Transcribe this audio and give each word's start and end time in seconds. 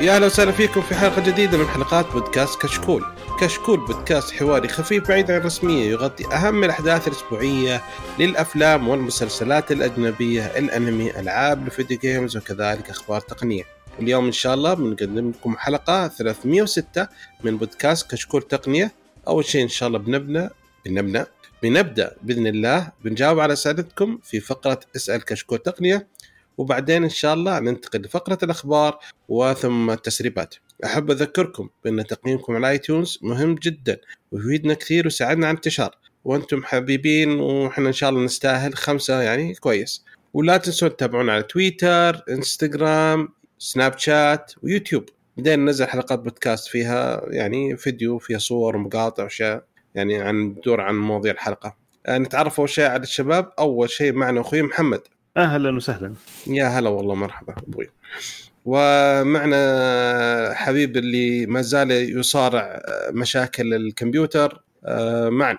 يا 0.00 0.16
أهلا 0.16 0.26
وسهلا 0.26 0.52
فيكم 0.52 0.82
في 0.82 0.94
حلقة 0.94 1.22
جديدة 1.22 1.58
من 1.58 1.66
حلقات 1.66 2.12
بودكاست 2.12 2.62
كشكول. 2.62 3.04
كشكول 3.40 3.86
بودكاست 3.86 4.30
حواري 4.30 4.68
خفيف 4.68 5.08
بعيد 5.08 5.30
عن 5.30 5.36
الرسمية 5.36 5.90
يغطي 5.90 6.34
أهم 6.34 6.64
الأحداث 6.64 7.08
الأسبوعية 7.08 7.82
للأفلام 8.18 8.88
والمسلسلات 8.88 9.72
الأجنبية، 9.72 10.46
الأنمي، 10.46 11.10
ألعاب 11.20 11.66
ال 11.66 11.71
video 11.71 11.98
games 11.98 12.36
وكذلك 12.36 12.90
أخبار 12.90 13.20
تقنية. 13.20 13.62
اليوم 13.98 14.26
إن 14.26 14.32
شاء 14.32 14.54
الله 14.54 14.74
بنقدم 14.74 15.30
لكم 15.30 15.56
حلقة 15.56 16.08
306 16.08 17.08
من 17.44 17.56
بودكاست 17.56 18.10
كشكول 18.10 18.42
تقنية. 18.42 18.92
أول 19.28 19.44
شيء 19.44 19.62
إن 19.62 19.68
شاء 19.68 19.86
الله 19.88 19.98
بنبدا 19.98 20.50
بنبدا 20.86 21.26
بنبدأ 21.62 22.16
بإذن 22.22 22.46
الله 22.46 22.92
بنجاوب 23.04 23.40
على 23.40 23.52
أسئلتكم 23.52 24.18
في 24.22 24.40
فقرة 24.40 24.80
اسأل 24.96 25.24
كشكول 25.24 25.58
تقنية 25.58 26.06
وبعدين 26.60 27.02
إن 27.02 27.08
شاء 27.08 27.34
الله 27.34 27.58
ننتقل 27.58 28.00
لفقره 28.00 28.38
الأخبار 28.42 28.98
وثم 29.28 29.90
التسريبات. 29.90 30.54
أحب 30.84 31.10
أذكركم 31.10 31.68
بأن 31.84 32.06
تقييمكم 32.06 32.56
على 32.56 32.70
اي 32.70 32.78
تونز 32.78 33.18
مهم 33.22 33.54
جدا 33.54 34.00
ويفيدنا 34.32 34.74
كثير 34.74 35.04
ويساعدنا 35.04 35.46
على 35.46 35.52
الانتشار 35.52 35.96
وأنتم 36.24 36.64
حبيبين 36.64 37.40
وإحنا 37.40 37.88
إن 37.88 37.92
شاء 37.92 38.10
الله 38.10 38.24
نستاهل 38.24 38.74
خمسة 38.74 39.22
يعني 39.22 39.54
كويس. 39.54 40.04
ولا 40.34 40.56
تنسون 40.56 40.96
تتابعونا 40.96 41.32
على 41.32 41.42
تويتر، 41.42 42.22
إنستغرام، 42.30 43.28
سناب 43.58 43.98
شات 43.98 44.52
ويوتيوب. 44.62 45.04
بدينا 45.36 45.56
ننزل 45.56 45.86
حلقات 45.86 46.18
بودكاست 46.18 46.68
فيها 46.68 47.22
يعني 47.30 47.76
فيديو 47.76 48.18
فيها 48.18 48.38
صور 48.38 48.76
ومقاطع 48.76 49.22
وأشياء 49.22 49.64
يعني 49.94 50.20
عن 50.20 50.54
دور 50.64 50.80
عن 50.80 50.94
مواضيع 50.94 51.32
الحلقة. 51.32 51.76
آه، 52.06 52.18
نتعرف 52.18 52.60
أول 52.60 52.68
شيء 52.68 52.84
على 52.84 53.02
الشباب، 53.02 53.52
أول 53.58 53.90
شيء 53.90 54.12
معنا 54.12 54.40
أخوي 54.40 54.62
محمد. 54.62 55.00
أهلا 55.36 55.76
وسهلا. 55.76 56.14
يا 56.46 56.66
هلا 56.68 56.90
والله 56.90 57.14
مرحبا 57.14 57.54
أبوي. 57.58 57.86
ومعنا 58.64 60.50
حبيب 60.54 60.96
اللي 60.96 61.46
ما 61.46 61.62
زال 61.62 61.90
يصارع 62.18 62.82
مشاكل 63.12 63.74
الكمبيوتر 63.74 64.62
آه، 64.84 65.28
معا 65.28 65.58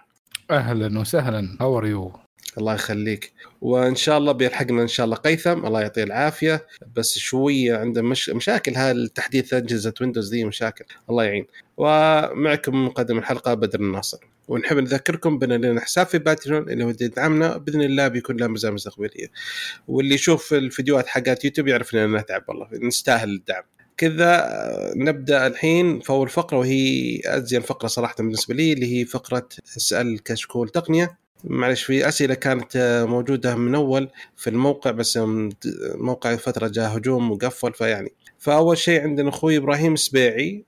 أهلا 0.52 1.00
وسهلا. 1.00 1.58
how 1.62 1.78
are 1.78 1.86
you 1.86 2.12
الله 2.58 2.74
يخليك. 2.74 3.34
وإن 3.62 3.96
شاء 3.96 4.18
الله 4.18 4.32
بيلحقنا 4.32 4.82
إن 4.82 4.88
شاء 4.88 5.06
الله 5.06 5.16
قيثم 5.16 5.66
الله 5.66 5.82
يعطيه 5.82 6.04
العافية. 6.04 6.68
بس 6.96 7.18
شوية 7.18 7.78
عنده 7.78 8.02
مش... 8.02 8.30
مشاكل 8.30 8.76
هالتحديث 8.76 9.54
أجهزة 9.54 9.94
ويندوز 10.02 10.30
دي 10.30 10.46
مشاكل. 10.46 10.86
الله 11.10 11.24
يعين. 11.24 11.46
ومعكم 11.78 12.86
مقدم 12.86 13.18
الحلقة 13.18 13.54
بدر 13.54 13.80
الناصر. 13.80 14.18
ونحب 14.48 14.78
نذكركم 14.78 15.40
بأن 15.40 15.54
لنا 15.54 15.82
حساب 15.82 16.08
في 16.08 16.18
باتريون 16.18 16.70
اللي 16.70 16.84
هو 16.84 16.90
يدعمنا 16.90 17.58
بإذن 17.58 17.82
الله 17.82 18.08
بيكون 18.08 18.38
له 18.38 18.48
مزايا 18.48 18.74
مستقبليه 18.74 19.28
واللي 19.88 20.16
يشوف 20.16 20.54
الفيديوهات 20.54 21.08
حقات 21.08 21.46
يوتيوب 21.46 21.68
يعرف 21.68 21.96
إننا 21.96 22.22
نتعب 22.22 22.44
والله 22.48 22.68
نستاهل 22.74 23.30
الدعم. 23.30 23.64
كذا 23.98 24.48
نبدأ 24.96 25.48
الحين 25.48 26.00
في 26.00 26.10
اول 26.10 26.30
فقرة 26.30 26.58
وهي 26.58 27.22
أزين 27.26 27.62
فقرة 27.62 27.88
صراحة 27.88 28.16
بالنسبة 28.18 28.56
لي 28.56 28.74
اللي 28.74 29.00
هي 29.00 29.06
فقرة 29.06 29.50
اسال 29.78 30.24
كشكول 30.24 30.70
تقنية. 30.70 31.18
معلش 31.44 31.84
في 31.84 32.08
أسئلة 32.08 32.34
كانت 32.34 33.06
موجودة 33.10 33.56
من 33.56 33.76
أول 33.76 34.10
في 34.38 34.50
الموقع 34.50 34.92
بس 34.92 35.20
الموقع 35.66 36.36
فترة 36.36 36.68
جاء 36.68 36.98
هجوم 36.98 37.32
وقفل 37.32 37.74
فيعني. 37.74 38.14
فأول 38.40 38.78
شيء 38.78 39.02
عندنا 39.02 39.30
أخوي 39.30 39.58
إبراهيم 39.58 39.94
السبيعي 39.94 40.66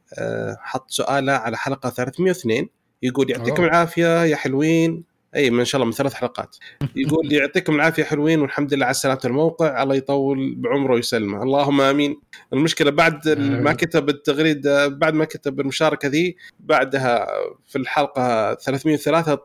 حط 0.60 0.92
سؤاله 0.92 1.34
على 1.34 1.58
حلقة 1.58 1.90
302 1.90 2.68
يقول 3.04 3.32
يعطيكم 3.32 3.64
العافية 3.64 4.24
يا 4.24 4.36
حلوين. 4.36 5.13
أي 5.36 5.50
ما 5.50 5.64
شاء 5.64 5.82
الله 5.82 5.86
من 5.86 5.92
ثلاث 5.92 6.14
حلقات. 6.14 6.56
يقول 6.96 7.34
يعطيكم 7.34 7.76
العافية 7.76 8.04
حلوين 8.04 8.42
والحمد 8.42 8.74
لله 8.74 8.86
على 8.86 8.94
سلامة 8.94 9.20
الموقع. 9.26 9.84
الله 9.84 9.96
يطول 9.96 10.56
بعمره 10.56 10.94
ويسلمه. 10.94 11.44
اللهم 11.44 11.82
آمين. 11.82 12.22
المشكلة 12.54 12.92
بعد 12.92 13.30
ما 13.40 13.74
كتب 13.74 14.10
التغريده 14.10 14.88
بعد 14.88 15.14
ما 15.14 15.26
كتب 15.26 15.60
المشاركة 15.60 16.08
ذي 16.08 16.36
بعدها 16.60 17.28
في 17.66 17.78
الحلقة 17.78 18.54
303 18.54 19.40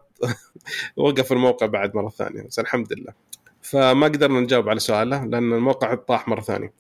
وقف 0.97 1.33
الموقع 1.33 1.67
بعد 1.67 1.97
مرة 1.97 2.09
ثانية 2.09 2.43
بس 2.43 2.59
الحمد 2.59 2.93
لله. 2.93 3.13
فما 3.63 4.07
قدرنا 4.07 4.41
نجاوب 4.41 4.69
على 4.69 4.81
سؤاله 4.81 5.25
لأن 5.25 5.53
الموقع 5.53 5.95
طاح 5.95 6.29
مرة 6.29 6.41
ثانية. 6.41 6.73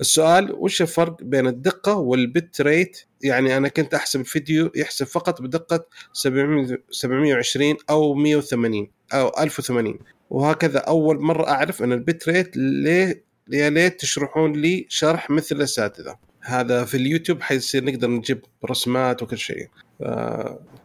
السؤال 0.00 0.52
وش 0.52 0.82
الفرق 0.82 1.22
بين 1.22 1.46
الدقة 1.46 1.96
والبت 1.96 2.60
ريت 2.60 3.07
يعني 3.22 3.56
أنا 3.56 3.68
كنت 3.68 3.94
أحسب 3.94 4.20
الفيديو 4.20 4.72
يحسب 4.76 5.06
فقط 5.06 5.42
بدقة 5.42 5.86
720 6.12 7.76
أو 7.90 8.14
180 8.14 8.90
أو 9.12 9.32
1080 9.40 9.98
وهكذا 10.30 10.78
أول 10.78 11.20
مرة 11.20 11.48
أعرف 11.48 11.82
أن 11.82 11.92
البت 11.92 12.28
ريت 12.28 12.56
ليه 12.56 13.24
يا 13.52 13.70
ليت 13.70 14.00
تشرحون 14.00 14.52
لي 14.52 14.86
شرح 14.88 15.30
مثل 15.30 15.56
الأساتذة. 15.56 16.18
هذا 16.40 16.84
في 16.84 16.96
اليوتيوب 16.96 17.42
حيصير 17.42 17.84
نقدر 17.84 18.10
نجيب 18.10 18.44
رسمات 18.70 19.22
وكل 19.22 19.38
شيء. 19.38 19.68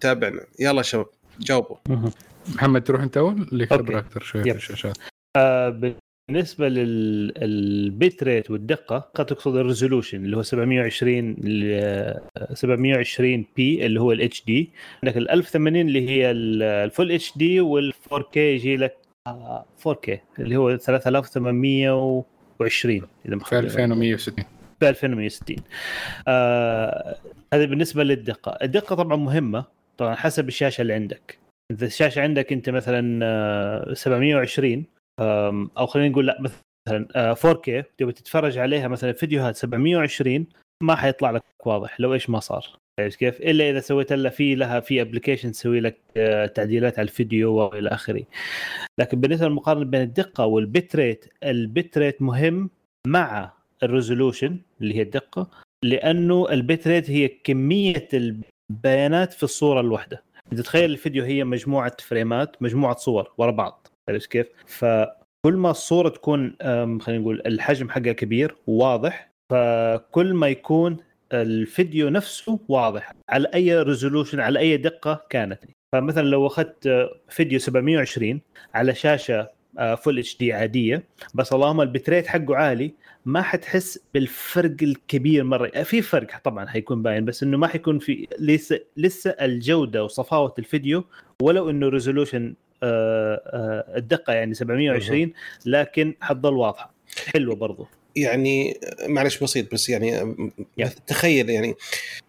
تابعنا. 0.02 0.46
يلا 0.60 0.82
شباب 0.82 1.06
جاوبوا. 1.40 1.78
محمد 2.56 2.84
تروح 2.84 3.02
أنت 3.02 3.18
أول؟ 3.18 3.48
اللي 3.52 3.68
خبرة 3.68 4.00
أكثر 4.00 4.22
شوي. 4.22 4.44
في 4.44 4.52
الشاشات 4.52 4.98
آه 5.38 5.94
بالنسبة 6.28 6.68
لل 6.70 7.31
bit 7.31 8.24
rate 8.24 8.52
والدقة 8.52 9.10
قد 9.16 9.26
تقصد 9.26 9.56
ال 9.56 9.62
resolution 9.62 10.26
اللي 10.26 10.38
هو 10.38 10.42
720 10.42 11.36
720 12.54 13.46
p 13.56 13.86
اللي 13.86 14.02
هو 14.02 14.12
ال 14.12 14.46
HD 14.46 14.72
عندك 15.04 15.18
ال 15.18 15.30
1080 15.32 15.88
اللي 15.88 16.10
هي 16.10 16.32
ال 16.32 17.12
full 17.12 17.38
HD 17.38 17.60
وال 17.60 17.94
4 18.14 18.30
K 18.32 18.40
يجي 18.40 18.78
لك 18.78 18.98
4 19.28 19.66
K 20.02 20.20
اللي 20.40 20.56
هو 20.56 20.78
3820 20.78 23.02
إذا 23.26 23.38
في 23.38 23.60
2160 23.60 24.36
ب 24.82 24.84
2160 24.84 25.56
آه 26.28 27.16
هذا 27.54 27.66
بالنسبة 27.66 28.04
للدقة. 28.04 28.58
الدقة 28.62 28.96
طبعا 28.96 29.18
مهمة 29.18 29.66
طبعا 29.98 30.16
حسب 30.16 30.48
الشاشة 30.48 30.82
اللي 30.82 30.94
عندك. 30.94 31.38
إذا 31.72 31.86
الشاشة 31.86 32.22
عندك 32.22 32.54
أنت 32.54 32.70
مثلا 32.70 33.94
720 33.94 34.86
أو 35.78 35.86
خلينا 35.86 36.10
نقول 36.10 36.28
لا 36.28 36.42
مثلا 36.42 37.34
4K 37.34 37.84
تبي 37.98 38.12
تتفرج 38.12 38.58
عليها 38.58 38.88
مثلا 38.88 39.12
فيديوهات 39.12 39.56
720 39.56 40.46
ما 40.84 40.96
حيطلع 40.96 41.32
لك 41.32 41.44
واضح 41.66 42.00
لو 42.00 42.14
إيش 42.14 42.30
ما 42.30 42.40
صار 42.40 42.66
عرفت 43.00 43.18
كيف؟ 43.18 43.42
إلا 43.42 43.70
إذا 43.70 43.80
سويت 43.80 44.14
لها 44.14 44.30
في 44.32 44.56
لها 44.56 44.80
في 44.80 45.02
application 45.02 45.52
تسوي 45.52 45.80
لك 45.80 45.98
تعديلات 46.56 47.00
على 47.00 47.06
الفيديو 47.06 47.54
وإلى 47.54 47.90
آخره. 47.90 48.24
لكن 49.00 49.20
بالنسبة 49.20 49.48
للمقارنة 49.48 49.86
بين 49.86 50.02
الدقة 50.02 50.46
وال 50.46 50.66
bit 50.66 50.96
rate، 50.96 51.26
ال 51.44 51.57
bit 51.57 51.98
rate 51.98 52.22
مهم 52.22 52.70
مع 53.08 53.54
ال 53.84 53.91
resolution 53.91 54.60
اللي 54.82 54.96
هي 54.96 55.02
الدقة 55.02 55.48
لأنه 55.84 56.50
ال 56.50 56.59
bit 56.59 56.88
rate 56.88 57.10
هي 57.10 57.28
كمية 57.28 58.08
البيانات 58.14 59.34
في 59.34 59.44
الصورة 59.44 59.82
الواحدة. 59.82 60.24
اذا 60.54 60.64
تخيل 60.64 60.92
الفيديو 60.92 61.24
هي 61.24 61.44
مجموعة 61.44 61.98
frameات، 62.00 62.62
مجموعة 62.62 62.96
صور 62.96 63.34
ورا 63.38 63.52
بعض. 63.52 63.88
عرفت 64.10 64.32
كيف؟ 64.32 64.48
فكل 64.66 65.54
ما 65.54 65.72
الصورة 65.72 66.10
تكون 66.10 66.56
خلينا 67.02 67.22
نقول 67.22 67.42
الحجم 67.46 67.90
حقها 67.90 68.14
كبير 68.14 68.56
وواضح 68.68 69.32
فكل 69.52 70.34
ما 70.34 70.48
يكون 70.48 70.98
الفيديو 71.34 72.10
نفسه 72.10 72.60
واضح 72.68 73.14
على 73.30 73.48
أي 73.54 73.82
resolution 73.82 74.40
على 74.40 74.60
أي 74.60 74.78
دقة 74.78 75.26
كانت. 75.30 75.60
فمثلا 75.96 76.28
لو 76.28 76.48
أخذت 76.48 77.10
فيديو 77.30 77.60
720 77.60 78.42
على 78.74 78.96
شاشة 78.96 79.50
full 79.98 80.20
HD 80.20 80.54
عادية 80.54 81.04
بس 81.34 81.54
اللهم 81.54 81.82
ال 81.82 81.87
bit 81.88 82.05
rate 82.05 82.28
حقه 82.28 82.56
عالي 82.56 82.94
ما 83.26 83.42
حتحس 83.42 84.00
بالفرق 84.14 84.76
الكبير 84.82 85.44
مرة. 85.44 85.68
في 85.84 86.02
فرق 86.02 86.38
طبعا 86.44 86.66
حيكون 86.66 87.02
باين 87.02 87.26
بس 87.26 87.44
إنه 87.44 87.58
ما 87.58 87.68
حيكون 87.68 88.00
في 88.00 88.28
لسه 88.40 88.80
لسه 88.98 89.30
الجودة 89.30 90.04
وصفاوة 90.04 90.54
الفيديو 90.60 91.04
ولو 91.42 91.70
إنه 91.70 91.90
resolution 91.90 92.54
الدقة 93.98 94.34
يعني 94.34 94.54
720 94.54 95.34
لكن 95.66 96.16
حتظل 96.22 96.54
واضحه 96.54 96.94
حلوة 97.34 97.56
برضو. 97.56 97.88
يعني 98.16 98.80
معلش 99.08 99.44
بسيط 99.44 99.74
بس 99.74 99.90
يعني 99.90 100.36
تخيل 101.08 101.50
يعني 101.50 101.76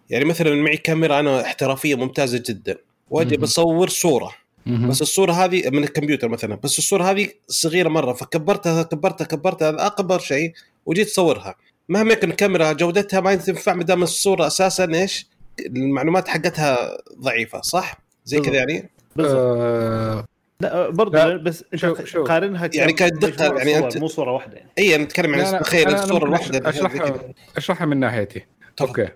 يعني 0.09 0.25
مثلا 0.25 0.55
معي 0.55 0.77
كاميرا 0.77 1.19
أنا 1.19 1.41
احترافية 1.41 1.95
ممتازة 1.95 2.43
جدا. 2.47 2.77
واجي 3.09 3.37
بصور 3.37 3.89
صورة. 3.89 4.35
بس 4.65 5.01
الصورة 5.01 5.31
هذه 5.31 5.69
من 5.69 5.83
الكمبيوتر 5.83 6.27
مثلا. 6.27 6.55
بس 6.63 6.79
الصورة 6.79 7.03
هذه 7.03 7.29
صغيرة 7.47 7.89
مرة 7.89 8.13
فكبرتها 8.13 8.83
كبرتها 8.83 9.25
كبرتها 9.25 9.69
هذا 9.69 9.85
أكبر 9.85 10.19
شيء 10.19 10.53
وجيت 10.85 11.07
تصورها 11.07 11.55
مهما 11.89 12.13
يكن 12.13 12.29
الكاميرا 12.29 12.73
جودتها 12.73 13.19
ما 13.19 13.35
تنفع 13.35 13.73
ما 13.73 13.83
دام 13.83 14.03
الصورة 14.03 14.47
أساسا 14.47 14.93
إيش؟ 14.93 15.27
المعلومات 15.59 16.27
حقتها 16.27 16.97
ضعيفة 17.19 17.61
صح؟ 17.61 17.97
زي 18.25 18.39
كذا 18.39 18.55
يعني؟ 18.55 18.89
بالضبط. 19.15 19.35
آه 19.37 20.25
لا 20.59 20.89
برضه 20.89 21.35
بس 21.37 21.63
شو 21.75 21.95
شو؟ 22.05 22.23
قارنها 22.23 22.69
يعني 22.73 22.93
كدقه 22.93 23.57
يعني 23.57 23.77
انت 23.77 23.97
مو 23.97 24.07
صورة 24.07 24.31
واحدة 24.31 24.57
يعني. 24.57 24.69
اي 24.77 24.95
أنا 24.95 25.03
اتكلم 25.03 25.35
عن 25.35 25.59
تخيل 25.59 25.89
الصورة 25.89 26.25
الواحدة 26.25 26.69
أشرحها 26.69 27.19
أشرحها 27.57 27.85
من 27.85 27.97
ناحيتي. 27.97 28.45
طبعا. 28.77 28.89
okay. 28.89 29.09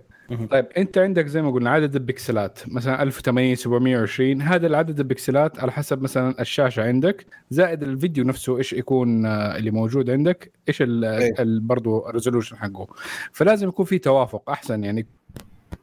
طيب 0.52 0.66
أنت 0.78 0.98
عندك 0.98 1.28
زي 1.28 1.42
ما 1.42 1.52
قلنا 1.52 1.70
عدد 1.70 1.96
ال 1.96 2.05
pixelات 2.05 2.60
مثلا 2.68 3.04
1080 3.04 3.56
720 3.56 4.42
هذا 4.42 4.68
العدد 4.68 5.00
ال 5.00 5.09
pixelات 5.09 5.60
على 5.60 5.72
حسب 5.72 6.02
مثلا 6.02 6.42
الشاشة 6.42 6.84
عندك 6.84 7.26
زائد 7.50 7.84
الفيديو 7.84 8.24
نفسه 8.24 8.58
إيش 8.58 8.74
يكون 8.74 9.26
آه، 9.26 9.58
اللي 9.58 9.72
موجود 9.72 10.10
عندك 10.10 10.52
إيش 10.68 10.78
ال 10.82 11.60
برضه 11.60 12.10
ال 12.10 12.14
resolution 12.14 12.58
حقه. 12.58 12.88
فلازم 13.32 13.68
يكون 13.68 13.86
في 13.86 13.98
توافق 13.98 14.50
أحسن 14.50 14.84
يعني 14.84 15.08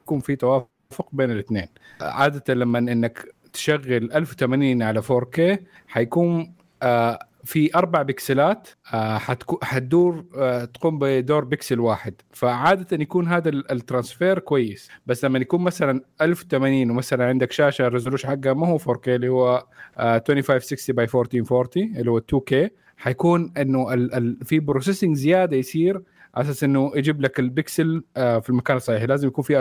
يكون 0.03 0.21
في 0.21 0.37
توافق 0.37 1.09
بين 1.13 1.31
الاثنين. 1.31 1.69
عادة 2.01 2.55
لما 2.55 2.79
إنك 2.79 3.29
تشغل 3.57 4.13
1080 4.13 4.83
على 4.83 5.03
4K 5.03 5.41
حيكون 5.89 6.55
آه 6.83 7.19
في 7.45 7.75
أربع 7.75 8.03
pixelات 8.03 8.69
آه 8.95 9.19
حتدور 9.63 10.25
آه 10.37 10.65
تقوم 10.65 10.99
بدور 10.99 11.45
بكسل 11.45 11.81
واحد. 11.81 12.15
فعادة 12.31 12.97
يكون 13.03 13.29
هذا 13.29 13.49
ال 13.49 13.59
transfer 13.59 14.39
كويس. 14.39 14.89
بس 15.07 15.25
لما 15.25 15.39
يكون 15.39 15.61
مثلا 15.61 16.01
1080 16.21 16.91
ومثلا 16.91 17.25
عندك 17.25 17.53
شاشة 17.53 17.87
ال 17.87 17.90
resolution 17.90 18.29
حقها 18.29 18.53
ما 18.53 18.67
هو 18.69 18.79
4K 18.79 19.09
اللي 19.09 19.29
هو 19.29 19.67
آه 19.99 20.17
2560 20.17 20.97
by 20.97 21.05
1440 21.05 21.97
اللي 21.97 22.11
هو 22.11 22.21
2K 22.21 22.69
حيكون 22.97 23.53
إنه 23.59 23.87
في 24.45 24.61
processing 24.61 25.17
زيادة 25.17 25.57
يصير 25.57 26.03
على 26.35 26.45
أساس 26.45 26.65
إنه 26.65 26.93
يجيب 26.95 27.21
لك 27.21 27.39
البكسل 27.41 28.05
في 28.15 28.49
المكان 28.49 28.77
الصحيح. 28.77 29.03
لازم 29.03 29.29
يكون 29.29 29.45
في 29.45 29.61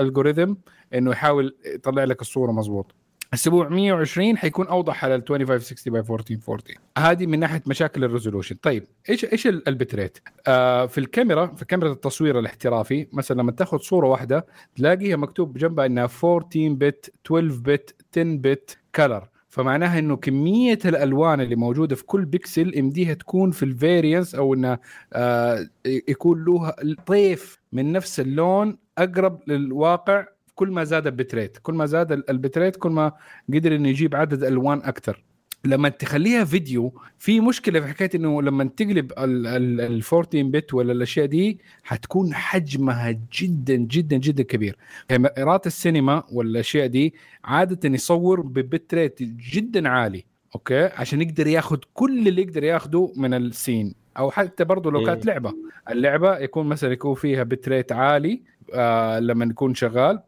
algorithm 0.00 0.54
إنه 0.94 1.10
يحاول 1.10 1.56
يطلع 1.74 2.04
لك 2.04 2.20
الصورة 2.20 2.52
مضبوط 2.52 2.86
ال 2.90 3.03
720 3.34 4.36
حيكون 4.36 4.66
أوضح 4.66 5.04
على 5.04 5.14
ال 5.14 5.20
2560 5.20 5.92
by 5.92 6.00
1440 6.00 6.76
هذه 6.98 7.26
من 7.26 7.38
ناحية 7.38 7.62
مشاكل 7.66 8.04
ال 8.04 8.08
resolution. 8.08 8.56
طيب 8.62 8.86
إيش 9.10 9.24
إيش 9.24 9.46
ال 9.46 9.58
bit 9.58 9.94
rate 9.94 10.18
آه 10.46 10.86
في 10.86 10.98
الكاميرا 10.98 11.46
في 11.46 11.64
كاميرا 11.64 11.92
التصوير 11.92 12.38
الاحترافي 12.38 13.06
مثلا 13.12 13.40
لما 13.42 13.52
تاخذ 13.52 13.78
صورة 13.78 14.08
واحدة 14.08 14.46
تلاقيها 14.76 15.16
مكتوب 15.16 15.58
جنبها 15.58 15.86
إنها 15.86 16.08
14 16.24 16.48
bit 16.54 17.12
12 17.26 17.60
bit 17.62 17.94
10 18.16 18.24
bit 18.36 18.78
color 18.94 19.28
فمعناها 19.48 19.98
إنه 19.98 20.16
كمية 20.16 20.78
الألوان 20.84 21.40
اللي 21.40 21.56
موجودة 21.56 21.96
في 21.96 22.04
كل 22.04 22.24
بكسل 22.24 22.78
يمديها 22.78 23.14
تكون 23.14 23.50
في 23.50 23.62
ال 23.62 23.70
variance 23.70 24.34
أو 24.34 24.54
انه 24.54 24.78
آه 25.12 25.68
يكون 25.86 26.44
له 26.44 26.70
طيف 27.06 27.60
من 27.72 27.92
نفس 27.92 28.20
اللون 28.20 28.78
أقرب 28.98 29.40
للواقع 29.46 30.26
كل 30.54 30.68
ما 30.70 30.84
زاد 30.84 31.06
ال 31.06 31.12
bit 31.12 31.32
rate 31.32 31.58
كل 31.62 31.74
ما 31.74 31.86
زاد 31.86 32.12
ال 32.12 32.20
bit 32.20 32.44
rate 32.44 32.76
كل 32.76 32.90
ما 32.90 33.12
قدر 33.54 33.76
إنه 33.76 33.88
يجيب 33.88 34.14
عدد 34.16 34.44
الوان 34.44 34.78
أكثر. 34.82 35.24
لما 35.64 35.88
تخليها 35.88 36.44
فيديو 36.44 36.94
في 37.18 37.40
مشكلة 37.40 37.80
في 37.80 37.86
حكاية 37.86 38.10
إنه 38.14 38.42
لما 38.42 38.64
تقلب 38.64 39.12
ال 39.18 40.02
14 40.02 40.42
bit 40.42 40.74
ولا 40.74 40.92
الأشياء 40.92 41.26
دي 41.26 41.58
حتكون 41.82 42.34
حجمها 42.34 43.10
جدا 43.32 43.74
جدا 43.76 44.16
جدا 44.16 44.42
كبير. 44.42 44.76
كاميرات 45.08 45.66
السينما 45.66 46.22
والأشياء 46.32 46.86
دي 46.86 47.14
عاده 47.44 47.88
يصور 47.94 48.40
ب 48.40 48.54
bit 48.54 48.94
rate 48.94 49.22
جدا 49.22 49.88
عالي 49.88 50.24
okay؟ 50.54 50.84
عشان 50.84 51.22
يقدر 51.22 51.46
ياخذ 51.46 51.78
كل 51.94 52.28
اللي 52.28 52.42
يقدر 52.42 52.64
ياخذه 52.64 53.12
من 53.16 53.34
ال 53.34 53.44
scene. 53.44 54.03
أو 54.18 54.30
حتى 54.30 54.64
برضه 54.64 54.90
لو 54.90 55.04
كانت 55.04 55.26
لعبة. 55.26 55.54
اللعبة 55.90 56.38
يكون 56.38 56.66
مثلا 56.66 56.92
يكون 56.92 57.14
فيها 57.14 57.42
bit 57.42 57.68
rate 57.68 57.92
عالي 57.92 58.42
آه 58.74 59.18
لما 59.18 59.44
يكون 59.44 59.74
شغال. 59.74 60.20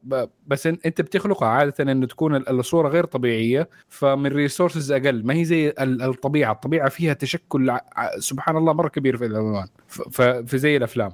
بس 0.46 0.66
أنت 0.66 1.00
بتخلقها 1.00 1.48
عادة 1.48 1.92
انه 1.92 2.06
تكون 2.06 2.36
الصورة 2.36 2.88
غير 2.88 3.04
طبيعية 3.04 3.68
فمن 3.88 4.26
resources 4.26 4.92
أقل. 4.92 5.26
ما 5.26 5.34
هي 5.34 5.44
زي 5.44 5.74
الطبيعة. 5.80 6.52
الطبيعة 6.52 6.88
فيها 6.88 7.12
تشكل 7.12 7.78
سبحان 8.18 8.56
الله 8.56 8.72
مرة 8.72 8.88
كبير 8.88 9.16
في 9.16 9.26
الالوان 9.26 9.66
في 10.46 10.58
زي 10.58 10.76
الأفلام. 10.76 11.10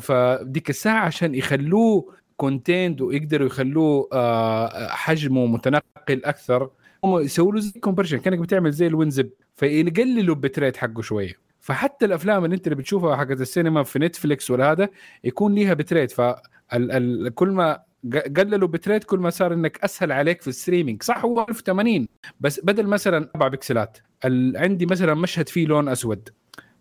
فديك 0.00 0.70
الساعة 0.70 1.04
عشان 1.04 1.34
يخلوه 1.34 2.12
contained 2.36 3.00
ويقدروا 3.00 3.46
يخلوه 3.46 4.08
آه 4.12 4.88
حجمه 4.88 5.46
متنقل 5.46 6.24
أكثر 6.24 6.70
هم 7.04 7.18
يسووا 7.18 7.52
له 7.52 7.60
زي 7.60 7.80
compression 7.80 8.18
كأنك 8.18 8.38
بتعمل 8.38 8.70
زي 8.70 8.86
ال 8.86 8.92
WinZip 8.92 9.30
فيقللوا 9.56 10.34
ال 10.34 10.39
bitrate 10.39 10.76
حقه 10.76 11.02
شوية. 11.02 11.44
فحتى 11.64 12.04
الأفلام 12.04 12.44
اللي 12.44 12.56
أنت 12.56 12.66
اللي 12.66 12.76
بتشوفها 12.76 13.16
حقت 13.16 13.40
السينما 13.40 13.82
في 13.82 13.98
نتفليكس 13.98 14.50
ولا 14.50 14.72
هذا 14.72 14.88
يكون 15.24 15.54
ليها 15.54 15.74
bitrate. 15.74 16.14
كل 17.34 17.48
ما 17.48 17.82
قللوا 18.36 18.68
bitrate 18.68 19.04
كل 19.04 19.18
ما 19.18 19.30
صار 19.30 19.52
إنك 19.54 19.84
أسهل 19.84 20.12
عليك 20.12 20.42
في 20.42 20.48
ال 20.48 20.53
streaming. 20.53 21.02
صح 21.02 21.24
هو 21.24 21.46
1080 21.48 22.08
بس 22.40 22.60
بدل 22.64 22.86
مثلا 22.86 23.30
أربع 23.34 23.48
بكسلات. 23.48 23.98
عندي 24.56 24.86
مثلا 24.86 25.14
مشهد 25.14 25.48
فيه 25.48 25.66
لون 25.66 25.88
أسود. 25.88 26.28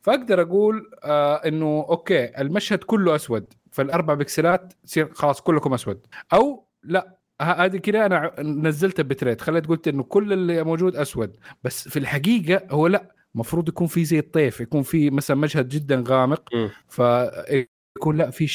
فأقدر 0.01 0.41
أقول 0.41 0.91
آه 1.03 1.35
إنه 1.35 1.85
أوكي 1.89 2.41
المشهد 2.41 2.79
كله 2.79 3.15
أسود 3.15 3.53
فالأربع 3.71 4.13
بكسلات 4.13 4.73
تصير 4.83 5.13
خلاص 5.13 5.41
كلكم 5.41 5.73
أسود. 5.73 6.07
أو 6.33 6.67
لا 6.83 7.17
هذه 7.41 7.77
كده 7.77 8.05
أنا 8.05 8.33
نزلت 8.41 9.01
bitrate. 9.01 9.41
خليت 9.41 9.67
قلت 9.67 9.87
إنه 9.87 10.03
كل 10.03 10.33
اللي 10.33 10.63
موجود 10.63 10.95
أسود 10.95 11.37
بس 11.63 11.89
في 11.89 11.99
الحقيقة 11.99 12.67
هو 12.71 12.87
لا. 12.87 13.12
المفروض 13.35 13.69
يكون 13.69 13.87
في 13.87 14.05
زي 14.05 14.19
الطيف 14.19 14.61
يكون 14.61 14.81
في 14.83 15.09
مثلا 15.09 15.37
مشهد 15.37 15.69
جدا 15.69 16.03
غامق 16.07 16.49
فيكون 16.89 18.17
لا 18.17 18.29
في 18.29 18.47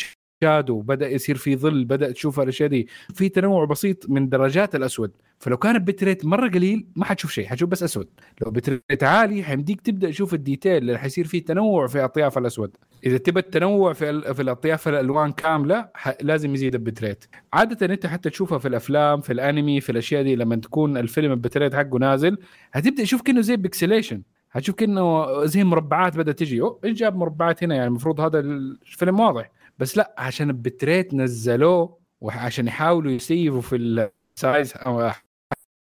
shadow 0.44 0.80
بدأ 0.80 1.08
يصير 1.08 1.36
في 1.36 1.56
ظل 1.56 1.84
بدأ 1.84 2.12
تشوف 2.12 2.40
الأشياء 2.40 2.68
دي. 2.68 2.88
في 3.14 3.28
تنوع 3.28 3.64
بسيط 3.64 4.10
من 4.10 4.28
درجات 4.28 4.74
الأسود. 4.74 5.10
فلو 5.38 5.56
كان 5.56 5.74
ال 5.76 5.82
bitrate 5.82 6.24
مرة 6.24 6.48
قليل 6.48 6.86
ما 6.96 7.04
حتشوف 7.04 7.30
شيء 7.32 7.46
حتشوف 7.46 7.68
بس 7.68 7.82
أسود. 7.82 8.08
لو 8.42 8.50
bitrate 8.50 9.04
عالي 9.04 9.42
حيمديك 9.42 9.80
تبدأ 9.80 10.10
تشوف 10.10 10.34
ال 10.34 10.40
detail 10.40 10.76
اللي 10.76 10.98
حيصير 10.98 11.26
فيه 11.26 11.44
تنوع 11.44 11.86
في 11.86 12.04
أطياف 12.04 12.38
الأسود. 12.38 12.76
إذا 13.06 13.18
تبى 13.18 13.40
التنوع 13.40 13.92
في 13.92 14.34
في 14.34 14.42
الأطياف 14.42 14.88
الألوان 14.88 15.32
كاملة 15.32 15.88
لازم 16.22 16.54
يزيد 16.54 16.74
ال 16.74 16.80
bitrate 16.80 17.24
عادة 17.52 17.86
أنت 17.86 18.06
حتى 18.06 18.30
تشوفها 18.30 18.58
في 18.58 18.68
الأفلام 18.68 19.20
في 19.20 19.32
الأنمي 19.32 19.80
في 19.80 19.92
الأشياء 19.92 20.22
دي 20.22 20.36
لما 20.36 20.56
تكون 20.56 20.96
الفيلم 20.96 21.32
ال 21.32 21.37
bitrate 21.37 21.74
حقه 21.74 21.98
نازل 21.98 22.38
هتبدأ 22.72 23.02
تشوف 23.02 23.22
كأنه 23.22 23.40
زي 23.40 23.56
pixelation 23.56 24.22
هتشوف 24.50 24.74
كأنه 24.76 25.44
زي 25.44 25.64
مربعات 25.64 26.16
بدأت 26.16 26.38
تجي. 26.38 26.62
إيش 26.84 26.98
جاب 26.98 27.16
مربعات 27.16 27.64
هنا؟ 27.64 27.74
يعني 27.74 27.86
المفروض 27.86 28.20
هذا 28.20 28.40
الفيلم 28.40 29.20
واضح. 29.20 29.50
بس 29.78 29.96
لا 29.96 30.14
عشان 30.18 30.50
ال 30.50 30.58
bitrate 30.58 31.14
نزلوه 31.14 31.98
وعشان 32.20 32.66
يحاولوا 32.66 33.12
يسيفوا 33.12 33.60
في 33.60 33.76
ال 33.76 33.95
size 33.95 34.72
أو 34.76 35.10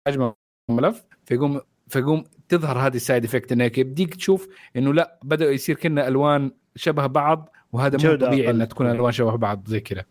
حجم 0.07 0.33
الملف 0.69 1.03
فيقوم 1.25 1.61
فيقوم 1.87 2.23
تظهر 2.49 2.77
هذه 2.77 2.95
ال 2.95 3.01
side 3.01 3.23
effect 3.23 3.51
انك 3.51 3.77
يبديك 3.77 4.15
تشوف 4.15 4.47
إنه 4.75 4.93
لا 4.93 5.19
بدا 5.23 5.51
يصير 5.51 5.75
كأنها 5.75 6.07
ألوان 6.07 6.51
شبه 6.75 7.07
بعض 7.07 7.49
وهذا 7.71 8.09
مو 8.09 8.15
طبيعي 8.15 8.49
إنها 8.49 8.65
تكون 8.65 8.91
ألوان 8.91 9.11
شبه 9.11 9.35
بعض 9.35 9.67
زي 9.67 9.79
كذا. 9.79 10.05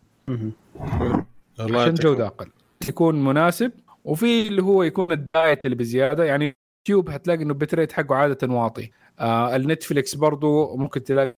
عشان 1.60 1.94
جودة 1.94 2.26
أقل. 2.26 2.50
يكون 2.88 3.24
مناسب 3.24 3.72
وفي 4.04 4.48
اللي 4.48 4.62
هو 4.62 4.82
يكون 4.82 5.12
الدايت 5.12 5.58
اللي 5.64 5.76
بزيادة 5.76 6.24
يعني 6.24 6.56
يوتيوب 6.90 7.10
هتلاقي 7.10 7.42
إنه 7.42 7.52
ال 7.52 7.57
bitrate 7.57 7.92
حقه 7.92 8.14
عادة 8.14 8.54
واطي. 8.54 8.90
آه 9.20 9.56
النتفليكس 9.56 10.14
برضو 10.14 10.76
ممكن 10.76 11.04
تلاقي 11.04 11.34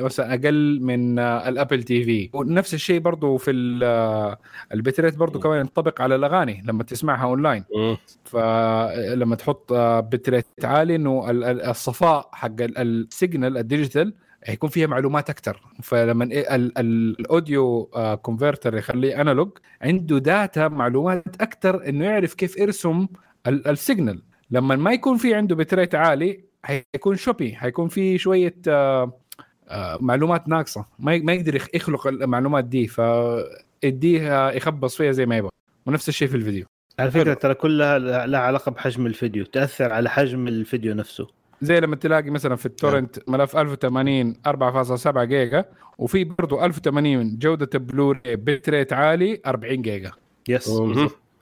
مثلا 0.00 0.34
أقل 0.34 0.80
من 0.82 1.18
آه 1.18 1.48
ال 1.48 1.82
Apple 1.82 2.04
TV. 2.04 2.30
ونفس 2.32 2.74
الشيء 2.74 3.00
برضو 3.00 3.36
في 3.36 3.80
آه 3.82 4.38
ال 4.74 4.79
bitrate 4.79 5.16
برضو 5.16 5.38
كمان 5.38 5.60
ينطبق 5.60 6.02
على 6.02 6.14
الأغاني 6.14 6.62
لما 6.66 6.82
تسمعها 6.82 7.24
أونلاين. 7.24 7.64
فلما 8.24 9.36
تحط 9.36 9.72
آه 9.72 10.00
bitrate 10.00 10.46
عالي 10.64 10.96
إنه 10.96 11.30
الصفاء 11.70 12.28
حق 12.32 12.56
ال 12.60 12.74
signal 12.74 13.58
ال 13.58 13.65
digital 13.65 14.14
يكون 14.48 14.70
فيها 14.70 14.86
معلومات 14.86 15.30
أكثر 15.30 15.60
فلما 15.82 16.28
ال 16.78 16.96
audio 16.96 17.84
converter 18.22 18.76
يخليه 18.76 19.20
analog 19.20 19.50
عنده 19.82 20.18
data 20.18 20.68
معلومات 20.68 21.40
أكثر 21.40 21.88
إنه 21.88 22.04
يعرف 22.04 22.34
كيف 22.34 22.56
يرسم 22.56 23.06
ال 23.46 23.57
signal 23.57 24.22
لما 24.50 24.76
ما 24.76 24.92
يكون 24.92 25.16
في 25.16 25.34
عنده 25.34 25.54
bitrate 25.56 25.94
عالي 25.94 26.40
حيكون 26.62 27.16
choppy 27.16 27.54
حيكون 27.54 27.88
في 27.88 28.18
شوية 28.18 28.54
آه، 28.68 29.12
آه، 29.68 29.98
معلومات 30.00 30.48
ناقصة. 30.48 30.86
ما 30.98 31.18
ما 31.18 31.32
يقدر 31.32 31.54
يخلق 31.74 32.06
المعلومات 32.06 32.64
دي 32.64 32.86
فيديها 32.88 34.52
يخبص 34.52 34.96
فيها 34.96 35.12
زي 35.12 35.26
ما 35.26 35.36
يبغى. 35.36 35.50
ونفس 35.86 36.08
الشيء 36.08 36.28
في 36.28 36.36
الفيديو. 36.36 36.66
على 36.98 37.10
فكرة 37.10 37.34
ترى 37.34 37.54
كلها 37.54 37.98
لها 38.26 38.40
علاقة 38.40 38.70
بحجم 38.70 39.06
الفيديو 39.06 39.44
تأثر 39.44 39.92
على 39.92 40.10
حجم 40.10 40.48
الفيديو 40.48 40.94
نفسه. 40.94 41.26
زي 41.62 41.80
لما 41.80 41.96
تلاقي 41.96 42.30
مثلا 42.30 42.56
في 42.56 42.66
ال 42.66 42.74
torrent 42.74 43.28
ملف 43.28 43.56
1080 43.56 44.34
4.7 44.46 45.18
جيجا 45.18 45.64
وفي 45.98 46.24
برضه 46.24 46.64
1080 46.64 47.38
جودة 47.38 47.78
Blu-ray 47.78 48.20
bitrate 48.26 48.92
عالي 48.92 49.40
40 49.46 49.82
جيجا. 49.82 50.12
yes 50.48 50.68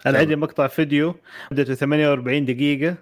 أنا 0.06 0.18
عندي 0.18 0.36
مقطع 0.36 0.66
فيديو 0.66 1.14
مدته 1.50 1.74
48 1.74 2.44
دقيقة 2.44 2.96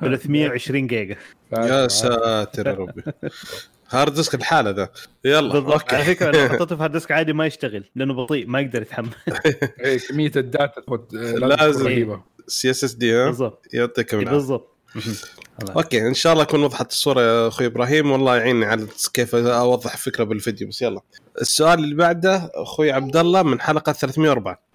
320 0.00 0.86
جيجا. 0.86 1.16
يا 1.52 1.88
ساتر 1.88 2.66
يا 2.66 2.72
ربي. 2.72 3.02
hard 3.90 4.14
disk 4.14 4.34
الحالة 4.34 4.70
ذا. 4.70 4.88
يلا 5.24 5.52
بالضبط. 5.52 5.94
على 5.94 6.04
فكرة 6.04 6.30
لو 6.30 6.48
حطيته 6.48 6.76
في 6.76 6.82
hard 6.82 6.92
disk 6.92 7.12
عادي 7.12 7.32
ما 7.32 7.46
يشتغل 7.46 7.84
لأنه 7.96 8.14
بطيء 8.14 8.46
ما 8.46 8.60
يقدر 8.60 8.82
يتحمل. 8.82 9.08
إيه، 9.80 9.98
كمية 9.98 10.32
ال 10.36 10.45
data 10.45 10.82
لازم 11.12 12.20
SSD 12.46 13.14
ها؟ 13.14 13.26
بالضبط. 13.26 13.66
يعطيك 13.72 14.14
بالضبط. 14.14 14.76
أوكي 15.76 16.06
إن 16.06 16.14
شاء 16.14 16.32
الله 16.32 16.44
تكون 16.44 16.62
وضحت 16.62 16.90
الصورة 16.90 17.20
يا 17.20 17.48
أخوي 17.48 17.66
إبراهيم 17.66 18.10
والله 18.10 18.36
يعيني 18.36 18.66
على 18.66 18.86
كيف 19.14 19.34
أوضح 19.34 19.96
فكرة 19.96 20.24
بالفيديو 20.24 20.68
بس 20.68 20.82
يلا. 20.82 21.00
السؤال 21.40 21.78
اللي 21.78 21.94
بعده 21.94 22.50
أخوي 22.54 22.92
عبد 22.92 23.16
الله 23.16 23.42
من 23.42 23.60
حلقة 23.60 23.92
304 23.92 24.69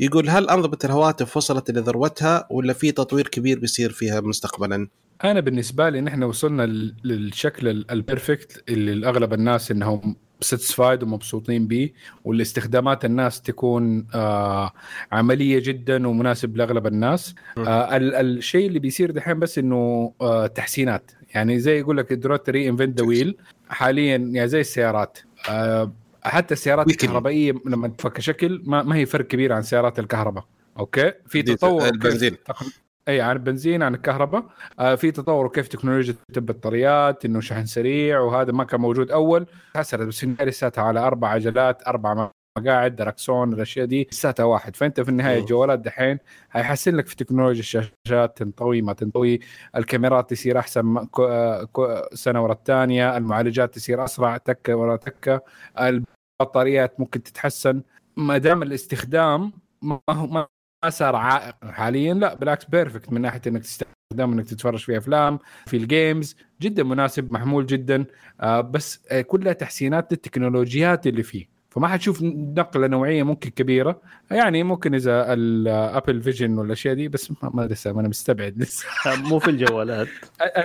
يقول 0.00 0.28
هل 0.28 0.48
انظمه 0.50 0.78
الهواتف 0.84 1.36
وصلت 1.36 1.70
إلى 1.70 1.80
ذروتها 1.80 2.46
ولا 2.50 2.72
في 2.72 2.92
تطوير 2.92 3.28
كبير 3.28 3.58
بيصير 3.58 3.90
فيها 3.92 4.20
مستقبلا؟ 4.20 4.88
أنا 5.24 5.40
بالنسبة 5.40 5.88
لي 5.88 6.00
نحن 6.00 6.22
وصلنا 6.22 6.62
لل- 6.66 6.94
للشكل 7.04 7.68
ال- 7.68 7.90
ال 7.90 7.99
perfect 7.99 8.64
اللي 8.68 9.08
أغلب 9.08 9.32
الناس 9.32 9.70
إنهم 9.70 10.16
satisfied 10.40 11.02
ومبسوطين 11.02 11.66
به 11.66 11.90
والاستخدامات 12.24 13.04
الناس 13.04 13.42
تكون 13.42 14.06
آه 14.14 14.72
عملية 15.12 15.58
جدا 15.58 16.08
ومناسب 16.08 16.56
لأغلب 16.56 16.86
الناس. 16.86 17.34
آه 17.58 17.96
ال- 17.96 18.14
الشيء 18.14 18.66
اللي 18.66 18.78
بيصير 18.78 19.10
دحين 19.10 19.38
بس 19.38 19.58
إنه 19.58 20.12
آه 20.20 20.46
تحسينات. 20.46 21.10
يعني 21.34 21.58
زي 21.60 21.78
يقول 21.78 21.96
لك 21.96 22.12
دلوقتي 22.12 22.50
reinvent 22.50 23.00
the 23.00 23.06
wheel 23.06 23.36
حاليا 23.68 24.16
يعني 24.16 24.48
زي 24.48 24.60
السيارات. 24.60 25.18
آه 25.50 25.92
حتى 26.24 26.54
السيارات 26.54 26.86
ويكلي. 26.86 27.06
الكهربائية 27.08 27.52
لما 27.66 27.88
تفك 27.88 28.20
شكل 28.20 28.62
ما, 28.66 28.82
ما 28.82 28.96
هي 28.96 29.06
فرق 29.06 29.26
كبير 29.26 29.52
عن 29.52 29.62
سيارات 29.62 29.98
الكهرباء 29.98 30.44
أوكي 30.78 31.12
في 31.26 31.42
تطور 31.42 31.84
البنزين. 31.88 32.34
كيف- 32.34 32.80
أي 33.08 33.20
عن 33.20 33.36
البنزين 33.36 33.82
عن 33.82 33.94
الكهرباء 33.94 34.44
آه 34.78 34.94
في 34.94 35.10
تطور 35.10 35.46
وكيف 35.46 35.68
تكنولوجيا 35.68 36.14
البطاريات 36.36 37.24
إنه 37.24 37.40
شحن 37.40 37.66
سريع 37.66 38.20
وهذا 38.20 38.52
ما 38.52 38.64
كان 38.64 38.80
موجود 38.80 39.10
أول 39.10 39.46
حسرت 39.76 40.06
بس 40.06 40.24
لساتها 40.24 40.84
على 40.84 41.00
أربع 41.00 41.28
عجلات 41.28 41.82
أربع 41.86 42.30
مقاعد 42.58 42.96
دركسون 42.96 43.52
الأشياء 43.52 43.86
دي 43.86 44.08
لساتها 44.12 44.44
واحد. 44.44 44.76
فأنت 44.76 45.00
في 45.00 45.08
النهاية. 45.08 45.40
الجوالات 45.40 45.78
دحين 45.78 46.18
حيحسن 46.50 46.96
لك 46.96 47.06
في 47.06 47.16
تكنولوجيا 47.16 47.60
الشاشات 47.60 48.36
تنطوي 48.36 48.82
ما 48.82 48.92
تنطوي. 48.92 49.40
الكاميرات 49.76 50.30
تصير 50.30 50.58
أحسن 50.58 51.06
آه، 51.18 51.68
سنة 52.14 52.42
ورا 52.42 52.52
الثانية. 52.52 53.16
المعالجات 53.16 53.74
تصير 53.74 54.04
أسرع 54.04 54.36
تكه 54.36 54.76
ورا 54.76 54.96
تكه 54.96 55.40
البطاريات 55.80 57.00
ممكن 57.00 57.22
تتحسن. 57.22 57.82
ما 58.16 58.38
دام 58.38 58.62
الاستخدام 58.62 59.52
ما 59.82 60.00
هو 60.10 60.26
ما 60.26 60.46
ما 60.84 60.90
صار 60.90 61.16
عائق 61.16 61.54
حاليا 61.64 62.14
لا 62.14 62.34
بالعكس 62.34 62.64
perfect 62.64 63.12
من 63.12 63.20
ناحية 63.20 63.40
إنك 63.46 63.62
تستخدم 63.62 64.32
إنك 64.32 64.46
تتفرج 64.46 64.78
في 64.78 64.98
أفلام 64.98 65.38
في 65.66 65.76
ال 65.76 65.86
games 65.86 66.36
جدا 66.62 66.82
مناسب 66.82 67.32
محمول 67.32 67.66
جدا. 67.66 68.04
آه 68.40 68.60
بس 68.60 69.00
آه 69.10 69.20
كلها 69.20 69.52
تحسينات 69.52 70.12
للتكنولوجيات 70.12 71.06
اللي 71.06 71.22
فيه. 71.22 71.57
فما 71.68 71.88
حتشوف 71.88 72.22
نقلة 72.22 72.86
نوعية 72.86 73.22
ممكن 73.22 73.50
كبيرة. 73.50 74.00
يعني 74.30 74.62
ممكن 74.62 74.94
إذا 74.94 75.32
ال 75.32 75.47
Apple 75.47 76.22
Vision 76.22 76.58
والاشياء 76.58 76.94
دي 76.94 77.08
بس 77.08 77.32
ما 77.42 77.62
لسه 77.62 77.92
ما 77.92 78.00
أنا 78.00 78.08
مستبعد 78.08 78.58
لسه. 78.58 78.86
مو 79.28 79.38
في 79.38 79.50
الجوالات. 79.50 80.08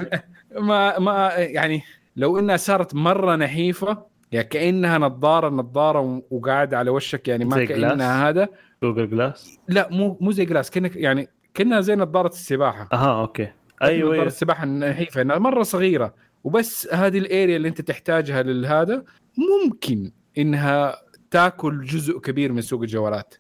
ما 0.60 1.00
ما 1.00 1.29
يعني 1.36 1.81
لو 2.15 2.39
إنها 2.39 2.57
صارت 2.57 2.95
مرة 2.95 3.36
نحيفة 3.36 4.05
يعني 4.31 4.48
كأنها 4.48 4.98
نظارة 4.98 5.50
نظارة 5.50 6.24
وقاعد 6.31 6.74
على 6.74 6.89
وشك 6.89 7.27
يعني 7.27 7.45
ما 7.45 7.55
زي 7.55 7.65
كأنها؟ 7.65 8.29
هذا. 8.29 8.48
Google 8.84 9.10
Glass 9.10 9.60
لا 9.67 9.89
مو 9.91 10.17
مو 10.22 10.31
زي 10.31 10.45
Glass 10.46 10.70
كانك 10.69 10.95
يعني 10.95 11.27
كأنها 11.53 11.81
زي 11.81 11.95
نظارة 11.95 12.27
السباحة. 12.27 12.89
أها 12.93 13.22
أوكي. 13.22 13.43
نظارة 13.43 13.55
أيوه. 13.81 14.13
أيوة. 14.13 14.25
السباحة 14.25 14.65
نحيفة 14.65 15.22
انها 15.22 15.38
مرة 15.38 15.63
صغيرة. 15.63 16.13
وبس 16.43 16.88
هذه 16.93 17.17
ال 17.17 17.25
area 17.25 17.55
اللي 17.55 17.67
أنت 17.67 17.81
تحتاجها 17.81 18.43
للهذا 18.43 19.03
ممكن. 19.38 20.12
إنها 20.38 21.02
تاكل 21.32 21.86
جزء 21.86 22.18
كبير 22.20 22.52
من 22.52 22.62
سوق 22.62 22.82
الجوالات. 22.82 23.34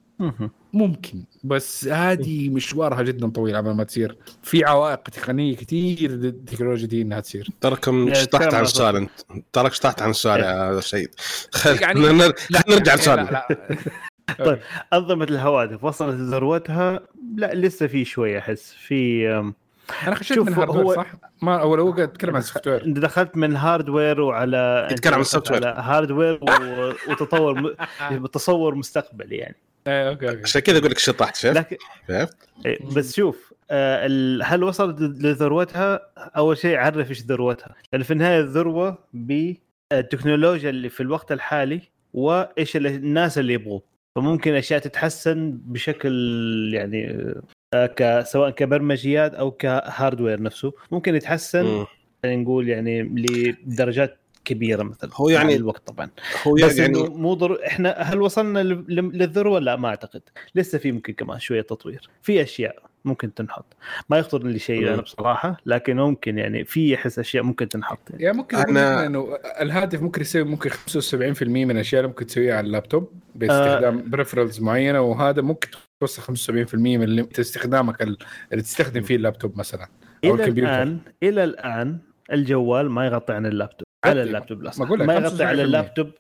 ممكن 0.73 1.23
بس 1.43 1.87
هذه 1.87 2.49
مشوارها 2.49 3.01
جدا 3.01 3.29
طويل 3.29 3.55
قبل 3.57 3.71
ما 3.71 3.83
تصير. 3.83 4.17
في 4.43 4.65
عوائق 4.65 4.99
تقنية 5.03 5.55
كثير 5.55 6.09
التكنولوجيا 6.11 6.87
دي 6.87 7.01
إنها 7.01 7.19
تصير. 7.19 7.47
تراكم 7.61 8.07
يا 8.07 8.13
شطحت 8.13 8.41
عن 8.43 8.53
على 8.53 8.61
السؤال 8.63 8.95
أنت؟ 8.95 9.09
تراك 9.53 9.73
شطحت 9.73 10.01
عن 10.01 10.09
السؤال 10.09 10.39
يا 10.39 10.79
سيد 10.81 11.09
خل- 11.53 11.81
يعني- 11.81 11.99
نرجع 11.99 12.33
لا 12.49 12.95
للسؤال 12.95 13.17
لا 13.31 13.47
طيب. 14.45 14.59
أنظمة 14.93 15.23
الهواتف 15.25 15.83
وصلت 15.83 16.15
لذروتها؟ 16.19 16.99
لا 17.35 17.53
لسه 17.53 17.87
في 17.87 18.05
شوية 18.05 18.39
أحس. 18.39 18.73
في 18.87 19.53
أنا 20.07 20.15
خشيت 20.15 20.37
من 20.39 20.53
hardware 20.53 20.85
هو- 20.85 20.95
صح؟ 20.95 21.11
ما 21.41 21.61
اول 21.61 21.79
هو 21.79 21.91
قاعد 21.91 22.09
أتكلم 22.09 22.35
عن 22.35 22.41
ال 22.41 22.67
software 22.67 22.85
أنت 22.85 22.99
دخلت 22.99 23.37
من 23.37 23.55
hardware 23.55 24.21
وعلى 24.21 24.87
يتكلم 24.91 25.13
عن 25.13 25.21
ال 25.21 25.51
software. 25.51 25.67
على 25.67 25.75
hardware 25.81 26.39
و... 26.43 26.91
وتطور 27.11 27.75
م... 28.11 28.25
تصور 28.33 28.75
مستقبلي 28.75 29.35
يعني 29.35 29.55
إيه 29.87 30.09
okay 30.09 30.29
okay 30.29 30.41
عشان 30.41 30.61
كذا 30.61 30.77
أقول 30.77 30.91
لك 30.91 30.97
شطحت 30.97 31.35
شفت 31.35 31.55
لكن 31.55 31.77
فهمت؟ 32.07 32.35
إيه، 32.65 32.79
بس 32.95 33.15
شوف 33.15 33.53
آه، 33.71 34.07
هل 34.43 34.63
وصلت 34.63 34.99
لذروتها؟ 35.01 35.99
أول 36.17 36.57
شيء 36.57 36.77
عرف 36.77 37.09
إيش 37.09 37.21
ذروتها، 37.21 37.75
لأن 37.93 38.03
في 38.03 38.11
النهاية 38.13 38.39
الذروة 38.39 38.97
بالتكنولوجيا 39.13 40.69
اللي 40.69 40.89
في 40.89 41.03
الوقت 41.03 41.31
الحالي 41.31 41.81
وايش 42.13 42.75
الناس 42.77 43.37
اللي 43.37 43.53
يبغوه، 43.53 43.81
فممكن 44.15 44.53
أشياء 44.53 44.79
تتحسن 44.79 45.57
بشكل 45.65 46.11
يعني 46.73 47.09
آه، 47.09 47.41
سواء 48.23 48.49
كبرمجيات 48.49 49.33
أو 49.33 49.51
ك 49.51 49.61
hardware 49.61 50.41
نفسه، 50.41 50.73
ممكن 50.91 51.15
يتحسن. 51.15 51.85
خلينا 52.23 52.41
نقول 52.41 52.69
يعني 52.69 53.01
لدرجات 53.03 54.17
كبيرة 54.45 54.83
مثلا 54.83 55.09
هو 55.13 55.29
يعني- 55.29 55.49
مع 55.49 55.55
الوقت 55.55 55.87
طبعا 55.87 56.09
هو 56.47 56.53
بس 56.53 56.77
يعني 56.77 56.99
مو 57.03 57.33
ضر... 57.33 57.59
إحنا 57.67 57.91
هل 57.91 58.21
وصلنا 58.21 58.59
للذروه؟ 58.89 59.59
لا 59.59 59.75
ما 59.75 59.87
أعتقد، 59.87 60.21
لسه 60.55 60.77
في 60.77 60.91
ممكن 60.91 61.13
كمان 61.13 61.39
شوية 61.39 61.61
تطوير، 61.61 62.09
في 62.21 62.41
أشياء 62.41 62.75
ممكن 63.05 63.33
تنحط، 63.33 63.65
ما 64.09 64.17
يخطر 64.17 64.43
لي 64.43 64.59
شيء. 64.59 64.93
أنا 64.93 65.01
بصراحة، 65.01 65.57
لكن 65.65 65.95
ممكن 65.97 66.37
يعني 66.37 66.65
في 66.65 66.95
أحس 66.95 67.19
أشياء 67.19 67.43
ممكن 67.43 67.69
تنحط 67.69 68.09
يعني. 68.09 68.23
يعني 68.23 68.37
ممكن 68.37 68.57
أنا- 68.57 68.69
أنا... 68.69 69.05
إنه 69.05 69.37
الهاتف 69.61 70.01
ممكن 70.01 70.21
يسوي 70.21 70.43
ممكن 70.43 70.69
75% 70.69 71.43
من 71.43 71.71
الاشياء 71.71 71.99
اللي 71.99 72.07
ممكن 72.09 72.25
تسويها 72.25 72.55
على 72.57 72.67
اللابتوب 72.67 73.11
باستخدام 73.35 73.97
آه. 73.97 74.01
peripherals 74.01 74.61
معينة 74.61 75.01
وهذا 75.01 75.41
ممكن 75.41 75.67
توصل 76.07 76.21
75% 76.71 76.75
من 76.75 77.03
اللي 77.03 77.27
استخدامك 77.39 78.01
ال- 78.01 78.17
اللي 78.51 78.63
تستخدم 78.63 79.01
فيه 79.01 79.15
اللابتوب 79.15 79.57
مثلا 79.57 79.87
أو 80.25 80.35
إلى 80.35 80.43
الكمبيوتر 80.43 80.71
الآن 80.73 80.99
إلى 81.23 81.43
الآن 81.43 81.97
الجوال 82.33 82.89
ما 82.89 83.05
يغطي 83.05 83.33
عن 83.33 83.45
اللابتوب 83.45 83.87
على. 84.05 84.23
اللابتوب 84.23 84.63
لا 84.63 84.71
ما 84.79 84.85
ما 85.05 85.13
يغطي 85.13 85.37
75%. 85.37 85.41
على 85.41 85.63
اللابتوب 85.63 86.11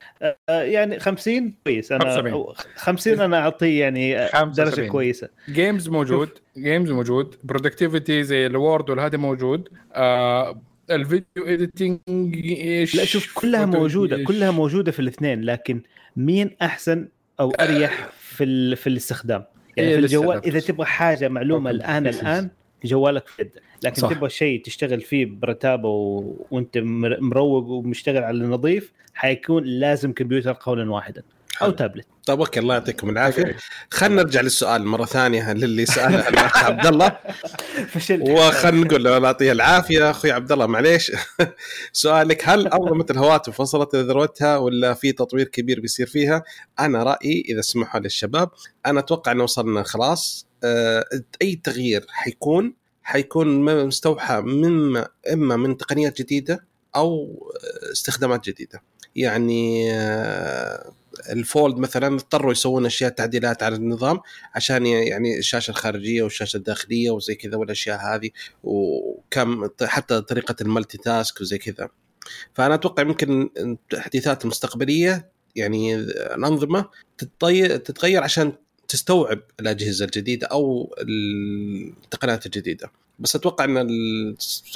آه، 0.49 0.61
يعني 0.61 0.99
50 0.99 1.53
كويس 1.63 1.91
أنا 1.91 2.03
75. 2.03 2.33
أو 2.33 2.53
50 2.75 3.21
أنا 3.21 3.37
أعطيه 3.39 3.79
يعني 3.81 4.27
75. 4.27 4.69
درجه 4.69 4.87
كويسة 4.91 5.29
games 5.49 5.89
موجود 5.89 6.29
games 6.57 6.91
موجود 6.91 7.35
productivity 7.43 8.23
زي 8.23 8.45
ال 8.45 8.54
Word 8.54 8.89
والهذا 8.89 9.17
موجود 9.17 9.69
آه 9.93 10.61
ال 10.91 10.97
video 10.97 11.25
editing 11.45 12.35
إيش 12.45 12.95
لا 12.95 13.05
شوف 13.05 13.33
كلها 13.33 13.65
موجودة 13.65 14.15
إيش؟ 14.15 14.27
كلها 14.27 14.51
موجودة 14.51 14.91
في 14.91 14.99
الاثنين 14.99 15.41
لكن 15.41 15.81
مين 16.17 16.55
أحسن 16.61 17.07
أو 17.39 17.51
أريح 17.51 18.09
في. 18.19 18.75
في 18.75 18.87
الاستخدام 18.87 19.43
يعني 19.77 19.89
إيه 19.89 19.95
في 19.95 20.01
الجوال 20.01 20.45
إذا. 20.45 20.59
تبغى 20.59 20.85
حاجة 20.85 21.27
معلومة. 21.29 21.69
الآن 21.69 22.07
الآن 22.07 22.49
جوالك 22.85 23.27
في 23.27 23.41
يدك 23.41 23.61
لكن 23.83 24.01
صح. 24.01 24.13
تبغى 24.13 24.29
شيء 24.29 24.61
تشتغل 24.63 25.01
فيه 25.01 25.25
برتابة 25.25 25.89
و... 25.89 26.35
وأنت 26.51 26.77
مر- 26.77 27.21
مروق 27.21 27.65
ومشتغل 27.67 28.23
على 28.23 28.37
النظيف 28.37 28.91
حيكون 29.13 29.63
لازم 29.63 30.13
كمبيوتر 30.13 30.53
قولا 30.59 30.91
واحدا 30.91 31.23
أو. 31.65 31.71
تابلت. 31.71 32.07
طيب 32.25 32.39
أوكي 32.39 32.59
الله 32.59 32.73
يعطيكم 32.73 33.09
العافية. 33.09 33.55
خلينا 33.91 34.21
نرجع 34.23 34.41
للسؤال 34.41 34.85
مرة 34.85 35.05
ثانية 35.05 35.53
للي 35.53 35.85
سالها 35.85 36.29
الاخ 36.29 36.63
عبد 36.69 36.85
الله. 36.85 37.17
فشلت. 37.87 38.21
وخلنا 38.29 38.85
نقول 38.85 39.03
له 39.03 39.17
الله 39.17 39.27
يعطيه 39.27 39.51
العافية. 39.51 40.09
أخوي 40.09 40.31
عبد 40.31 40.51
الله 40.51 40.65
معليش. 40.65 41.11
سؤالك 41.93 42.49
هل 42.49 42.67
انظمه 42.67 43.05
الهواتف 43.09 43.59
وصلت 43.59 43.95
إلى 43.95 44.03
ذروتها 44.03 44.57
ولا 44.57 44.93
في 44.93 45.11
تطوير 45.11 45.47
كبير 45.47 45.79
بيصير 45.79 46.07
فيها؟ 46.07 46.43
أنا 46.79 47.03
رأيي 47.03 47.45
إذا 47.49 47.61
سمحوا 47.61 47.99
للشباب 47.99 48.49
أنا 48.85 48.99
أتوقع 48.99 49.31
إنه 49.31 49.43
وصلنا 49.43 49.83
خلاص. 49.83 50.47
آه، 50.63 51.05
أي 51.41 51.61
تغيير 51.63 52.05
حيكون 52.09 52.73
حيكون 53.03 53.47
مستوحى 53.85 54.41
مما 54.41 55.07
إما 55.33 55.55
من 55.55 55.77
تقنيات 55.77 56.21
جديدة 56.21 56.65
أو 56.95 57.39
استخدامات 57.91 58.49
جديدة. 58.49 58.83
يعني 59.15 59.93
آه، 59.93 60.91
الفولد 61.29 61.77
مثلا 61.77 62.15
اضطروا 62.15 62.51
يسوون 62.51 62.85
أشياء 62.85 63.11
تعديلات 63.11 63.63
على 63.63 63.75
النظام 63.75 64.19
عشان 64.55 64.85
يعني 64.85 65.37
الشاشة 65.37 65.71
الخارجية 65.71 66.23
والشاشة 66.23 66.57
الداخلية 66.57 67.11
وزي 67.11 67.35
كذا 67.35 67.57
والأشياء 67.57 67.99
هذه 67.99 68.29
وكم 68.63 69.69
حتى 69.83 70.21
طريقة 70.21 70.55
المالتي 70.61 70.97
تاسك 70.97 71.41
وزي 71.41 71.57
كذا. 71.57 71.89
فأنا 72.53 72.75
أتوقع 72.75 73.03
ممكن 73.03 73.49
التحديثات 73.57 74.43
المستقبليه 74.43 75.31
يعني 75.55 75.95
الانظمه 75.95 76.89
تتغير 77.77 78.23
عشان 78.23 78.53
تستوعب 78.87 79.39
الأجهزة 79.59 80.05
الجديدة 80.05 80.47
أو 80.47 80.95
التقنيات 80.99 82.45
الجديدة. 82.45 82.91
بس 83.19 83.35
أتوقع 83.35 83.65
إن 83.65 83.77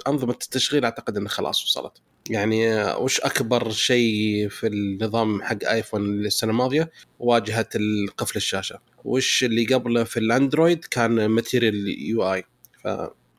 أنظمة 0.08 0.32
التشغيل 0.32 0.84
أعتقد 0.86 1.18
انها 1.18 1.30
خلاص 1.30 1.64
وصلت. 1.64 2.02
يعني 2.30 2.84
وش 2.94 3.22
أكبر 3.22 3.72
شيء 3.72 4.50
في 4.50 4.68
النظام 4.68 5.42
حق 5.42 5.64
آيفون 5.64 6.26
السنة 6.26 6.52
الماضية؟ 6.52 6.92
واجهة 7.20 7.70
قفل 8.18 8.36
الشاشة. 8.36 8.80
وش 9.06 9.44
اللي 9.44 9.66
قبله 9.66 10.04
في 10.04 10.20
الأندرويد 10.20 10.86
كان 10.86 11.26
Material 11.26 12.02
UI 12.10 12.44
ف 12.84 12.88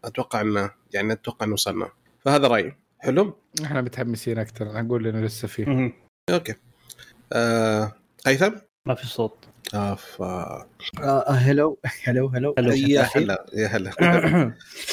أتوقع 0.04 0.40
انه 0.40 0.70
يعني 0.92 1.12
أتوقع 1.12 1.46
إنه 1.46 1.52
وصلنا. 1.52 1.90
فهذا 2.24 2.48
رأيي. 2.48 2.76
حلو؟ 2.98 3.36
إحنا 3.64 3.80
متحمسين 3.80 4.38
أكثر. 4.38 4.82
نقول 4.82 5.06
إنه 5.06 5.20
لسه 5.20 5.48
فيه. 5.48 5.94
okay. 6.30 6.54
آه 7.32 7.92
هيثم 8.26 8.52
ما 8.86 8.94
في 8.94 9.06
صوت. 9.06 9.44
آه 9.74 9.94
ف... 9.94 10.22
آه 10.22 10.66
آه، 11.02 11.30
هلو. 11.32 11.78
هلو 12.04 12.26
هلو. 12.28 12.54
هلو. 12.58 12.72
يا 12.72 13.08
هلا 13.16 13.46
يا 13.54 13.66
هلا. 13.66 13.90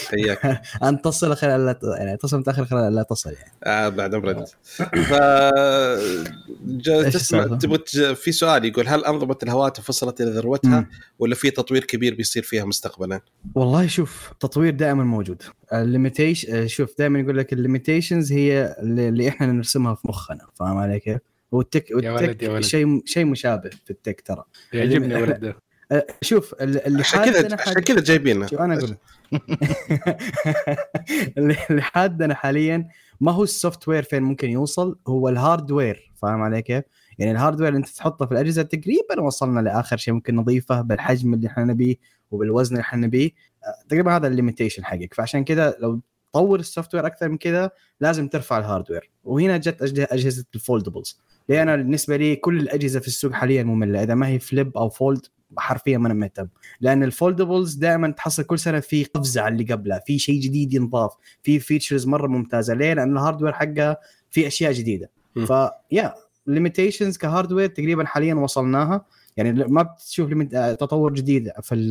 حياك. 0.09 0.61
أنت 0.83 1.03
تصل 1.05 1.35
خلال 1.35 1.65
لا 1.65 1.79
يعني 1.97 2.17
تصل 2.17 2.39
متأخر 2.39 2.65
خلال 2.65 2.95
لا 2.95 3.03
تصل 3.03 3.33
يعني. 3.33 3.51
آه 3.63 3.89
بعد 3.89 4.15
مرد 4.15 4.45
ف 4.77 5.13
جا- 6.65 7.05
إيش 7.05 7.13
تسمع؟ 7.13 7.45
تبغى 7.45 8.15
في 8.15 8.31
سؤال 8.31 8.65
يقول 8.65 8.87
هل 8.87 9.05
أنظمة 9.05 9.37
الهواتف 9.43 9.89
وصلت 9.89 10.21
إلى 10.21 10.31
ذروتها. 10.31 10.87
ولا 11.19 11.35
في 11.35 11.51
تطوير 11.51 11.83
كبير 11.83 12.15
بيصير 12.15 12.43
فيها 12.43 12.65
مستقبلا؟ 12.65 13.21
والله 13.55 13.87
شوف 13.87 14.31
تطوير 14.39 14.73
دائما 14.73 15.03
موجود. 15.03 15.43
ال 15.73 15.82
limitation 15.82 16.67
شوف 16.67 16.89
دائما 16.99 17.19
يقول 17.19 17.37
لك 17.37 17.53
ال 17.53 17.60
limitations 17.60 18.31
هي 18.31 18.75
اللي 18.79 19.07
اللي 19.09 19.29
إحنا 19.29 19.47
نرسمها 19.47 19.95
في 19.95 20.07
مخنا. 20.07 20.47
فاهم 20.59 20.77
علي 20.77 20.99
كيف؟ 20.99 21.19
وال 21.55 21.67
tech 21.67 21.91
يا 21.91 22.11
ولد، 22.11 22.43
وال 22.43 22.48
tech. 22.48 22.59
شيء 22.69 23.01
شيء 23.05 23.25
مشابه 23.25 23.69
في 23.69 23.91
ال 23.91 23.97
tech 23.97 24.21
ترى. 24.21 24.43
يعجبني 24.73 25.15
ولد. 25.15 25.39
ده 25.39 25.55
أه، 25.91 26.05
شوف 26.21 26.53
ال- 26.53 26.85
اللي 26.87 26.99
عشان 26.99 27.25
كذا 27.25 27.33
حادنا 27.41 27.61
عشان 27.61 27.73
حالياً- 27.73 27.85
كذا 27.85 28.01
جايبينه. 28.01 28.47
شوف 28.47 28.61
أنا 28.61 28.77
أقول 28.77 28.95
اللي 31.37 31.81
حادنا 31.81 32.35
حاليا 32.35 32.87
ما 33.21 33.31
هو 33.31 33.43
ال 33.43 33.87
software 33.87 34.03
فين 34.03 34.23
ممكن 34.23 34.49
يوصل 34.49 34.99
هو 35.07 35.29
ال 35.29 35.38
hardware. 35.38 36.11
فاهم 36.15 36.41
علي 36.41 36.61
كيف؟ 36.61 36.83
يعني 37.19 37.31
ال 37.31 37.35
hardware 37.35 37.67
اللي 37.69 37.77
أنت 37.79 37.89
تحطه 37.89 38.25
في 38.25 38.31
الأجهزة 38.31 38.61
تقريبا 38.61 39.21
وصلنا 39.21 39.59
لآخر 39.59 39.97
شيء 39.97 40.13
ممكن 40.13 40.35
نضيفه 40.35 40.81
بالحجم 40.81 41.33
اللي 41.33 41.47
إحنا 41.47 41.63
نبيه 41.63 41.95
وبالوزن 42.31 42.71
اللي 42.75 42.81
إحنا 42.81 43.07
نبيه. 43.07 43.29
أه، 43.63 43.87
تقريبا 43.89 44.15
هذا 44.15 44.27
ال 44.27 44.33
limitation 44.33 44.85
حقك. 44.85 45.13
فعشان 45.13 45.43
كذا 45.43 45.75
لو 45.79 46.01
تطور 46.33 46.59
ال 46.59 46.95
software 46.95 47.05
أكثر 47.05 47.29
من 47.29 47.37
كذا 47.37 47.71
لازم 47.99 48.27
ترفع 48.27 48.57
ال 48.57 48.62
hardware. 48.62 49.09
وهنا 49.23 49.57
جت 49.57 49.81
أجهزة 50.11 50.45
ال 50.55 50.61
foldables. 50.61 51.19
لأن 51.49 51.69
أنا 51.69 51.75
بالنسبة 51.75 52.17
لي 52.17 52.35
كل 52.35 52.59
الأجهزة 52.59 52.99
في 52.99 53.07
السوق 53.07 53.31
حاليا 53.31 53.63
مملة 53.63 54.03
إذا 54.03 54.15
ما 54.15 54.27
هي 54.27 54.39
flip 54.39 54.77
أو 54.77 54.89
fold 54.89 55.25
حرفيا 55.57 55.97
ما 55.97 56.07
أنا 56.07 56.13
مهتم. 56.13 56.47
لأن 56.81 57.03
ال 57.03 57.10
foldables 57.10 57.73
دائما 57.73 58.11
تحصل 58.11 58.43
كل 58.43 58.59
سنة 58.59 58.79
في 58.79 59.03
قفزة 59.03 59.41
على 59.41 59.53
اللي 59.53 59.73
قبلها 59.73 59.99
في 60.07 60.19
شيء 60.19 60.39
جديد 60.39 60.73
ينضاف 60.73 61.11
في 61.43 61.59
features 61.59 62.07
مرة 62.07 62.27
ممتازة. 62.27 62.73
ليه؟ 62.73 62.93
لأن 62.93 63.17
ال 63.17 63.21
hardware 63.21 63.53
حقها 63.53 63.97
في 64.31 64.47
أشياء 64.47 64.71
جديدة. 64.71 65.09
فيا 65.45 66.13
limitations 66.47 67.17
ك 67.17 67.23
hardware 67.23 67.69
تقريبا 67.69 68.05
حاليا 68.05 68.33
وصلناها. 68.33 69.05
يعني 69.37 69.51
ما 69.51 69.81
بتشوف 69.81 70.29
limit- 70.31 70.55
آه، 70.55 70.73
تطور 70.73 71.13
جديد 71.13 71.51
في 71.61 71.75
ال 71.75 71.89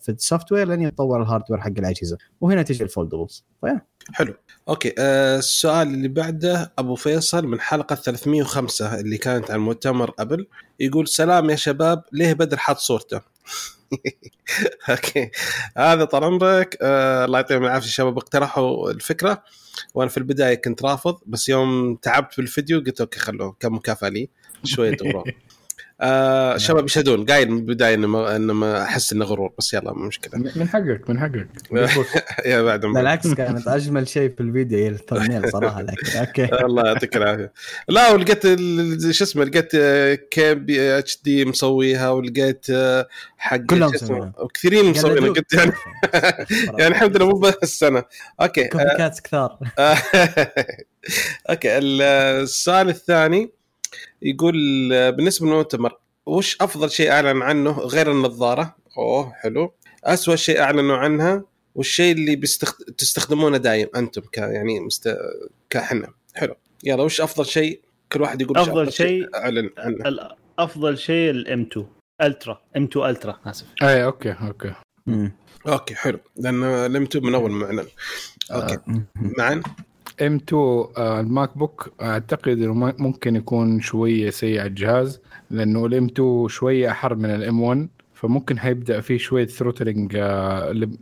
في 0.00 0.08
ال 0.08 0.52
software 0.52 0.68
لين 0.68 0.82
يتطور 0.82 1.22
ال 1.22 1.26
hardware 1.26 1.60
حق 1.60 1.68
الأجهزة. 1.78 2.18
وهنا 2.40 2.62
تجي 2.62 2.84
ال 2.84 2.89
foldables. 2.89 3.44
فيا. 3.60 3.80
حلو. 4.12 4.34
okay 4.68 4.94
آه 4.98 5.38
السؤال 5.38 5.88
اللي 5.88 6.08
بعده 6.08 6.72
أبو 6.78 6.94
فيصل 6.94 7.46
من 7.46 7.60
حلقة 7.60 7.94
305 7.96 9.00
اللي 9.00 9.18
كانت 9.18 9.50
عن 9.50 9.58
مؤتمر 9.60 10.14
ابل 10.18 10.46
يقول 10.80 11.08
سلام 11.08 11.50
يا 11.50 11.56
شباب 11.56 12.02
ليه 12.12 12.32
بدر 12.32 12.56
حاط 12.56 12.78
صورته؟ 12.78 13.20
okay 14.90 15.30
هذا 15.76 16.04
طال 16.04 16.24
عمرك 16.24 16.76
آه 16.82 17.24
الله 17.24 17.38
يعطيهم 17.38 17.64
العافية 17.64 17.86
الشباب 17.86 18.16
اقترحوا 18.18 18.90
الفكرة. 18.90 19.42
وأنا 19.94 20.10
في 20.10 20.16
البداية 20.18 20.54
كنت 20.54 20.84
رافض 20.84 21.18
بس 21.26 21.48
يوم 21.48 21.94
تعبت 22.02 22.36
بالفيديو 22.36 22.80
قلت 22.80 23.00
okay 23.00 23.18
خلوه 23.20 23.56
كم 23.60 23.74
مكافأة 23.74 24.08
لي. 24.08 24.28
شوية 24.64 24.96
غرور 25.02 25.32
آه 26.04 26.54
الشباب 26.54 26.84
يشهدون. 26.84 27.24
قايل 27.26 27.50
من 27.50 27.56
البداية 27.58 27.94
إنه 27.94 28.06
ما 28.06 28.36
إنه 28.36 28.52
ما 28.52 28.82
أحس 28.82 29.12
إنه 29.12 29.24
غرور 29.24 29.52
بس 29.58 29.74
يلا 29.74 29.92
مو 29.92 30.06
مشكلة. 30.06 30.40
من 30.56 30.68
حقك 30.68 31.10
من 31.10 31.20
حقك. 31.20 31.46
يا 32.46 32.62
بعد 32.62 32.80
بالعكس 32.80 33.34
كانت 33.34 33.68
أجمل 33.68 34.08
شيء 34.08 34.34
في 34.36 34.40
الفيديو 34.42 34.78
هي 34.78 34.88
ال 34.88 34.94
thumbnail 34.94 35.50
صراحة 35.52 35.82
لكن 35.82 36.18
okay. 36.18 36.44
الله 36.64 36.86
يعطيك 36.86 37.16
العافية. 37.16 37.52
لا 37.88 38.10
ولقيت 38.10 38.44
ال- 38.44 39.14
شو 39.14 39.24
اسمه 39.24 39.44
لقيت 39.44 39.70
آه، 39.74 40.14
MKBHD 40.30 41.44
مسويها 41.44 42.10
ولقيت 42.10 42.66
آه، 42.70 43.08
حق 43.38 43.56
كلهم 43.56 43.90
شو 43.90 43.96
اسمه، 43.96 44.08
مسوينها. 44.16 44.32
وكثيرين 44.38 44.90
مسوينها. 44.90 45.20
قلدوك. 45.20 45.36
قلت 45.38 45.52
يعني 45.54 45.72
يعني 46.78 46.86
الحمد 46.86 47.16
لله 47.16 47.26
مو 47.28 47.38
بس 47.62 47.82
أنا. 47.82 48.04
أوكي 48.40 48.68
كوبي 48.68 48.84
كاتس 48.84 49.20
كثار. 49.20 49.58
okay 51.50 51.78
ال- 51.78 52.02
السؤال 52.42 52.88
الثاني. 52.88 53.50
يقول 54.24 54.54
آه، 54.92 55.10
بالنسبة 55.10 55.46
للمؤتمر 55.46 55.96
وش 56.26 56.56
أفضل 56.60 56.90
شيء 56.90 57.10
أعلن 57.10 57.42
عنه 57.42 57.78
غير 57.78 58.10
النظارة؟ 58.10 58.76
أوه 58.98 59.32
حلو. 59.32 59.72
اسوء 60.04 60.36
شيء 60.36 60.60
أعلنوا 60.60 60.96
عنها 60.96 61.44
والشيء 61.74 62.12
اللي 62.14 62.36
بيستخد... 62.36 62.84
تستخدمونه 62.84 63.56
دايم 63.56 63.88
أنتم 63.96 64.22
ك 64.32 64.38
يعني 64.38 64.80
مست... 64.80 65.16
كحنا 65.70 66.08
حلو. 66.34 66.54
يلا 66.84 67.02
وش 67.02 67.20
أفضل 67.20 67.46
شيء؟ 67.46 67.80
كل 68.12 68.22
واحد 68.22 68.40
يقول 68.42 68.58
وش 68.58 68.68
أفضل 68.68 68.92
شيء- 68.92 69.28
أعلن 69.34 69.70
عنه. 69.78 70.28
أفضل 70.58 70.98
شيء 70.98 71.30
الام 71.30 71.60
2 71.72 71.86
الترا 72.22 72.60
ام 72.76 72.84
2 72.84 73.10
الترا 73.10 73.40
آسف. 73.46 73.66
أي 73.82 74.04
أوكي 74.04 74.32
أوكي. 74.32 74.74
مم. 75.06 75.32
أوكي 75.68 75.94
حلو. 75.94 76.18
لأن 76.36 76.86
لمتو 76.86 77.20
من 77.20 77.34
أول 77.34 77.50
ما 77.50 77.66
أعلن. 77.66 77.86
أوكي. 78.52 78.78
مم. 78.86 79.04
معا؟ 79.38 79.62
ام 80.22 80.34
2 80.36 80.62
آه، 80.96 81.20
الماك 81.20 81.58
بوك 81.58 81.92
أعتقد 82.02 82.48
إنه 82.48 82.94
ممكن 82.98 83.36
يكون 83.36 83.80
شوية 83.80 84.30
سيء 84.30 84.62
الجهاز 84.62 85.20
لأنه 85.50 85.86
ال 85.86 86.04
M2 86.04 86.48
شوية 86.48 86.90
أحر 86.90 87.14
من 87.14 87.30
ال 87.30 87.60
M1 87.62 87.88
فممكن 88.14 88.58
حيبدأ 88.58 89.00
فيه 89.00 89.18
شوية 89.18 89.46
throttling 89.46 90.16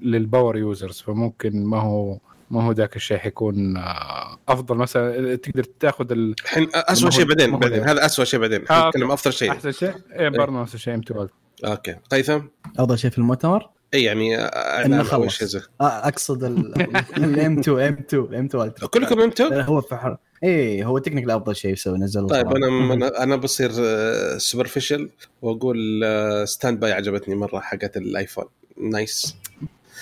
لل 0.03 0.18
power 0.18 0.57
users 0.59 1.01
فممكن 1.01 1.64
ما 1.64 1.81
هو 1.81 2.18
ما 2.51 2.62
هو 2.62 2.72
ذاك 2.72 2.96
الشيء 2.96 3.18
حيكون 3.18 3.77
آه، 3.77 4.38
أفضل. 4.48 4.77
مثلا 4.77 5.35
تقدر 5.37 5.64
تأخذ 5.81 6.12
ال- 6.12 6.35
الحين 6.44 6.68
اسوء 6.75 7.11
شيء 7.11 7.25
بعدين 7.25 7.57
بعدين. 7.59 7.83
هذا 7.88 8.07
اسوء 8.07 8.25
شيء 8.25 8.40
بعدين. 8.40 8.64
آه، 8.70 8.88
نتكلم 8.88 9.11
أفضل 9.11 9.33
شيء. 9.33 9.51
أحسن 9.51 9.72
شيء. 9.72 9.92
إيه 10.18 10.29
برضه 10.29 10.61
نفس 10.62 10.75
الشيء 10.75 10.94
M2 10.95 11.01
okay. 11.01 11.97
هيثم؟ 12.11 12.41
أفضل 12.79 12.98
شيء 12.98 13.11
في 13.11 13.18
المؤتمر؟ 13.18 13.68
اي 13.95 14.05
يعني 14.05 14.37
إنه 14.37 14.97
اول 14.97 15.31
خلص. 15.31 15.55
آه، 15.55 15.61
أقصد 15.81 16.45
ال 16.45 16.83
M2 16.83 17.59
M2 17.59 17.97
M2 18.09 18.45
Ultra 18.45 18.87
كلكم 18.95 19.21
M2؟ 19.21 19.49
لا، 19.49 19.63
هو 19.65 19.81
في 19.81 19.97
حر... 19.97 20.17
إيه 20.43 20.85
هو 20.85 20.99
technical 20.99 21.31
أفضل 21.31 21.57
شيء 21.57 21.73
يسوي 21.73 21.99
نزل 21.99 22.27
طيب. 22.27 22.47
أنا 22.57 22.95
أنا 22.95 23.23
أنا 23.23 23.37
بصير 23.37 23.71
superficial 24.38 25.11
وأقول 25.43 26.05
StandBy 26.45 26.93
عجبتني 26.93 27.35
مرة 27.35 27.61
حقت 27.61 27.97
الآيفون. 27.97 28.45
nice 28.77 29.37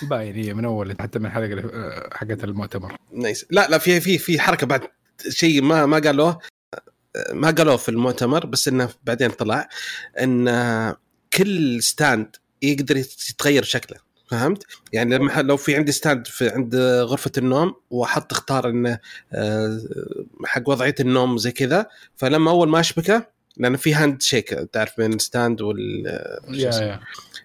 باين 0.03 0.35
هي 0.35 0.55
من 0.55 0.65
أول 0.65 0.97
حتى 1.01 1.19
من 1.19 1.27
الحلقة 1.27 1.71
آه، 1.75 2.11
حقت 2.13 2.45
المؤتمر. 2.45 2.97
nice 3.13 3.47
لا 3.51 3.69
لا 3.71 3.79
في 3.79 4.01
في 4.01 4.19
في 4.19 4.41
حركة 4.41 4.67
بعد 4.67 4.81
شيء 5.29 5.63
ما 5.63 5.87
ما 5.87 5.99
قالوه 5.99 6.39
ما 7.33 7.51
قالوه 7.51 7.77
في 7.77 7.89
المؤتمر 7.89 8.47
بس 8.47 8.69
إنه 8.69 8.89
بعدين 9.05 9.31
طلع 9.31 9.69
إن 10.21 10.47
كل 11.33 11.83
stand 11.83 12.37
يقدر 12.63 12.97
يتغير 12.97 13.63
شكله 13.63 13.99
فهمت؟ 14.31 14.65
يعني 14.93 15.19
لما 15.19 15.43
لو 15.43 15.57
في 15.57 15.77
عندي 15.77 15.93
stand 15.93 16.27
في 16.27 16.49
عند 16.49 16.77
غرفة 16.77 17.31
النوم 17.39 17.75
وأحط 17.91 18.33
اختار 18.33 18.69
إنه 18.69 18.99
آه، 19.33 19.81
حق 20.45 20.69
وضعية 20.69 20.95
النوم 21.01 21.39
زي 21.39 21.53
كذا 21.53 21.87
فلما 22.17 22.51
أول 22.51 22.69
ما 22.69 22.81
أشبكه 22.81 23.27
لأن 23.57 23.77
في 23.77 23.95
handshake 23.95 24.49
تعرف 24.49 24.97
بين 24.99 25.13
ال 25.13 25.21
stand 25.21 25.63
وال 25.63 26.07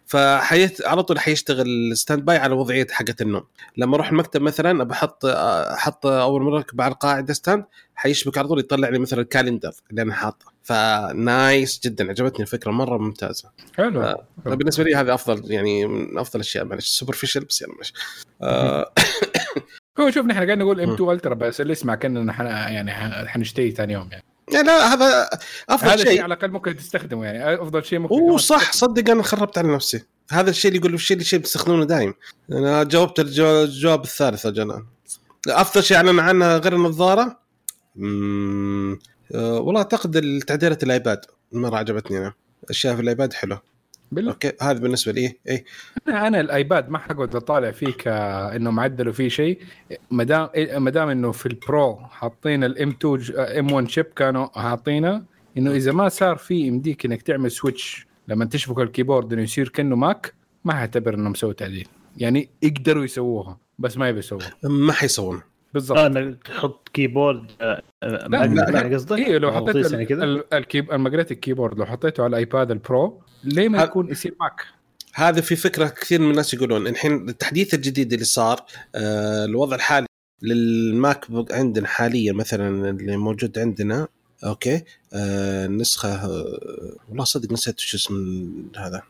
فحيت 0.05 0.85
على 0.85 1.03
طول 1.03 1.19
حيشتغل 1.19 1.97
standby 1.97 2.37
على 2.37 2.53
وضعية 2.53 2.87
حقة 2.91 3.15
النوم. 3.21 3.43
لما 3.77 3.95
أروح 3.95 4.09
المكتب 4.09 4.41
مثلا 4.41 4.83
بحط 4.83 5.25
أحط 5.25 6.05
أول 6.05 6.41
مرة 6.41 6.65
على 6.79 6.91
القاعدة 6.91 7.33
stand 7.33 7.65
حيشبك 7.95 8.37
على 8.37 8.47
طول 8.47 8.59
يطلع 8.59 8.89
لي 8.89 8.99
مثلا 8.99 9.21
ال 9.21 9.27
calendar 9.27 9.71
اللي 9.91 10.01
أنا 10.01 10.13
حاطه. 10.13 10.45
ف 10.63 10.86
nice 10.86 11.79
جدا 11.83 12.09
عجبتني 12.09 12.41
الفكرة 12.41 12.71
مرة 12.71 12.97
ممتازة. 12.97 13.49
حلو. 13.77 14.01
آه. 14.01 14.25
بالنسبة 14.45 14.83
لي 14.83 14.95
هذا 14.95 15.13
أفضل 15.13 15.51
يعني 15.51 15.85
من 15.87 16.17
أفضل 16.17 16.35
الأشياء. 16.39 16.65
معلش 16.65 16.87
superficial 16.87 17.39
بس 17.45 17.61
يلا 17.61 17.73
ماشي. 17.77 17.93
آه 18.41 18.91
هو 19.99 20.09
شوف 20.11 20.25
نحن 20.25 20.35
قاعدين 20.37 20.57
نقول 20.59 20.81
M2 20.81 20.93
Ultra 20.93 21.33
بس 21.33 21.61
اللي 21.61 21.71
يسمع 21.71 21.95
كأننا 21.95 22.33
حن 22.33 22.45
يعني 22.45 22.91
حنشتري 23.29 23.71
ثاني 23.71 23.93
يوم 23.93 24.09
يعني. 24.11 24.23
يعني 24.53 24.67
لا 24.67 24.93
هذا 24.93 25.29
أفضل 25.69 25.89
هذا 25.89 26.03
شيء. 26.03 26.23
على 26.23 26.33
الأقل 26.33 26.51
ممكن 26.51 26.75
تستخدمه 26.75 27.25
يعني. 27.25 27.61
أفضل 27.61 27.85
شيء 27.85 27.99
ممكن 27.99 28.15
أوه 28.15 28.37
صح 28.37 28.71
صدق 28.71 29.09
أنا 29.11 29.23
خربت 29.23 29.57
على 29.57 29.75
نفسي. 29.75 30.03
هذا 30.31 30.49
الشيء 30.49 30.69
اللي 30.71 30.79
يقول 30.79 30.93
الشيء 30.93 31.15
اللي 31.15 31.25
شيء 31.25 31.39
بتستخدمونه 31.39 31.85
دايم. 31.85 32.13
أنا 32.51 32.83
جاوبت 32.83 33.19
الجو- 33.19 33.63
الجواب 33.63 34.03
الثالث 34.03 34.45
يا 34.45 34.49
جنان. 34.51 34.85
أفضل 35.47 35.83
شيء 35.83 35.97
أعلن 35.97 36.19
عنه 36.19 36.57
غير 36.57 36.75
النظارة 36.75 37.39
مم... 37.95 38.99
أه 39.35 39.59
والله 39.59 39.81
أعتقد 39.81 40.15
التعديلات 40.15 40.83
الآيباد 40.83 41.25
مرة 41.51 41.75
عجبتني 41.77 42.17
أنا. 42.17 42.33
أشياء 42.69 42.95
في 42.95 43.01
الآيباد 43.01 43.33
حلو 43.33 43.57
بالله 44.11 44.31
أوكي 44.31 44.51
هذا 44.61 44.79
بالنسبة 44.79 45.11
لي. 45.11 45.35
اي 45.49 45.65
أنا 46.07 46.27
أنا 46.27 46.39
الآيباد 46.39 46.89
ما 46.89 46.97
حقعد 46.97 47.35
أطالع 47.35 47.71
فيه 47.71 47.91
كانه 47.91 48.81
عدلوا 48.81 49.13
فيه 49.13 49.27
شيء. 49.29 49.59
ما 50.11 50.23
دام 50.23 50.49
ما 50.83 50.91
دام 50.91 51.09
إنه 51.09 51.31
في 51.31 51.45
البرو 51.45 51.95
حاطين 51.95 52.63
ال 52.63 52.72
M2 52.72 52.89
M1 52.89 53.71
chip 53.71 54.05
كانوا 54.05 54.47
حاطينه 54.59 55.23
إنه 55.57 55.71
إذا 55.71 55.91
ما 55.91 56.09
صار 56.09 56.37
في 56.37 56.55
يمديك 56.55 57.05
إنك 57.05 57.21
تعمل 57.21 57.51
switch 57.51 58.07
لما 58.27 58.45
تشبك 58.45 58.79
ال 58.79 58.85
keyboard 58.85 59.33
إنه 59.33 59.41
يصير 59.41 59.69
كأنه 59.69 59.95
ماك 59.95 60.33
ما 60.65 60.73
حعتبر 60.73 61.13
انه 61.13 61.29
مسوي 61.29 61.53
تعديل. 61.53 61.87
يعني 62.17 62.49
يقدروا 62.61 63.03
يسووها 63.03 63.57
بس 63.79 63.97
ما 63.97 64.09
يبي 64.09 64.19
يسوي 64.19 64.39
ما 64.63 64.93
حيسوون. 64.93 65.41
بالضبط 65.75 65.97
آه 65.97 66.07
إنك 66.07 66.43
تحط 66.47 66.89
keyboard 66.89 67.51
آه، 67.61 67.81
آه، 68.03 68.07
لا، 68.07 68.27
magnet 68.27 68.69
لا، 68.69 68.81
يعني 68.81 68.95
قصدك؟ 68.95 69.17
أيوه 69.17 69.39
لو 69.39 69.51
حطيت 69.51 69.91
يعني 69.91 70.43
الكيب 70.53 70.91
ال 70.91 70.96
magnetic 70.96 71.39
keyboard 71.39 71.79
لو 71.79 71.85
حطيته 71.85 72.23
على 72.23 72.29
الايباد 72.29 72.71
البرو 72.71 73.21
ليه 73.43 73.69
ما 73.69 73.83
يكون 73.83 74.09
يصير 74.11 74.35
معك؟ 74.39 74.61
هذا 75.13 75.41
في 75.41 75.55
فكرة 75.55 75.87
كثير 75.87 76.21
من 76.21 76.31
الناس 76.31 76.53
يقولون 76.53 76.87
الحين 76.87 77.29
التحديث 77.29 77.73
الجديد 77.73 78.13
اللي 78.13 78.25
صار 78.25 78.65
آه 78.95 79.45
الوضع 79.45 79.75
الحالي 79.75 80.07
للماك 80.41 81.31
بوك 81.31 81.51
عندنا 81.53 81.87
حاليا 81.87 82.33
مثلا 82.33 82.89
اللي 82.89 83.17
موجود 83.17 83.59
عندنا 83.59 84.07
أوكي 84.45 84.83
آه 85.13 85.65
النسخه 85.65 86.09
آه 86.25 86.95
والله 87.09 87.23
صدق 87.23 87.51
نسيت 87.51 87.79
شو 87.79 87.97
اسم 87.97 88.15
هذا 88.77 89.01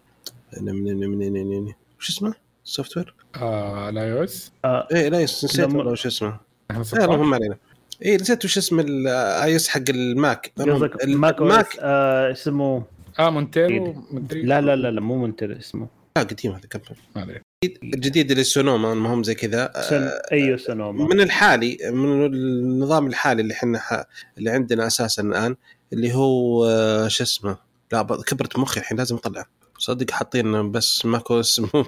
من 0.62 0.84
من 0.84 0.98
من 1.10 1.32
من 1.34 1.46
من 1.66 1.74
وش 2.00 2.10
اسمه؟ 2.10 2.34
software؟ 2.64 3.16
آه 3.36 3.90
ال 3.90 4.14
iOS 4.14 4.52
إيه 4.66 5.10
لا 5.10 5.24
نسيت 5.24 5.60
لما- 5.60 5.78
والله 5.78 5.92
وش 5.92 6.06
اسمه 6.06 6.40
إحنا 6.72 6.84
إيه، 6.84 6.88
16 6.88 7.14
المهم 7.14 7.30
ما 7.30 7.36
علينا. 7.36 7.58
إيه 8.02 8.16
نسيت 8.16 8.46
وش 8.46 8.58
اسم 8.58 8.80
ال 8.80 9.56
OS 9.56 9.68
حق 9.68 9.82
الماك. 9.90 10.52
ماك 10.58 11.04
الماك 11.04 11.42
OS؟ 11.42 11.78
آه، 11.80 12.32
اسمه 12.32 12.84
آه 13.20 13.30
مونتيرو 13.30 14.04
مدري 14.12 14.42
لا 14.42 14.62
لا 14.62 14.76
لا 14.76 14.92
لا 14.92 15.02
مو 15.02 15.18
منتر 15.18 15.58
اسمه. 15.60 15.88
لا 16.18 16.24
قديم 16.24 16.52
هذا 16.52 16.68
كم 16.70 16.80
ما 17.16 17.42
الجديد 17.84 18.32
اللي 18.32 18.44
سونوما 18.44 18.94
المهم 18.94 19.24
زي 19.24 19.36
كذا. 19.36 19.72
سن... 19.90 19.96
آه، 19.96 20.22
أيوه 20.32 20.58
سونوما. 20.58 21.06
من 21.06 21.22
الحالي 21.22 21.78
من 21.84 22.26
النظام 22.26 23.08
الحالي 23.08 23.42
اللي 23.42 23.54
إحنا 23.54 23.80
ح... 23.80 24.04
اللي 24.38 24.50
عندنا 24.50 24.88
أساسا 24.88 25.22
الآن 25.22 25.56
اللي 25.94 26.14
هو 26.14 26.66
آه، 26.66 27.08
شو 27.08 27.24
اسمه؟ 27.24 27.58
لا 27.92 28.04
كبرت 28.04 28.60
مخي 28.60 28.80
الحين 28.80 28.98
لازم 28.98 29.16
اطلع 29.16 29.46
صدق 29.78 30.12
حاطين 30.12 30.72
بس 30.72 31.06
ماكوس 31.06 31.60
مو 31.74 31.86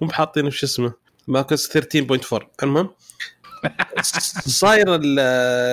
مو 0.00 0.08
بحاطين 0.08 0.50
شو 0.50 0.66
اسمه؟ 0.66 0.92
macOS 1.28 1.78
13.4 1.78 2.38
المهم 2.62 2.90
صاير 4.46 4.94
ال- 4.94 5.18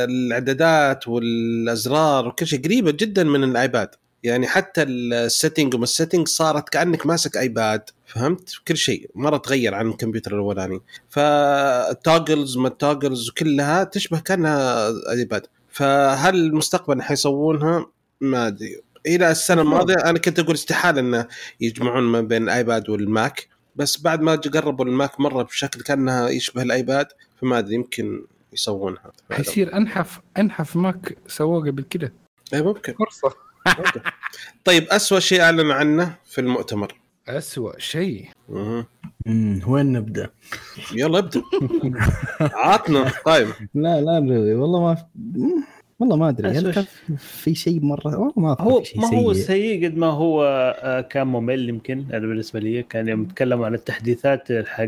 الإعدادات 0.09 1.07
والأزرار 1.07 2.27
وكل 2.27 2.47
شيء 2.47 2.63
قريبة 2.63 2.91
جدا 2.91 3.23
من 3.23 3.43
الآيباد. 3.43 3.89
يعني 4.23 4.47
حتى 4.47 4.83
ال 4.83 4.94
setting 4.94 5.73
وما 5.73 5.83
ال 5.83 5.89
setting 5.89 6.27
صارت 6.27 6.69
كأنك 6.69 7.05
ماسك 7.05 7.37
آيباد 7.37 7.89
فهمت؟ 8.05 8.51
كل 8.67 8.77
شيء. 8.77 9.09
مرة 9.15 9.37
تغير 9.37 9.75
عن 9.75 9.87
الكمبيوتر 9.87 10.33
الأولاني. 10.33 10.81
فال 11.09 11.42
toggles 11.42 12.57
ما 12.57 12.67
ال 12.67 12.75
toggles 12.75 13.29
كلها 13.29 13.83
تشبه 13.83 14.19
كأنها 14.19 14.91
آيباد. 15.11 15.45
فهل 15.69 16.35
المستقبل 16.35 17.01
حيسوونها؟ 17.01 17.85
ما 18.21 18.47
أدري. 18.47 18.81
إلى 19.05 19.31
السنة 19.31 19.61
الماضية 19.61 19.95
أنا 19.95 20.19
كنت 20.19 20.39
أقول 20.39 20.55
استحالة 20.55 20.99
إنه 20.99 21.27
يجمعون 21.61 22.03
ما 22.03 22.21
بين 22.21 22.43
الايباد 22.43 22.89
والماك. 22.89 23.47
بس 23.77 24.01
بعد 24.01 24.21
ما 24.21 24.35
قربوا 24.35 24.85
الماك 24.85 25.19
مرة 25.19 25.43
بشكل 25.43 25.81
كأنها 25.81 26.29
يشبه 26.29 26.61
الآيباد 26.61 27.07
فما 27.41 27.59
أدري 27.59 27.75
يمكن 27.75 28.25
يسوونها. 28.53 29.11
حيصير 29.31 29.75
أنحف 29.77 30.19
أنحف 30.37 30.75
ماك 30.75 31.17
سووه 31.27 31.59
قبل 31.67 31.83
كده. 31.83 32.13
اي 32.53 32.61
ممكن. 32.61 32.93
فرصة. 32.93 33.35
طيب 34.65 34.83
أسوأ 34.83 35.19
شيء 35.19 35.41
أعلن 35.41 35.71
عنه 35.71 36.15
في 36.25 36.41
المؤتمر. 36.41 36.99
اسوء 37.27 37.79
شيء. 37.79 38.29
مهم. 38.49 38.85
مم، 39.25 39.61
وين 39.67 39.91
نبدأ؟ 39.91 40.29
يلا 40.93 41.19
ابدأ. 41.19 41.41
عطنا 42.41 43.11
طيب. 43.25 43.47
لا 43.73 44.01
لا 44.01 44.19
والله 44.59 44.79
ما 44.79 44.97
والله 45.99 46.15
ما 46.15 46.29
أدري 46.29 46.47
هل 46.49 46.57
أسوأ 46.57 46.71
كان 46.71 46.85
في 47.17 47.55
شيء 47.55 47.81
مرة 47.81 48.17
والله 48.19 48.33
ما 48.37 48.55
هو 48.59 48.81
في 48.81 48.85
شيء 48.87 49.01
ما 49.01 49.07
هو 49.17 49.33
سيء. 49.33 49.43
سيء 49.43 49.85
قد 49.85 49.97
ما 49.97 50.07
هو 50.07 50.43
آه، 50.83 51.01
كان 51.01 51.27
ممل 51.27 51.69
يمكن 51.69 52.05
أنا 52.13 52.19
بالنسبة 52.27 52.59
لي 52.59 52.83
كان 52.83 53.07
يوم 53.07 53.25
تكلموا 53.25 53.65
عن 53.65 53.73
التحديثات 53.73 54.51
حق 54.67 54.83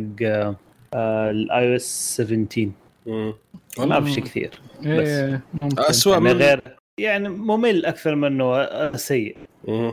ال 0.96 1.70
iOS 1.72 2.15
17 2.22 2.69
مم. 3.08 3.34
ما 3.80 4.02
في 4.02 4.12
شيء 4.12 4.24
كثير 4.24 4.52
إيه 4.86 5.41
ممكن. 5.62 5.80
أسوأ 5.82 6.12
يعني 6.13 6.24
من 6.26 6.32
غير 6.32 6.62
يعني 6.98 7.30
ممل 7.30 7.86
أكثر 7.86 8.15
من 8.15 8.28
إنه 8.28 8.56
آه، 8.56 8.95
سيء 8.95 9.38
مم. 9.67 9.91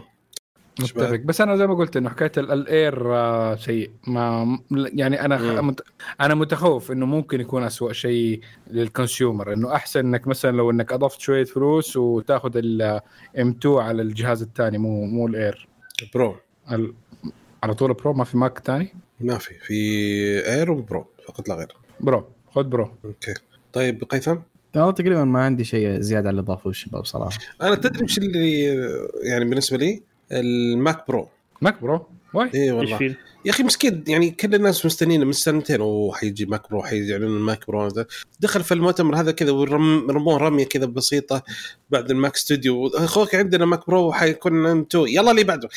متفق 0.81 1.17
بس 1.17 1.41
أنا 1.41 1.57
زي 1.57 1.67
ما 1.67 1.75
قلت 1.75 1.97
إنه 1.97 2.09
حكاية 2.11 2.33
ال- 2.37 2.53
ال 2.53 2.68
Air 2.68 3.15
آه، 3.15 3.57
سيء. 3.57 3.91
ما 4.07 4.59
يعني 4.71 5.25
أنا 5.25 5.61
مم. 5.63 5.75
أنا 6.21 6.35
متخوف 6.35 6.93
إنه 6.93 7.07
ممكن 7.07 7.41
يكون 7.41 7.63
أسوأ 7.63 7.93
شيء 7.93 8.41
لل 8.71 8.87
consumer 8.87 9.53
إنه 9.53 9.75
أحسن 9.75 10.01
إنك 10.01 10.27
مثلا 10.27 10.57
لو 10.57 10.71
إنك 10.71 10.93
أضفت 10.93 11.21
شوية 11.21 11.45
فلوس 11.45 11.97
وتأخذ 11.97 12.53
ال 12.57 13.03
M2 13.37 13.75
على 13.79 14.03
الجهاز 14.03 14.43
الثاني 14.43 14.79
مو 14.79 15.05
مو 15.05 15.27
ال 15.27 15.37
Air 15.37 15.69
Pro 16.15 16.37
ال... 16.73 16.95
على 17.63 17.75
طول 17.75 17.93
Pro 17.95 18.13
ما 18.13 18.25
في 18.25 18.37
ماك 18.39 18.59
ثاني؟ 18.59 18.95
ما 19.21 19.39
في. 19.39 19.55
في 19.55 19.75
Air 20.53 20.71
و 20.71 20.80
Pro 20.80 21.07
فقط 21.29 21.49
لا 21.49 21.55
غير. 21.55 21.77
Pro 22.01 22.25
خذ 22.51 22.65
Pro 22.65 22.91
أوكي. 23.05 23.35
طيب 23.73 24.05
قيثم؟ 24.05 24.37
والله 24.77 24.91
تقريبا 24.91 25.25
ما 25.25 25.41
عندي 25.45 25.65
شيء 25.65 26.01
زيادة 26.01 26.29
على 26.29 26.31
اللي 26.31 26.43
ضافوه 26.47 26.71
الشباب 26.71 27.05
صراحة. 27.05 27.39
أنا 27.63 27.75
تدري 27.75 28.05
وش 28.05 28.19
اللي 28.19 28.63
يعني 29.23 29.45
بالنسبة 29.45 29.77
لي 29.77 30.03
الماك 30.33 31.09
برو 31.09 31.29
ماك 31.63 31.81
برو 31.83 32.07
واي 32.35 32.51
اي 32.55 32.63
إيش 32.63 32.73
والله. 32.73 32.97
فيه؟ 32.97 33.19
يا 33.47 33.51
أخي 33.51 33.63
مسكين 33.63 34.05
يعني 34.09 34.31
كل 34.31 34.55
الناس 34.55 34.87
مستنين 34.87 35.27
من 35.27 35.33
سنتين 35.33 35.81
وحيجي 35.81 36.47
ماك 36.47 36.71
برو 36.71 36.83
حيعلنون 36.83 37.37
الماك 37.37 37.67
برو 37.69 37.89
دخل 38.41 38.65
في 38.65 38.75
المؤتمر 38.75 39.17
هذا 39.17 39.33
كذا 39.33 39.51
ورموه 39.51 40.39
رمية 40.39 40.65
كذا 40.65 40.87
بسيطة 40.87 41.43
بعد 41.91 42.11
الماك 42.11 42.37
ستوديو. 42.37 42.87
أوك 42.87 43.35
عندنا 43.35 43.65
ماك 43.65 43.87
برو 43.87 44.13
حيكون 44.13 44.67
2 44.67 44.87
يلا 45.09 45.31
اللي 45.31 45.45
بعده. 45.45 45.69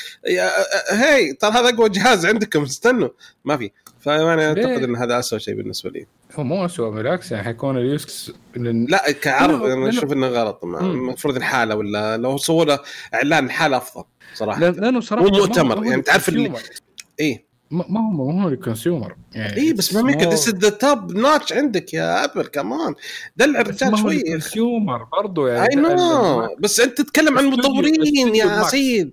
هي 0.92 1.34
ترى 1.34 1.52
هذا 1.52 1.70
أقوى 1.70 1.90
جهاز 1.90 2.26
عندكم 2.26 2.64
استنوا. 2.64 3.10
ما 3.46 3.58
في. 3.58 3.72
فأنا 4.00 4.48
أعتقد 4.48 4.84
إن 4.84 4.96
هذا 4.96 5.20
اسوء 5.20 5.40
شيء 5.40 5.54
بالنسبة 5.56 5.90
لي. 5.90 6.06
هو 6.36 6.44
مو 6.44 6.66
اسوء 6.66 6.90
بالعكس 6.90 7.32
يعني 7.32 7.44
حيكون 7.44 7.78
اليوكس 7.78 8.32
لا 8.56 9.12
كعرض 9.12 9.64
أنا 9.64 9.90
أشوف 9.90 10.14
إنه 10.14 10.28
غلط. 10.28 10.64
المفروض 10.64 11.36
الحالة 11.36 11.76
ولا 11.76 12.18
لو 12.18 12.38
سووا 12.38 12.66
له 12.66 12.80
إعلان 13.14 13.46
الحاله 13.46 13.78
أفضل 13.78 14.04
صراحة. 14.34 14.60
لأنه 14.60 15.00
صراحة 15.00 15.26
مو 15.26 15.38
مؤتمر، 15.38 15.86
يعني 15.86 16.02
تعرف 16.02 16.30
اللي- 16.30 16.50
لل 16.50 16.66
consumer. 16.66 17.40
ما 17.72 17.86
ما 17.90 18.00
هو 18.00 18.32
ما 18.32 18.44
هو 18.44 18.48
ال 18.48 18.55
consumer 18.55 19.16
يعني 19.34 19.58
اي 19.58 19.74
بس 19.74 19.94
ما 19.94 20.12
يمكن 20.12 20.30
this 20.30 20.50
the 20.50 20.70
top 20.70 21.12
notch 21.12 21.54
عندك 21.54 21.94
يا 21.94 22.26
أبل 22.26 22.48
كمان 22.48 22.96
دلع 23.38 23.60
الرجال 23.60 24.00
شوي 24.00 24.18
ال 24.18 24.27
consumer 24.27 25.04
برضه 25.04 25.50
يعني. 25.50 25.70
I 25.70 25.76
know 25.76 26.56
بس 26.60 26.80
أنت 26.80 27.02
تتكلم 27.02 27.38
عن 27.38 27.46
مطورين 27.46 28.36
يا 28.36 28.46
ماكس. 28.46 28.72
سيد. 28.72 29.12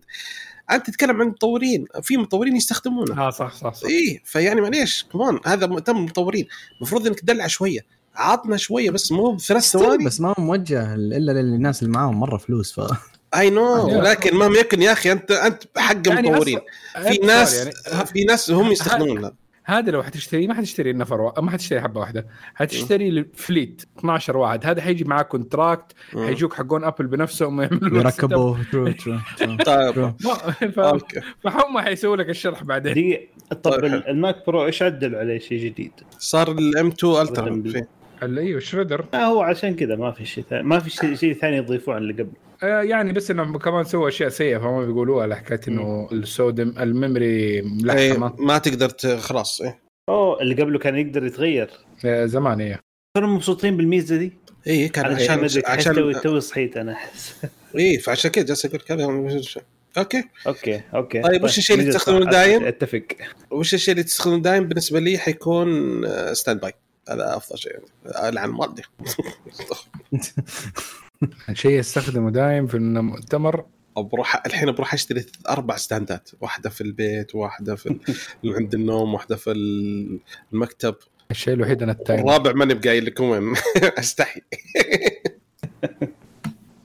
أنت 0.71 0.87
تتكلم 0.87 1.21
عن 1.21 1.29
مطورين. 1.29 1.87
في 2.03 2.17
مطورين 2.17 2.57
يستخدمونه. 2.57 3.27
آه 3.27 3.31
صح 3.31 3.55
صح 3.55 3.75
صح. 3.75 3.89
اي 3.89 4.23
فيعني 4.25 4.61
معليش 4.61 5.07
كمان 5.13 5.41
هذا 5.47 5.67
مؤتمر 5.67 6.01
مطورين 6.01 6.47
المفروض 6.77 7.07
إنك 7.07 7.21
تدلع 7.21 7.47
شوية. 7.47 7.81
عطنا 8.15 8.57
شوية 8.57 8.91
بس 8.91 9.13
مو 9.13 9.33
بثلاث 9.33 9.63
ثواني. 9.63 10.05
بس 10.05 10.21
ما 10.21 10.29
هو 10.29 10.45
موجه 10.45 10.95
إلا 10.95 11.33
للناس 11.33 11.83
اللي 11.83 11.93
معاهم 11.93 12.21
مرة 12.21 12.37
فلوس 12.37 12.73
ف 12.73 12.81
I 13.35 13.51
know 13.51 13.99
ولكن 13.99 14.37
مهما 14.37 14.59
يكن 14.59 14.83
يا 14.83 14.93
أخي 14.93 15.13
انت 15.13 15.31
أنت 15.31 15.63
حق 15.77 16.09
يعني 16.09 16.31
مطورين 16.31 16.59
أصلاً- 16.59 17.09
في 17.09 17.19
ناس 17.19 17.59
يعني 17.59 18.07
في 18.07 18.25
ناس 18.25 18.51
هم 18.51 18.73
يستخدمونها 18.73 19.33
هذا. 19.65 19.91
لو 19.91 20.03
حتشتري 20.03 20.47
ما 20.47 20.55
حتشتري 20.55 20.91
النفر 20.91 21.21
وا... 21.21 21.41
ما 21.41 21.51
حتشتري 21.51 21.81
حبة 21.81 22.01
واحدة. 22.01 22.27
حتشتري 22.55 23.27
fleet 23.35 23.83
12 23.99 24.37
واحد. 24.37 24.67
هذا 24.67 24.83
حيجي 24.83 25.05
معاه 25.05 25.23
contract. 25.23 25.93
حيجوك 26.15 26.55
حقون 26.55 26.85
أبل 26.85 27.07
بنفسهم 27.07 27.63
يعملوا 27.63 27.99
يركبوا 27.99 28.57
true 28.73 28.93
true 28.93 29.17
true. 29.57 29.57
طيب. 29.65 30.13
فهم 31.45 31.79
حيسووا 31.79 32.17
لك 32.17 32.31
الشرح 32.31 32.65
بعدين. 32.65 32.93
دقيقة. 32.93 33.27
طب 33.51 33.71
طيب،. 33.71 33.85
الماك 33.85 34.47
برو 34.47 34.67
إيش 34.67 34.83
عدلوا 34.83 35.21
عليه 35.21 35.39
شيء 35.39 35.65
جديد؟ 35.65 35.93
صار 36.19 36.53
ال 36.53 36.87
M2 36.89 37.23
Ultra 37.23 37.63
أيوه 38.23 38.61
شريدر. 38.61 39.07
آه 39.15 39.17
هو 39.17 39.43
عشان 39.43 39.77
كذا 39.77 39.97
ما 39.97 40.11
في 40.11 40.25
شيء 40.25 40.45
ثاني 40.51 40.63
ما 40.63 40.79
في 40.79 40.91
شيء 40.91 41.15
شيء 41.15 41.35
ثاني 41.35 41.57
يضيفوه 41.57 41.95
عن 41.95 42.03
اللي 42.03 42.13
قبل. 42.13 42.33
آه 42.63 42.83
يعني 42.83 43.13
بس 43.13 43.31
إنهم 43.31 43.59
كمان 43.59 43.85
سووا 43.85 44.09
أشياء 44.09 44.29
سيئة 44.29 44.59
فهم 44.59 44.87
بيقولوها 44.87 45.23
على 45.23 45.37
حكايه 45.37 45.61
إنه 45.69 46.09
السودم 46.13 46.75
ال 46.79 46.86
memory 46.86 47.27
إيه 47.27 47.63
ملحمه 47.63 48.35
ما 48.39 48.59
تقدر 48.59 49.19
خلاص 49.19 49.61
إيه. 49.61 49.79
أوه 50.09 50.43
اللي 50.43 50.63
قبله 50.63 50.79
كان 50.79 50.97
يقدر 50.97 51.25
يتغير. 51.27 51.71
آه 52.05 52.27
زمان 52.27 52.61
هي 52.61 52.79
كانوا 53.17 53.35
مبسوطين 53.35 53.77
بالميزة 53.77 54.17
دي؟ 54.17 54.33
إيه 54.67 54.93
كان 54.93 55.05
أنا 55.05 55.15
عشان 55.15 55.45
عشان 55.45 55.63
عشان 55.67 55.95
توي 55.95 56.11
عشان 56.11 56.23
توي 56.23 56.41
صحيت 56.41 56.77
أنا 56.77 56.93
أحس. 56.93 57.45
إيه 57.77 57.99
فعشان 57.99 58.31
كذا 58.31 58.45
جالس 58.45 58.67
أقول 58.67 58.81
كذا 58.81 59.05
أوكي. 59.99 60.25
أوكي 60.47 60.83
أوكي. 60.95 61.23
طيب، 61.23 61.45
وش 61.45 61.59
الشيء 61.59 61.79
اللي 61.79 61.93
تستخدمه. 61.93 62.31
دايم؟ 62.31 62.65
أتفق. 62.65 63.03
وش 63.51 63.75
الشيء 63.75 63.93
اللي 63.93 64.03
تستخدمه 64.03 64.39
دايم؟ 64.39 64.69
بالنسبة 64.69 65.01
لي 65.01 65.19
حيكون 65.19 66.03
standby 66.35 66.73
هذا 67.09 67.37
أفضل 67.37 67.59
شيء. 67.59 67.79
العن 68.07 68.51
مالدي 68.51 68.83
شيء 71.53 71.71
يستخدمه 71.79 72.31
دايم 72.31 72.67
في 72.67 72.77
المؤتمر 72.77 73.65
بروح 73.97 74.43
الحين 74.47 74.73
بروح 74.73 74.95
أشتري 74.95 75.27
أربع 75.49 75.77
stand 75.77 76.15
ات. 76.15 76.31
واحدة 76.41 76.71
في 76.71 76.81
البيت 76.81 77.35
واحدة 77.35 77.75
في 77.77 77.99
عند 78.45 78.75
النوم 78.75 79.15
واحدة 79.15 79.37
في 79.37 79.51
ال- 79.51 80.19
المكتب. 80.53 80.95
الشيء 81.31 81.55
الوحيد 81.55 81.83
أنا 81.83 81.93
التايم 81.93 82.21
الرابع 82.21 82.53
ماني 82.53 82.75
بقايل 82.75 83.05
لكم 83.07 83.25
وين. 83.25 83.55
أستحي. 83.99 84.41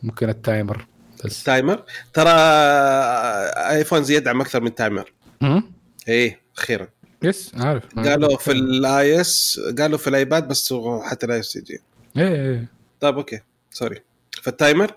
ممكن 0.04 0.30
ال 0.30 0.38
timer. 0.38 0.86
بس. 1.26 1.44
timer 1.44 1.84
ترى 2.14 2.30
آيفون 3.70 4.04
يدعم 4.10 4.42
أكثر 4.42 4.62
من 4.62 4.76
timer؟ 4.76 5.14
إيه 6.08 6.40
أخيرا. 6.58 6.88
Yes 7.24 7.52
عارف. 7.56 7.84
قالوا 7.96 8.38
في 8.38 8.52
ال 8.52 9.22
iOS 9.22 9.62
قالوا 9.80 9.98
في 9.98 10.08
الايباد 10.08 10.48
بس 10.48 10.74
حتى 11.02 11.26
ال 11.26 11.40
iOS 11.40 11.56
يجي 11.56 11.80
إيه 12.18 12.28
إيه 12.28 12.68
طيب 13.00 13.18
okay. 13.18 13.40
sorry. 13.72 14.00
في 14.32 14.48
ال 14.48 14.55
timer؟ 14.55 14.96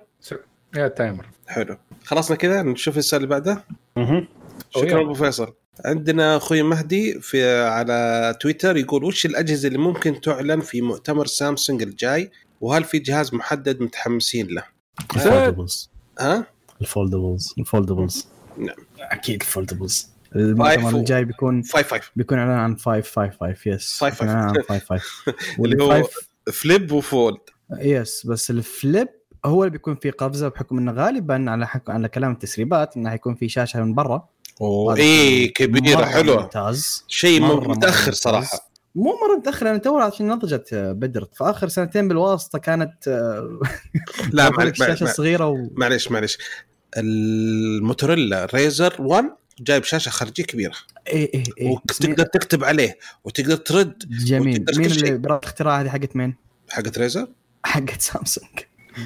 يا 0.76 0.86
ال 0.86 0.92
timer. 0.92 1.26
حلو. 1.46 1.76
خلصنا 2.04 2.36
كذا 2.36 2.62
نشوف 2.62 2.98
السؤال 2.98 3.22
اللي 3.22 3.30
بعده. 3.30 3.64
مهم. 3.96 4.28
شكرا. 4.70 5.00
أبو 5.00 5.14
فيصل. 5.14 5.52
عندنا 5.84 6.36
أخوي 6.36 6.62
مهدي 6.62 7.20
في 7.20 7.62
على 7.62 8.36
تويتر 8.40 8.76
يقول 8.76 9.04
وش 9.04 9.26
الأجهزة 9.26 9.68
اللي 9.68 9.78
ممكن 9.78 10.20
تعلن 10.20 10.60
في 10.60 10.80
مؤتمر 10.80 11.26
سامسونج 11.26 11.82
الجاي؟ 11.82 12.30
وهل 12.60 12.84
في 12.84 12.98
جهاز 12.98 13.34
محدد 13.34 13.80
متحمسين 13.80 14.46
له؟ 14.46 14.64
ال 15.16 15.23
foldables. 15.23 15.90
ها؟ 16.20 16.46
ال 16.80 16.87
foldables. 16.87 17.54
ال 17.58 17.64
foldables. 17.64 18.26
نعم. 18.58 18.76
أكيد 18.98 19.40
ال 19.40 19.47
foldables. 19.47 20.08
المؤتمر 20.36 20.96
الجاي 20.96 21.24
بيكون 21.24 21.62
5 21.62 21.82
5 21.82 22.02
بيكون 22.16 22.38
إعلان 22.38 22.58
عن 22.58 22.76
555 22.76 23.72
yes 23.74 23.98
five 23.98 24.12
بيكون 24.14 24.28
إعلان 24.28 24.48
عن 24.48 24.62
55 24.62 25.00
اللي 25.64 25.84
هو 25.84 26.08
Flip 26.52 26.92
و 26.92 27.00
Fold. 27.00 27.38
Yes 27.78 28.26
بس 28.26 28.50
ال 28.50 28.62
Flip 28.62 29.08
هو 29.44 29.62
اللي 29.64 29.72
بيكون 29.72 29.96
فيه 29.96 30.10
قفزة 30.10 30.48
بحكم 30.48 30.78
إنه 30.78 30.92
غالبا 30.92 31.50
على 31.50 31.66
حكم 31.66 31.92
على 31.92 32.08
كلام 32.08 32.32
التسريبات 32.32 32.96
إنه 32.96 33.10
حيكون 33.10 33.34
في 33.34 33.48
شاشة 33.48 33.82
من 33.82 33.94
برا. 33.94 34.28
أوه 34.60 34.94
شيء 34.94 35.52
كبيرة 35.52 36.04
حلوة. 36.04 36.42
ممتاز. 36.42 37.04
شيء 37.08 37.40
متاخر. 37.68 38.12
صراحة. 38.12 38.74
مو 38.94 39.10
مرة 39.28 39.36
متأخر 39.38 39.70
أنا 39.70 39.78
تو 39.78 39.98
عشان 39.98 40.28
نضجت 40.28 40.72
آه، 40.72 40.92
بدرت. 40.92 41.34
في 41.34 41.44
اخر 41.44 41.68
سنتين 41.68 42.08
بالواسطة 42.08 42.58
كانت 42.58 43.08
لا 44.32 44.50
معلش 44.58 44.78
شاشة 44.78 45.04
معلش 45.04 45.16
صغيرة 45.16 45.46
و... 45.48 45.68
معلش 45.76 46.10
معلش 46.10 46.38
الموتوريلا 46.96 48.44
ريزر 48.54 48.94
1 48.98 49.24
جايب 49.60 49.84
شاشة 49.84 50.10
خارجية 50.10 50.44
كبيرة 50.44 50.74
إيه 51.06 51.34
إيه 51.34 51.42
إيه 51.58 51.76
بس 51.84 52.02
مين- 52.02 52.10
وتقدر 52.12 52.26
تكتب 52.30 52.64
عليه 52.64 52.98
وتقدر 53.24 53.56
ترد 53.56 53.98
جميل 54.24 54.60
وتقدر 54.62 54.78
مين. 54.80 54.90
اللي 54.90 55.18
برا 55.18 55.36
الاختراع 55.38 55.80
هذه 55.80 55.88
حقت 55.88 56.16
مين؟ 56.16 56.34
حقت 56.70 56.98
ريزر 56.98 57.28
حقت 57.64 58.00
سامسونج 58.00 58.50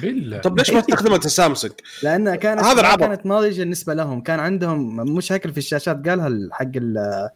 بالله 0.01 0.37
طب 0.37 0.57
ليش 0.59 0.69
ما 0.69 0.79
استخدمت 0.79 1.27
سامسونج؟ 1.27 1.73
لانها 2.03 2.35
كانت 2.35 2.61
هذا 2.63 2.81
العبط. 2.81 2.99
كانت 2.99 3.25
ناضجة 3.25 3.59
بالنسبة 3.59 3.93
لهم 3.93 4.21
كان 4.21 4.39
عندهم 4.39 4.95
مشاكل 5.15 5.51
في 5.51 5.57
الشاشات 5.57 6.07
قالها 6.09 6.27
ال- 6.27 6.49
حق 6.53 6.71
ال 6.75 7.29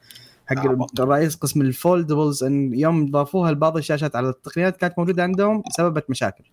حق. 0.48 1.00
الرئيس 1.00 1.36
قسم 1.36 1.62
الفولدبلز 1.62 2.44
إن 2.44 2.74
يوم 2.74 3.12
ضافوها 3.12 3.52
لبعض 3.52 3.78
الشاشات 3.78 4.16
على 4.16 4.30
التقنيات 4.30 4.78
كانت 4.78 4.94
موجودة 5.00 5.24
عندهم 5.24 5.64
سببت 5.78 6.10
مشاكل 6.10 6.44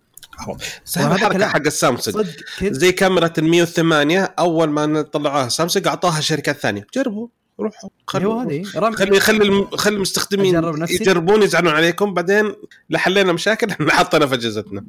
سهل 0.85 1.11
الحركة 1.11 1.33
كلام. 1.33 1.49
حق 1.49 1.65
السامسونج 1.65 2.27
زي 2.63 2.91
كاميرا 2.91 3.31
ال 3.37 3.43
108 3.43 4.23
أول 4.39 4.69
ما 4.69 5.01
طلعوها 5.01 5.49
سامسونج 5.49 5.87
أعطوها 5.87 6.21
شركات 6.21 6.57
ثانية 6.57 6.87
جربوا 6.95 7.27
روحوا 7.59 7.89
هو 8.15 8.39
هذه. 8.39 8.63
رمي 8.75 8.95
خلي 8.95 9.19
خلي 9.19 9.67
خلي 9.73 9.95
المستخدمين. 9.95 10.55
يجربون 10.89 11.43
يزعلون 11.43 11.73
عليكم. 11.73 12.13
بعدين 12.13 12.53
لحلينا 12.89 13.33
مشاكل 13.33 13.69
إحنا 13.71 13.91
حطينا 13.91 14.25
في 14.27 14.35
أجهزتنا. 14.35 14.83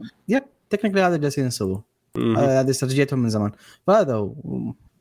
Technically 0.71 1.01
هذا 1.01 1.17
جالسين 1.17 1.47
يسووه 1.47 1.83
مم. 2.15 2.37
آه، 2.37 2.61
هذه 2.61 2.71
استراتيجيتهم 2.71 3.19
من 3.19 3.29
زمان. 3.29 3.53
فهذا 3.87 4.15
هو. 4.15 4.33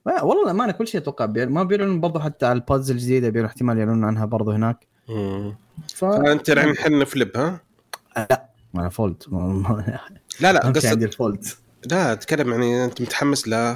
آه، 0.08 0.25
والله 0.25 0.43
الأمانة 0.43 0.71
كل 0.71 0.88
شيء 0.88 1.01
أتوقع. 1.01 1.25
ما 1.25 1.63
بيعلنون 1.63 1.99
برضه 1.99 2.19
حتى 2.19 2.45
على 2.45 2.56
ال 2.56 2.63
Buds 2.63 2.91
الجديدة 2.91 3.30
بيعلنون 3.30 3.49
احتمال 3.49 3.77
يعلنون 3.77 4.04
عنها 4.04 4.25
برضه 4.25 4.56
هناك. 4.56 4.88
ف 5.95 6.06
فأنت 6.06 6.49
الحين 6.49 6.77
حنا 6.77 7.06
Flip 7.06 7.38
ها؟ 7.38 7.62
أنا 8.75 8.89
Fold 8.89 9.24
لا 10.39 10.54
لا 10.54 10.60
شيء 10.60 10.65
عندي 10.65 10.80
قصد 10.80 11.04
ال 11.04 11.12
Fold 11.12 11.46
لا 11.91 12.12
أتكلم 12.12 12.52
يعني 12.52 12.86
أنت 12.86 13.02
متحمس 13.02 13.48
له 13.48 13.72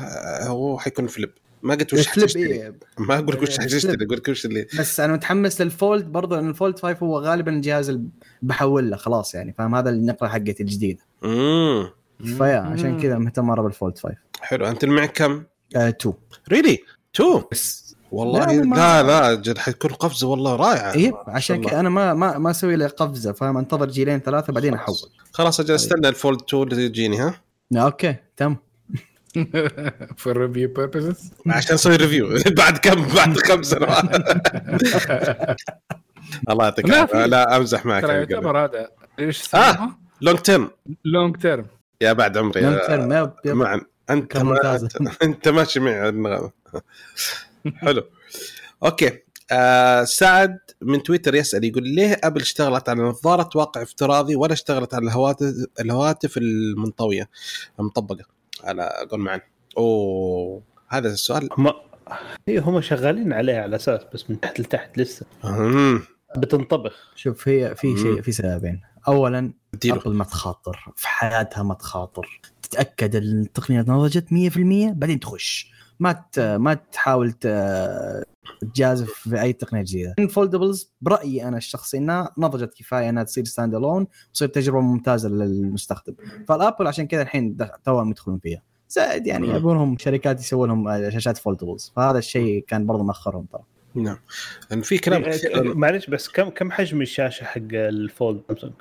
هو 0.48 0.80
حيكون 0.80 1.08
Flip. 1.08 1.32
ما 1.64 1.76
قلت 1.76 1.94
وش 1.94 2.08
حتشتري. 2.08 2.46
إيه. 2.46 2.76
ما 3.08 3.16
أقول 3.20 3.36
لك 3.36 3.42
وش 3.42 3.50
ال 3.50 3.53
Flip. 3.53 3.70
حتشتري 3.72 4.06
أقول 4.06 4.18
لك 4.18 4.28
وش 4.28 4.46
اللي 4.46 4.68
بس 4.80 5.00
أنا 5.00 5.14
متحمس 5.14 5.62
لل 5.62 5.76
Fold 5.76 6.06
برضه 6.06 6.36
لأن 6.36 6.50
ال 6.50 6.56
Fold 6.56 6.80
5 6.80 6.98
هو 7.04 7.20
غالبا 7.20 7.52
الجهاز 7.52 7.90
اللي 7.90 8.04
بحول 8.42 8.92
له 8.92 8.98
خلاص 8.98 9.36
يعني 9.36 9.54
فاهم؟ 9.54 9.76
هذا 9.76 9.90
النقله 9.90 10.30
حقتي 10.30 10.64
الجديدة. 10.64 11.00
امم 11.24 11.90
فيا 12.38 12.58
عشان 12.58 13.02
كذا 13.02 13.18
مهتم 13.18 13.46
مره 13.46 13.62
بال 13.62 13.74
Fold 13.74 13.98
5 13.98 14.16
حلو. 14.42 14.66
أنت 14.66 14.86
معك 14.86 15.12
كم؟ 15.12 15.44
2 15.76 16.14
really؟ 16.50 16.80
two؟ 17.14 17.42
بس. 17.52 17.85
والله 18.16 18.46
لا، 18.46 18.52
لا 18.52 18.64
ما- 18.64 19.04
لا, 19.04 19.34
جد 19.36 19.58
حتكون 19.58 19.92
قفزة 19.92 20.28
والله 20.28 20.56
رائعة. 20.56 20.96
ما 21.12 21.24
عشان 21.28 21.64
كذا. 21.64 21.80
أنا 21.80 21.90
ما 21.90 22.14
ما 22.14 22.38
ما 22.38 22.52
أسوي 22.52 22.76
له 22.76 22.88
قفزة 22.88 23.32
فاهم؟ 23.34 23.58
أنتظر 23.58 23.86
جيلين 23.86 24.20
ثلاثة 24.20 24.54
بعدين 24.54 24.74
أحول. 24.74 24.96
خلاص 25.32 25.60
أجل 25.60 25.76
استنى 25.76 26.08
ال 26.10 26.16
Fold 26.16 26.42
2 26.42 26.64
اللي 26.64 26.90
تجيني 26.90 27.18
ها؟ 27.18 27.34
Okay 27.78 28.16
تم. 28.38 28.56
For 30.24 30.34
review 30.34 30.70
purposes. 30.80 31.18
عشان 31.48 31.76
نسوي 31.76 31.96
review 31.96 32.28
بعد 32.58 32.78
كم 32.78 33.06
بعد 33.16 33.38
خمس 33.38 33.66
سنوات 33.66 34.04
الله 36.50 36.64
يعطيك 36.64 36.90
لا، 36.90 37.28
لا 37.28 37.58
أمزح 37.58 37.86
معك 37.86 38.02
ترى. 38.04 38.14
يعتبر 38.14 38.66
هذا 38.66 38.90
إيش 39.20 39.56
آه. 39.56 39.72
اسمه؟ 39.72 39.92
long 40.22 40.40
term 40.40 40.70
long 41.06 41.36
term 41.36 41.66
يا 42.02 42.14
بعد 42.14 42.38
عمري. 42.38 42.62
long 42.62 42.76
يا- 42.76 42.88
تيرم 43.44 43.58
معا 43.58 43.82
أنت. 44.10 44.38
أنت 45.24 45.48
ماشي 45.48 45.80
معي. 45.80 46.10
النغمه 46.10 46.52
حلو. 47.76 48.04
okay. 48.84 49.20
آه 49.52 50.04
سعد 50.04 50.58
من 50.82 51.04
تويتر 51.04 51.36
يسأل 51.36 51.64
يقول 51.64 51.88
ليه 51.88 52.20
أبل 52.24 52.42
اشتغلت 52.42 52.90
على 52.90 53.02
نظارة 53.02 53.50
واقع 53.56 53.82
افتراضي 53.82 54.36
ولا 54.36 54.54
اشتغلت 54.54 54.94
على 54.94 55.06
الهواتف 55.06 55.46
الهواتف 55.80 56.38
المنطوية؟ 56.38 57.30
المطبقة. 57.80 58.26
على 58.64 58.92
قول 59.12 59.20
معنا 59.20 59.42
أوه 59.78 60.64
هذا 60.88 61.08
السؤال. 61.08 61.50
هم 61.58 61.74
اي 62.48 62.58
هم 62.58 62.82
شغالين 62.82 63.34
عليه 63.34 63.58
على 63.58 63.76
أساس 63.76 64.02
بس 64.14 64.30
من 64.30 64.40
تحت 64.40 64.60
لتحت 64.60 64.98
لسه. 64.98 65.26
مم. 65.44 66.02
بتنطبخ. 66.38 67.12
شوف 67.16 67.48
هي 67.48 67.76
في. 67.76 67.98
شيء 67.98 68.22
في 68.22 68.32
سببين. 68.32 68.82
اولا 69.08 69.54
اديله. 69.74 69.96
أبل 69.96 70.14
ما 70.14 70.24
تخاطر. 70.24 70.94
في 70.96 71.08
حياتها 71.08 71.64
ما 71.64 71.74
تخاطر. 71.74 72.42
تتأكد 72.70 73.16
التقنيه 73.16 73.82
نضجت 73.82 74.28
100% 74.28 74.94
بعدين 74.94 75.20
تخش. 75.20 75.72
ما 76.00 76.12
ت... 76.32 76.40
ما 76.40 76.74
تحاول. 76.74 77.34
تجازف 78.74 79.12
في 79.12 79.42
أي 79.42 79.54
تقنية 79.54 79.82
جديدة. 79.82 80.16
ال 80.20 80.27
foldables 80.27 80.92
برأيي 81.02 81.48
أنا 81.48 81.58
الشخصي 81.58 81.98
إنها 81.98 82.34
نضجت 82.38 82.74
كفاية 82.74 83.10
إنها 83.10 83.24
تصير 83.24 83.46
stand 83.46 83.76
alone 83.76 84.08
وتصير 84.30 84.48
تجربة 84.48 84.82
ممتازة 84.82 85.30
للمستخدم. 85.30 86.14
فالأبل 86.48 86.88
عشان 86.88 87.08
كذا 87.08 87.22
الحين 87.22 87.58
توهم 87.86 88.12
يدخلون 88.12 88.40
فيها. 88.40 88.62
زائد 88.90 89.28
يعني 89.28 89.48
مم. 89.48 89.56
يبونهم 89.56 89.98
شركات 89.98 90.40
يسوون 90.40 90.70
لهم 90.70 91.10
شاشات 91.10 91.38
foldables 91.38 91.92
فهذا 91.96 92.18
الشيء 92.18 92.66
كان 92.68 92.86
برضه 92.86 93.04
مأخرهم 93.04 93.46
ترى. 93.46 93.62
نعم. 93.96 94.18
في 94.82 94.98
كلام 94.98 95.24
إيه، 95.24 95.32
كثير. 95.32 95.76
معلش 95.76 96.08
بس 96.08 96.30
كم 96.30 96.50
كم 96.50 96.72
حجم 96.72 97.02
الشاشة 97.02 97.44
حق 97.44 97.62
ال 97.74 97.87
Fold 97.87 98.42
سامسونج 98.48 98.74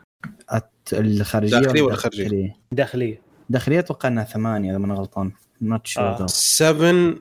الخارجية 0.93 1.59
داخلية 1.59 1.83
ولا 1.83 1.95
الداخلية؟ 1.95 2.57
داخلية. 2.73 3.21
داخلية 3.51 3.79
أتوقع 3.79 4.09
إنها 4.09 4.25
ثمانية 4.25 4.71
إذا 4.71 4.79
ما 4.79 4.87
أنا 4.87 4.95
غلطان 4.95 5.33
not. 5.63 5.87
sure 5.87 6.27
7 6.27 7.15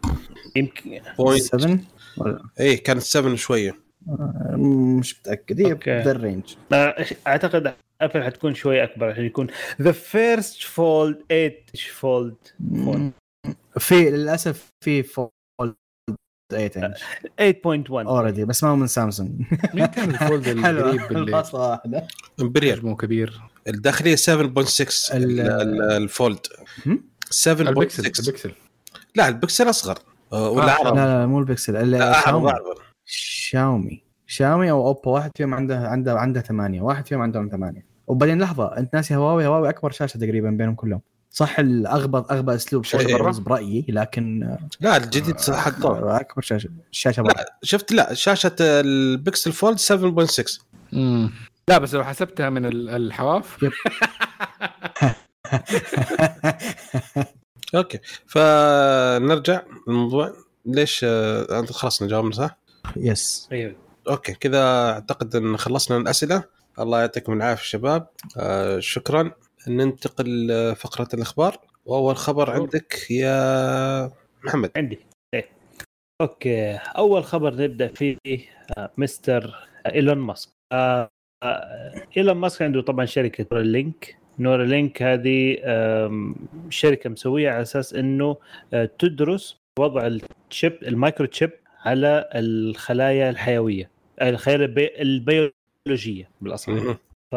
يمكن 0.56 1.00
point 1.18 1.42
7 1.44 1.80
ولا 2.18 2.44
اي 2.60 2.78
كانت 2.78 3.02
7 3.02 3.36
شوية. 3.36 3.76
آه، 4.10 4.56
مش 5.00 5.20
متأكد. 5.20 5.62
هي. 5.62 6.02
ذا 6.04 6.12
الرينج 6.12 6.44
أعتقد 7.28 7.74
أبل 8.02 8.24
حتكون 8.24 8.54
شوي 8.54 8.84
أكبر 8.84 9.10
عشان 9.12 9.26
يكون 9.26 9.48
ذا 9.82 9.92
فيرست 9.92 10.62
فولد 10.64 11.22
8 11.30 11.56
فولد 12.02 12.36
في 13.80 14.10
للأسف 14.10 14.70
في 14.84 15.04
فولد 15.04 15.74
8 16.52 16.72
انش 16.78 17.04
8.1 17.90 17.92
اوريدي 18.08 18.46
بس 18.46 18.64
ما 18.64 18.70
هو 18.70 18.76
من 18.76 18.88
سامسونج 18.88 19.42
مين 19.74 19.86
كان 19.86 20.10
الفولد 20.10 20.48
القريب 20.66 21.18
اللي 21.18 21.44
واحدة. 21.54 22.08
امبريال 22.42 22.78
حجمه 22.80 22.96
كبير. 22.96 23.42
الداخلية 23.68 24.16
7.6 24.16 24.26
ال- 24.32 25.40
ال- 25.40 25.42
ال- 25.42 25.82
الفولد. 25.82 26.40
هم؟ 26.86 27.04
7.6 27.32 27.50
البكسل 27.60 28.06
البكسل. 28.06 28.52
لا 29.16 29.28
البكسل 29.28 29.70
أصغر. 29.70 29.98
آه، 30.34 30.50
ولا 30.50 30.82
آه، 30.82 30.94
لا 30.94 31.20
لا 31.20 31.26
مو 31.26 31.40
البكسل 31.40 31.76
ال- 31.76 31.92
لا 31.92 32.14
اعرض 32.14 32.24
شاومي. 32.26 32.54
شاومي. 33.06 34.04
شاومي 34.28 34.72
أو 34.72 34.88
اوبو 34.88 35.12
واحد 35.12 35.32
فيهم 35.38 35.54
عنده 35.54 35.78
عنده 35.80 36.20
عنده 36.20 36.42
ثمانية. 36.42 36.82
واحد 36.82 37.08
فيهم 37.08 37.22
عندهم 37.22 37.50
ثمانية. 37.50 37.86
وبعدين 38.08 38.42
لحظة 38.42 38.78
أنت 38.78 38.96
ناسي 38.96 39.16
هواوي؟ 39.16 39.46
هواوي 39.48 39.70
أكبر 39.70 39.92
شاشة 39.92 40.18
تقريبا 40.18 40.50
بينهم 40.50 40.76
كلهم. 40.76 41.02
صح 41.32 41.60
الاغبى 41.60 42.18
أغبى 42.18 42.56
أسلوب 42.56 42.84
شاشة 42.84 43.04
شاشه 43.08 43.18
برا؟ 43.18 43.32
برأيي 43.32 43.86
لكن 43.90 44.58
لا 44.82 44.98
الجديد 44.98 45.40
حطوه 45.42 46.20
أكبر 46.20 46.42
شاشة 46.42 46.70
الشاشه 46.92 47.22
برا. 47.22 47.34
لا 47.34 47.58
شفت 47.64 47.92
لا 47.92 48.14
شاشة 48.14 48.56
ال 48.60 48.75
Pixel 48.75 49.52
Fold 49.52 49.78
7.6 49.80 50.60
مم. 50.94 51.32
لا 51.70 51.78
بس 51.78 51.94
لو 51.96 52.04
حسبتها 52.04 52.50
من 52.50 52.66
ال- 52.66 52.90
الحواف. 52.90 53.66
Okay. 57.76 58.00
فنرجع 58.28 59.62
للموضوع. 59.88 60.34
ليش 60.66 61.02
آه، 61.04 61.60
أنت 61.60 61.72
خلصنا 61.72 62.08
جاوبنا 62.08 62.32
صح؟ 62.32 62.58
Yes. 62.98 63.50
أيوه. 63.52 63.76
Okay. 64.10 64.34
كذا 64.34 64.90
أعتقد 64.92 65.36
إن 65.36 65.58
خلصنا 65.58 65.98
الأسئلة. 65.98 66.44
الله 66.80 67.00
يعطيكم 67.00 67.34
العافية 67.34 67.64
شباب. 67.64 68.08
آه 68.38 68.80
شكرا. 68.80 69.32
ننتقل 69.68 70.48
لفقرة 70.48 71.08
الأخبار. 71.14 71.58
وأول 71.86 72.18
خبر. 72.18 72.52
عندك 72.52 73.12
يا 73.12 74.12
محمد. 74.44 74.72
عندي. 74.76 75.00
إيه. 75.34 75.50
Okay. 76.22 76.74
أول 76.76 77.24
خبر 77.24 77.54
نبدأ 77.56 77.88
فيه 77.88 78.18
آه، 78.78 78.92
مستر 78.98 79.68
إيلون 79.94 80.18
ماسك. 80.18 80.50
آه، 80.72 81.10
إيلون 82.18 82.36
ماسك 82.38 82.62
عنده 82.62 82.82
طبعا 82.82 83.06
شركة 83.06 83.46
Neuralink 83.52 84.16
Neuralink 84.40 85.02
هذه 85.02 85.58
شركة 86.70 87.10
مسوية 87.10 87.50
على 87.52 87.62
أساس 87.62 87.94
إنه 87.94 88.38
آه، 88.74 88.90
تدرس 89.00 89.58
وضع 89.80 90.18
ال 90.52 90.56
chip 90.56 90.70
ال 90.70 90.74
microchip 90.84 91.52
على 91.86 92.30
الخلايا 92.36 93.30
الحيوية 93.30 93.90
الخلايا 94.22 94.58
البي- 94.66 95.02
البيولوجية 95.02 96.30
بالأصح. 96.42 96.72
ف 97.34 97.36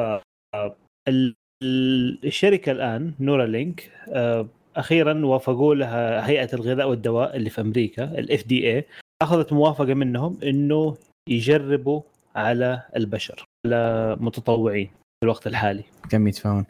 ال- 1.09 1.35
ال- 1.63 2.19
الشركة 2.25 2.73
الآن 2.73 3.15
Neuralink 3.21 3.91
آه، 4.09 4.49
أخيرا 4.77 5.27
وافقوا 5.27 5.75
لها 5.75 6.29
هيئة 6.29 6.49
الغذاء 6.55 6.89
والدواء 6.91 7.37
اللي 7.37 7.51
في 7.51 7.61
أمريكا 7.61 8.05
ال 8.05 8.47
FDA 8.47 8.85
أخذت 9.23 9.53
موافقة 9.53 9.95
منهم 9.95 10.39
إنه 10.43 10.97
يجربوا 11.29 12.01
على 12.37 12.83
البشر. 12.97 13.45
على 13.67 14.17
متطوعين 14.21 14.87
في 14.87 15.23
الوقت 15.25 15.47
الحالي 15.47 15.83
كم 16.11 16.29
يدفعون؟ 16.29 16.67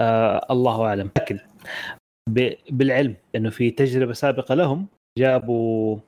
آه 0.00 0.46
الله 0.50 0.84
أعلم 0.86 1.10
لكن 1.16 1.38
ب- 2.30 2.54
بالعلم 2.70 3.14
إنه 3.36 3.50
في 3.50 3.70
تجربة 3.70 4.12
سابقة 4.12 4.54
لهم 4.54 4.86
جابوا 5.18 5.98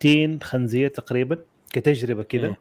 60 0.00 0.42
خنزير 0.42 0.88
تقريبا 0.88 1.38
كتجربة 1.72 2.22
كذا 2.22 2.48
مم. 2.48 2.56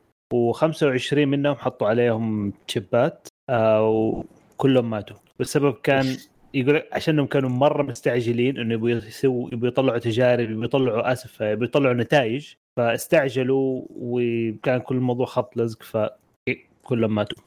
و25 0.54 1.14
منهم 1.14 1.56
حطوا 1.56 1.88
عليهم 1.88 2.54
تشيبات 2.68 3.28
آه 3.50 3.90
وكلهم 3.90 4.90
ماتوا 4.90 5.16
والسبب 5.40 5.74
كان 5.74 6.06
يقول 6.54 6.84
عشانهم 6.92 7.26
كانوا 7.26 7.50
مرة 7.50 7.84
مستعجلين 7.84 8.58
إنه 8.58 8.74
يبغوا 8.74 8.90
يسووا 8.90 9.50
يبغوا 9.54 9.68
يطلعوا 9.68 9.98
تجارب 9.98 10.50
يبغوا 10.52 10.66
يطلعوا 10.66 11.12
آسف 11.12 11.42
يبغوا 11.42 11.66
يطلعوا 11.66 11.94
نتائج 11.94 12.54
فاستعجلوا 12.80 13.82
وكان 13.90 14.80
كل 14.80 14.96
الموضوع 14.96 15.26
خط 15.26 15.58
لزق 15.58 15.84
فكلهم 16.84 17.16
ماتوا 17.16 17.44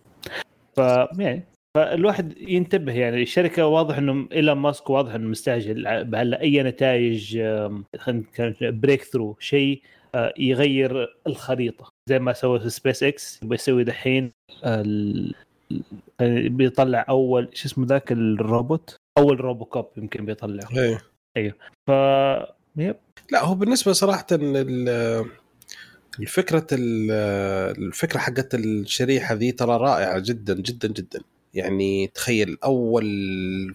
ف 0.76 0.78
يعني 1.18 1.44
فالواحد 1.76 2.34
ينتبه 2.38 2.92
يعني 2.92 3.22
الشركة 3.22 3.66
واضح 3.66 3.98
إنه 3.98 4.28
إيلون 4.32 4.56
ماسك 4.56 4.90
واضح 4.90 5.14
إنه 5.14 5.28
مستعجل. 5.28 5.86
على 5.86 6.40
أي 6.40 6.62
نتائج 6.62 7.38
breakthrough 8.62 9.36
شيء 9.40 9.82
آه، 10.14 10.34
يغير 10.38 11.06
الخريطة. 11.26 11.88
زي 12.08 12.18
ما 12.18 12.32
سوى 12.32 12.60
في 12.60 12.70
سبيس 12.70 13.02
إكس 13.02 13.42
يبغى 13.42 13.54
يسوي 13.54 13.84
دحين 13.84 14.32
ال- 14.64 15.34
ال- 16.20 16.48
بيطلع 16.48 17.04
أول 17.08 17.48
شو 17.54 17.68
اسمه 17.68 17.86
ذاك 17.86 18.12
الروبوت؟ 18.12 18.96
أول 19.18 19.40
RoboCop 19.40 19.86
يمكن 19.96 20.24
بيطلعه. 20.24 20.68
إيه. 21.36 21.56
ف 21.88 21.90
yep. 22.76 22.96
لا 23.32 23.44
هو 23.44 23.54
بالنسبة 23.54 23.92
صراحة 23.92 24.26
الفكرة 26.20 26.66
ال- 26.72 27.10
الفكرة 27.78 28.18
حقت 28.18 28.54
الشريحة 28.54 29.34
ذي 29.34 29.52
ترى 29.52 29.76
رائعة 29.76 30.18
جدا 30.18 30.54
جدا 30.54 30.88
جدا. 30.88 31.20
يعني 31.54 32.06
تخيل 32.14 32.58
أول 32.64 33.04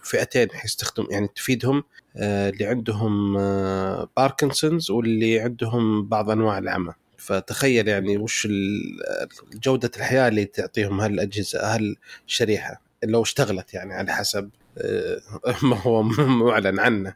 فئتين 0.04 0.50
حيستخدم 0.52 1.08
يعني 1.12 1.28
تفيدهم 1.36 1.84
آه، 2.18 2.50
اللي 2.50 2.66
عندهم 2.66 3.38
آه، 3.38 4.10
باركنسونز 4.18 4.92
واللي 4.92 5.40
عندهم 5.40 6.08
بعض 6.08 6.30
أنواع 6.30 6.58
العمى 6.58 6.94
فتخيل 7.18 7.88
يعني 7.88 8.18
وش 8.18 8.46
ال- 8.46 9.28
جودة 9.54 9.92
الحياة 9.98 10.28
اللي 10.28 10.46
تعطيهم 10.46 11.02
هالأجهزة 11.02 11.76
هالشريحة. 11.76 12.82
لو 13.04 13.22
اشتغلت 13.22 13.74
يعني 13.74 13.94
على 13.94 14.12
حسب 14.14 14.50
آه، 14.78 15.22
ما 15.64 15.78
هو 15.82 16.04
معلن 16.04 16.80
عنه. 16.80 17.14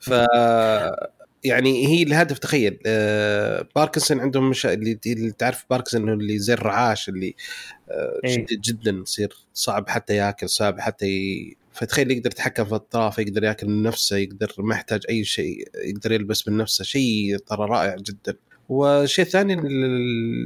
ف 0.00 0.10
يعني 1.44 1.86
هي 1.86 2.02
الهدف 2.02 2.38
تخيل 2.38 2.78
آه، 2.86 3.68
باركنسون 3.76 4.20
عندهم 4.20 4.50
مش 4.50 4.66
اللي 4.66 4.98
اللي 5.06 5.32
تعرف 5.32 5.64
باركنسون 5.70 6.08
اللي 6.08 6.38
زي 6.38 6.54
الرعاش 6.54 7.08
اللي 7.08 7.34
آه، 7.90 8.20
إيه. 8.24 8.34
شديد 8.34 8.60
جدا 8.60 8.90
يصير 8.90 9.36
صعب 9.54 9.88
حتى 9.88 10.16
ياكل 10.16 10.48
صعب 10.48 10.80
حتى 10.80 11.06
ي... 11.06 11.56
فتخيل 11.72 12.10
يقدر 12.10 12.30
يتحكم 12.30 12.64
في 12.64 12.74
اطرافه 12.74 13.20
يقدر 13.22 13.44
ياكل 13.44 13.66
من 13.66 13.82
نفسه 13.82 14.16
يقدر 14.16 14.52
ما 14.58 14.74
يحتاج 14.74 15.00
أي 15.08 15.24
شيء 15.24 15.68
يقدر 15.84 16.12
يلبس 16.12 16.48
من 16.48 16.56
نفسه 16.56 16.84
شيء 16.84 17.36
ترى 17.38 17.66
رائع 17.68 17.96
جدا 17.96 18.36
والشيء 18.68 19.24
الثاني 19.24 19.54
ال- 19.54 19.66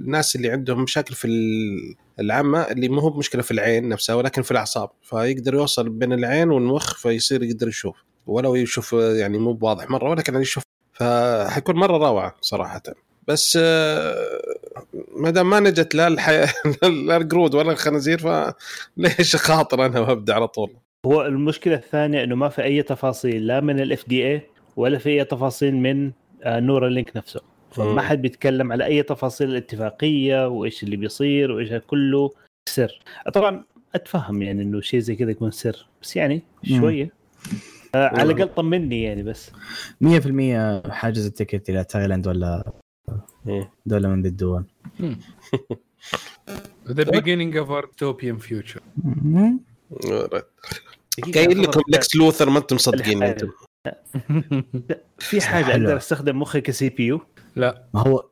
الناس 0.05 0.37
اللي 0.37 0.51
عندهم 0.51 0.83
مشاكل 0.83 1.15
في 1.15 1.27
ال- 1.27 1.95
العامة 2.21 2.61
اللي 2.63 2.89
ما 2.89 3.03
هو 3.03 3.11
بمشكلة 3.11 3.43
في 3.43 3.51
العين 3.51 3.89
نفسها 3.89 4.15
ولكن 4.15 4.43
في 4.43 4.51
الأعصاب 4.51 4.91
فيقدر 5.03 5.55
يوصل 5.55 5.89
بين 5.89 6.13
العين 6.13 6.51
والمخ 6.51 6.95
فيصير 6.99 7.43
يقدر 7.43 7.69
يشوف 7.69 7.97
ولو 8.27 8.55
يشوف 8.55 8.93
يعني 8.93 9.39
مو 9.39 9.53
بواضح 9.53 9.91
مرة 9.91 10.11
ولكن 10.11 10.41
يشوف 10.41 10.63
فحيكون 11.03 11.77
مرة 11.77 11.97
روعة 11.97 12.35
صراحة. 12.41 12.83
بس 13.29 13.59
آه، 13.63 14.15
ما 15.17 15.31
دام 15.31 15.51
ما 15.51 15.61
نجت 15.61 15.95
لا 15.95 16.07
الحي... 16.09 16.47
لا 17.07 17.17
القرود 17.17 17.55
ولا 17.55 17.73
الخنازير 17.73 18.19
فليش 18.19 19.37
خاطر 19.37 19.87
أنا 19.87 20.01
وأبدأ 20.01 20.35
على 20.35 20.49
طول؟ 20.49 20.71
هو 21.07 21.27
المشكلة 21.27 21.75
الثانية 21.75 22.25
إنه 22.25 22.35
ما 22.35 22.49
في 22.49 22.63
أي 22.63 22.83
تفاصيل 22.83 23.47
لا 23.47 23.61
من 23.61 23.81
ال 23.81 24.09
FDA 24.09 24.43
ولا 24.77 24.99
في 24.99 25.09
أي 25.11 25.25
تفاصيل 25.25 25.75
من 25.77 26.13
آه، 26.43 26.61
Neuralink 26.61 27.17
نفسه. 27.17 27.41
مم. 27.43 27.85
فما 27.85 28.03
حد 28.03 28.23
بيتكلم 28.23 28.73
على 28.73 28.85
أي 28.85 29.03
تفاصيل 29.03 29.51
الاتفاقيه 29.51 30.49
وإيش 30.49 30.83
اللي 30.83 30.97
بيصير 30.97 31.53
وإيش 31.53 31.73
كله 31.73 32.31
سر. 32.69 33.01
طبعا 33.35 33.65
أتفهم 33.95 34.43
يعني 34.43 34.63
إنه 34.63 34.81
شيء 34.81 35.01
زي 35.01 35.17
كذا 35.17 35.31
يكون 35.31 35.51
سر 35.51 35.87
بس 36.03 36.17
يعني 36.17 36.43
مم. 36.71 36.81
شوية. 36.81 37.05
آه 37.05 37.72
على 37.95 38.33
الأقل 38.33 38.55
طمني 38.55 39.03
يعني 39.03 39.23
بس. 39.23 39.51
100% 40.05 40.91
حاجز 40.91 41.27
ال 41.27 41.33
ticket 41.33 41.71
إلى 41.71 41.85
تايلاند 41.85 42.27
ولا 42.27 42.73
دولة 43.87 44.09
من 44.09 44.23
ذي 44.23 44.29
الدول. 44.29 44.65
The 46.87 47.05
beginning 47.05 47.53
of 47.63 47.71
our 47.71 47.85
utopian 47.87 48.39
future. 48.39 48.83
قايل 51.35 51.63
لكم 51.63 51.81
Lex 51.89 52.17
Luthor 52.17 52.51
ما 52.51 52.59
أنتم 52.59 52.77
مصدقين. 52.77 53.23
أنتم. 53.23 53.51
في 55.19 55.41
حاجة. 55.41 55.71
أقدر 55.71 55.97
أستخدم 55.97 56.41
مخي 56.41 56.61
ك 56.61 56.89
CPU؟ 56.89 57.21
لا. 57.57 57.89
ما 57.95 58.01
هو 58.01 58.29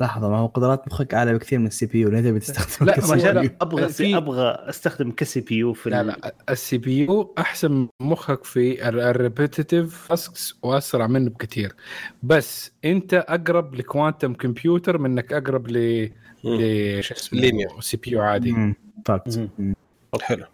لحظة 0.00 0.28
ما 0.30 0.36
هو 0.38 0.46
قدرات 0.46 0.88
مخك 0.88 1.14
أعلى 1.14 1.34
بكثير 1.34 1.58
من 1.58 1.66
ال 1.66 1.86
CPU 1.86 2.08
ليه 2.08 2.20
تبي 2.20 2.38
تستخدم 2.38 2.86
لا،؟ 2.86 3.32
لا. 3.32 3.50
أبغى 3.60 3.88
في- 3.88 4.16
أبغى 4.16 4.50
أستخدم 4.68 5.10
ك 5.10 5.40
CPU 5.40 5.72
في 5.72 5.90
لا 5.90 6.02
لا 6.02 6.34
ال 6.50 6.78
CPU 6.78 7.34
أحسن 7.38 7.72
من 7.72 7.88
مخك 8.00 8.44
في 8.44 8.88
ال 8.88 8.99
repetitive 8.99 10.06
tasks 10.08 10.54
وأسرع 10.62 11.06
منه 11.06 11.30
بكثير 11.30 11.72
بس 12.22 12.72
أنت 12.84 13.14
أقرب 13.14 13.74
ل 13.74 13.82
quantum 13.82 14.34
computer 14.34 14.98
منك 14.98 15.32
أقرب 15.32 15.68
ل 15.68 16.10
ل 16.44 17.02
شو 17.04 17.14
اسمه 17.14 17.40
Linear. 17.40 17.80
CPU 17.80 18.20
عادي. 18.22 18.74
Fact. 19.06 19.48
حلو 20.22 20.44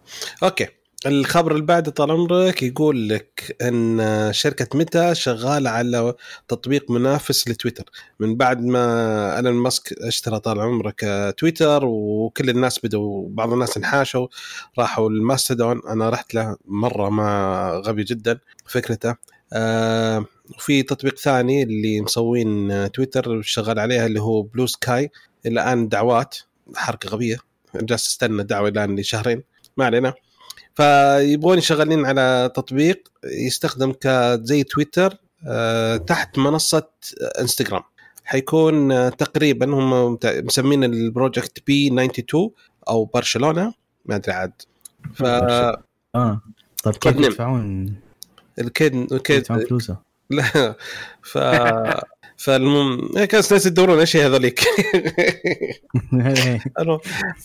okay 0.43 0.67
الخبر 1.05 1.51
اللي 1.51 1.65
بعده 1.65 1.91
طال 1.91 2.11
عمرك 2.11 2.63
يقول 2.63 3.09
لك 3.09 3.57
إن 3.61 3.99
شركة 4.33 4.77
Meta 4.77 5.13
شغالة 5.13 5.69
على 5.69 6.13
تطبيق 6.47 6.91
منافس 6.91 7.47
لتويتر. 7.47 7.83
من 8.19 8.35
بعد 8.35 8.61
ما 8.61 9.37
ايلون 9.37 9.53
ماسك 9.53 9.93
اشترى 9.93 10.39
طال 10.39 10.59
عمرك 10.59 11.33
تويتر 11.37 11.85
وكل 11.85 12.49
الناس 12.49 12.85
بدوا 12.85 13.29
بعض 13.29 13.53
الناس 13.53 13.77
انحاشوا 13.77 14.27
راحوا 14.79 15.09
ال 15.09 15.17
Mastodon 15.17 15.81
أنا 15.87 16.09
رحت 16.09 16.33
له 16.33 16.57
مرة 16.65 17.09
ما 17.09 17.81
غبي 17.85 18.03
جدا 18.03 18.39
فكرته. 18.65 19.15
آه 19.53 20.25
في 20.59 20.83
تطبيق 20.83 21.17
ثاني 21.17 21.63
اللي 21.63 22.01
مسوين 22.01 22.91
تويتر 22.91 23.41
شغال 23.41 23.79
عليها 23.79 24.05
اللي 24.05 24.21
هو 24.21 24.41
Bluesky 24.41 25.11
الآن 25.45 25.89
دعوات 25.89 26.37
حركة 26.75 27.09
غبية. 27.09 27.37
جالس 27.75 28.07
استنى 28.07 28.43
دعوة 28.43 28.69
الان 28.69 28.99
لشهرين. 28.99 29.43
ما 29.77 29.85
علينا. 29.85 30.13
فيبغون 30.75 31.61
شغالين 31.61 32.05
على 32.05 32.51
تطبيق 32.55 33.09
يستخدم 33.23 33.91
كزي 34.01 34.63
تويتر 34.63 35.17
آه، 35.47 35.97
تحت 35.97 36.37
منصة 36.37 36.87
انستغرام. 37.39 37.81
حيكون 38.25 38.91
آه، 38.91 39.09
تقريبا 39.09 39.65
هم 39.65 40.17
مسمين 40.23 40.83
ال 40.83 41.63
project 41.67 41.87
P92 41.87 42.51
أو 42.89 43.05
برشلونة 43.05 43.73
ما 44.05 44.15
أدري 44.15 44.33
عاد. 44.33 44.51
ف 45.13 45.23
آه. 45.23 46.41
طيب 46.83 46.95
كيف. 46.95 47.15
يدفعون؟ 47.15 47.95
أكيد 48.59 49.13
أكيد. 49.13 49.37
يدفعون 49.37 49.65
فلوسه؟ 49.65 49.97
لا. 50.29 50.75
ف 51.21 51.37
فالمهم 52.37 53.17
هيك 53.17 53.35
الناس 53.35 53.65
يدورون 53.65 53.99
إيش 53.99 54.15
هي 54.15 54.25
هذوليك. 54.25 54.61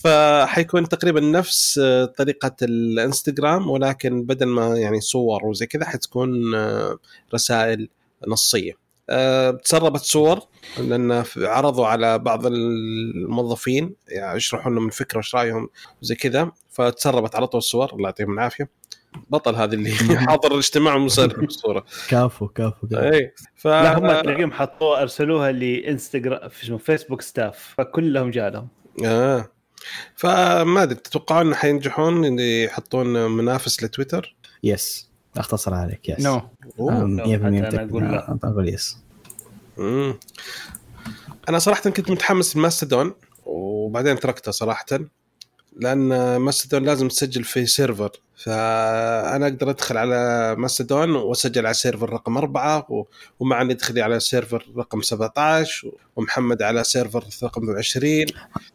فحيكون 0.03 0.89
تقريبا 0.89 1.19
نفس 1.19 1.79
آه، 1.83 2.05
طريقة 2.05 2.55
الإنستغرام 2.61 3.69
ولكن 3.69 4.23
بدل 4.23 4.45
ما 4.45 4.77
يعني 4.77 5.01
صور 5.01 5.45
وزي 5.45 5.65
كذا 5.65 5.85
حتكون 5.85 6.55
آه، 6.55 6.97
رسائل 7.33 7.89
نصية. 8.27 8.73
آه، 9.09 9.51
تسربت 9.51 10.01
صور 10.01 10.39
لأن 10.77 11.23
عرضوا 11.37 11.87
على 11.87 12.19
بعض 12.19 12.45
الموظفين 12.45 13.95
يعني 14.07 14.37
يشرحوا 14.37 14.71
لهم 14.71 14.87
الفكرة 14.87 15.17
وش 15.17 15.35
رأيهم 15.35 15.69
وزي 16.01 16.15
كذا. 16.15 16.51
فتسربت 16.69 17.35
على 17.35 17.47
طول 17.47 17.57
الصور 17.57 17.93
الله 17.93 18.05
يعطيهم 18.05 18.33
العافية. 18.33 18.80
بطل 19.29 19.55
هذا 19.55 19.73
اللي 19.73 19.91
حاضر 20.27 20.51
الاجتماع 20.51 20.95
ومسجل 20.95 21.27
بالصورة 21.41 21.85
كافو 22.09 22.47
كافو, 22.47 22.87
كافو. 22.87 23.03
اي 23.03 23.33
ف 23.55 23.67
لا 23.67 23.97
هم 23.97 24.21
تلاقيهم 24.21 24.51
حطوها 24.51 25.01
ارسلوها 25.01 25.51
لانستغرام 25.51 26.49
في 26.49 26.77
فيسبوك 26.77 27.21
staff 27.21 27.73
فكلهم 27.77 28.31
جالهم 28.31 28.67
آه 29.05 29.49
فما 30.15 30.83
أدري 30.83 30.95
تتوقعون 30.95 31.45
انه 31.47 31.55
حينجحون 31.55 32.25
ان 32.25 32.39
يحطون 32.39 33.31
منافس 33.31 33.83
لتويتر؟ 33.83 34.35
يس 34.63 35.09
أختصر 35.37 35.73
عليك 35.73 36.09
yes 36.09 36.19
no 36.19 36.41
أوه. 36.79 37.01
أم، 37.01 37.17
100% 37.17 37.21
حتى 37.21 37.35
أنا 37.35 37.49
متأكد. 37.67 37.89
أقول 37.89 38.03
لا. 38.03 38.39
أقول 38.43 38.69
yes 38.69 38.97
مم. 39.77 40.19
أنا 41.49 41.59
صراحة 41.59 41.89
كنت 41.89 42.11
متحمس 42.11 42.57
ل 42.57 42.63
Mastodon 42.63 43.13
وبعدين 43.45 44.19
تركته 44.19 44.51
صراحة 44.51 44.85
لأن 45.79 46.35
Mastodon 46.35 46.85
لازم 46.85 47.07
تسجل 47.07 47.43
في 47.43 47.65
server. 47.65 48.11
فأنا 48.35 49.47
أقدر 49.47 49.69
أدخل 49.69 49.97
على 49.97 50.55
Mastodon 50.57 51.15
وأسجل 51.15 51.65
على 51.65 51.73
server 51.73 52.09
رقم 52.09 52.37
أربعة 52.37 52.85
و- 52.91 53.03
ومعن 53.39 53.63
يدخل 53.63 53.99
على 53.99 54.19
server 54.19 54.65
رقم 54.77 55.01
17 55.01 55.91
ومحمد 56.15 56.61
على 56.61 56.83
server 56.83 57.23
رقم 57.43 57.77
20 57.77 58.25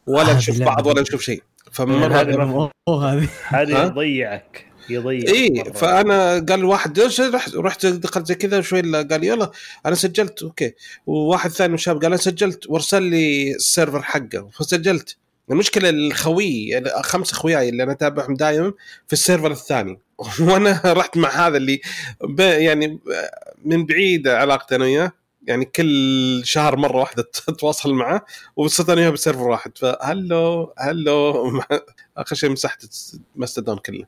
ولا 0.06 0.34
نشوف. 0.34 0.58
بعض 0.62 0.86
ولا 0.86 1.00
نشوف 1.02 1.22
شيء. 1.22 1.42
هذه 1.66 1.72
فمره 1.72 2.70
اوه 2.88 3.12
هذه. 3.12 3.28
هذه؟ 3.44 3.84
يضيعك 3.86 4.66
يضيع 4.90 5.32
اي. 5.34 5.64
فأنا 5.74 6.38
قال 6.48 6.64
واحد 6.64 6.98
"إيش 6.98 7.20
رحت 7.20 7.54
رحت 7.54 7.86
دخلت 7.86 8.26
زي 8.26 8.34
كذا 8.34 8.60
شوي 8.60 8.80
قال 9.02 9.24
يلا 9.24 9.50
أنا 9.86 9.94
سجلت. 9.94 10.42
Okay. 10.42 10.74
وواحد 11.06 11.50
ثاني 11.50 11.78
شاب 11.78 11.96
قال 11.96 12.06
أنا 12.06 12.16
سجلت. 12.16 12.66
وارسل 12.70 13.02
لي 13.02 13.54
ال 13.54 13.61
server 13.61 14.02
حقه 14.02 14.48
فسجلت. 14.52 15.16
المشكلة 15.50 15.90
الخوي 15.90 16.82
خمس 17.02 17.32
أخوياي 17.32 17.68
اللي 17.68 17.82
أنا 17.82 17.92
أتابعهم 17.92 18.34
دائما 18.34 18.72
في 19.06 19.12
ال 19.12 19.18
server 19.18 19.50
الثاني. 19.50 20.00
وأنا 20.40 20.80
رحت 20.84 21.16
مع 21.16 21.28
هذا 21.28 21.56
اللي 21.56 21.80
يعني 22.38 23.00
من 23.64 23.86
بعيد 23.86 24.28
علاقتي 24.28 24.76
أنا 24.76 24.84
وياه. 24.84 25.12
يعني 25.46 25.64
كل 25.64 26.40
شهر 26.44 26.76
مرة 26.76 26.96
واحدة 26.96 27.30
أتواصل 27.48 27.94
معه 27.94 28.24
وصرت 28.56 28.90
أنا 28.90 29.00
وياه 29.00 29.10
ب 29.10 29.16
server 29.16 29.48
واحد. 29.48 29.78
ف 29.78 29.94
hello 29.94 30.74
hello. 30.78 31.62
آخر 32.16 32.36
شيء 32.36 32.50
مسحت 32.50 32.86
Mastodon 33.36 33.78
كله. 33.78 34.04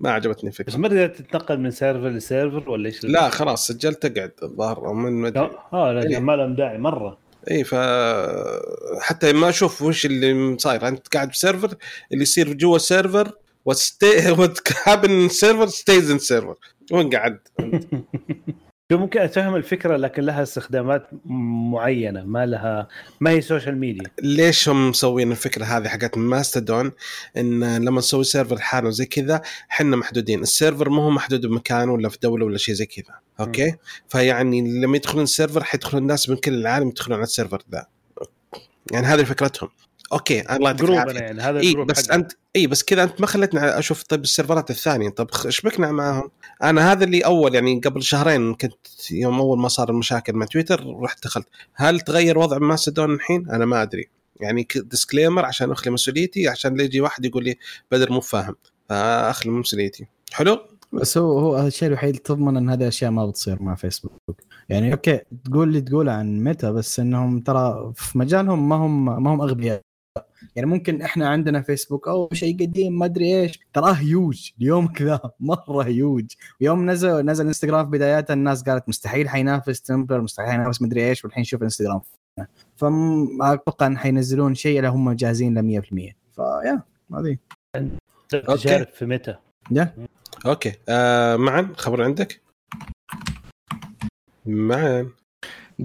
ما 0.00 0.10
عجبتني 0.10 0.50
بس 0.50 0.60
الفكرة 0.60 0.78
ما 0.78 0.88
تقدر 0.88 1.06
تتنقل 1.06 1.60
من 1.60 1.70
server 1.70 2.08
ل 2.08 2.17
server 2.17 2.70
ولا 2.70 2.86
إيش؟ 2.86 3.04
لا 3.04 3.28
خلاص 3.28 3.66
سجلت 3.66 4.04
اقعد 4.04 4.32
الظاهر 4.42 4.92
من 4.92 5.12
مدري 5.12 5.50
آه 5.72 5.92
لا 5.92 6.02
إيه. 6.02 6.18
ما 6.18 6.32
لهم 6.36 6.54
داعي 6.54 6.78
مرة. 6.78 7.18
إي 7.50 7.64
ف 7.64 7.74
حتى 9.00 9.32
ما 9.32 9.48
أشوف 9.48 9.82
وش 9.82 10.06
اللي 10.06 10.58
صاير. 10.58 10.88
أنت 10.88 11.08
قاعد 11.08 11.28
ب 11.28 11.35
server 11.35 11.74
اللي 12.12 12.22
يصير 12.22 12.52
جوا 12.52 12.76
ال 12.76 12.84
server 12.84 13.32
what 13.64 14.30
happens 14.38 15.26
in 15.26 15.36
server 15.36 15.66
stays 15.66 16.10
in 16.10 16.18
server 16.18 16.54
وين 16.92 17.10
قاعد؟ 17.10 17.38
ممكن 18.96 19.20
اتفهم 19.20 19.56
الفكرة 19.56 19.96
لكن 19.96 20.22
لها 20.22 20.42
استخدامات 20.42 21.08
معينة 21.70 22.24
ما 22.24 22.46
لها 22.46 22.88
ما 23.20 23.30
هي 23.30 23.40
social 23.40 23.78
media 23.78 24.10
ليش 24.22 24.68
هم 24.68 24.88
مسوين 24.88 25.30
الفكرة 25.30 25.64
هذه 25.64 25.88
حقت 25.88 26.18
Mastodon 26.18 26.92
إن 27.36 27.84
لما 27.84 27.98
نسوي 27.98 28.24
server 28.24 28.58
حالنا 28.58 28.88
وزي 28.88 29.06
كذا 29.06 29.42
إحنا 29.70 29.96
محدودين. 29.96 30.42
ال 30.42 30.49
server 30.49 30.88
ما 30.88 31.02
هو 31.02 31.10
محدود 31.10 31.46
بمكان 31.46 31.88
ولا 31.88 32.08
في 32.08 32.18
دولة 32.22 32.46
ولا 32.46 32.58
شيء 32.58 32.74
زي 32.74 32.86
كذا. 32.86 33.14
Okay؟ 33.40 33.76
فيعني 34.08 34.80
لما 34.80 34.96
يدخلون 34.96 35.24
ال 35.24 35.30
server 35.30 35.64
حيدخلون 35.64 36.02
الناس 36.02 36.28
من 36.28 36.36
كل 36.36 36.54
العالم 36.54 36.88
يدخلون 36.88 37.16
على 37.16 37.24
ال 37.24 37.29
server 37.29 37.62
ذا. 37.72 37.86
يعني 38.92 39.06
هذه 39.06 39.24
فكرتهم. 39.24 39.68
Okay 40.12 40.40
الله 40.40 40.70
يعطيك 40.70 40.82
group 40.82 40.90
العافية. 40.90 41.10
أنا 41.10 41.20
يعني 41.20 41.40
هذا 41.40 41.60
ال 41.60 41.64
group 41.64 41.86
بس 41.86 42.06
حقنا. 42.06 42.14
أنت 42.14 42.32
إي 42.56 42.66
بس 42.66 42.82
كذا 42.82 43.02
أنت 43.02 43.20
ما 43.20 43.26
خلتني 43.26 43.60
أشوف 43.60 44.02
طيب 44.02 44.22
السيرفرات 44.22 44.70
الثانية. 44.70 45.08
طب 45.08 45.28
شبكنا 45.48 45.92
معاهم؟ 45.92 46.30
أنا 46.62 46.92
هذا 46.92 47.04
اللي 47.04 47.20
أول 47.20 47.54
يعني 47.54 47.80
قبل 47.84 48.02
شهرين 48.02 48.54
كنت 48.54 49.10
يوم 49.10 49.40
أول 49.40 49.58
ما 49.58 49.68
صار 49.68 49.90
المشاكل 49.90 50.32
مع 50.32 50.46
تويتر 50.46 50.96
رحت 51.00 51.24
دخلت. 51.24 51.46
هل 51.74 52.00
تغير 52.00 52.38
وضع 52.38 52.58
ماستودون 52.58 53.14
الحين؟ 53.14 53.50
أنا 53.50 53.64
ما 53.64 53.82
أدري. 53.82 54.08
يعني 54.40 54.66
disclaimer 54.76 55.44
عشان 55.44 55.70
أخلي 55.70 55.92
مسؤوليتي 55.92 56.48
عشان 56.48 56.76
لا 56.76 56.84
يجي 56.84 57.00
واحد 57.00 57.24
يقول 57.24 57.44
لي 57.44 57.56
بدر 57.90 58.12
مو 58.12 58.20
فاهم. 58.20 58.56
فأخلي 58.88 59.52
مسؤوليتي. 59.52 60.06
حلو؟ 60.32 60.58
بس 60.92 61.18
هو 61.18 61.38
هو 61.38 61.66
الشيء 61.66 61.88
الوحيد 61.88 62.08
اللي 62.08 62.22
تضمن 62.22 62.56
إن 62.56 62.70
هذه 62.70 62.82
الاشياء 62.82 63.10
ما 63.10 63.26
بتصير 63.26 63.62
مع 63.62 63.74
فيسبوك 63.74 64.12
يعني 64.68 64.92
okay 64.92 65.20
تقول 65.44 65.68
اللي 65.68 65.80
تقوله 65.80 66.12
عن 66.12 66.44
ميتا 66.44 66.70
بس 66.70 67.00
إنهم 67.00 67.40
ترى 67.40 67.92
في 67.96 68.18
مجالهم 68.18 68.68
ما 68.68 68.76
هم 68.76 69.22
ما 69.22 69.34
هم 69.34 69.40
أغبياء. 69.40 69.80
يعني 70.56 70.68
ممكن 70.68 71.02
إحنا 71.02 71.28
عندنا 71.28 71.62
فيسبوك 71.62 72.08
أو 72.08 72.28
شيء 72.32 72.54
قديم 72.60 72.98
ما 72.98 73.04
أدري 73.04 73.40
إيش. 73.40 73.60
تراه 73.72 73.92
هيوج 73.92 74.50
اليوم 74.60 74.86
كذا 74.86 75.20
مرة 75.40 75.82
هيوج 75.82 76.24
ويوم 76.60 76.90
نزل 76.90 77.26
نزل 77.26 77.46
انستغرام 77.46 77.84
في 77.84 77.90
بداياته 77.90 78.32
الناس 78.32 78.62
قالت 78.62 78.88
مستحيل 78.88 79.28
حينافس 79.28 79.82
تمبلر 79.82 80.20
مستحيل 80.20 80.50
حينافس 80.50 80.82
مدري 80.82 81.08
إيش 81.08 81.24
والحين 81.24 81.44
شوف 81.44 81.62
انستغرام 81.62 82.00
فاتوقع 82.76 83.86
إن 83.86 83.98
حينزلون 83.98 84.54
شيء 84.54 84.76
اللي 84.78 84.88
هم 84.88 85.12
جاهزين 85.12 85.54
له 85.54 85.80
100% 85.80 85.84
فيا 86.36 86.82
هذه. 87.14 87.36
تجارب 88.28 88.86
في 88.86 89.06
متى 89.06 89.34
يا 89.70 89.94
أوكي. 90.46 90.72
آه 90.88 91.36
معا 91.36 91.72
خبر 91.76 92.02
عندك؟ 92.02 92.40
معا 94.46 95.10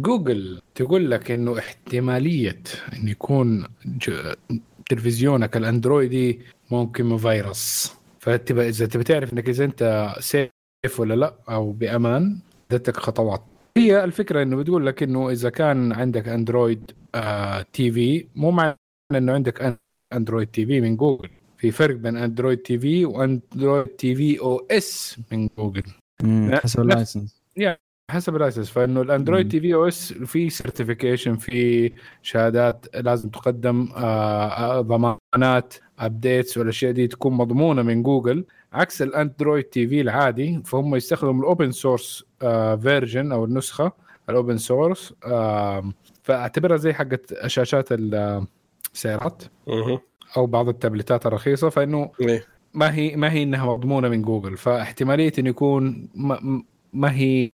جوجل 0.01 0.61
تقول 0.75 1.11
لك 1.11 1.31
إنه 1.31 1.59
احتمالية 1.59 2.63
انه 2.93 3.11
يكون 3.11 3.67
تلفزيونك 4.89 5.57
الاندرويدي 5.57 6.39
ممكن 6.71 7.17
فيروس. 7.17 7.93
فتبقى 8.19 8.69
إذا 8.69 8.85
تبي 8.85 9.03
تعرف 9.03 9.33
إنك 9.33 9.49
إذا 9.49 9.65
أنت 9.65 10.13
سيف 10.19 10.99
ولا 10.99 11.13
لأ 11.13 11.33
أو 11.49 11.71
بأمان 11.71 12.39
ادتك 12.71 12.97
خطوات. 12.97 13.43
هي 13.77 14.03
الفكرة 14.03 14.43
إنه 14.43 14.55
بتقول 14.55 14.85
لك 14.85 15.03
إنه 15.03 15.29
إذا 15.29 15.49
كان 15.49 15.91
عندك 15.91 16.27
Android 16.28 16.91
آه 17.15 17.65
TV 17.73 18.26
مو 18.35 18.51
معنى 18.51 18.77
إنه 19.11 19.33
عندك 19.33 19.79
Android 20.13 20.47
TV 20.47 20.82
من 20.81 20.95
جوجل. 20.97 21.29
في 21.57 21.71
فرق 21.71 21.95
بين 21.95 22.17
Android 22.17 22.57
TV 22.57 23.05
و 23.05 23.15
Android 23.15 23.86
TV 23.86 24.39
OS 24.39 25.19
من 25.31 25.49
جوجل. 25.57 25.83
حسب 26.53 26.81
ال 26.82 26.89
license 26.89 27.41
حسب 28.12 28.36
الأساس 28.36 28.70
فإنه 28.70 29.01
ال 29.01 29.07
Android. 29.07 29.49
TV 29.49 29.55
OS 29.55 29.59
في 29.60 29.74
certification 29.73 31.36
في 31.36 31.91
شهادات 32.22 32.86
لازم 32.95 33.30
تقدم 33.30 33.89
آه، 33.95 34.47
آه، 34.47 34.82
ضمانات 34.82 35.74
updates 35.99 36.57
والأشياء 36.58 36.91
دي 36.91 37.08
تكون 37.08 37.34
مضمونة 37.34 37.82
من 37.82 38.03
جوجل 38.03 38.45
عكس 38.74 39.01
ال 39.01 39.63
Android 39.63 39.88
TV 39.88 40.01
العادي 40.01 40.62
فهم 40.66 40.95
يستخدموا 40.95 41.41
ال 41.41 41.47
open 41.47 41.71
source 41.71 42.23
version 42.82 43.32
أو 43.32 43.45
النسخة 43.45 43.91
ال 44.30 44.35
open 44.35 44.57
source 44.57 45.13
فأعتبرها 46.24 46.78
زي 46.78 46.93
حقت 46.93 47.47
شاشات 47.47 47.88
السيارات. 47.91 49.43
أو 50.38 50.45
بعض 50.45 50.70
التابلتات 50.70 51.26
الرخيصة 51.26 51.70
فإنه 51.70 52.12
إيه. 52.22 52.45
ما 52.74 52.95
هي 52.95 53.16
ما 53.16 53.32
هي 53.32 53.43
إنها 53.43 53.66
مضمونة 53.66 54.10
من 54.10 54.22
جوجل 54.22 54.58
فاحتمالية 54.58 55.34
انه 55.39 55.49
يكون 55.49 56.10
ما, 56.95 57.11
هي 57.11 57.51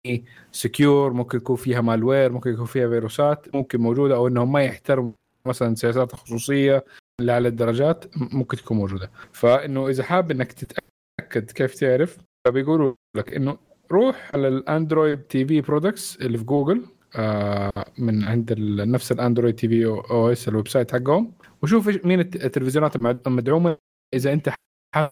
secure 0.53 1.12
ممكن 1.12 1.39
يكون 1.39 1.57
فيها 1.57 1.80
malware 1.81 2.33
ممكن 2.32 2.51
يكون 2.53 2.66
فيها 2.66 2.89
فيروسات 2.89 3.55
ممكن 3.55 3.80
موجودة 3.80 4.14
أو 4.16 4.28
إنهم 4.28 4.53
ما 4.53 4.62
يحترموا 4.62 5.12
مثلا 5.47 5.74
سياسات 5.74 6.14
الخصوصيه 6.14 6.84
اللي 7.20 7.32
على 7.32 7.49
الدرجات 7.49 8.05
ممكن 8.16 8.57
تكون 8.57 8.76
موجودة. 8.76 9.11
فإنه 9.32 9.89
إذا 9.89 10.03
حاب 10.03 10.30
إنك 10.30 10.53
تتأكد 10.53 11.51
كيف 11.51 11.74
تعرف 11.74 12.18
فبيقولوا 12.47 12.95
لك 13.16 13.34
إنه 13.34 13.59
روح 13.93 14.30
على 14.34 14.49
ال 14.49 15.19
Android 15.23 15.45
TV 15.47 15.61
products 15.61 16.16
اللي 16.16 16.39
في 16.39 16.45
جوجل 16.45 16.86
آه 17.16 17.72
من 17.99 18.24
عند 18.24 18.53
نفس 18.80 19.12
ال 19.12 19.18
Android 19.18 19.55
TV 19.55 19.87
OS 19.87 20.49
ال 20.49 20.69
website 20.69 20.93
حقهم 20.93 21.32
وشوف 21.62 22.05
مين 22.07 22.20
الت- 22.20 22.45
التلفزيونات 22.45 22.97
المدعومة 23.26 23.76
إذا 24.14 24.32
أنت 24.32 24.53
حابب 24.95 25.11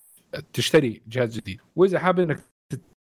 تشتري 0.53 1.03
جهاز 1.09 1.37
جديد. 1.37 1.61
وإذا 1.77 1.99
حابب 1.99 2.21
إنك 2.21 2.41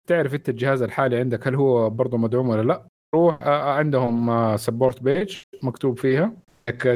تعرف 0.08 0.34
انت 0.34 0.48
الجهاز 0.48 0.82
الحالي 0.82 1.16
عندك 1.16 1.48
هل 1.48 1.54
هو 1.54 1.90
برضه 1.90 2.18
مدعوم 2.18 2.48
ولا 2.48 2.62
لا؟ 2.62 2.86
روح 3.14 3.38
آه، 3.42 3.72
عندهم 3.72 4.56
support 4.56 5.02
page 5.02 5.36
مكتوب 5.62 5.98
فيها. 5.98 6.32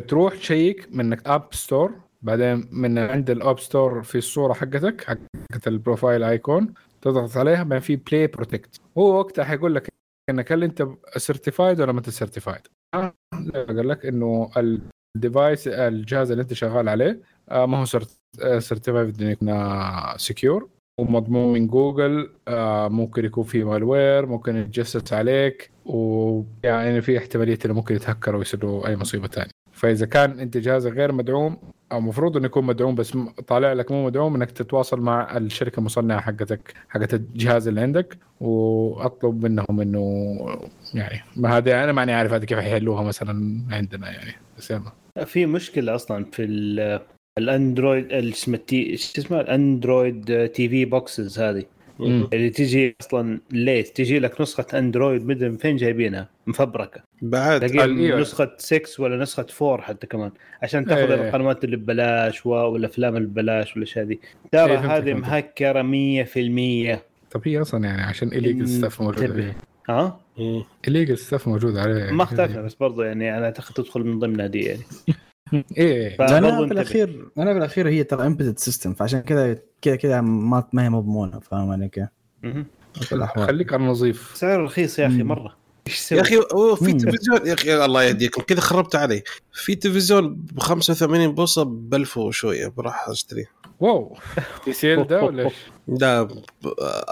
تروح 0.08 0.34
check 0.34 0.88
من 0.90 1.28
app 1.28 1.54
store 1.54 1.94
بعدين 2.22 2.68
من 2.72 2.98
عند 2.98 3.30
ال 3.30 3.37
app 3.37 3.58
store 3.58 4.02
في 4.02 4.18
الصورة 4.18 4.52
حقتك 4.52 5.04
حقت 5.04 5.68
ال 5.68 5.75
profile 5.75 6.22
icon 6.22 6.74
تضغط 7.02 7.36
عليها 7.36 7.62
بعدين 7.62 7.80
في 7.80 7.96
Play 7.96 8.26
Protect 8.26 8.80
هو 8.98 9.18
وقتها 9.18 9.44
حيقول 9.44 9.74
لك 9.74 9.88
إنك 10.30 10.52
هل 10.52 10.62
أنت 10.62 10.88
certified 11.16 11.80
ولا 11.80 11.92
ما 11.92 11.98
أنت 11.98 12.10
certified 12.10 12.60
قال 13.54 13.88
لك 13.88 14.06
إنه 14.06 14.50
ال 15.16 15.24
device 15.24 15.68
الجهاز 15.68 16.30
اللي 16.30 16.42
أنت 16.42 16.52
شغال 16.52 16.88
عليه 16.88 17.20
آه، 17.48 17.66
ما 17.66 17.78
هو 17.80 17.84
certified 18.58 19.22
انه 19.22 19.30
يكون 19.30 19.48
secure 20.16 20.68
ومضمون 21.00 21.52
من 21.52 21.66
جوجل 21.66 22.30
آه، 22.48 22.88
ممكن 22.88 23.24
يكون 23.24 23.44
في 23.44 23.64
malware 23.64 24.26
ممكن 24.26 24.56
يتجسس 24.56 25.12
عليك 25.12 25.70
ويعني 25.84 27.02
في 27.02 27.18
احتمالية 27.18 27.58
إنه 27.64 27.74
ممكن 27.74 27.94
يتهكر 27.94 28.36
ويصير 28.36 28.86
أي 28.86 28.96
مصيبة 28.96 29.28
ثانية 29.28 29.50
فإذا 29.72 30.06
كان 30.06 30.40
أنت 30.40 30.56
جهازك 30.56 30.92
غير 30.92 31.12
مدعوم 31.12 31.56
أو 31.92 31.98
المفروض 31.98 32.36
إنه 32.36 32.46
يكون 32.46 32.64
مدعوم 32.64 32.94
بس 32.94 33.18
طالع 33.46 33.72
لك 33.72 33.92
مو 33.92 34.06
مدعوم 34.06 34.34
إنك 34.34 34.50
تتواصل 34.50 35.00
مع 35.00 35.36
الشركة 35.36 35.80
المصنعة 35.80 36.20
حقتك 36.20 36.74
حقت 36.88 37.14
الجهاز 37.14 37.68
اللي 37.68 37.80
عندك 37.80 38.18
وأطلب 38.40 39.44
منهم 39.44 39.80
إنه 39.80 40.36
يعني 40.94 41.20
ما 41.36 41.56
هذا 41.56 41.84
أنا 41.84 41.92
ماني 41.92 42.12
عارف 42.12 42.32
هذه 42.32 42.44
كيف 42.44 42.58
حيحلوها 42.58 43.02
مثلا 43.02 43.62
عندنا 43.70 44.10
يعني 44.10 44.32
بس 44.58 44.70
يلا. 44.70 44.92
في 45.24 45.46
مشكلة 45.46 45.94
أصلا 45.94 46.24
في 46.24 46.44
الأندرويد 47.38 48.12
ال- 48.12 48.32
اسمه 48.32 48.54
التي 48.56 48.90
إيش 48.90 49.18
اسمه؟ 49.18 49.40
ال 49.40 50.48
Android 50.48 50.68
TV 50.68 50.84
boxes 50.84 51.38
هذه. 51.38 51.64
مم. 51.98 52.28
اللي 52.32 52.50
تجي 52.50 52.96
أصلا 53.00 53.40
late 53.50 53.88
تجي 53.96 54.18
لك 54.18 54.40
نسخة 54.40 54.66
أندرويد 54.78 55.26
مدري 55.26 55.48
من 55.48 55.56
فين 55.56 55.76
جايبينها؟ 55.76 56.28
مفبركة. 56.46 57.00
بعد. 57.22 57.62
إيوه. 57.78 58.20
نسخة 58.20 58.50
6 58.58 59.02
ولا 59.02 59.16
نسخة 59.22 59.46
4 59.62 59.80
حتى 59.86 60.06
كمان 60.06 60.30
عشان 60.62 60.84
تاخذ 60.86 61.10
إيه. 61.10 61.28
القنوات 61.28 61.64
اللي 61.64 61.76
ببلاش 61.76 62.46
و- 62.46 62.50
والأفلام 62.50 63.16
اللي 63.16 63.28
ببلاش 63.28 63.74
والأشياء 63.74 64.04
هذه. 64.04 64.16
ترى 64.52 64.70
إيه، 64.72 64.76
فهمتك، 64.76 64.90
هذه. 64.90 65.14
مهكرة 65.14 65.82
100% 65.82 67.02
طب 67.30 67.40
هي 67.44 67.60
أصلا 67.60 67.84
يعني 67.84 68.02
عشان 68.02 68.30
illegal 68.30 68.64
stuff 68.68 69.02
موجود 69.02 69.22
انتبه. 69.22 69.42
عليه. 69.42 69.56
ها؟ 69.88 70.20
illegal 70.88 71.14
stuff 71.14 71.48
موجود 71.48 71.76
عليه. 71.76 72.10
ما 72.10 72.22
اختلفنا 72.22 72.62
بس 72.62 72.74
برضو 72.74 73.02
يعني 73.02 73.38
أنا 73.38 73.44
أعتقد 73.44 73.74
تدخل 73.74 74.00
من 74.04 74.18
ضمنها 74.18 74.46
دي 74.46 74.60
يعني. 74.60 74.80
إيه 75.76 76.16
فبرضو 76.16 76.36
أنا. 76.36 76.60
بالاخير 76.66 77.28
أنا 77.38 77.52
بالاخير 77.52 77.88
هي 77.88 78.04
ترى 78.04 78.26
embedded 78.26 78.58
system 78.58 78.94
فعشان 78.94 79.20
كذا 79.20 79.58
كذا 79.82 79.96
كذا 79.96 80.20
ما 80.20 80.64
ما 80.72 80.84
هي 80.84 80.90
مضمونة 80.90 81.38
فاهم 81.40 81.70
علي 81.70 81.88
كيف؟ 81.88 82.06
خليك 83.36 83.72
على 83.72 83.82
النظيف 83.82 84.30
سعر 84.34 84.62
رخيص 84.64 84.98
يا 84.98 85.06
أخي. 85.06 85.22
مرة 85.22 85.56
إيش 85.86 85.98
تسوي؟ 86.00 86.18
يا 86.18 86.22
أخي 86.22 86.36
هو 86.54 86.74
في. 86.76 86.92
تلفزيون 86.92 87.46
يا 87.46 87.54
أخي 87.54 87.84
الله 87.84 88.02
يهديكم 88.04 88.42
كذا 88.42 88.60
خربت 88.60 88.96
علي 88.96 89.22
في 89.52 89.74
تلفزيون 89.74 90.34
ب 90.34 90.60
85 90.60 91.34
بوصة 91.34 91.62
ب 91.64 91.94
1000 91.94 92.18
وشوية 92.18 92.66
بروح 92.68 93.08
أشتريه 93.08 93.46
واو 93.80 94.16
تي 94.64 94.72
سي 94.72 94.94
ال 94.94 95.06
ده 95.06 95.22
ولا 95.22 95.44
إيش؟ 95.44 95.54
ده 95.88 96.22
ب- 96.22 96.32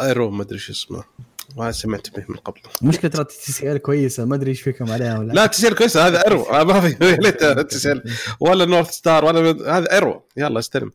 ايرو 0.03 0.31
ما 0.31 0.43
أدري 0.43 0.59
شو 0.59 0.73
اسمه 0.73 1.05
ما 1.57 1.73
سمعت 1.73 2.17
به 2.17 2.25
من 2.29 2.37
قبل. 2.37 2.61
المشكلة 2.83 3.11
ترى 3.11 3.25
تي 3.25 3.53
سي 3.53 3.73
ال 3.73 3.79
كويسة 3.79 4.25
ما 4.25 4.35
أدري 4.35 4.51
إيش 4.51 4.63
فيكم 4.63 4.91
عليها 4.93 5.19
ولا 5.19 5.33
لا. 5.33 5.47
تسير 5.47 5.73
كويسة 5.75 6.07
هذا 6.07 6.25
ايرو 6.27 6.43
آه، 6.43 6.65
ما 6.65 6.81
في 6.81 7.17
تسير 7.71 8.03
ولا 8.41 8.65
نورث 8.65 8.91
ستار 8.91 9.25
ولا 9.25 9.41
هذا 9.79 9.93
ايرو 9.93 10.23
يلا 10.37 10.59
استلم. 10.59 10.91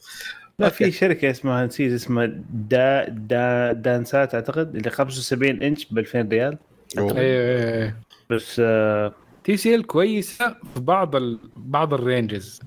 لا 0.60 0.70
في 0.70 0.91
شركة 0.91 1.30
اسمها 1.32 1.66
نسيت 1.66 1.91
اسمها 1.93 2.26
دا 2.53 3.10
دا 3.10 3.72
دانسات 3.72 4.36
أعتقد 4.36 4.76
اللي 4.76 4.89
75 4.89 5.64
إنش 5.64 5.86
ب 5.91 5.97
2000 5.97 6.22
ريال. 6.22 6.57
أوه. 6.97 7.18
إيه 7.20 7.97
بس 8.30 8.55
آه 8.60 9.14
TCL 9.43 9.88
كويسة 9.88 10.55
في 10.74 10.80
بعض 10.80 11.16
ال... 11.16 11.39
بعض 11.57 11.93
ال 11.93 12.02
ranges. 12.02 12.60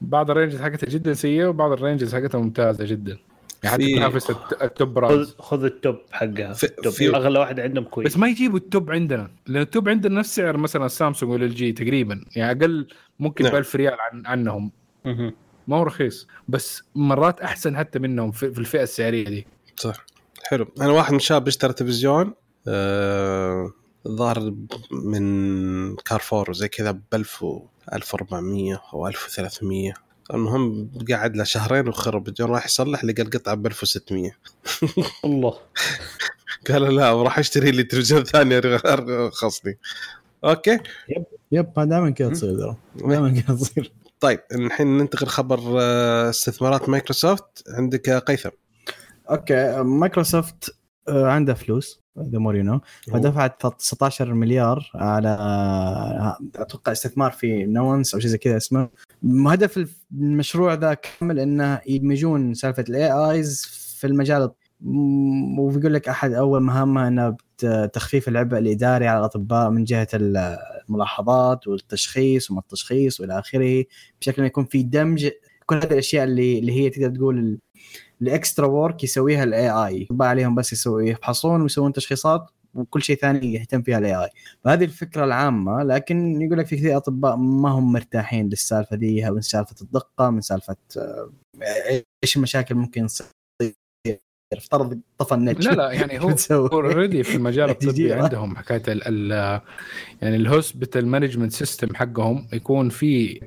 بعض 0.00 0.30
ال 0.30 0.34
ranges 0.34 0.60
حقتها 0.62 0.88
جدا 0.90 1.14
سيئة 1.14 1.46
وبعض 1.46 1.72
ال 1.72 1.78
ranges 1.78 2.14
حقتها 2.14 2.38
ممتازة 2.38 2.84
جدا. 2.84 3.18
يعني 3.62 3.94
تنافس 3.94 4.30
الت- 4.30 4.62
ال 4.62 4.68
top 4.68 4.88
خذ 4.88 4.94
brands. 4.94 5.34
خذ 5.38 5.64
ال 5.64 5.72
top 5.72 5.96
حقها. 6.10 6.52
في- 6.52 6.66
ال 6.66 6.71
top. 6.71 6.92
في- 6.92 7.16
أغلى 7.16 7.38
واحد 7.38 7.60
عندهم 7.60 7.84
كويس 7.84 8.08
بس 8.08 8.16
ما 8.16 8.28
يجيبوا 8.28 8.58
ال 8.58 8.66
top 8.66 8.90
عندنا 8.90 9.30
لأن 9.46 9.62
ال 9.62 9.68
top 9.68 9.88
عندنا 9.88 10.18
نفس 10.18 10.34
سعر 10.36 10.56
مثلا 10.56 10.86
السامسونج 10.86 11.32
ولا 11.32 11.44
ال 11.44 11.53
LG 11.53 11.72
تقريبا. 11.72 12.24
يعني 12.36 12.58
أقل 12.62 12.88
ممكن 13.20 13.44
نعم. 13.44 13.52
ب 13.52 13.56
1000 13.56 13.76
ريال 13.76 13.96
عن 14.00 14.26
عنهم. 14.26 14.72
ما 15.68 15.76
هو 15.76 15.82
رخيص. 15.82 16.28
بس 16.48 16.82
مرات 16.94 17.40
أحسن 17.40 17.76
حتى 17.76 17.98
منهم 17.98 18.30
في, 18.30 18.52
في 18.52 18.58
الفئة 18.58 18.82
السعرية 18.82 19.24
دي. 19.24 19.46
صح. 19.76 20.06
حلو. 20.44 20.66
أنا 20.80 20.88
واحد 20.92 21.10
من 21.12 21.16
الشباب 21.18 21.48
اشترى 21.48 21.72
تلفزيون 21.72 22.34
آه، 22.68 23.72
الظاهر 24.06 24.54
من 24.90 25.96
كارفور 25.96 26.50
وزي 26.50 26.68
كذا 26.68 26.90
ب 26.90 27.00
1000 27.14 27.42
و 27.42 27.66
1400 27.92 28.82
أو 28.94 29.08
1300 29.08 29.94
المهم 30.34 30.90
قعد 31.10 31.36
له 31.36 31.44
شهرين 31.44 31.88
وخرب 31.88 32.28
الجون 32.28 32.50
راح 32.50 32.66
يصلح 32.66 33.04
لقى 33.04 33.22
القطعة 33.22 33.54
ب 33.54 33.66
1600 33.66 34.30
الله. 35.24 35.58
قال 36.70 36.94
لا 36.94 37.22
راح 37.22 37.38
اشتري 37.38 37.70
لي 37.70 37.82
تلفزيون 37.82 38.24
ثاني 38.24 38.58
ارخص 38.58 39.66
لي 39.66 39.76
okay؟ 40.44 40.78
yep 41.52 41.72
ما 41.76 41.84
دائما 41.84 42.10
كذا 42.10 42.30
تصير 42.30 42.58
ترى 42.58 42.76
دائما 43.08 43.40
كذا 43.40 43.56
تصير. 43.56 43.92
طيب 44.20 44.40
الحين 44.52 44.98
ننتقل 44.98 45.26
خبر 45.26 45.60
آه، 45.80 46.30
استثمارات 46.30 46.88
مايكروسوفت. 46.88 47.64
عندك 47.68 48.08
آه، 48.08 48.18
قيثم. 48.18 48.50
okay 49.30 49.82
مايكروسوفت 49.82 50.76
آه، 51.08 51.26
عندها 51.26 51.54
فلوس 51.54 52.00
the 52.18 52.38
more 52.38 52.56
you 52.56 52.62
know 52.62 52.80
فدفعت 53.12 53.66
19 53.66 54.34
مليار 54.34 54.90
على 54.94 55.28
أتوقع 56.56 56.92
استثمار 56.92 57.30
في 57.30 57.64
Nuance 57.64 58.14
أو 58.14 58.20
شيء 58.20 58.30
زي 58.30 58.38
كذا 58.38 58.56
اسمه. 58.56 58.88
هدف 59.24 59.96
المشروع 60.12 60.74
ذا 60.74 60.94
كامل 60.94 61.38
إنه 61.38 61.80
يدمجون 61.86 62.54
سالفة 62.54 62.84
ال 62.88 63.12
AIs 63.12 63.62
في 64.00 64.06
المجال 64.06 64.50
وبيقول 65.58 65.94
لك 65.94 66.08
أحد 66.08 66.32
أول 66.32 66.62
مهامها 66.62 67.08
إنه 67.08 67.36
تخفيف 67.86 68.28
العبء 68.28 68.58
الإداري 68.58 69.08
على 69.08 69.18
الأطباء 69.18 69.70
من 69.70 69.84
جهة 69.84 70.08
الملاحظات 70.14 71.66
والتشخيص 71.68 72.50
وما 72.50 72.60
التشخيص 72.60 73.20
وإلى 73.20 73.38
آخره 73.38 73.84
بشكل 74.20 74.34
إنه 74.38 74.46
يكون 74.46 74.64
في 74.64 74.82
دمج 74.82 75.28
كل 75.66 75.76
هذه 75.76 75.84
الأشياء 75.92 76.24
اللي 76.24 76.58
اللي 76.58 76.72
هي 76.72 76.90
تقدر 76.90 77.16
تقول 77.16 77.38
ال- 77.38 77.58
ال 78.22 78.29
extra 78.29 78.66
work 78.66 79.04
يسويها 79.04 79.44
ال 79.44 79.70
AI 79.70 80.08
عليهم 80.20 80.54
بس 80.54 80.72
يسوي 80.72 81.10
يفحصون 81.10 81.62
ويسوون 81.62 81.92
تشخيصات 81.92 82.46
وكل 82.74 83.02
شيء 83.02 83.16
ثاني 83.16 83.54
يهتم 83.54 83.82
فيها 83.82 83.98
ال 83.98 84.14
AI 84.14 84.28
فهذه 84.64 84.84
الفكرة 84.84 85.24
العامة 85.24 85.82
لكن 85.82 86.42
يقول 86.42 86.58
لك 86.58 86.66
في 86.66 86.76
كثير 86.76 86.96
أطباء 86.96 87.36
ما 87.36 87.70
هم 87.70 87.92
مرتاحين 87.92 88.48
للسالفة 88.48 88.96
دي 88.96 89.30
من 89.30 89.40
سالفة 89.40 89.76
الدقة 89.82 90.30
من 90.30 90.40
سالفة 90.40 90.76
آه، 90.98 91.30
إيش 92.24 92.36
المشاكل 92.36 92.74
ممكن 92.74 93.06
تصير 93.06 93.32
افترض 94.52 95.00
طفى 95.18 95.34
النت 95.34 95.64
لا 95.64 95.70
لا 95.70 95.92
يعني 95.92 96.20
هو؟ 96.20 96.34
already 96.72 97.22
في 97.22 97.34
المجال 97.36 97.70
الطبي. 97.82 98.12
عندهم 98.12 98.56
حكاية 98.56 98.82
ال 98.88 99.08
ال 99.08 99.60
يعني 100.22 100.36
ال 100.36 100.44
hospital 100.44 101.06
management 101.06 101.52
system 101.52 101.94
حقهم 101.94 102.48
يكون 102.52 102.88
في 102.88 103.40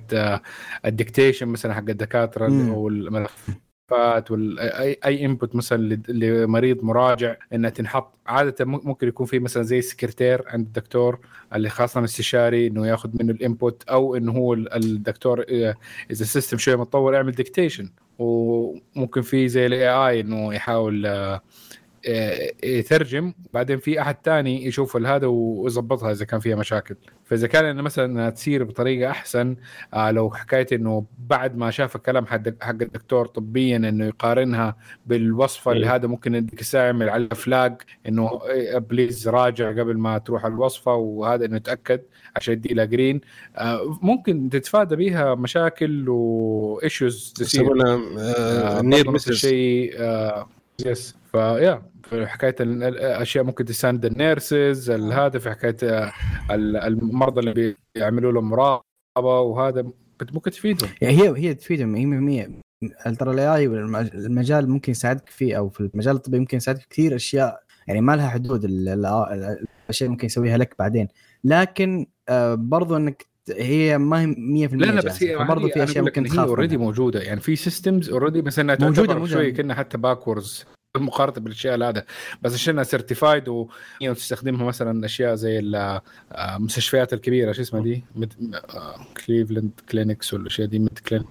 ال 0.86 0.92
dictation 0.92 1.48
مثلا 1.48 1.74
حق 1.74 1.90
الدكاترة. 1.90 2.48
أو 2.48 2.88
الملفات 2.88 3.56
وال 3.92 4.60
any 4.60 4.98
input 5.06 5.56
مثلا 5.56 6.00
لمريض 6.08 6.84
مراجع 6.84 7.36
إنها 7.54 7.70
تنحط. 7.70 8.16
عادة 8.28 8.66
ممكن 8.66 9.08
يكون 9.08 9.26
في 9.26 9.40
مثلا 9.40 9.64
زي 9.64 9.82
سكرتير 9.82 10.44
عند 10.48 10.66
الدكتور 10.68 11.20
اللي 11.56 11.70
خاصة 11.70 12.04
استشاري 12.04 12.68
إنه 12.68 12.88
ياخذ 12.88 13.10
منه 13.14 13.32
ال 13.34 13.42
input 13.42 13.84
أو 13.90 14.16
إنه 14.16 14.32
هو 14.32 14.54
ال- 14.54 14.74
الدكتور 14.74 15.42
إذا 15.50 15.76
ال 16.12 16.18
system 16.18 16.58
شوية 16.58 16.76
متطور 16.76 17.14
يعمل 17.14 17.32
dictation 17.32 17.90
وممكن 18.20 19.22
في 19.22 19.48
زي 19.48 19.66
ال 19.66 19.90
AI 19.90 20.20
إنه 20.20 20.54
يحاول 20.54 21.06
آه، 21.06 21.42
يترجم 22.64 23.34
بعدين 23.54 23.78
في 23.78 24.02
أحد 24.02 24.16
تاني 24.16 24.66
يشوف 24.66 24.98
هذا 24.98 25.28
ويظبطها 25.28 26.12
إذا 26.12 26.26
كان 26.26 26.40
فيها 26.40 26.56
مشاكل. 26.56 26.96
فإذا 27.26 27.48
كان 27.48 27.66
إنه 27.66 27.82
مثلا 27.82 28.30
تصير 28.30 28.64
بطريقة 28.64 29.12
أحسن 29.12 29.56
آه 29.94 30.12
لو 30.12 30.32
حكاية 30.32 30.68
إنه 30.74 31.06
بعد 31.20 31.58
ما 31.58 31.72
شاف 31.72 31.96
الكلام 31.96 32.26
حق 32.26 32.42
حق 32.62 32.70
الدكتور 32.70 33.26
طبيا 33.26 33.78
إنه 33.78 34.06
يقارنها 34.06 34.76
بالوصفة 35.06 35.72
اللي 35.72 35.86
إيه. 35.86 35.96
هذا 35.96 36.08
ممكن 36.08 36.36
يديك 36.36 36.62
ساعه 36.62 36.86
يعمل 36.86 37.10
على 37.10 37.30
فلاج 37.30 37.76
إنه 38.08 38.40
بليز 38.78 39.30
راجع 39.30 39.70
قبل 39.70 39.98
ما 39.98 40.18
تروح 40.18 40.46
الوصفة 40.46 40.94
وهذا 40.94 41.46
إنه 41.46 41.56
يتأكد 41.56 42.02
عشان 42.36 42.54
يدي 42.54 42.74
لها 42.74 42.86
جرين 42.86 43.22
آه 43.56 44.00
ممكن 44.02 44.50
تتفادى 44.50 44.96
بيها 44.96 45.36
مشاكل 45.36 46.10
وايشوز 46.10 47.34
تصير. 47.36 47.66
آه، 47.88 48.82
نير 48.82 49.12
برضو 49.12 49.20
يس 50.86 51.16
فيا 51.32 51.82
في 52.04 52.28
حكاية 52.28 52.56
ال- 52.60 52.84
الاشياء 52.84 53.44
ممكن 53.44 53.66
تساند 53.66 54.06
النيرسز 54.06 54.92
هذا 54.92 55.40
في 55.40 55.50
حكاية 55.50 55.78
آه، 55.84 56.12
ال- 56.52 56.78
المرضى 56.78 57.40
اللي 57.40 57.76
بيعملوا 57.96 58.32
لهم 58.32 58.50
مراقبة 58.50 59.40
وهذا 59.40 59.82
ممكن 60.32 60.52
تفيدهم. 60.52 60.90
يعني 61.02 61.22
هي 61.22 61.34
هي 61.38 61.54
تفيدهم 61.54 61.96
هي 61.96 62.06
100% 62.06 63.18
ترى 63.20 63.32
ال 63.34 63.56
AI 63.56 63.66
المجال 64.16 64.70
ممكن 64.70 64.92
يساعدك 64.92 65.30
فيه 65.30 65.58
أو 65.58 65.70
في 65.70 65.80
المجال 65.94 66.16
الطبي 66.16 66.40
ممكن 66.40 66.58
يساعدك 66.58 66.86
كثير 66.90 67.16
أشياء. 67.16 67.64
يعني 67.88 68.02
ما 68.02 68.16
لها 68.16 68.30
حدود 68.30 68.66
ال- 68.66 68.90
ال- 68.90 69.58
الأشياء 69.86 70.10
ممكن 70.10 70.26
يسويها 70.26 70.58
لك 70.58 70.76
بعدين. 70.80 71.08
لكن 71.44 72.06
آه، 72.30 72.56
برضو 72.56 72.98
إنك 72.98 73.26
هي 73.50 73.98
ما 73.98 74.22
هي 74.22 74.68
100% 74.68 74.74
لا 74.74 74.86
لا 74.86 75.02
بس 75.02 75.24
هي 75.24 75.36
برضو 75.38 75.68
في 75.68 75.84
أشياء 75.84 76.04
ممكن 76.04 76.24
هي 76.24 76.30
تخاف 76.30 76.48
already. 76.48 76.78
موجودة. 76.78 77.20
يعني 77.22 77.40
في 77.40 77.56
systems 77.56 78.10
already 78.10 78.42
مثلا 78.42 78.76
موجودة- 78.76 78.82
موجودة 78.84 79.14
موجودة. 79.14 79.32
شوي 79.34 79.52
كنا 79.52 79.76
حتى 79.76 79.98
باكورز 79.98 80.66
مقارنة 80.98 81.34
بالأشياء 81.44 81.84
هذا 81.84 82.06
بس 82.42 82.54
عشان 82.54 82.84
سيرتيفايد 82.84 83.44
وتستخدمها 84.02 84.66
مثلا 84.66 85.06
أشياء 85.06 85.36
زي 85.36 85.60
ال- 85.60 85.76
آه، 85.76 86.02
المستشفيات 86.56 87.14
الكبيرة 87.14 87.52
شو 87.52 87.62
اسمها 87.62 87.82
دي؟ 87.84 88.04
كليفلاند 89.28 89.72
كلينكس 89.92 90.34
والاشياء 90.34 90.68
دي 90.68 90.80
ميد 90.80 91.00
كلينك 91.00 91.26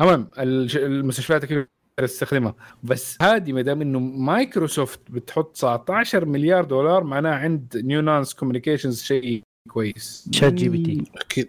المهم 0.00 0.28
المستشفيات 0.38 1.44
الكبيرة 1.44 1.68
تستخدمها. 1.96 2.54
بس 2.82 3.18
هذه 3.22 3.52
ما 3.52 3.62
دام 3.62 3.80
إنه 3.82 3.98
مايكروسوفت 3.98 5.00
بتحط 5.10 5.52
19 5.54 6.24
مليار 6.24 6.64
دولار 6.64 7.04
معناه 7.04 7.34
عند 7.34 7.76
نيو 7.84 8.00
نانس 8.00 8.34
كوميونيكيشنز 8.34 9.02
شيء 9.02 9.42
كويس. 9.72 10.28
شات 10.32 10.52
جي 10.52 10.68
بي 10.68 10.82
تي. 10.82 11.04
أكيد 11.16 11.48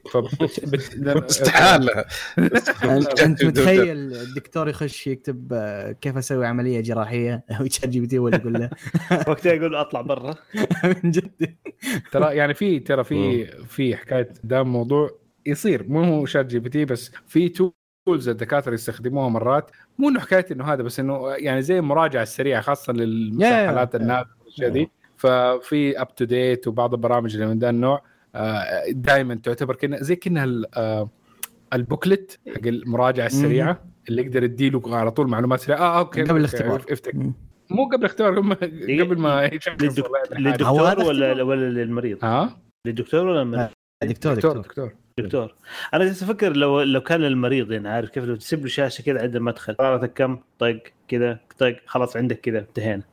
لما- 0.96 1.26
استحاله 1.30 2.06
انت 2.84 3.20
أنت 3.22 3.46
متخيل 3.46 4.14
الدكتور 4.14 4.70
يخش 4.70 5.08
يكتب 5.08 5.48
آه، 5.54 5.92
كيف 5.92 6.18
أسوي 6.18 6.46
عملية 6.48 6.82
جراحية؟ 6.82 7.44
و 7.62 7.90
ChatGPT 7.90 8.18
هو 8.18 8.28
اللي 8.28 8.40
يقول 8.40 8.54
له. 8.54 8.70
وقتها 9.28 9.54
يقول 9.54 9.76
أطلع 9.76 10.02
برا. 10.02 10.36
من 11.04 11.12
جد. 11.12 11.56
ترى 12.12 12.36
يعني 12.36 12.54
في 12.54 12.80
ترى 12.80 13.04
في 13.04 13.46
في 13.66 13.96
حكاية 13.96 14.30
ده 14.44 14.64
موضوع 14.64 15.10
يصير. 15.46 15.86
مو 15.88 16.04
هو 16.04 16.26
ChatGPT 16.26 16.86
بس 16.86 17.12
في 17.28 17.50
tools 18.06 18.30
الدكاترة 18.30 18.74
يستخدموها 18.74 19.30
مرات. 19.30 19.72
مو 19.98 20.10
إنه 20.10 20.20
حكاية 20.20 20.46
إنه 20.52 20.66
هذا 20.74 20.84
بس 20.84 21.00
إنه 21.00 21.30
يعني 21.36 21.62
زي 21.62 21.80
المراجعة 21.80 22.24
السريعة 22.24 22.62
خاصة 22.62 22.94
للمصطلحات 22.94 23.94
يا- 23.94 24.00
النادره 24.00 24.30
والاشياء 24.40 24.70
دي 24.70 24.92
ففي 25.18 26.02
UpToDate 26.02 26.68
وبعض 26.68 26.94
البرامج 26.94 27.34
اللي 27.34 27.48
من 27.48 27.60
ذا 27.60 27.70
النوع. 27.70 28.11
دائما 28.90 29.36
تعتبر 29.36 29.76
كنا 29.76 30.04
زي 30.04 30.16
كانها 30.16 30.44
ال- 30.44 30.76
آه، 30.76 31.10
ال 31.74 31.82
booklet 31.82 32.40
حق 32.48 32.68
المراجعة 32.68 33.26
السريعة 33.26 33.84
اللي 34.10 34.22
يقدر 34.22 34.44
يديله 34.44 34.82
على 34.98 35.12
طول 35.12 35.28
معلومات 35.28 35.60
سريعة 35.60 35.80
آه 35.80 36.00
okay 36.00 36.22
قبل 36.24 36.40
الاختبار. 36.40 36.86
افتك. 36.92 37.16
مو 37.70 37.86
قبل 37.86 37.96
الاختبار 38.00 38.36
قبل 38.40 38.48
ما- 38.48 38.56
قبل 39.04 39.18
ما. 39.18 39.46
هو 39.46 39.50
للدكتور 40.40 41.06
ولا؟ 41.08 41.44
ولا 41.44 41.70
للمريض؟ 41.70 42.26
ها 42.26 42.58
للدكتور 42.88 43.26
ولا 43.28 43.40
للمريض؟ 43.40 43.70
دكتور 44.04 44.34
دكتور 44.34 44.58
دكتور 44.58 44.86
دكتور 44.88 44.94
دكتور 45.26 45.56
أنا 45.94 46.04
جالس 46.06 46.24
أفكر 46.24 46.56
لو 46.58 46.82
لو 46.82 47.02
كان 47.02 47.20
للمريض 47.22 47.72
يعني 47.72 47.90
عارف 47.90 48.10
كيف 48.10 48.24
لو 48.24 48.36
تسيب 48.36 48.62
له 48.62 48.68
شاشة 48.68 49.02
كذا 49.02 49.22
عند 49.22 49.36
المدخل 49.36 49.76
حرارتك 49.80 50.14
كم 50.14 50.40
طق 50.60 50.80
كذا 51.08 51.40
طق 51.58 51.76
خلاص 51.86 52.18
عندك 52.18 52.40
كذا 52.40 52.60
انتهينا 52.60 53.04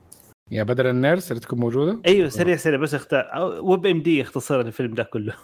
يا 0.50 0.62
بدل 0.62 0.86
ال 0.86 0.94
nurse 0.94 1.30
اللي 1.30 1.40
تكون 1.40 1.58
موجودة؟ 1.58 1.98
أيوه 2.06 2.28
سريع 2.28 2.56
سريع 2.56 2.78
بس 2.78 2.94
اختار 2.94 3.26
WebMD 3.62 4.18
يختصر 4.18 4.60
الفيلم 4.60 4.94
ده 4.94 5.02
كله. 5.02 5.34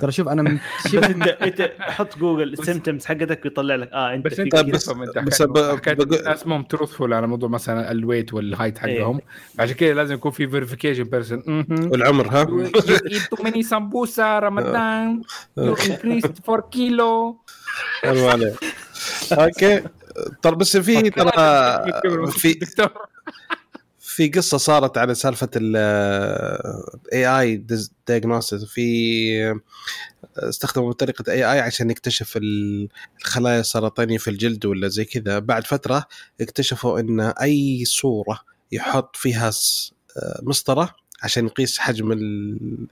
ترى 0.00 0.12
شوف 0.12 0.28
أنا 0.28 0.42
من 0.42 0.58
شوف 0.92 1.04
انت 1.04 1.28
إنت 1.28 1.72
حط 1.80 2.18
جوجل 2.18 2.52
ال 2.52 2.58
symptoms 2.58 3.06
حقتك 3.06 3.40
ويطلع 3.44 3.74
لك. 3.74 3.92
آه 3.92 4.14
أنت 4.14 4.24
بس 4.26 4.40
أنت. 4.40 4.56
بس- 4.56 4.88
أنت 4.90 6.02
بس 6.28 6.46
مو 6.46 6.62
truthful 6.62 7.12
على 7.12 7.26
موضوع 7.26 7.48
مثلا 7.48 7.90
ال 7.90 7.96
weight 7.96 8.34
وال 8.34 8.45
height 8.45 8.78
حقهم. 8.78 9.20
عشان 9.58 9.74
كذا 9.74 9.94
لازم 9.94 10.14
يكون 10.14 10.30
في 10.30 10.48
verification 10.48 11.04
person 11.04 11.42
والعمر 11.70 12.28
ها؟ 12.28 12.44
Too 12.44 13.38
many 13.44 13.62
sambusa 13.70 14.18
رمضان 14.20 15.22
you 15.60 15.74
increased 15.76 16.48
4 16.48 16.68
كيلو. 16.70 17.38
okay. 19.32 19.82
ترى 20.42 20.56
بس 20.56 20.76
في 20.76 21.10
ترى 21.10 21.30
في 22.30 22.52
دكتور. 22.52 22.92
في 24.14 24.28
قصة 24.28 24.56
صارت 24.58 24.98
على 24.98 25.14
سالفة 25.14 25.48
ال 25.56 27.26
AI 27.40 27.64
diagnostics 28.08 28.64
في 28.64 29.60
استخدموا 30.38 30.92
طريقة 30.92 31.32
AI 31.32 31.60
عشان 31.60 31.90
يكتشف 31.90 32.36
ال- 32.36 32.88
الخلايا 33.20 33.60
السرطانية 33.60 34.18
في 34.18 34.30
الجلد 34.30 34.66
ولا 34.66 34.88
زي 34.88 35.04
كذا. 35.04 35.38
بعد 35.38 35.66
فترة 35.66 36.06
اكتشفوا 36.40 37.00
إن 37.00 37.20
أي 37.20 37.84
صورة 37.84 38.40
يحط 38.72 39.16
فيها 39.16 39.50
مسطرة 40.42 40.94
عشان 41.22 41.46
يقيس 41.46 41.78
حجم 41.78 42.12
ال- 42.12 42.86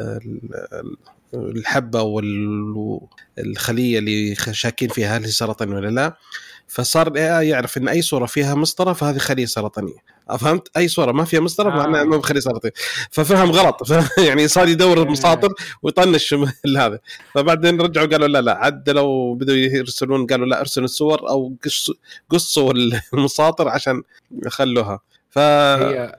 ال- 0.00 0.96
الحبة 1.34 2.02
والخليه 2.02 3.98
اللي 3.98 4.34
شاكين 4.34 4.88
فيها 4.88 5.16
هل 5.16 5.24
هي 5.24 5.30
سرطانية 5.30 5.74
ولا 5.76 5.88
لا 5.88 6.16
فصار 6.70 7.08
الاي 7.08 7.38
اي 7.38 7.48
يعرف 7.48 7.76
إن 7.78 7.88
أي 7.88 8.02
صورة 8.02 8.26
فيها 8.26 8.54
مسطرة 8.54 8.92
فهذه 8.92 9.18
خلية 9.18 9.46
سرطانية. 9.46 9.94
فهمت 10.38 10.68
أي 10.76 10.88
صورة 10.88 11.12
ما 11.12 11.24
فيها 11.24 11.40
مسطرة 11.40 11.70
آه. 11.72 11.76
معناها 11.76 12.02
انه 12.02 12.20
خلية 12.20 12.40
سرطانية. 12.40 12.72
ففهم 13.10 13.50
غلط 13.50 13.90
يعني 14.28 14.48
صار 14.48 14.68
يدور 14.68 15.02
المساطر 15.02 15.48
ويطنش 15.82 16.34
من 16.34 16.48
هذا. 16.82 16.98
فبعدين 17.34 17.80
رجعوا 17.80 18.06
قالوا 18.06 18.28
لا 18.28 18.40
لا 18.40 18.56
عدلوا 18.64 19.34
بدوا 19.34 19.54
يرسلون 19.54 20.26
قالوا 20.26 20.46
لا 20.46 20.60
ارسلوا 20.60 20.84
الصور 20.84 21.28
أو 21.28 21.52
قص- 21.64 21.92
قصوا 22.30 22.72
المساطر 23.14 23.68
عشان 23.68 24.02
يخلوها. 24.46 25.00
ف 25.30 25.38
هي 25.38 26.16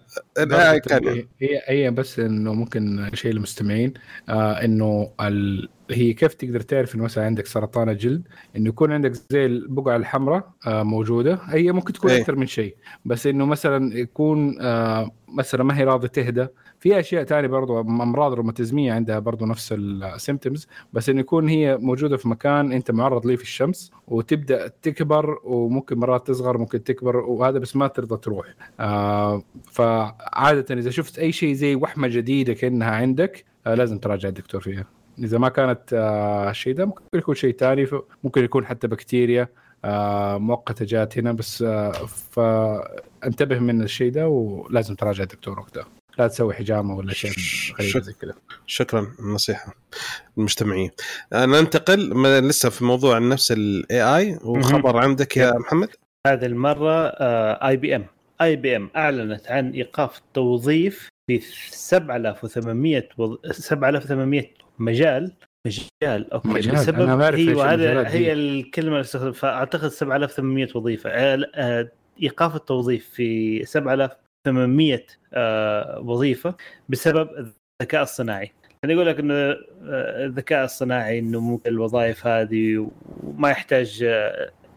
هي 1.41 1.62
هي 1.68 1.91
بس 1.91 2.20
إنه 2.20 2.54
ممكن 2.54 3.10
شيء 3.14 3.32
للمستمعين 3.32 3.93
آه 4.30 4.52
إنه 4.66 5.12
ال... 5.22 5.70
هي 5.94 6.14
كيف 6.14 6.34
تقدر 6.34 6.60
تعرف 6.60 6.96
إنه 6.96 7.04
مثلا 7.04 7.26
عندك 7.26 7.46
سرطان 7.46 7.89
الجلد؟ 7.89 8.28
إنه 8.58 8.70
يكون 8.70 8.92
عندك 8.92 9.14
زي 9.30 9.46
البقعة 9.46 9.96
الحمراء 9.96 10.52
آه 10.68 10.84
موجودة. 10.84 11.39
هي 11.46 11.72
ممكن 11.72 11.94
تكون 11.94 12.12
إيه. 12.12 12.22
أكثر 12.22 12.36
من 12.36 12.46
شيء. 12.46 12.76
بس 13.06 13.28
إنه 13.28 13.46
مثلا 13.46 13.98
يكون 13.98 14.62
آه 14.62 15.12
مثلا 15.28 15.64
ما 15.64 15.78
هي 15.78 15.84
راضية 15.84 16.08
تهدى. 16.08 16.48
في 16.80 17.00
أشياء 17.00 17.24
ثانية 17.24 17.48
برضو 17.48 17.80
أمراض 17.80 18.34
روماتيزمية 18.34 18.94
عندها 18.94 19.20
برضو 19.20 19.46
نفس 19.46 19.74
السيمتومز 19.78 20.68
بس 20.94 21.10
إنه 21.10 21.20
يكون 21.20 21.50
هي 21.50 21.78
موجودة 21.78 22.18
في 22.18 22.28
مكان 22.28 22.72
أنت 22.72 22.92
معرض 22.92 23.26
ليه 23.26 23.36
في 23.36 23.44
الشمس 23.44 23.92
وتبدأ 24.08 24.68
تكبر 24.82 25.39
وممكن 25.44 25.98
مرات 26.00 26.28
تصغر 26.28 26.58
ممكن 26.58 26.84
تكبر 26.84 27.18
وهذا 27.18 27.60
بس 27.60 27.76
ما 27.76 27.88
ترضى 27.88 28.18
تروح. 28.18 28.48
آه 28.80 29.44
فعادة 29.72 30.76
إذا 30.76 30.89
شفت 30.89 31.20
أي 31.20 31.32
شيء 31.32 31.54
زي 31.54 31.76
وحمة 31.76 32.08
جديدة 32.08 32.54
كأنها 32.54 32.92
عندك 32.92 33.46
آه 33.68 33.76
لازم 33.76 33.98
تراجع 33.98 34.30
الدكتور 34.30 34.62
فيها. 34.62 34.86
إذا 35.24 35.38
ما 35.38 35.49
كانت 35.49 35.93
آه 35.93 36.49
الشيء 36.49 36.74
ده 36.74 36.86
ممكن 36.86 37.01
يكون 37.13 37.36
شيء 37.36 37.55
ثاني 37.57 37.88
ممكن 38.24 38.43
يكون 38.43 38.65
حتى 38.65 38.88
بكتيريا 38.88 39.47
آه 39.86 40.38
مؤقتة 40.38 40.86
جات 40.86 41.17
هنا 41.17 41.32
بس 41.32 41.61
آه 41.61 41.91
فانتبه 42.32 43.59
من 43.59 43.82
الشيء 43.82 44.11
ده 44.11 44.28
ولازم 44.28 44.95
تراجع 44.95 45.24
الدكتور 45.24 45.59
وقتها. 45.59 45.86
لا 46.19 46.28
تسوي 46.28 46.53
حجامة 46.53 46.97
ولا 46.97 47.13
شيء 47.13 47.32
غريب 47.80 48.03
زي 48.03 48.13
كذا. 48.13 48.34
شكرا 48.65 49.07
النصيحه 49.19 49.74
المجتمعين 50.38 50.91
ننتقل 51.34 52.24
لسه 52.47 52.69
في 52.69 52.86
موضوع 52.86 53.17
نفس 53.17 53.51
ال 53.52 54.18
AI 54.18 54.39
وخبر 54.43 54.97
عندك 54.97 55.38
يا 55.38 55.53
محمد. 55.57 55.89
هذه 56.28 56.45
المرة 56.45 57.07
اي 57.67 57.78
بي 57.78 57.95
ام 57.95 58.05
اي 58.41 58.55
بي 58.55 58.76
ام 58.76 58.89
أعلنت 58.95 59.47
عن 59.47 59.72
إيقاف 59.72 60.17
التوظيف 60.17 61.09
في 61.28 61.39
7800 61.69 63.09
وظ... 63.17 63.38
7800 63.51 64.61
مجال 64.80 65.34
مجال 65.67 66.34
okay 66.34 66.47
مجال. 66.47 66.76
بسبب 66.76 67.01
أنا 67.01 67.15
بعرف 67.15 67.36
إيش 67.36 67.49
هذا 67.49 67.74
المجالات 67.74 68.11
دي. 68.11 68.17
هي 68.17 68.34
الكلمة 68.34 68.89
اللي 68.89 69.01
استخدم 69.01 69.32
فاعتقد 69.32 69.88
7800 69.88 70.67
وظيفة 70.76 71.09
آه، 71.09 71.49
آه، 71.55 71.91
إيقاف 72.22 72.55
التوظيف 72.55 73.09
في 73.09 73.65
7800 73.65 75.05
آه، 75.34 75.99
وظيفة 75.99 76.55
بسبب 76.89 77.53
الذكاء 77.82 78.03
الصناعي 78.03 78.51
يعني 78.84 78.95
يقول 78.95 79.07
لك 79.07 79.19
انه 79.19 79.55
الذكاء 80.26 80.65
الصناعي 80.65 81.19
إنه 81.19 81.39
ممكن 81.39 81.69
الوظائف 81.69 82.28
هذه 82.28 82.91
وما 83.24 83.49
يحتاج 83.49 84.01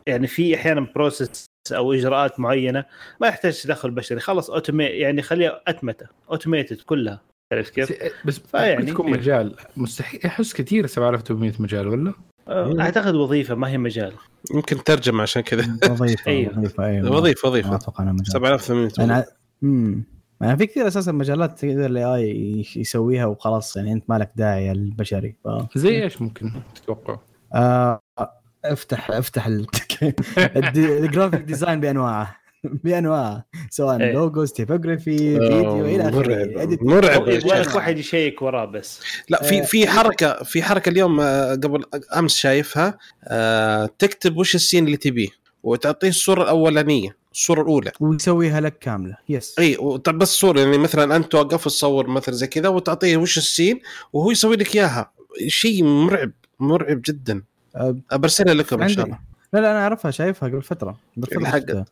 يعني 0.09 0.26
في 0.26 0.55
أحيانا 0.55 0.80
process 0.95 1.47
أو 1.72 1.92
إجراءات 1.92 2.40
معينة 2.40 2.84
ما 3.20 3.28
يحتاج 3.28 3.62
تدخل 3.62 3.90
بشري 3.90 4.20
خلاص 4.20 4.51
automate 4.51 4.91
يعني 4.90 5.22
خليها 5.22 5.61
أتمتة 5.66 6.07
automated 6.31 6.81
كلها 6.80 7.20
عرفت 7.53 7.74
كيف؟ 7.74 7.92
بس 8.24 8.38
فيعني 8.38 8.70
يعني 8.70 8.86
تكون 8.86 9.11
مجال. 9.11 9.57
مستحيل. 9.76 10.20
احس 10.26 10.53
كثير 10.53 10.86
7800 10.86 11.53
مجال 11.59 11.88
ولا؟ 11.88 12.12
آه، 12.49 12.80
أعتقد 12.80 13.14
وظيفة 13.14 13.55
ما 13.55 13.68
هي 13.68 13.78
مجال. 13.78 14.12
يمكن 14.55 14.84
ترجمة 14.84 15.22
عشان 15.22 15.42
كذا. 15.42 15.78
وظيفة 15.90 16.30
أيوه. 16.30 16.59
وظيفة 16.59 16.84
أيوه. 16.86 17.11
وظيفة 17.11 17.40
ما 17.45 17.51
وظيفه 17.51 17.74
أتوقع 17.74 18.03
إنها 18.03 18.12
مجال. 18.12 18.32
7800 18.32 18.90
أنا 19.05 19.24
امم 19.62 20.05
يعني 20.40 20.57
في 20.57 20.66
كثير 20.66 20.86
أساسا 20.88 21.12
مجالات 21.12 21.59
تقدر 21.59 21.86
ال 21.87 22.05
AI 22.05 22.64
يسويها 22.76 23.26
وخلاص 23.26 23.76
يعني 23.76 23.92
أنت 23.92 24.11
مالك 24.11 24.30
داعي 24.36 24.72
البشري. 24.72 25.36
ف... 25.45 25.78
زي 25.78 26.03
إيش 26.03 26.22
ممكن 26.22 26.53
تتوقع؟ 26.74 27.18
آه 27.55 28.01
افتح 28.64 29.11
أفتح 29.11 29.47
ال 30.57 30.67
graphic 30.67 31.43
design 31.47 31.81
بأنواعه. 31.80 32.43
بانواعه 32.65 33.45
سواء 33.71 34.01
إيه. 34.01 34.12
logos 34.12 34.53
typography 34.53 35.18
فيديو 35.19 35.85
إلى 35.85 36.09
آخره. 36.09 36.15
مرعب 36.19 36.71
edit. 36.71 36.83
مرعب. 36.83 37.75
واحد 37.75 37.99
يشيك 37.99 38.43
وراه 38.43 38.65
بس. 38.65 39.01
لا 39.29 39.43
في 39.43 39.62
في 39.62 39.89
حركة 39.89 40.43
في 40.45 40.62
حركة 40.62 40.89
اليوم 40.89 41.21
آه، 41.21 41.53
قبل 41.55 41.85
أمس 42.17 42.37
شايفها. 42.37 42.99
آه، 43.25 43.91
تكتب 43.99 44.37
وش 44.37 44.55
ال 44.55 44.60
scene 44.60 44.85
اللي 44.87 44.97
تبيه 44.97 45.29
وتعطيه 45.62 46.09
الصورة 46.09 46.43
الأولانية 46.43 47.17
الصورة 47.33 47.62
الأولى. 47.62 47.93
ويسويها 48.01 48.61
لك 48.61 48.79
كاملة. 48.79 49.17
yes 49.29 49.55
إي 49.59 49.77
وط- 49.81 50.11
بس 50.11 50.29
صورة 50.29 50.61
يعني 50.61 50.79
مثلا 50.79 51.17
أنت 51.17 51.33
توقف 51.33 51.65
تصور 51.65 52.07
مثلا 52.07 52.35
زي 52.35 52.47
كذا 52.47 52.69
وتعطيه 52.69 53.17
وش 53.17 53.39
ال 53.39 53.45
scene 53.45 53.81
وهو 54.12 54.31
يسوي 54.31 54.57
لك 54.57 54.77
إياها. 54.77 55.11
شيء 55.47 55.85
مرعب 55.85 56.31
مرعب 56.61 57.01
جدا. 57.07 57.43
أه، 57.77 57.97
برسلها 58.12 58.55
لكم 58.55 58.83
إن 58.83 58.89
شاء. 58.89 59.05
الله. 59.05 59.34
لا 59.55 59.61
لا 59.61 59.71
أنا 59.71 59.81
أعرفها 59.81 60.11
شايفها 60.11 60.49
قبل 60.49 60.63
فترة 60.63 60.97
قبل 61.17 61.27
فترة 61.27 61.85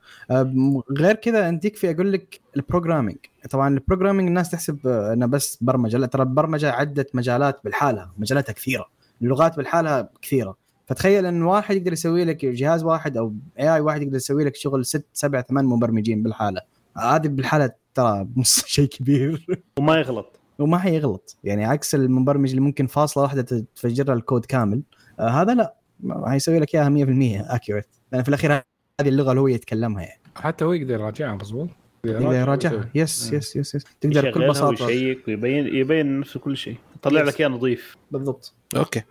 غير 0.99 1.15
كذا 1.15 1.49
انت 1.49 1.65
يكفي 1.65 1.91
أقول 1.91 2.13
لك 2.13 2.41
ال 2.57 2.61
programming. 2.61 3.18
طبعا 3.51 3.69
ال 3.68 3.74
programming 3.74 4.28
الناس 4.29 4.51
تحسب 4.51 4.87
آه، 4.87 5.13
إنه 5.13 5.27
بس 5.27 5.59
برمجة. 5.61 5.97
لا 5.97 6.07
ترى 6.07 6.23
البرمجة 6.23 6.73
عدة 6.73 7.07
مجالات 7.15 7.61
بالحالها 7.65 8.13
مجالاتها 8.19 8.53
كثيرة. 8.53 8.87
اللغات 9.23 9.57
بالحالها 9.57 10.09
كثيرة. 10.23 10.57
فتخيل 10.87 11.27
إن 11.27 11.43
واحد 11.43 11.77
يقدر 11.77 11.93
يسوي 11.93 12.25
لك 12.25 12.45
جهاز 12.45 12.85
واحد 12.85 13.17
أو 13.17 13.35
اي 13.59 13.75
اي 13.75 13.81
واحد 13.81 14.03
يقدر 14.03 14.17
يسوي 14.17 14.45
لك 14.45 14.57
شغل 14.57 14.87
ست 14.87 15.07
سبع 15.13 15.41
ثمان 15.41 15.65
مبرمجين 15.65 16.23
بالحالة. 16.23 16.61
هذه 16.99 17.29
بالحالة 17.29 17.71
ترى 17.95 18.29
نص 18.37 18.65
شيء 18.75 18.89
كبير. 18.89 19.47
وما 19.79 19.97
يغلط. 19.97 20.41
وما 20.59 20.79
حيغلط. 20.79 21.37
يعني 21.45 21.65
عكس 21.65 21.95
المبرمج 21.95 22.49
اللي 22.49 22.61
ممكن 22.61 22.87
فاصلة 22.87 23.23
واحدة 23.23 23.67
تفجر 23.77 24.07
له 24.07 24.13
الكود 24.13 24.45
كامل. 24.45 24.83
آه 25.21 25.29
هذا 25.29 25.55
لا. 25.55 25.82
ما- 26.03 26.30
حيسوي 26.30 26.59
لك 26.59 26.74
إياها 26.74 26.88
100% 26.88 27.55
accurate 27.55 27.87
لأن 28.12 28.22
في 28.22 28.28
الأخير 28.28 28.53
هذه 28.53 29.09
اللغة 29.09 29.30
اللي 29.30 29.40
هو 29.40 29.48
يتكلمها 29.48 30.03
يعني. 30.03 30.20
حتى 30.36 30.64
هو 30.64 30.72
يقدر 30.72 30.94
يراجعها 30.94 31.34
مظبوط؟ 31.34 31.68
إذا 32.05 32.40
يراجعها. 32.40 32.88
yes. 32.95 33.33
yes 33.33 33.57
yes 33.57 33.74
yes 33.74 33.85
تقدر 34.00 34.30
بكل 34.30 34.48
بساطة. 34.48 34.86
ويشيك 34.86 35.28
ويبين 35.28 35.66
يبين 35.66 36.20
نفسه 36.20 36.40
كل 36.40 36.57
شيء. 36.57 36.76
يطلع. 36.96 37.22
لك 37.22 37.40
اياه 37.40 37.48
نظيف. 37.48 37.96
بالضبط. 38.11 38.55
okay. 38.76 39.03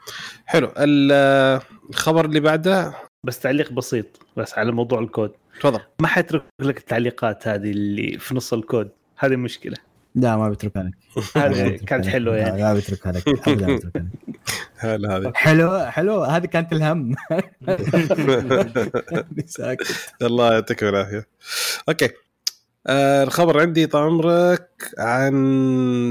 حلو. 0.45 0.71
ال- 0.77 1.61
الخبر 1.89 2.25
اللي 2.25 2.39
بعده؟ 2.39 2.93
بس 3.23 3.39
تعليق 3.39 3.71
بسيط 3.71 4.05
بس 4.37 4.53
على 4.57 4.71
موضوع 4.71 4.99
الكود. 4.99 5.31
تفضل. 5.59 5.79
ما 6.01 6.07
حيترك 6.07 6.43
لك 6.61 6.77
التعليقات 6.77 7.47
هذه 7.47 7.71
اللي 7.71 8.17
في 8.19 8.35
نص 8.35 8.53
الكود؟ 8.53 8.89
هذه 9.17 9.35
مشكلة. 9.35 9.77
لا 10.15 10.37
ما 10.37 10.49
بيتركها 10.49 10.83
لك 10.89 10.93
هذه 11.37 11.77
كانت. 11.87 12.05
حلوة 12.07 12.35
يعني. 12.35 12.61
لا 12.61 12.73
بيتركها 12.73 13.11
لك 13.11 13.27
ابدا 13.47 13.67
ما 13.67 13.75
بيتركها 13.75 15.17
لك 15.19 15.37
حلو 15.37 15.79
حلو. 15.85 16.23
هذه 16.23 16.45
كانت 16.45 16.73
الهم. 16.73 17.15
ساكت. 19.45 19.87
الله 20.21 20.53
يعطيكم 20.53 20.87
العافية. 20.87 21.27
okay. 21.89 22.09
آه 22.87 23.23
الخبر 23.23 23.59
عندي 23.61 23.85
طال 23.87 24.01
عمرك 24.03 24.69
عن 24.97 25.33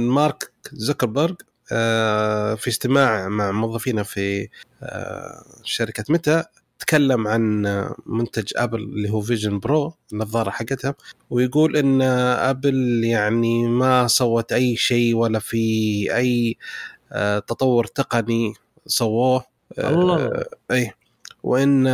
مارك 0.06 0.50
زوكربيرج 0.72 1.36
آه 1.72 2.54
في 2.54 2.68
اجتماع 2.70 3.28
مع 3.28 3.50
موظفينه 3.50 4.02
في 4.02 4.48
آه 4.82 5.44
شركة 5.64 6.04
Meta 6.08 6.44
تكلم 6.80 7.28
عن 7.28 7.62
منتج 8.06 8.52
أبل 8.56 8.78
اللي 8.78 9.10
هو 9.10 9.20
Vision 9.20 9.58
Pro 9.58 9.94
النظارة 10.12 10.50
حقتها 10.50 10.94
ويقول 11.30 11.76
إن 11.76 12.02
أبل 12.02 13.04
يعني 13.04 13.68
ما 13.68 14.06
سوت 14.06 14.52
أي 14.52 14.76
شيء 14.76 15.14
ولا 15.14 15.38
في 15.38 15.56
أي 16.16 16.56
آه 17.12 17.38
تطور 17.38 17.84
تقني 17.84 18.54
سووه 18.86 19.44
آه، 19.78 19.90
الله. 19.90 20.44
اي 20.70 20.92
وإن 21.42 21.84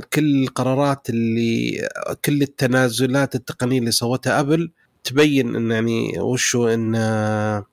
كل 0.00 0.42
القرارات 0.42 1.10
اللي 1.10 1.88
كل 2.24 2.42
التنازلات 2.42 3.34
التقنية 3.34 3.78
اللي 3.78 3.90
سوتها 3.90 4.40
أبل 4.40 4.70
تبين 5.04 5.56
إن 5.56 5.70
يعني 5.70 6.20
وشو 6.20 6.68
إن 6.68 6.94
آه، 6.94 7.66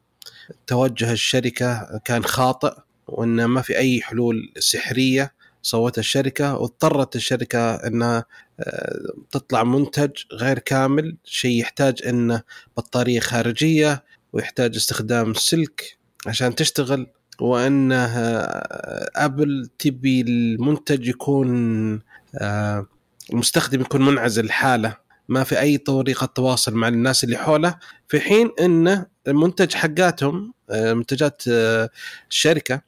توجه 0.68 1.12
الشركة 1.12 2.02
كان 2.06 2.24
خاطئ 2.24 2.74
وإن 3.08 3.46
ما 3.46 3.62
في 3.62 3.78
أي 3.78 4.02
حلول 4.02 4.54
سحرية 4.60 5.34
سوتها 5.66 6.00
الشركة 6.00 6.58
واضطرت 6.58 7.16
الشركة 7.16 7.76
إنها 7.76 8.26
آه، 8.60 9.00
تطلع 9.32 9.64
منتج 9.64 10.12
غير 10.34 10.60
كامل 10.60 11.18
شيء 11.24 11.62
يحتاج 11.62 12.02
إنه 12.08 12.42
بطارية 12.78 13.20
خارجية 13.20 14.04
ويحتاج 14.34 14.76
استخدام 14.76 15.34
سلك 15.34 15.98
عشان 16.28 16.56
تشتغل 16.56 17.08
وإنه 17.40 18.06
آه، 18.06 19.10
ابل 19.16 19.70
تبي 19.80 20.22
المنتج 20.22 21.08
يكون 21.08 22.02
آه، 22.36 22.88
المستخدم 23.34 23.82
يكون 23.82 24.06
منعزل 24.06 24.52
حاله. 24.52 24.98
ما 25.30 25.44
في 25.44 25.60
أي 25.60 25.78
طريقة 25.78 26.26
تواصل 26.26 26.74
مع 26.74 26.88
الناس 26.88 27.24
اللي 27.24 27.38
حوله. 27.38 27.76
في 28.08 28.20
حين 28.20 28.52
ان 28.60 29.06
المنتج 29.28 29.74
حقاتهم 29.74 30.54
آه، 30.70 30.94
منتجات 30.94 31.44
آه، 31.50 31.90
الشركة 32.30 32.82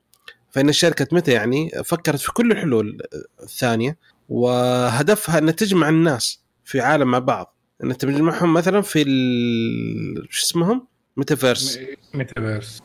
فإن 0.57 0.69
الشركة 0.69 1.07
متى 1.11 1.31
يعني 1.31 1.71
فكرت 1.85 2.19
في 2.19 2.31
كل 2.33 2.51
الحلول 2.51 3.01
الثانية 3.43 3.97
وهدفها 4.29 5.37
ان 5.37 5.55
تجمع 5.55 5.89
الناس 5.89 6.41
في 6.65 6.81
عالم 6.81 7.11
مع 7.11 7.19
بعض. 7.19 7.55
إن 7.83 7.97
تجمعهم 7.97 8.53
مثلا 8.53 8.81
في 8.81 9.01
ال... 9.01 10.27
شو 10.29 10.45
اسمهم؟ 10.45 10.87
ميتافيرس. 11.17 11.79
ميتافيرس. 12.13 12.81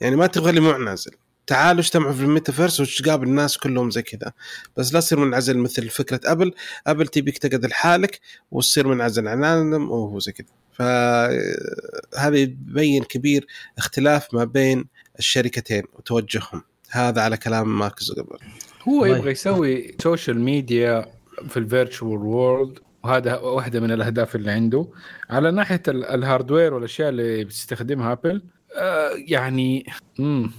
يعني 0.00 0.16
ما 0.16 0.26
تبغى 0.26 0.52
لي 0.52 0.60
منعزل 0.60 1.10
تعالوا 1.46 1.80
اجتمعوا 1.80 2.12
في 2.12 2.22
الميتافيرس 2.22 2.80
وتقابل 2.80 3.26
الناس 3.26 3.58
كلهم 3.58 3.90
زي 3.90 4.02
كذا. 4.02 4.32
بس 4.76 4.94
لا 4.94 5.00
تصير 5.00 5.18
منعزل 5.18 5.58
مثل 5.58 5.88
فكرة 5.88 6.20
أبل. 6.24 6.52
أبل 6.86 7.06
تبيك 7.06 7.38
تقعد 7.38 7.66
لحالك 7.66 8.20
وتصير 8.50 8.88
منعزل 8.88 9.28
عن 9.28 9.38
العالم 9.38 9.90
وهو 9.90 10.18
زي 10.18 10.32
كذا. 10.32 10.46
فهذا 10.72 12.36
يبين 12.36 13.04
كبير 13.04 13.46
اختلاف 13.78 14.34
ما 14.34 14.44
بين 14.44 14.84
الشركتين 15.18 15.82
وتوجههم. 15.92 16.62
هذا 16.92 17.22
على 17.22 17.36
كلام 17.36 17.78
مارك 17.78 18.00
زوكربيرج 18.00 18.40
هو 18.88 19.00
والله. 19.02 19.16
يبغى 19.16 19.30
يسوي 19.30 19.96
social 20.02 20.40
media 20.40 21.06
في 21.48 21.56
ال 21.56 21.64
virtual 21.64 22.18
world 22.18 22.78
وهذا 23.04 23.36
واحدة 23.38 23.80
من 23.80 23.90
الأهداف 23.92 24.36
اللي 24.36 24.50
عنده 24.50 24.86
على 25.30 25.50
ناحية 25.50 25.82
ال- 25.88 26.04
ال 26.04 26.12
hardware 26.12 26.74
والأشياء 26.74 27.08
اللي 27.08 27.44
بتستخدمها 27.44 28.12
ابل 28.12 28.42
آه 28.76 29.10
يعني 29.26 29.86
مم. 30.18 30.52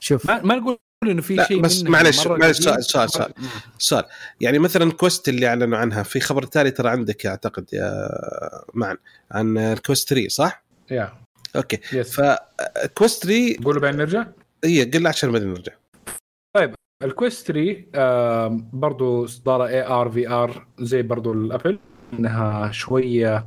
شوف 0.00 0.26
ما, 0.26 0.42
ما 0.42 0.54
نقول 0.54 0.78
إنه 1.02 1.22
في 1.22 1.34
لا، 1.34 1.46
شيء 1.48 1.60
بس 1.60 1.82
معلش- 1.82 2.26
معلش. 2.26 2.58
سؤال- 2.60 2.84
سؤال- 2.84 3.10
سؤال. 3.10 3.32
سؤال 3.78 4.04
يعني 4.40 4.58
مثلا 4.58 4.92
Quest 4.92 5.28
اللي 5.28 5.46
أعلنوا 5.46 5.78
عنها 5.78 6.02
في 6.02 6.20
خبر 6.20 6.42
تالي 6.42 6.70
ترى 6.70 6.88
عندك 6.88 7.26
أعتقد 7.26 7.64
يا 7.72 8.08
معن 8.74 8.96
عن 9.32 9.58
ال 9.58 9.66
Quest 9.66 10.08
3 10.08 10.28
صح؟ 10.28 10.64
yeah 10.90 11.12
okay 11.56 11.78
yes 11.92 12.20
ف 12.20 12.37
Quest 12.37 13.22
3 13.22 13.56
قولوا 13.64 13.82
بعدين 13.82 14.00
نرجع 14.00 14.26
هي 14.64 14.84
قل 14.84 15.06
عشان 15.06 15.32
بعدين 15.32 15.48
نرجع. 15.48 15.72
ال 17.02 17.09
Quest 17.09 17.46
3 17.52 17.84
آه 17.94 18.60
برضو 18.72 19.24
إصدار 19.24 19.66
AR 19.66 20.10
VR 20.10 20.66
زي 20.80 21.02
برضو 21.02 21.32
الأبل 21.32 21.78
إنها 22.18 22.70
شوية 22.72 23.46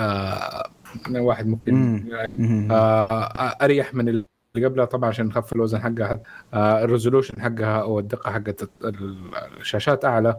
آه 0.00 0.70
واحد 1.10 1.46
ممكن 1.46 1.74
مم. 1.74 2.08
مم. 2.38 2.68
آه 2.72 3.56
أريح 3.62 3.94
من 3.94 4.08
اللي 4.08 4.24
قبلها 4.66 4.84
طبعا 4.84 5.08
عشان 5.08 5.26
نخفف 5.26 5.52
الوزن 5.52 5.78
حقها. 5.80 6.20
آه 6.54 6.84
ال 6.84 6.89
resolution 6.89 7.40
حقها 7.42 7.82
أو 7.82 7.98
الدقة 7.98 8.30
حقت 8.32 8.62
ال- 8.84 9.30
الشاشات 9.60 10.04
أعلى. 10.04 10.36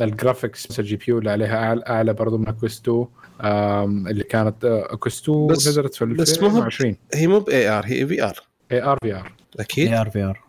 ال 0.00 0.80
graphics 0.80 0.96
ال 0.96 1.04
GPU 1.08 1.18
اللي 1.18 1.30
عليها 1.30 1.64
أعلى, 1.64 1.82
أعلى 1.88 2.12
برضو 2.12 2.38
من 2.38 2.44
Quest 2.44 2.88
2 2.88 3.06
آم، 3.40 4.08
اللي 4.08 4.24
كانت 4.24 4.86
Quest 5.00 5.22
2 5.28 5.46
بس- 5.46 5.68
نزلت 5.68 5.94
في 5.94 6.04
بس 6.04 6.42
مو 6.42 6.48
هو- 6.48 6.56
2020 6.56 6.96
هي 7.14 7.26
مو 7.26 7.38
ب 7.40 7.68
AR 7.68 7.82
هي 7.86 8.06
VR 8.06 8.47
AR 8.72 8.98
VR 9.02 9.32
أكيد؟ 9.60 9.88
AR 9.88 10.10
VR 10.10 10.42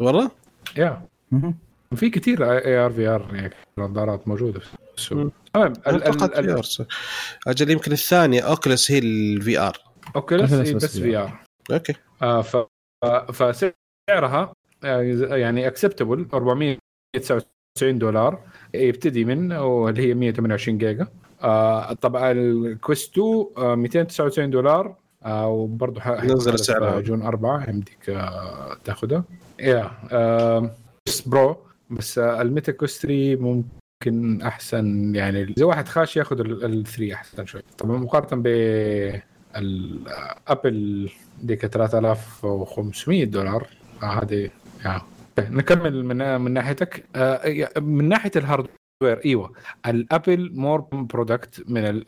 والله؟ 0.00 0.30
yeah. 0.76 1.02
في 1.94 2.10
كثير 2.10 2.52
AR 2.52 2.90
VR 2.90 3.34
يعني 3.34 3.54
نظارات 3.78 4.28
موجودة 4.28 4.60
في 4.60 4.66
السوق. 4.96 5.32
تمام 5.54 5.72
AR 5.86 6.20
أجل 7.46 7.70
يمكن 7.70 7.92
الثانية 7.92 8.40
اوكلس 8.40 8.90
هي 8.90 8.98
الفي 8.98 9.58
ار 9.58 9.78
أوكيلس 10.16 10.52
إيه 10.52 10.74
بس 10.74 10.98
في 10.98 11.16
ار 11.16 11.38
أوكي. 11.70 11.94
آه 12.22 12.42
ف 12.42 12.56
فسعرها 13.32 14.52
آه، 14.84 15.02
يعني 15.36 15.66
acceptable 15.66 16.26
499 16.34 17.98
دولار. 17.98 18.42
يبتدي 18.74 19.24
من 19.24 19.52
واللي 19.52 20.02
هي 20.02 20.14
128 20.14 20.78
جيجا. 20.78 21.06
آه 21.42 21.92
طبعا 21.92 22.32
ال 22.32 22.45
Quest 22.45 23.12
2 23.12 23.46
آه 23.56 23.74
299 23.74 24.50
دولار. 24.50 24.96
آه 25.24 25.48
وبرضه 25.48 26.24
نزل. 26.24 26.58
في 26.58 27.02
June 27.02 27.22
4 27.22 27.70
يمديك 27.70 28.10
آه 28.10 28.76
تاخذها 28.84 29.24
يا 29.60 29.90
آه 30.12 30.70
بس 31.06 31.20
برو 31.20 31.56
بس 31.90 32.18
آه 32.18 32.42
ال 32.42 32.48
Meta 32.48 32.72
Quest 32.72 33.02
3 33.02 33.36
ممكن 33.36 34.42
أحسن 34.42 35.14
يعني 35.14 35.54
زي 35.56 35.64
واحد 35.64 35.88
خاش 35.88 36.16
ياخذ 36.16 36.40
ال 36.40 36.84
3 36.86 37.14
أحسن 37.14 37.46
شوي. 37.46 37.62
طبعا 37.78 37.96
مقارنة 37.96 38.42
ب 38.42 38.46
الابل 39.56 41.10
ديك 41.42 41.66
3500 41.66 43.24
دولار. 43.24 43.66
هذه 44.02 44.50
يعني 44.84 45.02
نكمل 45.38 46.04
من 46.04 46.40
من 46.40 46.52
ناحيتك. 46.52 47.04
آه 47.16 47.80
من 47.80 48.08
ناحية 48.08 48.30
ال 48.36 48.46
hardware 48.46 49.24
إيوه. 49.24 49.52
الأبل 49.86 50.50
more 50.54 50.80
product 50.80 51.64
من 51.70 52.02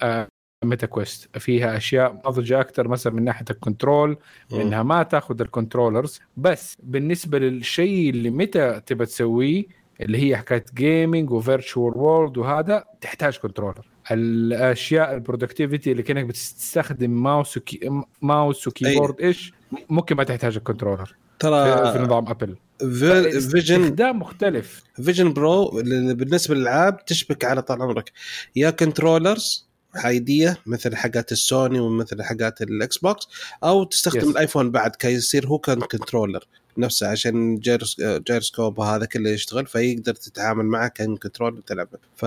ال 0.62 0.67
Meta 0.67 0.86
Quest. 0.86 1.38
فيها 1.38 1.76
أشياء 1.76 2.22
نضجه 2.26 2.60
أكثر 2.60 2.88
مثلا 2.88 3.12
من 3.12 3.24
ناحية 3.24 3.44
ال 3.50 3.59
control 3.59 4.18
إنها 4.52 4.82
ما 4.82 5.02
تأخذ 5.02 5.40
ال 5.40 5.47
controllers. 5.47 6.20
بس 6.36 6.76
بالنسبة 6.82 7.38
للشيء 7.38 8.10
اللي 8.10 8.30
Meta 8.30 8.80
تبى 8.86 9.06
تسويه 9.06 9.64
اللي 10.00 10.28
هي 10.30 10.36
حكاية 10.36 10.64
gaming 10.74 11.30
و 11.30 11.39
virtual 11.39 11.96
world 11.96 12.38
وهذا 12.38 12.84
تحتاج 13.00 13.36
controller. 13.36 13.86
الأشياء 14.10 15.14
ال 15.14 15.20
productivity 15.20 15.92
اللي 15.92 16.02
كأنك 16.02 16.24
بتستخدم 16.24 17.10
mouse 17.22 17.56
و 17.56 17.63
key... 17.63 18.02
mouse 18.22 18.68
و 18.68 18.74
keyboard 18.74 19.20
إيش 19.20 19.52
ممكن 19.88 20.16
ما 20.16 20.24
تحتاج 20.24 20.56
ال 20.56 20.61
controller. 20.61 21.06
في, 21.06 21.12
في 21.12 21.48
ترى 21.92 22.02
نظام 22.04 22.28
ابل 22.28 22.56
في- 22.78 23.40
Vision 23.40 23.80
استخدام 23.82 24.18
مختلف. 24.18 24.82
Vision 25.02 25.32
Pro 25.32 25.70
بالنسبة 26.14 26.54
للألعاب 26.54 27.04
تشبك 27.04 27.44
على 27.44 27.62
طال 27.62 27.82
عمرك. 27.82 28.12
يا 28.56 28.70
controllers 28.70 29.69
حيديه 29.96 30.56
مثل 30.66 30.96
حقات 30.96 31.32
السوني 31.32 31.80
ومثل 31.80 32.22
حقات 32.22 32.62
ال 32.62 32.98
Xbox 32.98 33.28
أو 33.64 33.84
تستخدم 33.84 34.20
Yes. 34.20 34.28
الآيفون 34.28 34.70
بعد 34.70 34.96
كي 34.96 35.08
يصير 35.12 35.46
هو 35.46 35.58
كان 35.58 35.80
controller 35.80 36.44
نفسه 36.78 37.08
عشان 37.08 37.56
gyros 37.58 38.00
gyroscope 38.00 38.78
وهذا 38.78 39.04
كله 39.06 39.30
يشتغل 39.30 39.66
فيقدر 39.66 40.14
تتعامل 40.14 40.64
معه 40.64 40.88
كان 40.88 41.16
control 41.16 41.54
وتلعب 41.58 41.88
ف 42.16 42.22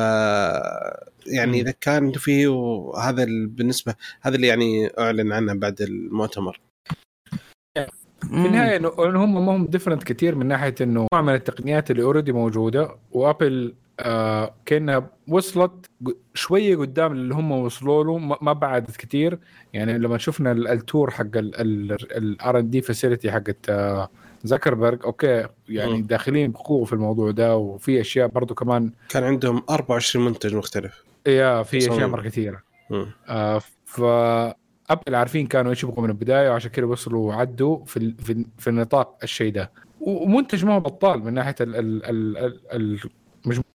يعني. 1.28 1.61
إذا 1.61 1.74
كان 1.82 2.11
فيه 2.11 2.47
وهذا 2.47 3.24
ال- 3.24 3.47
بالنسبة 3.47 3.95
هذا 4.22 4.36
اللي 4.36 4.47
يعني 4.47 4.89
أعلن 4.99 5.32
عنه 5.32 5.53
بعد 5.53 5.82
المؤتمر 5.82 6.59
في 8.22 8.30
النهاية 8.47 8.78
انه 8.78 9.24
هم 9.24 9.45
ما 9.45 9.55
هم 9.55 9.66
different 9.66 10.04
كثير 10.03 10.36
من 10.36 10.45
ناحية 10.47 10.76
إنه 10.82 11.07
نوع 11.14 11.22
من 11.22 11.34
التقنيات 11.34 11.91
اللي 11.91 12.03
already 12.04 12.32
موجودة 12.32 12.95
وأبل 13.11 13.74
آه 14.00 14.54
كأنها 14.66 15.10
وصلت 15.28 15.86
شوية 16.34 16.76
قدام 16.78 17.12
اللي 17.12 17.34
هم 17.36 17.52
وصلوا 17.52 18.04
له 18.04 18.18
ما 18.18 18.54
بعدت 18.54 18.98
كثير 18.98 19.39
يعني 19.74 19.98
لما 19.98 20.18
شفنا 20.18 20.52
ال- 20.52 20.68
ال 20.68 20.76
tour 20.76 21.12
حق 21.12 21.38
ال 21.38 22.60
R&D 22.60 22.82
facility 22.82 23.32
حقت 23.32 23.70
آه 23.70 24.10
زكربرج 24.44 25.00
okay 25.06 25.46
يعني 25.70 25.94
مم. 25.94 26.04
داخلين 26.04 26.52
بقوة 26.52 26.86
في 26.86 26.94
الموضوع 26.94 27.32
ده 27.32 27.58
وفي 27.58 28.02
أشياء 28.02 28.28
برضو 28.28 28.54
كمان 28.54 28.91
كان 29.10 29.24
عندهم 29.24 29.64
24 29.70 30.26
منتج 30.26 30.56
مختلف 30.56 31.04
يا 31.28 31.64
في 31.64 31.78
أشياء. 31.78 32.08
مرة 32.08 32.22
كثيره. 32.22 32.62
آه 33.30 33.62
ف 33.86 34.02
أبل 34.89 35.16
عارفين 35.16 35.48
كانوا 35.48 35.72
إيش 35.72 35.84
يبغوا 35.84 36.04
من 36.04 36.10
البداية 36.10 36.50
وعشان 36.50 36.72
كذا 36.72 36.86
وصلوا 36.86 37.28
وعدوا 37.28 37.86
في 37.86 37.98
ال- 37.98 38.16
في, 38.20 38.46
في 38.58 38.70
النطاق 38.70 39.18
الشيء 39.24 39.52
ده 39.54 39.72
ومنتج 40.02 40.66
ما 40.66 40.74
هو 40.76 40.80
بطال 40.80 41.20
من 41.24 41.34
ناحية 41.34 41.56
ال 41.62 41.76
ال 41.76 42.06
ال 42.06 42.38
ال 42.72 43.00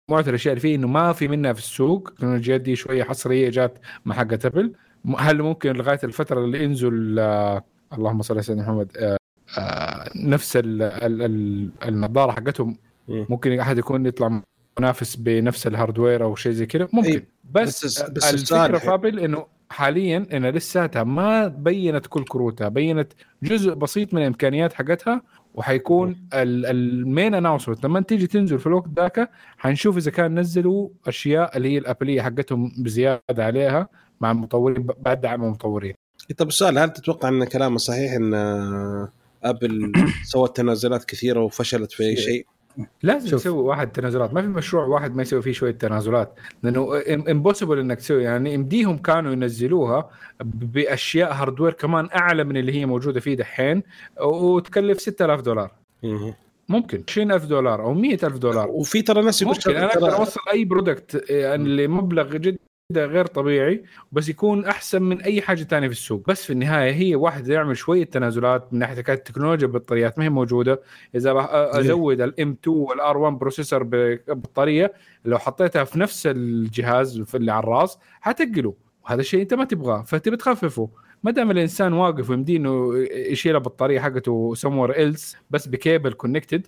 مجموعه 0.10 0.30
الأشياء 0.30 0.52
اللي 0.54 0.62
فيه 0.62 0.76
إنه 0.76 0.88
ما 0.88 1.14
في 1.14 1.28
منها 1.28 1.54
في 1.54 1.60
السوق. 1.60 2.08
التكنولوجيات 2.10 2.62
دي 2.62 2.76
شوية 2.76 3.04
حصرية 3.04 3.50
جات 3.50 3.80
مع 4.06 4.16
حقه 4.16 4.40
أبل. 4.46 4.74
هل 5.18 5.42
ممكن 5.42 5.72
لغاية 5.74 6.00
الفترة 6.04 6.46
اللي 6.46 6.64
ينزل 6.64 7.20
آه 7.20 7.64
اللهم 7.94 8.22
صل 8.22 8.34
على 8.34 8.44
سيدنا 8.44 8.64
محمد 8.64 8.98
آه 8.98 9.18
آه 9.58 10.10
نفس 10.16 10.58
ال 10.58 10.82
ال 10.82 11.22
ال 11.22 11.70
النظارة 11.86 12.32
حقتهم؟ 12.32 12.78
مم. 13.08 13.26
ممكن 13.30 13.60
أحد 13.60 13.78
يكون 13.78 14.06
يطلع 14.06 14.42
منافس 14.80 15.16
بنفس 15.16 15.68
ال 15.68 15.74
hardware 15.74 16.24
أو 16.24 16.36
شيء 16.36 16.52
زي 16.52 16.66
كذا 16.66 16.88
ممكن. 16.94 17.10
إيه، 17.10 17.28
بس, 17.52 17.86
بس- 17.86 18.10
بس, 18.10 18.34
الفكرة 18.34 18.78
في 18.78 18.94
أبل 18.94 19.20
إنه 19.20 19.46
حاليا 19.70 20.28
انها 20.34 20.52
لساتها 20.52 21.04
ما 21.04 21.48
بينت 21.48 22.08
كل 22.08 22.24
كروتها 22.24 22.68
بينت 22.70 23.14
جزء 23.44 23.74
بسيط 23.74 24.14
من 24.14 24.22
الإمكانيات 24.22 24.74
حقتها 24.74 25.22
وحيكون 25.56 26.28
ال- 26.34 26.66
ال 26.66 26.79
main 26.79 27.34
announcement 27.34 27.86
لما 27.86 28.02
تيجي 28.02 28.28
تنزل 28.28 28.60
في 28.60 28.68
الوقت 28.68 28.88
ذاك 28.96 29.30
حنشوف 29.58 29.98
إذا 29.98 30.12
كان 30.12 30.40
نزلوا 30.40 30.90
أشياء 31.08 31.58
اللي 31.58 31.70
هي 31.74 31.78
الابليه 31.78 32.22
حقتهم 32.22 32.72
بزيادة 32.78 33.22
عليها 33.46 33.88
مع 34.22 34.32
المطورين 34.32 34.88
بعد 35.00 35.22
دعم 35.22 35.44
المطورين. 35.44 35.94
طب 36.38 36.48
السؤال 36.48 36.80
هل 36.80 36.90
تتوقع 36.94 37.30
إن 37.30 37.44
كلامه 37.44 37.78
صحيح 37.78 38.14
إن 38.14 38.34
آه، 38.34 39.10
أبل 39.44 39.92
سوت 40.32 40.58
تنازلات 40.58 41.06
كثيرة 41.06 41.40
وفشلت 41.40 41.92
في 41.92 42.04
أي 42.04 42.16
شيء؟ 42.16 42.46
لازم 43.04 43.30
شوف. 43.30 43.42
تسوي 43.42 43.64
واحد 43.64 43.92
تنازلات. 43.92 44.34
ما 44.34 44.42
في 44.42 44.48
مشروع 44.48 44.86
واحد 44.86 45.16
ما 45.16 45.22
يسوي 45.22 45.42
فيه 45.42 45.52
شوية 45.52 45.72
تنازلات. 45.72 46.40
لأنه 46.64 47.02
impossible 47.32 47.80
إنك 47.80 47.98
تسوي. 47.98 48.24
يعني 48.24 48.54
يمديهم 48.54 48.98
كانوا 48.98 49.32
ينزلوها 49.32 50.10
بأشياء 50.44 51.34
hardware 51.34 51.74
كمان 51.74 52.10
أعلى 52.16 52.44
من 52.44 52.58
اللي 52.58 52.72
هي 52.72 52.86
موجودة 52.86 53.20
فيه 53.20 53.36
دحين 53.36 53.84
وتكلف 54.22 55.02
6000 55.02 55.42
دولار. 55.42 55.72
مم. 56.04 56.34
ممكن. 56.70 57.04
20000 57.10 57.46
دولار 57.46 57.82
أو 57.84 57.94
100000 57.94 58.38
دولار. 58.38 58.70
وفي 58.70 59.02
ترى 59.02 59.22
ناس 59.22 59.42
يقول 59.42 59.56
ممكن. 59.56 59.76
أنا 59.76 59.86
أقدر 59.86 60.16
أوصل 60.18 60.40
أي 60.54 60.66
product 60.66 61.30
يعني 61.30 61.88
لمبلغ 61.88 62.38
جدا 62.38 62.58
غير 62.92 63.26
طبيعي 63.26 63.84
بس 64.12 64.30
يكون 64.30 64.66
أحسن 64.66 65.02
من 65.02 65.22
أي 65.22 65.42
حاجة 65.42 65.64
تانية 65.64 65.88
في 65.88 65.94
السوق. 65.94 66.24
بس 66.28 66.46
في 66.46 66.54
النهاية 66.54 66.92
هي 66.94 67.16
واحد 67.16 67.48
يعمل 67.48 67.78
شوية 67.78 68.04
تنازلات 68.04 68.74
من 68.74 68.80
ناحية 68.80 69.04
التكنولوجيا 69.10 69.68
بالبطاريات 69.68 70.20
ما 70.20 70.26
هي 70.26 70.30
موجودة. 70.30 70.82
إذا 71.16 71.34
بح- 71.34 71.50
أزود 71.52 72.22
الام 72.22 72.58
2 72.64 72.78
والار 72.78 73.18
1 73.18 73.34
بروسيسور 73.38 73.84
ببطاريه 73.84 74.94
لو 75.26 75.38
حطيتها 75.40 75.84
في 75.84 76.00
نفس 76.00 76.28
الجهاز 76.28 77.22
في 77.22 77.38
اللي 77.38 77.52
على 77.52 77.64
الراس 77.64 77.98
حتقله 78.22 78.74
وهذا 79.06 79.22
الشيء 79.22 79.42
أنت 79.42 79.54
ما 79.54 79.64
تبغاه 79.66 80.02
فتبي 80.02 80.38
تخففه 80.38 80.90
ما 81.26 81.32
دام 81.32 81.52
الإنسان 81.52 81.94
واقف 81.94 82.30
ويمديه 82.30 82.58
إنه 82.58 82.98
يشيل 83.12 83.56
البطاريه 83.56 84.00
حقته 84.00 84.54
سمور 84.56 84.92
ايلس 84.96 85.38
بس 85.50 85.68
بكيبل 85.68 86.14
كونكتد 86.14 86.68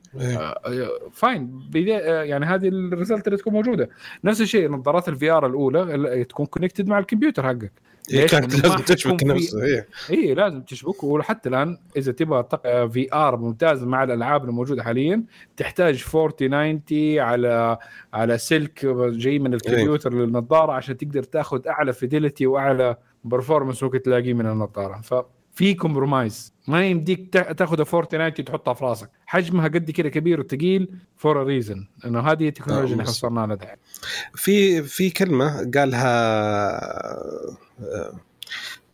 فاين 1.12 1.70
يعني 1.74 2.46
هذه 2.46 2.68
الريزلت 2.68 3.28
اللي 3.28 3.38
تكون 3.38 3.54
موجودة. 3.54 3.90
نفس 4.24 4.42
الشيء 4.42 4.70
نظارات 4.70 5.10
الفي 5.10 5.32
ار 5.32 5.46
الاولى 5.46 6.24
تكون 6.24 6.46
كونكتد 6.46 6.88
مع 6.88 7.00
الكمبيوتر 7.00 7.44
حقك. 7.44 7.72
ليش؟ 8.12 8.32
كانت 8.32 8.64
لازم 8.64 8.78
تشبك 8.78 9.24
هي 9.62 9.86
اي 10.10 10.34
لازم 10.34 10.62
تشبك. 10.62 11.04
وحتى 11.04 11.50
الآن 11.50 11.78
إذا 11.98 12.12
تبغى 12.12 12.48
VR 12.90 13.38
ممتاز 13.38 13.84
مع 13.84 14.04
الألعاب 14.04 14.46
الموجودة 14.46 14.84
حاليا 14.84 15.24
تحتاج 15.58 16.06
4090 16.16 17.20
على 17.20 17.78
على 18.14 18.38
سلك 18.38 18.86
جاي 18.96 19.40
من 19.40 19.54
الكمبيوتر 19.54 20.14
للنظارة 20.14 20.72
عشان 20.72 20.98
تقدر 20.98 21.24
تأخذ 21.24 21.68
أعلى 21.68 21.94
fidelity 21.94 22.48
وأعلى 22.48 22.98
performance 23.24 23.84
ممكن 23.84 24.02
تلاقيه 24.02 24.34
من 24.34 24.46
النظاره 24.48 25.02
ففي 25.02 25.74
compromise 25.74 26.54
ما 26.68 26.86
يمديك 26.86 27.34
تا- 27.34 27.52
تاخذ 27.54 27.80
4090 27.80 28.46
تحطها 28.46 28.74
في 28.74 28.86
راسك. 28.86 29.10
حجمها 29.26 29.68
قد 29.68 29.92
كده 29.92 30.10
كبير 30.10 30.40
وثقيل 30.40 30.90
for 31.18 31.44
reason 31.46 31.88
إنه 32.06 32.20
هذه 32.20 32.48
التكنولوجيا 32.48 32.92
اللي 32.94 33.04
بس- 33.04 33.10
وصلنا 33.10 33.40
لها 33.46 33.56
دحين. 33.56 33.76
في 34.36 34.84
في 34.84 35.10
كلمة 35.10 35.72
قالها 35.76 36.18
آه، 37.80 38.20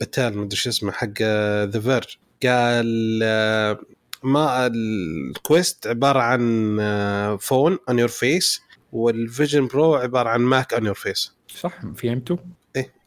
بتاع 0.01 0.37
مدري 0.37 0.55
شو 0.57 0.69
اسمه 0.69 0.91
حق 0.91 1.21
The 1.63 1.79
Verge 1.79 2.17
قال 2.43 3.19
آه، 3.23 3.79
ما 4.23 4.67
ال 4.67 4.87
Quest 4.87 5.87
عبارة 5.87 6.19
عن 6.19 6.77
آه، 6.79 7.35
phone 7.35 7.77
on 7.89 7.99
your 7.99 8.07
face 8.07 8.61
وال 8.91 9.10
Vision 9.10 9.67
Pro 9.67 9.95
عبارة 9.95 10.29
عن 10.29 10.41
Mac 10.41 10.73
on 10.73 10.85
your 10.85 10.95
face 10.95 11.33
صح 11.47 11.73
فهمتوا؟ 11.95 12.37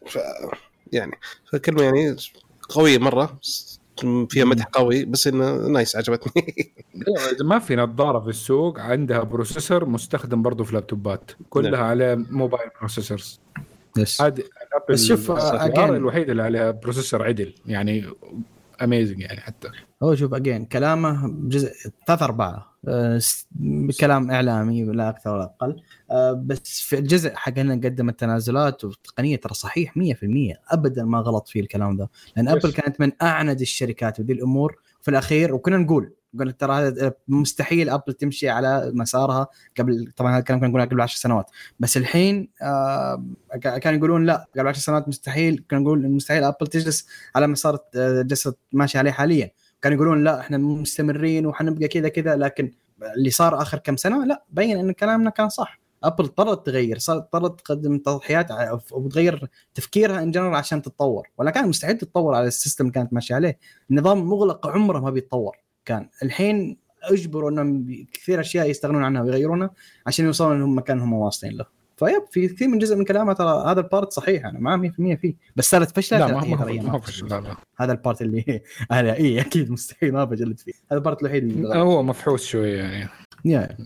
ف 0.06 0.18
يعني. 0.92 1.18
فكلمه 1.52 1.82
يعني 1.82 2.16
قوية 2.68 2.98
مرة 2.98 3.38
فيها 4.28 4.44
مدح 4.44 4.64
قوي 4.64 5.04
بس 5.04 5.26
إنه 5.26 5.56
nice 5.56 5.96
عجبتني. 5.96 6.72
ما 7.40 7.58
في 7.58 7.76
نظاره 7.76 8.20
في 8.20 8.28
السوق. 8.28 8.80
عندها 8.80 9.22
processor 9.22 9.84
مستخدم 9.84 10.42
برضه 10.42 10.64
في 10.64 10.74
لابتوبات 10.74 11.30
كلها 11.50 11.70
نعم. 11.70 11.84
على 11.84 12.16
mobile 12.30 12.70
processors 12.78 13.40
yes 13.98 14.22
هذه 14.22 14.42
بس 14.90 15.04
شوف، 15.04 15.30
الوحيده 15.30 16.32
اللي 16.32 16.42
عليها 16.42 16.70
processor 16.70 17.22
عدل. 17.22 17.54
يعني 17.66 18.04
amazing 18.82 19.20
يعني 19.20 19.40
حتى 19.40 19.68
هو 20.02 20.14
شوف 20.14 20.34
again 20.34 20.64
كلامه 20.64 21.28
جزء 21.48 21.72
ثلاث 22.06 22.22
أربعة 22.22 22.76
أه 22.88 23.18
س- 23.18 23.46
كلام 24.00 24.30
إعلامي 24.30 24.84
لا 24.84 25.08
أكثر 25.08 25.30
ولا 25.34 25.44
أقل 25.44 25.76
أه 26.10 26.32
بس 26.32 26.80
في 26.80 26.98
الجزء 26.98 27.34
حق 27.34 27.58
إنه 27.58 27.74
نقدم 27.74 28.08
التنازلات 28.08 28.84
والتقنيه 28.84 29.36
ترى 29.36 29.54
صحيح 29.54 29.94
100% 29.98 30.02
ابدا 30.70 31.04
ما 31.04 31.18
غلط 31.18 31.48
فيه 31.48 31.60
الكلام 31.60 31.96
ده 31.96 32.10
لأن. 32.36 32.48
ابل 32.48 32.72
كانت 32.72 33.00
من 33.00 33.12
أعند 33.22 33.60
الشركات 33.60 34.20
بذي 34.20 34.32
الأمور 34.32 34.78
في 35.02 35.10
الأخير 35.10 35.54
وكنا 35.54 35.76
نقول 35.76 36.12
قلنا 36.40 36.52
ترى 36.52 37.10
مستحيل 37.28 37.88
أبل 37.90 38.12
تمشي 38.12 38.48
على 38.48 38.90
مسارها 38.94 39.48
قبل 39.78 40.12
طبعا 40.16 40.32
هذا 40.32 40.38
الكلام 40.38 40.60
كنا 40.60 40.68
نقوله 40.68 40.84
قبل 40.84 41.00
10 41.00 41.18
سنوات. 41.18 41.50
بس 41.80 41.96
الحين 41.96 42.48
آه 42.62 43.24
كانوا 43.62 43.98
يقولون 43.98 44.26
لا 44.26 44.48
قبل 44.58 44.68
10 44.68 44.80
سنوات 44.80 45.08
مستحيل 45.08 45.64
كانوا 45.68 45.84
نقول 45.84 46.08
مستحيل 46.10 46.44
أبل 46.44 46.66
تجلس 46.66 47.06
على 47.34 47.46
مسار 47.46 47.78
آه، 47.96 48.22
جلست 48.22 48.58
ماشي 48.72 48.98
عليه 48.98 49.10
حاليا. 49.10 49.50
كانوا 49.82 49.96
يقولون 49.96 50.24
لا 50.24 50.40
إحنا 50.40 50.58
مستمرين 50.58 51.46
وحنبقى 51.46 51.88
كذا 51.88 52.08
كذا 52.08 52.36
لكن 52.36 52.72
اللي 53.16 53.30
صار 53.30 53.62
آخر 53.62 53.78
كم 53.78 53.96
سنة 53.96 54.24
لا 54.26 54.44
بين 54.50 54.78
إن 54.78 54.92
كلامنا 54.92 55.30
كان 55.30 55.48
صح. 55.48 55.80
أبل 56.04 56.24
اضطرت 56.24 56.66
تغير 56.66 56.98
اضطرت 57.08 57.60
تقدم 57.60 57.98
تضحيات 57.98 58.46
وتغير 58.92 59.48
تفكيرها 59.74 60.22
in 60.22 60.30
general 60.30 60.54
عشان 60.54 60.82
تتطور. 60.82 61.28
ولا 61.38 61.50
كان 61.50 61.68
مستعد 61.68 61.98
تتطور 61.98 62.34
على 62.34 62.46
ال 62.46 62.52
system 62.52 62.84
اللي 62.84 62.92
كانت 62.94 63.12
ماشية 63.12 63.34
عليه. 63.34 63.58
النظام 63.90 64.24
مغلق 64.28 64.66
عمره 64.66 64.98
ما 65.00 65.10
بيتطور. 65.10 65.56
كان. 65.86 66.08
الحين 66.22 66.76
اجبروا 67.02 67.50
انهم 67.50 67.86
كثير 68.12 68.40
اشياء 68.40 68.70
يستغنون 68.70 69.04
عنها 69.04 69.22
ويغيرونها 69.22 69.70
عشان 70.06 70.24
يوصلوا 70.24 70.54
لهم 70.54 70.78
مكان 70.78 71.00
هم 71.00 71.12
واصلين 71.12 71.52
له. 71.52 71.76
فيب 71.96 72.22
في 72.30 72.48
كثير 72.48 72.68
من 72.68 72.78
جزء 72.78 72.96
من 72.96 73.04
كلامه 73.04 73.32
ترى 73.32 73.64
هذا 73.66 73.80
ال 73.80 73.87
part 73.87 74.12
صحيح 74.12 74.46
أنا 74.46 74.58
معاه 74.58 74.76
100% 74.76 75.20
فيه. 75.20 75.34
بس 75.56 75.70
صارت 75.70 75.96
فشلت 75.96 76.20
لا 76.20 76.26
ما 76.26 76.56
ترى 76.56 77.00
فشل 77.00 77.28
لا 77.28 77.40
لا. 77.40 77.56
هذا 77.76 77.92
ال 77.92 77.98
part 77.98 78.22
اللي 78.22 78.62
أنا 78.92 79.16
اي 79.16 79.40
أكيد 79.40 79.70
مستحيل 79.70 80.12
ما 80.12 80.24
بجلد 80.24 80.58
فيه. 80.58 80.72
هذا 80.72 80.98
ال 80.98 81.03
part 81.03 81.22
الوحيد 81.22 81.42
اللي 81.42 81.78
هو 81.78 82.02
مفحوص 82.02 82.46
شوية 82.46 82.82
يعني 82.82 83.08
يا 83.46 83.76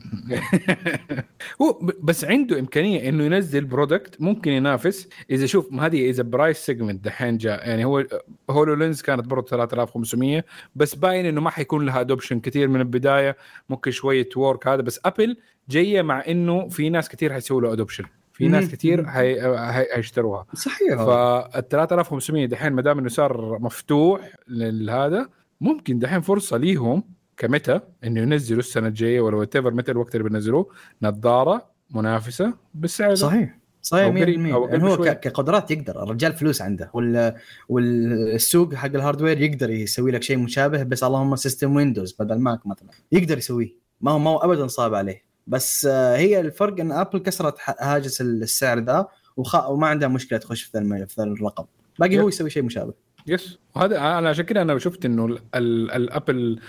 هو 1.63 1.79
بس 2.03 2.25
عنده 2.25 2.59
إمكانية 2.59 3.09
إنه 3.09 3.25
ينزل 3.25 3.65
product 3.65 4.21
ممكن 4.21 4.51
ينافس. 4.51 5.09
إذا 5.31 5.47
شوف 5.47 5.73
ما 5.73 5.87
هذه 5.87 6.11
إذا 6.11 6.23
price 6.23 6.59
segment 6.59 7.05
دحين 7.05 7.37
جاء 7.37 7.69
يعني 7.69 7.85
هو 7.85 8.07
HoloLens 8.51 9.03
كانت 9.03 9.27
برضه 9.27 9.47
3500 9.47 10.45
بس 10.75 10.95
باين 10.95 11.27
إنه 11.27 11.41
ما 11.41 11.51
حيكون 11.51 11.87
لها 11.87 12.01
adoption 12.01 12.41
كثير 12.41 12.69
من 12.69 12.81
البداية. 12.81 13.37
ممكن 13.69 13.91
شوية 13.91 14.29
work 14.37 14.69
هذا 14.69 14.83
بس 14.83 15.01
ابل 15.05 15.37
جاية 15.69 16.03
مع 16.03 16.25
إنه 16.29 16.69
في 16.69 16.91
ناس 16.91 17.09
كثير 17.09 17.33
حيسووا 17.33 17.61
له 17.61 17.73
adoption 17.73 18.05
في 18.33 18.49
ناس. 18.49 18.71
كثير 18.71 19.07
حي... 19.07 19.41
هي... 19.41 19.87
هيشتروها 19.97 20.47
صحيح. 20.55 20.95
فال 20.95 21.69
3500 21.69 22.47
دحين 22.47 22.73
ما 22.73 22.83
دام 22.83 22.99
إنه 22.99 23.09
صار 23.09 23.59
مفتوح 23.59 24.35
لهذا 24.49 25.29
ممكن 25.61 25.99
دحين 25.99 26.21
فرصة 26.21 26.57
ليهم 26.57 27.20
كمتى 27.41 27.81
إنه 28.05 28.21
ينزلوا 28.21 28.59
السنة 28.61 28.89
الجاية 28.89 29.21
ولا 29.21 29.37
what 29.37 29.57
متى 29.57 29.93
الوقت 29.93 30.15
اللي 30.15 30.29
بينزلوه 30.29 30.69
نظارة 31.03 31.71
منافسة 31.91 32.55
بالسعر. 32.75 33.15
صحيح. 33.15 33.59
صحيح 33.83 34.07
100% 34.07 34.09
أو 34.09 34.23
قريب- 34.23 34.55
أو 34.55 34.69
يعني 34.69 34.83
هو 34.85 34.97
شوي. 34.97 35.11
ك- 35.15 35.21
كقدرات 35.21 35.71
يقدر. 35.71 36.03
الرجال 36.03 36.33
فلوس 36.33 36.63
عنده. 36.63 36.91
وال... 36.95 37.35
والسوق 37.69 38.75
حق 38.75 38.87
ال 38.89 38.95
hardware 38.95 39.41
يقدر 39.41 39.71
يسوي 39.71 40.11
لك 40.11 40.23
شيء 40.23 40.39
مشابه 40.39 40.83
بس 40.83 41.05
اللهم 41.05 41.37
system 41.37 41.77
Windows 41.77 42.17
بدل 42.21 42.39
Mac 42.39 42.67
مثلا. 42.67 42.89
يقدر 43.13 43.39
يسويه. 43.39 43.75
ما 44.01 44.11
هو 44.11 44.19
ما 44.19 44.31
هو 44.31 44.37
ابدا 44.39 44.67
صعب 44.67 44.95
عليه. 44.95 45.25
بس 45.47 45.87
آه، 45.91 46.17
هي 46.17 46.41
الفرق 46.41 46.81
إن 46.81 46.93
ابل 46.93 47.19
كسرت 47.19 47.55
هاجس 47.81 48.21
السعر 48.21 48.79
ذا 48.79 49.07
وخ... 49.37 49.69
وما 49.71 49.87
عندها 49.87 50.09
مشكلة 50.09 50.39
تخش 50.39 50.63
في 50.63 50.79
ذا 50.79 51.25
الرقم. 51.25 51.65
باقي 51.99 52.21
هو 52.21 52.29
يسوي 52.29 52.51
شيء 52.51 52.63
مشابه. 52.63 52.95
yes. 53.27 53.59
وهذا 53.77 53.99
أنا 54.19 54.29
عشان 54.29 54.45
كده 54.45 54.63
أنا 54.63 54.79
شفت 54.79 55.05
إنه 55.05 55.27
ال- 55.27 55.39
ال- 55.55 55.91
ال 55.91 56.61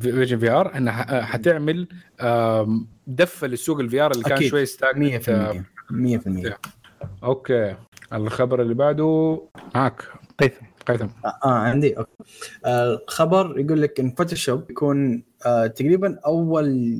Apple 0.00 0.38
Vision 0.38 0.50
VR 0.50 0.76
إنها 0.76 0.92
ح- 0.92 1.24
حتعمل 1.32 1.88
دفة 3.06 3.46
للسوق 3.46 3.80
ال 3.80 4.00
VR 4.00 4.10
اللي 4.10 4.24
كان. 4.24 4.42
شوي 4.42 4.66
stuck 4.66 4.94
100% 4.96 5.64
100% 5.90 6.58
okay. 7.24 7.74
الخبر 8.12 8.62
اللي 8.62 8.74
بعده 8.74 9.42
معك 9.74 10.02
قيثم. 10.40 10.66
قيثم. 10.88 11.06
آه 11.24 11.38
آه، 11.44 11.48
عندي 11.48 11.98
okay. 11.98 12.10
آه 12.64 13.00
يقول 13.58 13.82
لك 13.82 14.00
إن 14.00 14.10
Photoshop 14.10 14.70
يكون 14.70 15.22
آه 15.46 15.66
تقريبا 15.66 16.18
أول 16.26 16.98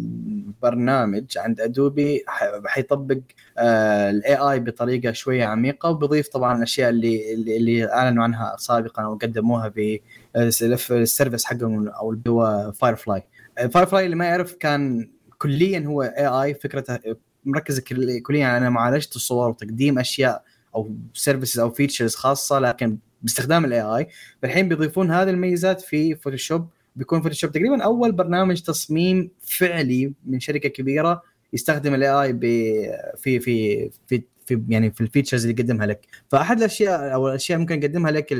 برنامج 0.62 1.38
عند 1.38 1.60
Adobe 1.60 2.24
حيطبق 2.66 3.18
آه 3.58 4.10
ال 4.10 4.36
AI 4.36 4.60
بطريقة 4.60 5.12
شوية 5.12 5.44
عميقة 5.44 5.90
وبيضيف 5.90 6.28
طبعا 6.28 6.56
الأشياء 6.58 6.90
اللي 6.90 7.34
اللي, 7.34 7.92
أعلنوا 7.92 8.24
عنها 8.24 8.56
سابقا 8.58 9.02
أو 9.02 9.14
قدموها 9.14 9.70
في 9.70 10.00
آه، 10.36 10.48
في 10.76 10.94
ال 10.94 11.00
service 11.00 11.44
حقهم 11.44 11.88
أو 11.88 12.10
اللي 12.12 12.22
هو 12.30 12.72
Firefly 12.74 13.22
Firefly 13.70 14.04
اللي 14.04 14.16
ما 14.16 14.24
يعرف 14.24 14.52
كان 14.54 15.10
كليا 15.38 15.84
هو 15.86 16.02
AI 16.02 16.54
فكرته 16.54 16.98
مركز 17.44 17.80
كل- 17.80 18.22
كليا 18.22 18.46
على 18.46 18.70
معالجة 18.70 19.08
الصور 19.16 19.48
وتقديم 19.48 19.98
أشياء 19.98 20.42
أو 20.74 20.90
services 21.14 21.58
أو 21.58 21.70
features 21.70 22.14
خاصة 22.14 22.58
لكن 22.58 22.98
باستخدام 23.22 23.64
ال 23.64 23.80
AI 23.80 24.06
الحين 24.44 24.68
بيضيفون 24.68 25.10
هذه 25.10 25.30
الميزات 25.30 25.80
في 25.80 26.14
Photoshop 26.14 26.68
بيكون 26.96 27.22
Photoshop 27.22 27.52
تقريبا 27.52 27.82
أول 27.82 28.12
برنامج 28.12 28.62
تصميم 28.62 29.30
فعلي 29.40 30.12
من 30.26 30.40
شركة 30.40 30.68
كبيرة 30.68 31.22
يستخدم 31.52 31.94
ال 31.94 32.10
AI 32.10 32.32
في 33.16 33.40
في 33.40 33.90
في 34.06 34.22
في 34.48 34.62
يعني 34.68 34.90
في 34.90 35.00
ال 35.00 35.05
features 35.05 35.46
اللي 35.46 35.60
يقدمها 35.60 35.86
لك. 35.86 36.06
فأحد 36.28 36.58
الأشياء 36.58 37.14
أو 37.14 37.28
الأشياء 37.28 37.58
ممكن 37.58 37.82
يقدمها 37.82 38.10
لك 38.10 38.34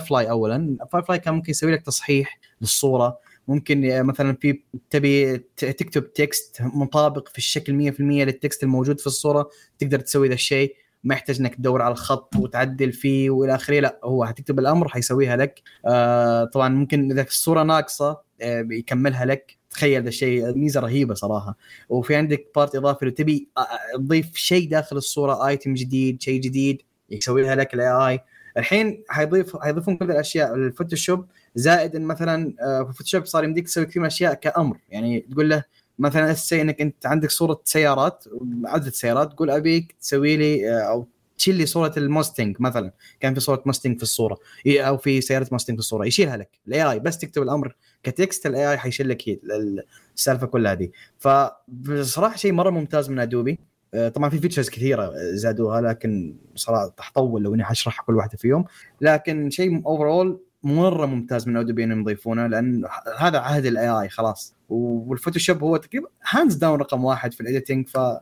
فال 0.00 0.15
AI 0.15 0.30
اولا. 0.30 0.76
فال 1.06 1.12
AI 1.12 1.18
كان 1.18 1.34
ممكن 1.34 1.50
يسوي 1.50 1.72
لك 1.72 1.82
تصحيح 1.82 2.40
للصورة. 2.60 3.18
ممكن 3.48 4.02
مثلا 4.02 4.36
في 4.40 4.62
تبي 4.90 5.38
تكتب 5.56 6.12
text 6.12 6.62
مطابق 6.62 7.28
في 7.28 7.38
الشكل 7.38 7.92
100% 7.92 8.00
لل 8.00 8.21
text 8.21 8.62
الموجود 8.62 9.00
في 9.00 9.06
الصورة 9.06 9.50
تقدر 9.78 10.00
تسوي 10.00 10.28
ذا 10.28 10.34
الشيء. 10.34 10.74
ما 11.04 11.14
يحتاج 11.14 11.40
إنك 11.40 11.54
تدور 11.54 11.82
على 11.82 11.92
الخط 11.92 12.36
وتعدل 12.36 12.92
فيه 12.92 13.30
وإلى 13.30 13.54
آخره. 13.54 13.80
لا 13.80 14.00
هو 14.04 14.24
حتكتب 14.24 14.58
الأمر 14.58 14.88
حيسويها 14.88 15.36
لك. 15.36 15.62
آه 15.86 16.44
طبعا 16.44 16.68
ممكن 16.68 17.10
إذا 17.10 17.22
الصورة 17.22 17.62
ناقصة 17.62 18.20
آه 18.40 18.62
بيكملها 18.62 19.24
لك. 19.24 19.60
تخيل 19.70 20.02
ذا 20.02 20.08
الشيء 20.08 20.54
ميزة 20.54 20.80
رهيبة 20.80 21.14
صراحة. 21.14 21.56
وفي 21.88 22.14
عندك 22.14 22.46
part 22.56 22.74
إضافي 22.76 23.04
لو 23.04 23.10
تبي 23.10 23.48
آه، 23.58 23.60
آه، 23.60 23.96
تضيف 23.96 24.36
شيء 24.36 24.70
داخل 24.70 24.96
الصورة 24.96 25.48
item 25.48 25.74
جديد 25.74 26.22
شيء 26.22 26.40
جديد 26.40 26.82
يسويها 27.10 27.54
لك 27.54 27.74
ال 27.74 27.88
AI 27.88 28.20
الحين 28.56 29.04
حيضيف 29.08 29.56
حيضيفون 29.56 29.96
كل 29.96 30.10
الأشياء. 30.10 30.54
ال 30.54 30.61
Photoshop 30.61 31.26
زائد 31.54 31.96
إن 31.96 32.02
مثلا 32.02 32.54
آه، 32.62 32.82
في 32.82 32.90
ال 32.90 32.93
Photoshop 32.93 33.24
صار 33.24 33.44
يمديك 33.44 33.66
تسوي 33.66 33.86
كثير 33.86 34.02
من 34.02 34.06
الأشياء 34.06 34.34
كأمر. 34.34 34.76
يعني 34.88 35.20
تقول 35.20 35.50
له 35.50 35.64
مثلا 36.00 36.30
let's 36.30 36.49
say 36.49 36.60
إنك 36.60 36.80
أنت 36.80 37.06
عندك 37.06 37.30
صورة 37.30 37.60
سيارات 37.64 38.24
عدد 38.64 38.88
سيارات 38.88 39.32
تقول 39.32 39.50
أبيك 39.50 39.96
تسوي 40.00 40.36
لي 40.36 40.70
آه، 40.70 40.80
أو 40.80 41.08
تشيل 41.38 41.54
لي 41.54 41.66
صورة 41.66 41.92
ال 41.96 42.03
Mustang 42.03 42.56
مثلا. 42.60 42.92
كان 43.20 43.34
في 43.34 43.40
صورة 43.40 43.62
Mustang 43.66 43.96
في 43.96 44.02
الصورة. 44.02 44.38
أو 44.66 44.96
في 44.96 45.20
سيارة 45.20 45.48
Mustang 45.52 45.76
في 45.76 45.80
الصورة. 45.80 46.06
يشيلها 46.06 46.36
لك. 46.36 46.48
ال 46.68 46.82
AI 46.82 46.98
بس 46.98 47.18
تكتب 47.18 47.42
الأمر 47.42 47.76
ك 48.02 48.11
text 48.11 48.46
ال 48.46 48.70
AI 48.70 48.78
حيشيل 48.78 49.08
لك 49.08 49.40
السالفة 50.16 50.46
كلها 50.46 50.74
دي. 50.74 50.92
فبصراحه 51.18 52.36
شيء 52.36 52.52
مرة 52.52 52.70
ممتاز 52.70 53.10
من 53.10 53.18
Adobe 53.18 53.58
آه، 53.94 54.08
طبعا 54.08 54.30
في 54.30 54.38
features 54.38 54.68
كثيرة 54.70 55.12
زادوها 55.16 55.80
لكن 55.80 56.36
صراحة 56.54 56.94
حطول 56.98 57.42
لو 57.42 57.54
إني 57.54 57.64
حشرح 57.64 58.00
كل 58.00 58.16
واحدة 58.16 58.36
فيهم 58.36 58.64
لكن 59.00 59.50
شيء 59.50 59.86
overall 59.86 60.40
مرة 60.62 61.06
ممتاز 61.06 61.48
من 61.48 61.56
Adobe 61.56 61.84
إنهم 61.84 62.00
يضيفونه 62.00 62.46
لأن 62.46 62.84
هذا 63.18 63.38
عهد 63.38 63.66
ال 63.66 63.88
AI 63.88 64.08
خلاص. 64.08 64.54
وال 64.68 64.85
Photoshop 64.85 65.62
هو 65.62 65.76
تقريبا 65.76 66.08
hands 66.30 66.54
down 66.54 66.80
رقم 66.80 67.04
واحد 67.04 67.32
في 67.32 67.40
ال 67.40 67.46
editing 67.46 67.88
ف 67.88 67.94
yeah 67.94 68.20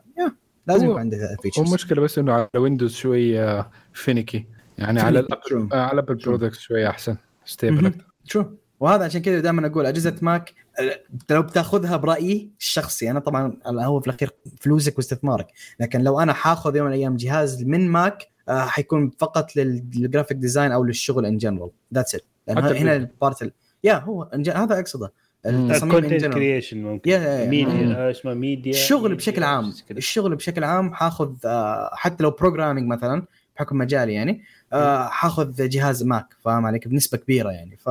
لازم 0.67 0.85
هو- 0.85 0.89
يكون 0.91 1.01
عنده 1.01 1.37
features 1.41 1.67
المشكلة 1.67 2.01
بس 2.01 2.17
إنه 2.19 2.33
على 2.33 2.47
Windows 2.55 2.93
شوية 2.95 3.69
فينيكي 3.93 4.45
يعني 4.77 4.99
على 5.01 5.19
ال 5.19 5.27
Apple 5.27 5.69
آه، 5.73 5.81
على 5.81 5.91
ال 5.93 5.97
Apple 5.97 6.15
product 6.15 6.55
شوية 6.55 6.89
أحسن 6.89 7.17
stable 7.45 7.81
مهم. 7.83 7.93
شو 8.23 8.45
وهذا 8.79 9.05
عشان 9.05 9.21
كذا 9.21 9.39
دائما 9.39 9.67
أقول 9.67 9.85
أجهزة 9.85 10.15
Mac 10.21 10.53
أه، 10.79 10.99
لو 11.29 11.41
بتاخذها 11.41 11.97
برأيي 11.97 12.49
الشخصي 12.59 13.11
أنا 13.11 13.19
طبعا 13.19 13.57
هو 13.67 13.99
في 13.99 14.07
الأخير 14.07 14.29
فلوسك 14.61 14.97
واستثمارك. 14.97 15.47
لكن 15.79 16.01
لو 16.01 16.19
أنا 16.19 16.33
حاخذ 16.33 16.75
يوم 16.75 16.87
من 16.87 16.93
الأيام 16.93 17.15
جهاز 17.15 17.63
من 17.63 17.89
Mac 17.89 18.27
آه، 18.49 18.65
حيكون 18.65 19.11
فقط 19.19 19.55
لل- 19.55 19.83
لل 19.95 20.04
graphic 20.04 20.37
design 20.37 20.71
أو 20.71 20.83
للشغل 20.83 21.25
in 21.25 21.37
general 21.37 21.69
that's 21.93 22.15
it 22.15 22.21
لأن 22.49 22.63
حتى 22.63 22.77
هنا. 22.77 22.95
ال 22.95 23.04
part 23.04 23.41
ال- 23.41 23.51
yeah 23.83 23.93
هو 23.93 24.29
هذا 24.55 24.79
أقصده 24.79 25.11
مم. 25.45 25.71
التصميم 25.71 25.95
in 25.95 26.01
content 26.01 26.21
general 26.21 26.33
creation 26.33 26.83
ممكن 26.83 27.11
yeah- 27.11 27.17
yeah- 27.17 27.39
yeah. 27.39 27.43
مم. 27.45 27.49
ميديا 27.49 27.95
آه، 27.97 28.11
اسمه 28.11 28.33
ميديا 28.33 28.71
الشغل 28.71 29.15
بشكل 29.15 29.43
عام. 29.43 29.73
الشغل 29.91 30.35
بشكل 30.35 30.63
عام 30.63 30.93
حاخذ 30.93 31.33
آه، 31.45 31.89
حتى 31.93 32.23
لو 32.23 32.31
programming 32.31 32.87
مثلا 32.87 33.23
بحكم 33.55 33.77
مجالي 33.77 34.13
يعني 34.13 34.41
آه، 34.73 35.07
حاخذ 35.07 35.69
جهاز 35.69 36.03
Mac 36.03 36.25
فاهم 36.41 36.65
عليك 36.65 36.87
بنسبة 36.87 37.17
كبيرة 37.17 37.49
يعني 37.49 37.77
ف 37.77 37.89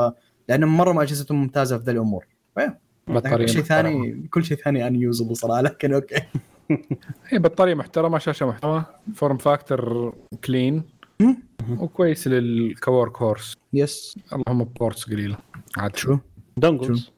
لأن 0.49 0.65
مرة 0.65 0.93
ما 0.93 1.03
اجهزتهم 1.03 1.41
ممتازة 1.43 1.79
في 1.79 1.85
ذا 1.85 1.93
الأمور 1.93 2.27
بطارية 3.09 3.37
كل 3.47 3.49
شيء. 3.49 3.63
ثاني 3.63 4.29
كل 4.31 4.45
شيء 4.45 4.57
ثاني 4.57 4.87
ان 4.87 4.97
يوزبل 4.97 5.37
صراحة 5.37 5.61
لكن 5.61 5.95
أوكي 5.95 6.23
هي 7.29 7.39
بطارية 7.39 7.75
محترمة 7.75 8.19
شاشة 8.19 8.47
محترمة 8.47 8.85
فورم 9.15 9.37
فاكتور 9.37 10.15
كلين. 10.45 10.83
وكويس 11.71 12.29
للكورك 12.29 13.23
هورس. 13.23 13.57
يس 13.73 14.19
اللهم 14.33 14.65
بورتس 14.65 15.05
قليله 15.05 15.37
عاد 15.77 15.97
شو؟ 15.97 16.19
دونجلز. 16.57 17.11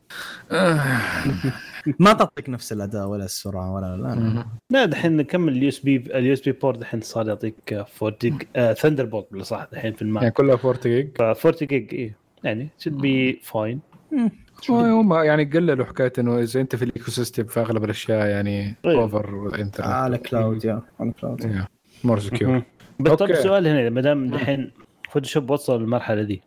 ما 1.99 2.13
تعطيك 2.13 2.49
نفس 2.49 2.73
الأداء 2.73 3.07
ولا 3.09 3.25
السرعة 3.25 3.75
ولا 3.75 3.97
لا, 3.97 4.45
لا. 4.71 4.85
دحين 4.85 5.17
نكمل 5.17 5.53
اليو 5.53 5.69
اس 5.69 5.79
بي 5.79 5.97
اليو 5.97 6.33
اس 6.33 6.41
بي 6.41 6.53
بورت 6.53 6.79
دحين 6.79 7.01
صار 7.01 7.29
يعطيك 7.29 7.87
40 8.03 8.75
ثندر 8.75 9.05
بولت 9.05 9.27
بالصح 9.31 9.67
دحين 9.73 9.93
في 9.93 10.05
يعني 10.05 10.19
الماك 10.19 10.33
كلها 10.33 10.55
40 10.55 10.79
جيج 10.83 11.09
ف 11.17 11.23
40 11.23 11.55
جيج 11.63 11.95
اي 11.95 12.15
يعني 12.45 12.69
should 12.83 12.93
be 12.93 13.47
fine. 13.53 13.79
مم. 14.13 14.31
هم 14.71 15.13
يعني 15.13 15.45
قللوا 15.45 15.87
حكاية 15.87 16.13
إنه 16.19 16.39
إذا 16.39 16.61
أنت 16.61 16.77
في 16.77 16.85
ال 16.85 17.11
ecosystem 17.11 17.45
في 17.45 17.61
أغلب 17.61 17.85
الأشياء 17.85 18.27
يعني. 18.27 18.77
over 18.85 19.55
internet 19.61 19.81
على 19.81 20.19
cloud 20.19 20.65
yeah 20.65 20.83
على 21.01 21.13
cloud 21.21 21.65
more 22.05 22.21
secure. 22.21 22.63
بس 23.03 23.13
طب 23.13 23.31
okay. 23.31 23.43
سؤال 23.43 23.67
هنا 23.67 23.91
ما 23.91 24.01
دام 24.01 24.31
دحين 24.31 24.71
Photoshop 25.11 25.51
وصل 25.51 25.81
للمرحلة 25.81 26.23
دي. 26.23 26.43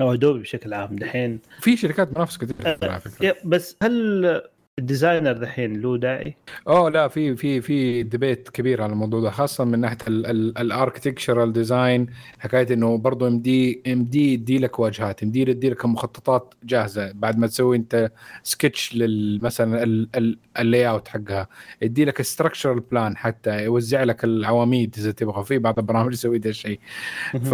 أو 0.00 0.12
ادوبي 0.12 0.40
بشكل 0.40 0.74
عام 0.74 0.96
دحين 0.96 1.40
في 1.60 1.76
شركات 1.76 2.16
منافسه 2.16 2.38
كثير 2.38 2.90
على 2.90 3.00
فكرة. 3.00 3.36
بس 3.44 3.76
هل 3.82 4.42
ال 4.80 4.86
designer 4.86 5.32
دحين 5.32 5.80
له 5.80 5.98
داعي؟ 5.98 6.36
أوه 6.68 6.90
لا 6.90 7.08
في 7.08 7.36
في 7.36 7.60
في 7.60 8.02
debate 8.02 8.48
كبير 8.48 8.82
على 8.82 8.92
الموضوع 8.92 9.20
ده 9.20 9.30
خاصة 9.30 9.64
من 9.64 9.78
ناحية 9.80 9.98
ال 10.08 10.18
architectural 10.18 11.52
design 11.52 12.06
حكاية 12.38 12.74
إنه 12.74 12.98
برضه 12.98 13.26
يمدي 13.26 13.82
يمدي 13.86 14.32
يدي 14.32 14.58
لك 14.58 14.78
واجهات 14.78 15.22
يمدي 15.22 15.40
يدي 15.40 15.70
لك 15.70 15.84
مخططات 15.86 16.54
جاهزة. 16.64 17.12
بعد 17.12 17.38
ما 17.38 17.46
تسوي 17.46 17.76
أنت 17.76 18.12
سكتش 18.42 18.94
لل 18.94 19.40
مثلا 19.42 20.06
ال 20.58 20.88
layout 20.88 21.08
حقها 21.08 21.48
يدي 21.82 22.04
لك 22.04 22.22
structural 22.22 22.80
plan 22.80 23.16
حتى 23.16 23.64
يوزع 23.64 24.02
لك 24.02 24.24
العواميد 24.24 24.94
إذا 24.98 25.12
تبغى. 25.12 25.44
في 25.44 25.58
بعض 25.58 25.78
البرامج 25.78 26.12
يسوي 26.12 26.38
ده 26.38 26.50
الشيء. 26.50 26.80
ف 27.44 27.52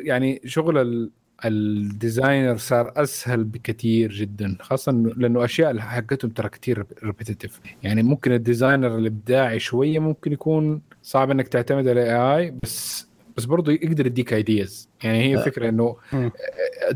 يعني 0.00 0.40
شغل 0.44 1.10
ال 1.44 1.56
designer 1.56 2.56
صار 2.56 2.92
أسهل 2.96 3.44
بكثير 3.44 4.12
جدا 4.12 4.56
خاصه 4.60 4.92
لأنه 4.92 5.44
أشياء 5.44 5.78
حقتهم 5.78 6.30
ترى 6.30 6.48
كثير 6.48 6.86
repetitive 7.04 7.60
يعني 7.82 8.02
ممكن 8.02 8.32
ال 8.32 8.39
designer 8.39 8.98
الإبداعي 8.98 9.58
شوية 9.58 9.98
ممكن 9.98 10.32
يكون 10.32 10.80
صعب 11.02 11.30
إنك 11.30 11.48
تعتمد 11.48 11.88
على 11.88 12.02
AI 12.02 12.54
بس 12.62 13.08
بس 13.36 13.44
برضه 13.44 13.72
يقدر 13.72 14.06
يديك 14.06 14.32
ideas 14.32 14.88
يعني 15.04 15.22
هي 15.22 15.34
الفكرة 15.34 15.68
إنه. 15.68 15.96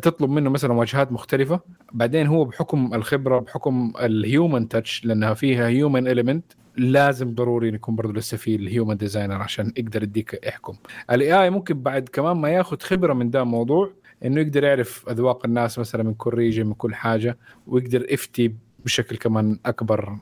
تطلب 0.03 0.31
منه 0.31 0.51
مثلا 0.51 0.73
واجهات 0.73 1.13
مختلفة 1.13 1.61
بعدين 1.93 2.27
هو 2.27 2.45
بحكم 2.45 2.95
الخبرة 2.95 3.39
بحكم 3.39 3.93
ال 4.01 4.12
human 4.12 4.69
touch 4.69 5.05
لأنها 5.05 5.35
فيها 5.35 5.67
human 5.67 6.09
element 6.09 6.45
لازم 6.77 7.35
ضروري 7.35 7.69
يكون 7.69 7.97
برضه 7.97 8.13
لسه 8.13 8.37
في 8.37 8.55
ال 8.55 8.62
human 8.62 8.97
designer 8.97 9.35
عشان 9.35 9.73
يقدر 9.77 10.03
يديك 10.03 10.41
يحكم. 10.47 10.75
ال 11.11 11.43
AI 11.43 11.51
ممكن 11.51 11.83
بعد 11.83 12.09
كمان 12.09 12.37
ما 12.37 12.49
ياخذ 12.49 12.81
خبرة 12.81 13.13
من 13.13 13.31
ده 13.31 13.43
الموضوع 13.43 13.91
إنه 14.25 14.41
يقدر 14.41 14.65
يعرف 14.65 15.09
أذواق 15.09 15.47
الناس 15.47 15.79
مثلا 15.79 16.03
من 16.03 16.15
كل 16.15 16.31
region 16.35 16.67
من 16.67 16.75
كل 16.75 16.95
حاجة 16.95 17.39
ويقدر 17.67 18.13
يفتي 18.13 18.55
بشكل 18.85 19.17
كمان 19.17 19.59
أكبر 19.67 20.17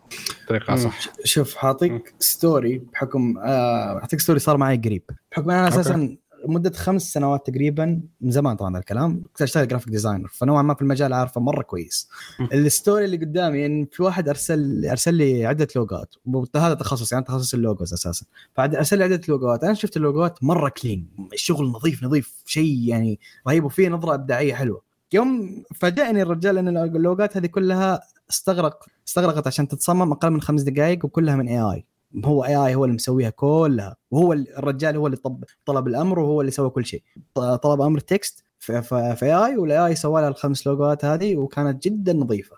طريقه 0.48 0.76
صح. 0.76 0.98
شوف 1.24 1.54
حاعطيك 1.54 2.14
ستوري 2.18 2.78
بحكم 2.78 3.38
آه 3.38 3.98
حاعطيك 3.98 4.20
story 4.20 4.38
صار 4.38 4.56
معي 4.56 4.76
قريب. 4.76 5.02
بحكم 5.32 5.50
أنا 5.50 5.68
أساسا 5.68 6.16
مده 6.44 6.70
خمس 6.70 7.12
سنوات 7.12 7.46
تقريبا 7.46 8.00
من 8.20 8.30
زمان 8.30 8.56
طبعا 8.56 8.78
الكلام 8.78 9.22
كنت 9.22 9.42
أشتغل 9.42 9.68
graphic 9.68 9.88
designer 9.88 10.28
فنوعا 10.28 10.62
ما 10.62 10.74
في 10.74 10.82
المجال 10.82 11.12
عارفه 11.12 11.40
مرة 11.40 11.62
كويس. 11.62 12.08
ال 12.52 12.61
story 12.61 13.04
اللي 13.04 13.16
قدامي 13.16 13.66
ان 13.66 13.86
في 13.92 14.02
واحد 14.02 14.28
أرسل 14.28 14.86
أرسل 14.86 15.14
لي 15.14 15.46
عدة 15.46 15.68
لوجات 15.76 16.14
وهذا 16.26 16.74
تخصصي 16.74 17.14
يعني 17.14 17.26
تخصص 17.26 17.54
ال 17.54 17.61
logos 17.61 17.92
أساسا. 17.92 18.26
فارسل 18.54 18.98
لي 18.98 19.04
عدة 19.04 19.20
لوجات 19.28 19.64
أنا 19.64 19.74
شفت 19.74 19.96
اللوجات 19.96 20.44
مرة 20.44 20.68
clean 20.68 21.08
الشغل 21.32 21.66
نظيف 21.66 22.04
نظيف. 22.04 22.42
شيء 22.46 22.88
يعني 22.88 23.20
رهيب. 23.48 23.64
وفيه 23.64 23.88
نظرة 23.88 24.14
إبداعية 24.14 24.54
حلوة. 24.54 24.82
يوم 25.12 25.62
فاجأني 25.74 26.22
الرجال 26.22 26.58
إن 26.58 26.76
اللوجات 26.76 27.36
هذه 27.36 27.46
كلها 27.46 28.00
استغرق 28.30 28.86
استغرقت 29.08 29.46
عشان 29.46 29.68
تتصمم 29.68 30.12
أقل 30.12 30.30
من 30.30 30.40
خمس 30.40 30.62
دقائق 30.62 31.04
وكلها 31.04 31.36
من 31.36 31.48
AI 31.48 31.84
هو 32.24 32.44
AI 32.44 32.74
هو 32.74 32.84
اللي 32.84 32.94
مسويها 32.94 33.30
كلها 33.30 33.96
وهو 34.10 34.32
الرجال 34.32 34.96
هو 34.96 35.06
اللي 35.06 35.16
طب 35.16 35.44
طلب 35.66 35.88
الأمر 35.88 36.18
وهو 36.18 36.40
اللي 36.40 36.52
سوى 36.52 36.70
كل 36.70 36.86
شيء. 36.86 37.02
طلب 37.34 37.80
أمر 37.80 38.00
text 38.00 38.44
في 38.58 39.18
AI 39.22 39.32
وال 39.34 39.86
AI 39.86 39.94
سوى 39.94 40.20
لها 40.20 40.28
الخمس 40.28 40.66
لوجوات 40.66 41.04
هذه 41.04 41.36
وكانت 41.36 41.84
جدا 41.84 42.12
نظيفة. 42.12 42.56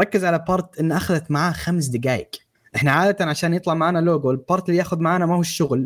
ركز 0.00 0.24
على 0.24 0.44
part 0.48 0.78
إن 0.80 0.92
أخذت 0.92 1.30
معاه 1.30 1.52
خمس 1.52 1.86
دقائق 1.86 2.30
إحنا 2.76 2.92
عادة 2.92 3.24
عشان 3.24 3.54
يطلع 3.54 3.74
معنا 3.74 3.98
logo 3.98 4.30
ال 4.30 4.38
part 4.38 4.68
اللي 4.68 4.78
ياخذ 4.78 4.98
معنا 4.98 5.26
ما 5.26 5.36
هو 5.36 5.40
الشغل 5.40 5.78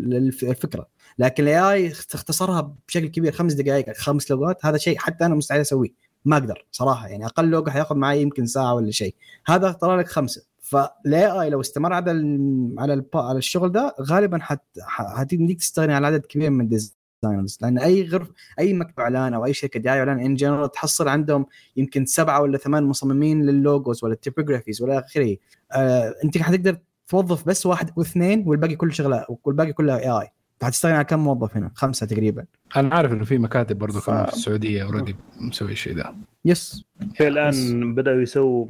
الفكرة. 0.42 0.88
لكن 1.18 1.42
ال 1.42 1.59
AI 1.59 1.92
اختصرها 1.92 2.74
بشكل 2.88 3.06
كبير 3.06 3.32
خمس 3.32 3.52
دقائق 3.52 3.96
خمس 3.96 4.30
لوجوات 4.30 4.66
هذا 4.66 4.78
شيء 4.78 4.98
حتى 4.98 5.26
أنا 5.26 5.34
مستحيل 5.34 5.60
أسويه. 5.60 5.90
ما 6.24 6.36
أقدر 6.36 6.66
صراحة 6.72 7.08
يعني 7.08 7.26
أقل 7.26 7.50
لوجو 7.50 7.70
حياخذ 7.70 7.96
معي 7.96 8.22
يمكن 8.22 8.46
ساعة 8.46 8.74
ولا 8.74 8.90
شيء. 8.90 9.14
هذا 9.46 9.72
طلع 9.72 9.96
لك 9.96 10.08
خمسة. 10.08 10.42
فال 10.68 11.26
AI 11.26 11.50
لو 11.50 11.60
استمر 11.60 11.92
على 11.92 12.10
ال 12.10 12.74
على 12.78 12.94
ال 12.94 13.04
على 13.14 13.38
الشغل 13.38 13.72
ده 13.72 13.94
غالبا 14.00 14.38
حت 14.38 14.62
حتمديك 14.88 15.58
تستغني 15.58 15.94
عن 15.94 16.04
عدد 16.04 16.26
كبير 16.26 16.50
من 16.50 16.60
ال 16.61 16.70
designers 16.70 17.59
لأن 17.62 17.78
أي 17.78 18.08
غرف 18.08 18.30
أي 18.58 18.72
مكتب 18.74 19.00
إعلان 19.00 19.34
أو 19.34 19.44
أي 19.44 19.54
شركة 19.54 19.80
دعاية 19.80 19.98
اعلان 19.98 20.20
in 20.20 20.34
general 20.34 20.72
تحصل 20.72 21.08
عندهم 21.08 21.46
يمكن 21.76 22.06
سبعة 22.06 22.42
ولا 22.42 22.58
ثمان 22.58 22.84
مصممين 22.84 23.46
للوجوز 23.46 24.04
ولا 24.04 24.12
ال 24.12 24.18
typographies 24.18 24.82
ولا 24.82 24.98
آخره. 24.98 25.36
آه 25.72 26.14
أنت 26.24 26.38
حتقدر 26.38 26.78
توظف 27.08 27.48
بس 27.48 27.66
واحد 27.66 27.90
واثنين 27.96 28.44
والباقي 28.46 28.76
كله 28.76 28.90
شغلة 28.90 29.26
والباقي 29.44 29.72
كلها 29.72 29.98
AI 29.98 30.28
فحتستغني 30.60 30.94
عن 30.94 31.02
كم 31.02 31.18
موظف 31.18 31.56
هنا؟ 31.56 31.70
خمسة 31.74 32.06
تقريبا. 32.06 32.44
أنا 32.76 32.94
عارف 32.94 33.12
إنه 33.12 33.24
في 33.24 33.38
مكاتب 33.38 33.78
برضه 33.78 34.00
ف... 34.00 34.06
كمان 34.06 34.26
في 34.26 34.32
السعودية 34.32 34.84
already 34.84 35.16
مسوي 35.40 35.72
الشيء 35.72 35.94
ده. 35.96 36.14
يس 36.44 36.84
في 37.14 37.28
الآن 37.28 37.94
بدأوا 37.94 38.22
يسووا 38.22 38.66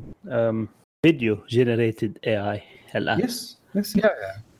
فيديو 1.06 1.38
generated 1.48 2.18
AI 2.26 2.60
الآن. 2.96 3.20
يس 3.20 3.58
يس 3.74 4.00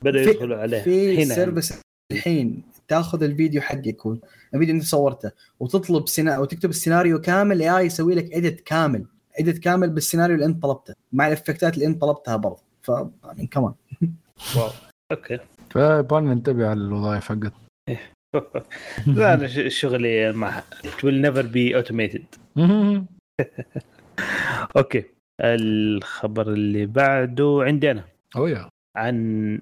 بدأوا 0.03 0.25
يدخلوا 0.25 0.57
عليه. 0.57 0.83
في 0.83 1.25
service 1.25 1.81
الحين 2.13 2.63
تاخذ 2.89 3.23
الفيديو 3.23 3.61
حقك 3.61 4.07
الفيديو 4.55 4.75
اللي 4.75 4.85
صورته 4.85 5.31
وتطلب 5.61 6.09
سينا... 6.09 6.39
وتكتب 6.39 6.71
السيناريو 6.71 7.21
كامل 7.21 7.63
AI 7.63 7.87
يسوي 7.87 8.15
لك 8.15 8.33
edit 8.33 8.61
كامل. 8.61 9.07
edit 9.39 9.59
كامل 9.59 9.91
بالسيناريو 9.91 10.35
اللي 10.35 10.47
انت 10.47 10.63
طلبته 10.63 10.95
مع 11.13 11.27
الإفكتات 11.27 11.75
اللي 11.75 11.87
انت 11.87 12.01
طلبتها 12.01 12.37
برضه. 12.37 12.63
ف 12.83 12.89
يعني 13.25 13.47
كمان 13.47 13.73
Wow. 14.57 14.71
Okay. 15.13 15.39
فيبغى 15.71 16.21
ننتبه 16.21 16.69
على 16.69 16.81
الوظائف 16.81 17.25
حقت 17.25 17.53
لا 19.07 19.35
أنا 19.35 19.69
شغلي 19.69 20.33
مع 20.33 20.63
it 20.85 21.05
will 21.05 21.23
never 21.27 21.43
be 21.43 21.83
automated. 21.83 22.23
Okay. 24.77 25.05
الخبر 25.41 26.53
اللي 26.53 26.87
بعده 26.87 27.59
عندي 27.63 27.91
أنا. 27.91 28.05
أوه 28.37 28.69
عن 28.97 29.61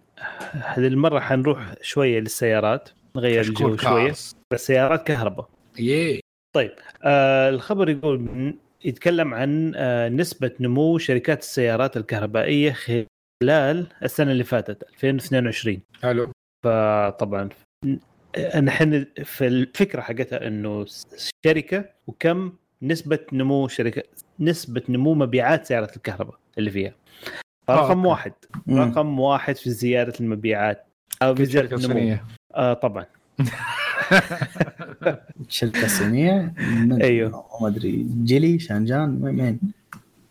هذه 0.53 0.87
المرة 0.87 1.21
حنروح 1.21 1.75
شوية 1.83 2.21
للسيارات 2.21 2.89
نغير 3.17 3.41
الجو 3.41 3.77
شوية. 3.77 4.11
بس 4.53 4.67
سيارات 4.67 5.07
كهرباء. 5.07 5.49
Yeah. 5.79 6.21
طيب 6.55 6.73
آه 7.03 7.49
الخبر 7.49 7.89
يقول 7.89 8.55
يتكلم 8.85 9.35
عن 9.35 9.73
آه 9.77 10.09
نسبة 10.09 10.51
نمو 10.61 10.99
شركات 10.99 11.39
السيارات 11.39 11.97
الكهربائية 11.97 12.73
خلال 12.73 13.87
السنة 14.03 14.33
اللي 14.33 14.45
فاتت 14.45 14.83
2022 14.83 15.81
حلو. 16.03 16.33
فطبعا 16.65 17.49
نحن 18.61 19.07
في 19.25 19.47
الفكرة 19.47 20.01
حقتها 20.01 20.47
إنه 20.47 20.87
شركة 21.47 21.85
وكم 22.07 22.53
نسبة 22.83 23.19
نمو 23.33 23.69
شركة 23.69 24.03
نسبة 24.41 24.83
نمو 24.89 25.15
مبيعات 25.15 25.67
سيارات 25.67 25.97
الكهرباء 25.97 26.39
اللي 26.59 26.71
فيها. 26.71 26.95
رقم 27.71 28.07
واحد. 28.07 28.33
رقم 28.71 29.21
واحد 29.21 29.57
في 29.57 29.71
زياده 29.71 30.13
المبيعات. 30.21 30.87
أو 31.23 31.35
في 31.35 31.45
زياده 31.45 31.77
النمو. 31.77 32.17
آه 32.55 32.73
طبعا. 32.73 33.07
شركة 35.49 35.87
صينية؟ 35.87 36.55
أيوه. 37.03 37.47
ما 37.61 37.69
أدري. 37.69 38.07
جيلي؟ 38.25 38.59
شانجان؟ 38.59 39.23
وين؟ 39.23 39.61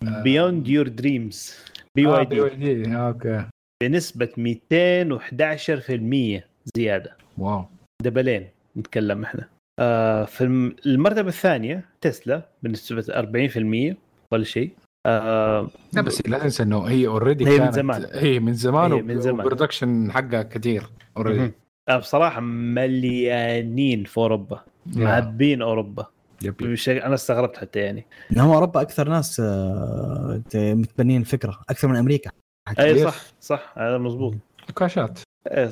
Build 0.02 0.68
Your 0.68 0.88
Dreams 0.88 1.56
BYD 1.96 2.84
D 2.84 2.96
Okay. 2.96 3.46
بنسبة 3.84 4.30
211% 4.38 6.44
زيادة. 6.78 7.18
Wow. 7.38 7.66
double 8.04 8.37
ين 8.37 8.48
نتكلم 8.78 9.24
إحنا. 9.24 9.50
آه 9.80 10.26
في 10.26 10.44
المرتبة 10.86 11.28
الثانية 11.28 11.86
تسلا 12.02 12.50
بنسبة 12.64 13.02
40% 13.02 13.96
ولا 14.32 14.44
شيء. 14.44 14.72
آه 15.06 15.70
لا 15.94 16.02
بس 16.02 16.28
لا 16.28 16.40
تنسى 16.40 16.64
إنه 16.64 16.84
هي 16.84 17.08
already 17.08 17.48
هي 17.48 17.58
كانت 17.58 17.66
من 17.68 17.72
زمان. 17.72 18.06
هي 18.14 18.40
من 18.40 18.54
زمان 18.54 18.92
هي 18.94 19.02
من 19.02 19.22
زمان. 19.22 19.36
وال 19.36 19.48
production 19.48 20.12
حقها 20.12 20.44
كثير 20.44 20.84
already 21.18 21.54
آه 21.90 21.98
بصراحة 21.98 22.42
مليانين 22.42 24.04
في 24.04 24.18
أوروبا. 24.18 24.64
معبين 24.86 25.62
أوروبا. 25.62 26.06
بشيء 26.42 27.06
أنا 27.06 27.14
استغربت 27.14 27.58
حتى 27.58 27.80
يعني. 27.80 28.06
هم 28.32 28.52
أوروبا 28.52 28.82
أكثر 28.82 29.10
ناس 29.10 29.40
آه، 29.40 30.42
متبنين 30.56 31.22
الفكرة 31.22 31.62
أكثر 31.70 31.88
من 31.88 31.96
أمريكا. 31.96 32.32
اي 32.80 33.04
صح 33.04 33.16
صح. 33.42 33.74
هذا 33.78 33.98
مضبوط. 33.98 34.36
كاشات 34.76 35.20
إيه،. 35.52 35.70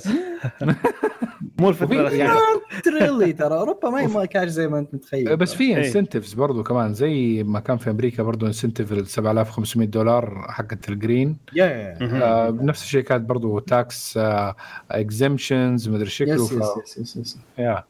مو 1.60 1.70
الفترة 1.70 2.02
الأخيرة. 2.02 2.40
تريلي 2.84 3.34
ترى. 3.34 3.56
أوروبا 3.58 3.90
ما 3.90 4.08
ما 4.08 4.26
كاش 4.26 4.50
زي 4.50 4.68
ما 4.68 4.80
أنت 4.80 4.94
متخيل. 4.94 5.38
بس 5.38 5.54
في 5.54 5.64
إيه. 5.64 5.78
انسنتفز 5.78 6.34
برضو 6.34 6.64
كمان 6.64 6.94
زي 6.94 7.44
ما 7.44 7.60
كان 7.60 7.78
في 7.78 7.90
أمريكا 7.90 8.24
برضو 8.24 8.46
انسنتيف 8.48 8.92
ال 8.92 9.08
7500 9.08 9.88
دولار 9.88 10.46
حقت 10.50 10.90
الجرين 10.90 11.38
يا 11.54 11.66
يا 11.66 11.98
آه 12.24 12.50
بنفس 12.50 12.84
الشيء 12.84 13.02
كانت 13.02 13.30
برضو 13.30 13.60
تاكس 13.60 14.20
اكزمشنز 14.92 15.90
مدري 15.90 16.10
شكله. 16.10 16.34
يس. 16.36 16.98
يس 16.98 17.18
يس 17.18 17.40
يا. 17.58 17.84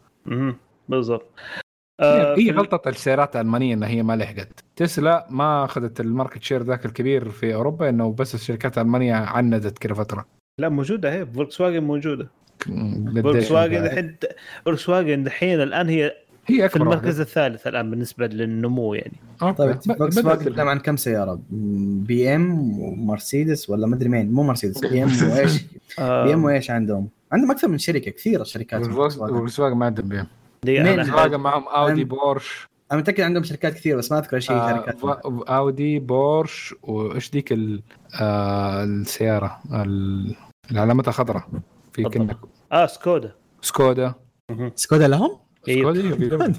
بالضبط. 0.89 1.26
هي 2.01 2.49
آه، 2.49 2.53
غلطه 2.53 2.89
السيارات 2.89 3.36
الألمانية 3.36 3.74
انها 3.74 3.89
هي 3.89 4.03
ما 4.03 4.16
لحقت. 4.16 4.64
تسلا 4.76 5.28
ما 5.30 5.66
أخذت 5.66 5.99
ال 5.99 6.06
market 6.06 6.43
share 6.43 6.63
ذاك 6.64 6.86
الكبير 6.86 7.30
في 7.30 7.55
أوروبا 7.55 7.89
إنه 7.89 8.14
بس 8.14 8.36
الشركات 8.36 8.78
الألمانية 8.78 9.14
عندت 9.16 9.78
كذا 9.78 9.93
فترة. 9.93 10.26
لا 10.59 10.70
موجودة 10.70 11.14
هي 11.14 11.26
فولكس 11.26 11.61
واجن 11.61 11.84
موجودة. 11.84 12.28
قديش 12.68 13.21
فولكس 13.24 13.51
واجن 13.51 13.74
يعني؟ 13.74 13.87
الحين 13.87 14.16
فولكس 14.66 14.89
واجن 14.89 15.28
الحين 15.28 15.62
الآن 15.62 15.89
هي 15.89 16.13
هي 16.47 16.70
في 16.70 16.75
المركز 16.75 17.20
الثالث 17.20 17.67
الآن 17.67 17.92
بالنسبة 17.92 18.28
للنمو 18.28 18.93
يعني. 18.93 19.13
طيب 19.39 19.54
بدأت 19.87 20.13
فاجن 20.13 20.39
تتكلم 20.39 20.67
عن 20.67 20.79
كم 20.79 20.97
سيارة؟ 20.97 21.39
BM 21.50 22.79
ومرسيدس 22.79 23.70
ولا 23.70 23.87
مدري 23.87 24.09
مين 24.09 24.32
مو 24.32 24.43
مرسيدس 24.43 24.79
BM 24.86 25.09
وإيش؟ 25.32 25.66
آه، 26.00 26.24
BM 26.25 26.43
وإيش 26.43 26.71
عندهم؟ 26.71 27.08
عندهم 27.32 27.51
أكثر 27.51 27.67
من 27.67 27.78
شركة 27.78 28.12
كثيره 28.12 28.43
شركات 28.43 28.82
فولكس 28.86 28.96
فولكس 28.96 29.16
فاجن. 29.16 29.33
فولكس 29.37 29.59
واجن 29.59 29.75
ما 29.78 29.86
عندهم 29.86 30.08
بي؟ 30.09 30.79
أنا 30.79 30.96
فولكس 31.04 31.09
واجن 31.09 31.39
معهم 31.39 31.67
أودي 31.67 32.04
بورش 32.04 32.67
أنا 32.92 33.00
متأكد 33.01 33.21
عندهم 33.24 33.43
شركات 33.43 33.74
كثيره 33.74 33.97
بس 33.97 34.12
ما 34.12 34.20
أذكر 34.20 34.36
هي 34.37 34.39
آه 34.55 34.70
شركات 34.70 34.96
أودي 35.50 36.00
بورش 36.00 36.75
وإيش 36.83 37.32
ذيك 37.33 37.51
ال- 37.51 37.82
آه 38.21 38.83
السيارة 38.83 39.59
ال- 39.74 40.36
اللي 40.70 40.79
علامتها 40.82 41.12
خضراء 41.12 41.47
في 41.93 42.04
تفضل. 42.04 42.36
آه 42.74 42.86
سكودا 42.86 43.36
سكودا 43.62 44.13
سكودا 44.75 45.08
لهم؟ 45.08 45.39
سكودا 45.66 46.54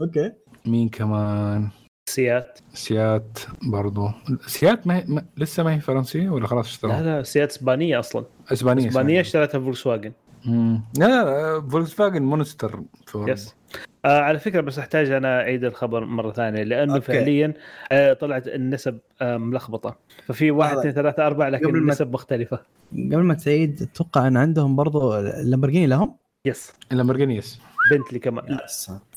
okay 0.00 0.32
مين 0.66 0.88
كمان 0.88 1.68
سيات 2.08 2.58
سيات 2.74 3.38
برضو 3.62 4.08
سيات 4.46 4.86
ما, 4.86 4.96
هي 4.96 5.04
ما 5.08 5.24
لسه 5.36 5.62
ما 5.62 5.74
هي 5.74 5.80
فرنسيه 5.80 6.30
ولا 6.30 6.46
خلاص 6.46 6.66
لا 6.66 6.70
اشتروها 6.72 7.02
لا 7.02 7.22
سيات 7.22 7.50
اسبانيه 7.50 7.98
أصلا. 7.98 8.24
اسبانيه 8.52 8.88
اسبانيه 8.88 9.20
اشترتها 9.20 9.58
فولكس 9.60 9.86
واجن. 9.86 10.12
لا 10.46 10.82
لا 11.24 11.60
فولكس 11.68 11.92
فاجن 11.92 12.22
monster. 12.22 12.82
Yes 13.14 13.54
آه 14.04 14.20
على 14.20 14.38
فكرة 14.38 14.60
بس 14.60 14.78
أحتاج 14.78 15.10
أنا 15.10 15.40
أعيد 15.40 15.64
الخبر 15.64 16.04
مرة 16.04 16.32
ثانية 16.32 16.62
لأنه 16.62 16.94
okay. 16.94 17.06
فعليا 17.06 17.54
آه 17.92 18.12
طلعت 18.12 18.46
النسب 18.48 18.98
آه 19.22 19.36
ملخبطة 19.36 19.98
ففي 20.26 20.50
واحد. 20.50 20.76
اثنين 20.78 20.92
ثلاثة 20.94 21.26
أربعة 21.26 21.48
لكن 21.48 21.64
قبل 21.66 21.72
ما- 21.76 21.78
النسب 21.82 22.12
مختلفة 22.12 22.60
قبل 22.92 23.16
ما 23.22 23.34
تعيد 23.34 23.82
أتوقع 23.82 24.26
إن 24.26 24.36
عندهم 24.36 24.76
برضو 24.76 25.14
اللامبرجيني 25.18 25.86
لهم؟ 25.86 26.16
yes 26.46 26.72
اللامبرجيني 26.92 27.36
yes 27.36 27.60
بنتلي 27.90 28.18
كمان 28.18 28.44
لا 28.48 28.66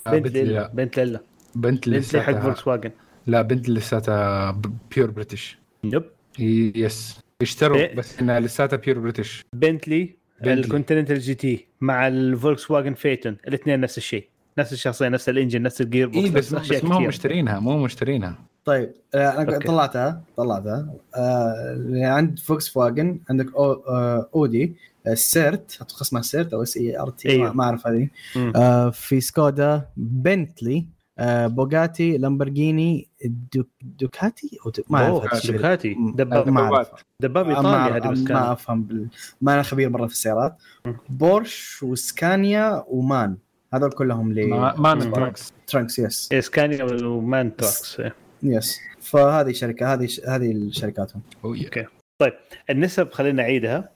آه، 0.08 0.12
بنتلي 0.12 0.20
بنتلي 0.22 0.44
لا 0.44 0.52
لا. 0.54 0.68
بنتلي 0.74 1.06
لا 1.06 1.20
بنتلي 1.56 1.98
بنتلي 2.00 2.22
حق 2.22 2.40
فولكس 2.40 2.68
واجن 2.68 2.92
لا 3.28 3.42
بنتلي 3.42 3.76
لساتها 3.76 4.52
pure 4.96 5.12
British 5.12 5.58
nope 5.84 6.04
yes 6.40 7.20
اشتروا 7.42 7.78
إيه. 7.78 7.96
بس 7.96 8.20
إنها 8.20 8.40
لساتها 8.40 8.78
pure 8.78 9.00
British 9.00 9.46
بنتلي 9.54 10.16
بنتلي. 10.42 10.54
ال 10.54 11.20
Continental 11.20 11.34
GT 11.36 11.68
مع 11.82 12.08
الفولكس 12.08 12.72
واجن 12.72 12.94
Phaeton 12.94 13.38
الاثنين 13.48 13.80
نفس 13.80 13.98
الشيء 13.98 14.28
نفس 14.58 14.74
الشخصية 14.74 15.08
نفس 15.08 15.30
ال 15.30 15.34
engine 15.34 15.62
نفس 15.62 15.82
ال 15.82 16.08
gearbox 16.08 16.26
إيه، 16.26 16.32
بس 16.32 16.54
بس 16.54 16.84
ما 16.84 16.96
هم. 16.98 17.04
مشترينها 17.08 17.60
مو 17.60 17.78
مشترينها 17.84 18.36
طيب 18.66 18.94
آه، 19.16 19.42
أنا 19.42 19.56
okay. 19.56 19.68
طلعتها 19.68 20.22
طلعتها 20.38 20.94
آه، 21.16 22.02
عند 22.04 22.40
فولكس 22.40 22.70
واجن 22.70 23.20
عندك 23.30 23.56
أو 23.56 23.72
آه، 23.74 24.30
أودي 24.36 24.76
آه، 25.08 25.14
سيرت 25.14 25.78
أتوقع 25.82 26.02
اسمها 26.02 26.22
سيرت 26.22 26.54
أو 26.54 26.64
S 26.64 26.78
E 26.78 27.00
R 27.00 27.10
T. 27.10 27.38
ما 27.38 27.64
أعرف 27.64 27.88
هذه. 27.88 28.08
آه، 28.56 28.90
في 28.90 29.22
سكودا 29.22 29.86
بنتلي 29.98 30.86
آه، 31.20 31.48
بوغاتي 31.48 32.18
لامبرجيني 32.18 33.08
دوك 33.56 33.68
دوكاتي 33.82 34.58
أو 34.66 34.72
دوك- 34.72 34.92
ما 34.92 34.98
أعرف. 35.00 35.48
دوكاتي 35.52 35.96
دباب 36.16 36.50
ما 36.50 36.62
أعرف 36.62 36.88
دباب 37.22 37.48
ما 37.48 37.58
ايطالي 37.58 37.98
هذه 37.98 38.12
بس 38.12 38.20
ما 38.20 38.52
أفهم 38.52 38.84
بال... 38.84 39.08
ما 39.42 39.54
أنا 39.54 39.64
خبير 39.64 39.90
مرة 39.90 40.08
في 40.08 40.14
السيارات. 40.14 40.58
بورش 41.10 41.84
وسكانيا 41.84 42.84
ومان 42.88 43.38
هذول 43.76 43.92
كلهم 43.92 44.34
ل 44.34 44.50
ما 44.50 44.76
ما 44.78 44.94
مم. 44.96 45.02
trucks 45.02 45.54
trucks. 45.68 46.00
Yes 46.00 46.30
اسكانيا 46.34 46.84
ومان 46.84 47.56
trucks 47.56 48.00
إيه. 48.00 48.16
يس 48.44 48.80
فهذه 49.00 49.52
شركة 49.52 49.94
هذه 49.94 50.08
هذه 50.28 50.70
شركاتهم 50.72 51.22
okay. 51.46 51.86
طيب 52.20 52.34
النسب 52.70 53.12
خلينا 53.12 53.42
نعيدها. 53.44 53.90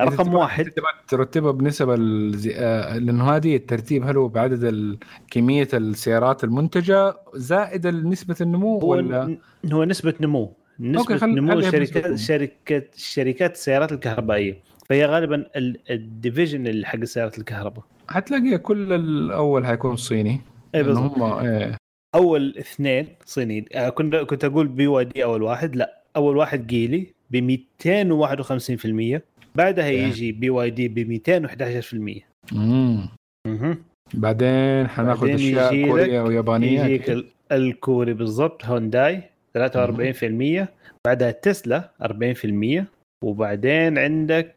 رقم 0.00 0.34
واحد. 0.34 0.70
ترتبها 1.08 1.52
بنسب 1.52 1.90
الزي... 1.90 2.52
آه، 2.56 2.98
لأنه 2.98 3.36
هذه 3.36 3.56
الترتيب 3.56 4.04
هل 4.06 4.16
هو 4.16 4.28
بعدد 4.28 4.96
كمية 5.30 5.68
السيارات 5.74 6.44
المنتجة 6.44 7.14
زائد 7.34 7.86
نسبة 7.86 8.36
النمو 8.40 8.78
هو 8.78 8.90
ولا؟ 8.90 9.38
هو 9.72 9.84
نسبة 9.84 10.14
نمو. 10.20 10.56
نسبة 10.80 11.00
okay، 11.00 11.18
خل- 11.18 11.34
نمو 11.34 11.60
شركات. 11.60 12.14
شركات 12.18 12.94
شركات 12.96 13.54
السيارات 13.54 13.92
الكهربائية. 13.92 14.58
فهي 14.88 15.04
غالبا 15.04 15.46
ال- 15.56 15.90
ال 15.90 15.98
division 15.98 16.66
اللي 16.66 16.86
حق 16.86 16.98
السيارات 16.98 17.38
الكهرباء. 17.38 17.84
حتلاقي 18.12 18.58
كل 18.58 18.92
الأول 18.92 19.66
حيكون 19.66 19.96
صيني 19.96 20.40
اي 20.74 20.82
بالضبط 20.82 21.18
هم 21.18 21.46
إيه. 21.46 21.76
أول 22.14 22.54
اثنين 22.58 23.06
صينيين 23.24 23.64
آه، 23.74 23.88
كنت 23.88 24.16
كنت 24.16 24.44
أقول 24.44 24.68
BYD 24.68 25.24
أول 25.24 25.42
واحد 25.42 25.76
لا 25.76 26.02
أول 26.16 26.36
واحد 26.36 26.66
جيلي 26.66 27.06
ب 27.30 27.56
251% 27.86 29.20
بعدها 29.54 29.88
إيه. 29.88 30.02
يجي 30.02 30.32
BYD 30.32 30.88
ب 30.88 30.98
211% 30.98 32.22
مم. 32.52 33.08
مهم. 33.46 33.84
بعدين 34.14 34.88
حناخذ 34.88 35.28
أشياء 35.28 35.86
كورية 35.86 36.22
ويابانية 36.22 36.84
يجيك 36.84 37.24
الكوري 37.52 38.14
بالضبط 38.14 38.64
هونداي 38.64 39.22
43% 39.58 40.66
بعدها 41.06 41.30
تسلا 41.30 41.90
40% 42.02 42.84
وبعدين 43.24 43.98
عندك 43.98 44.56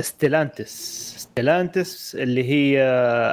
ستيلانتس. 0.00 1.14
ستيلانتس 1.18 2.14
اللي 2.16 2.44
هي 2.44 2.82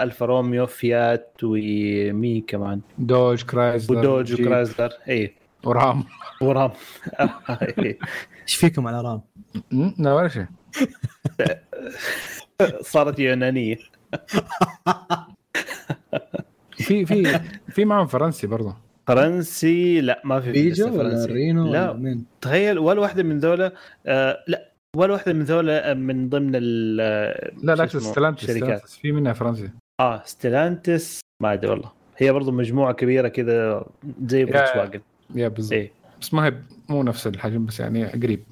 ألفا 0.03 0.26
روميو 0.26 0.65
فيات 0.65 1.32
ومين 1.44 2.41
كمان؟ 2.41 2.82
دوج 2.98 3.44
كرايزلر 3.44 3.98
ودوج 3.99 4.41
وكرايزلر 4.41 4.90
اي 5.10 5.34
ورام. 5.64 6.03
ورام. 6.41 6.72
إيه. 7.80 7.99
إيش 8.44 8.56
فيكم 8.56 8.88
على 8.88 9.02
رام؟ 9.02 9.22
لا 9.99 10.14
ولا 10.14 10.28
شيء. 10.28 10.45
صارت 12.82 13.19
يونانية. 13.19 13.78
في 16.72 17.06
في 17.06 17.40
في 17.69 17.86
معهم 17.86 18.07
فرنسي 18.07 18.48
برضه. 18.48 18.78
فرنسي؟ 19.07 20.02
لا 20.02 20.22
ما 20.26 20.40
في 20.40 20.72
ولا 20.82 20.91
فرنسي. 20.91 21.32
رينو 21.34 21.72
لا. 21.72 21.90
ولا 21.90 21.99
مين؟ 21.99 22.26
تخيل 22.41 22.80
ولا 22.80 23.02
واحدة 23.02 23.23
من 23.23 23.40
ذولا 23.40 23.73
آه 24.06 24.44
لا. 24.48 24.70
ولا 24.97 25.13
واحدة 25.13 25.34
من 25.34 25.43
ذولا 25.43 25.93
من 25.93 26.30
ضمن 26.30 26.51
ال 26.55 26.97
لا 27.65 27.76
لا 27.76 27.84
اسمه؟ 27.84 28.01
ستلانتس 28.01 28.45
شركات. 28.45 28.57
ستلانتس، 28.63 28.97
في 28.97 29.11
منها 29.11 29.34
فرنسي. 29.34 29.69
آه 29.99 30.23
ستيلانتس 30.26 31.19
ما 31.43 31.53
أدري 31.53 31.72
والله. 31.72 31.91
هي 32.18 32.31
برضو 32.31 32.51
مجموعة 32.51 32.93
كبيرة 32.93 33.27
كذا 33.27 33.85
زي 34.26 34.45
فولكس 34.45 34.76
واجن 34.76 35.01
يا 35.35 35.47
بالضبط. 35.47 35.73
إيه. 35.73 35.91
بس 36.22 36.34
ما 36.34 36.45
هي 36.45 36.53
مو 36.89 37.03
نفس 37.03 37.27
الحجم 37.27 37.65
بس 37.65 37.80
يعني 37.80 38.05
قريب. 38.05 38.43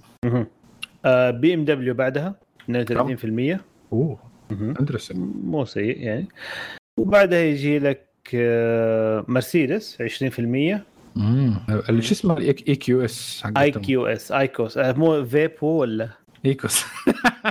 آه 1.05 1.31
بي 1.31 1.53
إم 1.53 1.65
دبليو 1.65 1.93
بعدها 1.93 2.35
32% 2.71 3.59
أوه. 3.93 4.19
interesting 4.51 5.35
مو 5.43 5.65
سيء 5.65 5.97
يعني. 6.01 6.27
وبعدها 6.99 7.39
يجي 7.39 7.79
لك 7.79 8.09
آه 8.35 9.25
مرسيدس 9.27 9.97
20% 10.01 10.79
امم 11.17 11.59
شو 11.89 12.11
اسمه؟ 12.13 12.37
الاي 12.37 12.53
كيو 12.53 13.05
إس 13.05 13.43
اي 13.57 13.71
كيو 13.71 14.05
اس 14.05 14.31
ايكوس 14.31 14.77
آه 14.77 14.91
مو 14.91 15.25
فيبو 15.25 15.67
ولا؟ 15.67 16.09
إيكوس. 16.45 16.85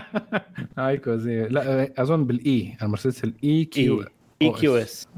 إيكوس 0.79 1.27
إيه. 1.27 1.47
لا 1.49 1.93
أظن 2.03 2.25
بالاي 2.25 2.77
المرسيدس 2.83 3.25
ال 3.25 3.65
EQ 3.65 4.05
اي 4.43 4.53
كيو 4.53 4.77
اس. 4.77 5.09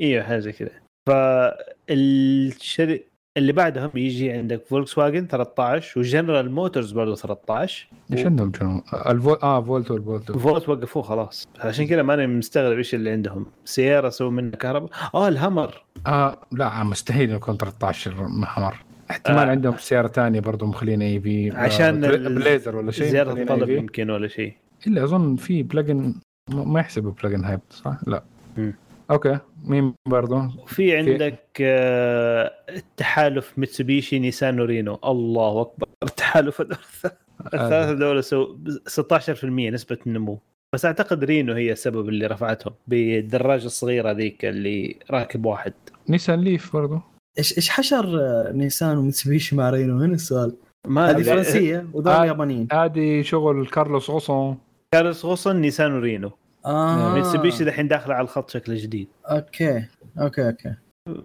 أيوه 0.00 0.22
حاجة 0.24 0.50
كذا 0.50 0.70
فالشر 1.08 2.98
اللي 3.36 3.52
بعدهم 3.52 3.90
يجي 3.94 4.32
عندك 4.32 4.64
فولكس 4.66 4.98
واجن 4.98 5.26
13 5.26 6.00
وجنرال 6.00 6.50
موتورز 6.50 6.92
برضه 6.92 7.14
13 7.14 7.88
إيش 8.12 8.26
عندهم 8.26 8.50
جنو 8.50 8.82
الفول 9.06 9.38
آه 9.42 9.62
فولتو 9.62 9.96
الفولتو 9.96 10.38
فولت 10.38 10.68
وقفوه 10.68 11.02
خلاص. 11.02 11.48
عشان 11.58 11.86
كذا 11.86 12.02
ماني 12.02 12.26
مستغرب 12.26 12.76
إيش 12.78 12.94
اللي 12.94 13.10
عندهم. 13.10 13.46
سيارة 13.64 14.08
سووا 14.08 14.30
منها 14.30 14.56
كهرباء. 14.56 14.90
آه 15.14 15.28
الهمر 15.28 15.84
آه 16.06 16.38
لا 16.52 16.84
مستحيل 16.84 17.30
يكون 17.30 17.56
13 17.56 18.28
محمر 18.28 18.76
احتمال 19.12 19.38
آه. 19.38 19.44
آه. 19.44 19.50
عندهم 19.50 19.76
سيارة 19.76 20.08
ثانية 20.08 20.40
برضه 20.40 20.66
مخلين 20.66 21.02
اي 21.02 21.20
في 21.20 21.50
عشان 21.50 22.00
بليزر 22.00 22.76
ولا 22.76 22.90
شيء 22.90 23.06
زيادة 23.06 23.66
AV. 23.66 23.68
يمكن 23.68 24.10
ولا 24.10 24.28
شيء 24.28 24.54
إلا 24.86 25.04
أظن 25.04 25.36
في 25.36 25.62
بلجن 25.62 26.14
ما 26.50 26.80
يحسبوا 26.80 27.12
بلجن 27.22 27.44
هايب 27.44 27.60
صح؟ 27.70 27.98
لا 28.06 28.24
مم. 28.56 28.74
أوكي 29.10 29.38
مين 29.64 29.94
برضه؟ 30.08 30.50
وفي 30.62 30.96
عندك 30.96 31.40
آه، 31.60 32.52
التحالف 32.68 33.58
ميتسوبيشي 33.58 34.18
نيسان 34.18 34.60
ورينو 34.60 34.98
الله 35.04 35.60
أكبر 35.60 35.88
التحالف 36.02 36.60
الثلاثة 36.60 37.92
دول 37.92 38.24
سو 38.24 38.56
16% 38.88 39.44
نسبة 39.44 39.98
النمو 40.06 40.38
بس 40.74 40.84
أعتقد 40.84 41.24
رينو 41.24 41.52
هي 41.52 41.72
السبب 41.72 42.08
اللي 42.08 42.26
رفعتهم 42.26 42.74
بالدراجة 42.86 43.66
الصغيرة 43.66 44.12
ذيك 44.12 44.44
اللي 44.44 44.96
راكب 45.10 45.46
واحد 45.46 45.72
نيسان 46.08 46.40
ليف 46.40 46.76
برضه 46.76 47.11
إيش 47.38 47.56
إيش 47.56 47.70
حشر 47.70 48.20
آه، 48.20 48.52
نيسان 48.52 48.98
ومتسوبيشي 48.98 49.56
مع 49.56 49.70
رينو 49.70 49.98
هنا 49.98 50.14
السؤال. 50.14 50.56
ما 50.86 51.10
هذه. 51.10 51.22
فرنسية 51.22 51.86
وذول 51.92 52.12
آه. 52.12 52.26
يابانيين. 52.26 52.68
هذه 52.72 53.22
شغل 53.22 53.66
كارلوس 53.66 54.10
غوسون. 54.10 54.58
كارلوس 54.94 55.24
غوسن 55.24 55.56
نيسان 55.56 55.92
ورينو. 55.92 56.30
آه. 56.66 57.14
ميتسوبيشي 57.14 57.64
دحين 57.64 57.88
داخله 57.88 58.14
على 58.14 58.24
الخط 58.24 58.50
شكل 58.50 58.76
جديد. 58.76 59.08
أوكي 59.26 59.84
أوكي 60.18 60.46
أوكي. 60.46 60.74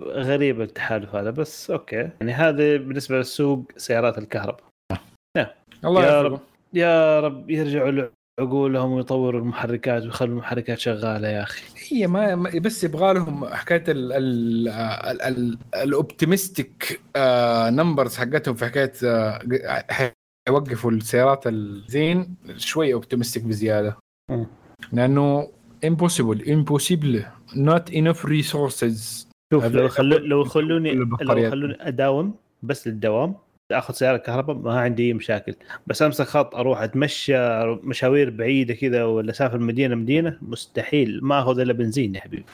غريب 0.03 0.61
التحالف 0.61 1.15
هذا 1.15 1.29
بس 1.29 1.71
أوكي. 1.71 1.95
يعني 1.95 2.33
هذا 2.33 2.77
بالنسبة 2.77 3.17
للسوق 3.17 3.71
سيارات 3.77 4.17
الكهرباء. 4.17 4.63
الله 5.85 6.05
يا 6.05 6.21
رب 6.21 6.39
يا 6.73 7.19
رب 7.19 7.49
يرجعوا 7.49 8.09
لعقولهم 8.47 8.91
ويطوروا 8.91 9.41
المحركات 9.41 10.03
ويخلوا 10.03 10.31
المحركات 10.33 10.79
شغالة 10.79 11.27
يا 11.27 11.43
أخي 11.43 11.61
هي 11.91 12.07
ما 12.07 12.35
ما- 12.35 12.49
بس 12.59 12.83
يبغى 12.83 13.13
لهم 13.13 13.45
حكاية 13.45 13.83
ال 13.87 14.13
ال 14.13 14.67
ال 14.69 15.21
ال 15.21 15.57
ال 15.75 15.86
optimistic 15.86 16.99
numbers 17.69 18.17
حقتهم 18.17 18.55
في 18.55 18.65
حكاية 18.65 18.91
آه، 19.03 19.39
حيوقفوا 20.47 20.91
السيارات 20.91 21.47
الزين 21.47 22.35
شوي 22.57 22.93
optimistic 22.93 23.43
بزيادة. 23.43 23.97
لأنه 24.93 25.47
impossible 25.85 26.37
impossible 26.39 27.21
not 27.55 27.91
enough 27.93 28.25
resources 28.25 29.27
شوف 29.53 29.65
لو 29.65 29.87
خلو 29.87 30.17
لو 30.17 30.43
خلوني 30.43 30.91
لو. 30.93 31.17
خلوني 31.17 31.77
أداوم 31.87 32.35
بس 32.63 32.87
للدوام 32.87 33.35
آخذ 33.71 33.93
سيارة 33.93 34.17
كهرباء 34.17 34.55
ما 34.55 34.79
عندي 34.79 35.07
أي 35.07 35.13
مشاكل. 35.13 35.55
بس 35.87 36.01
أمسك 36.01 36.25
خط 36.25 36.55
أروح 36.55 36.81
أتمشى 36.81 37.37
مشاوير 37.65 38.29
بعيدة 38.29 38.73
كذا 38.73 39.03
ولا 39.03 39.31
أسافر 39.31 39.57
مدينة 39.59 39.95
مدينة 39.95 40.37
مستحيل. 40.41 41.19
ما 41.23 41.39
أخذ 41.39 41.59
إلا 41.59 41.73
بنزين 41.73 42.15
يا 42.15 42.21
حبيبي. 42.21 42.45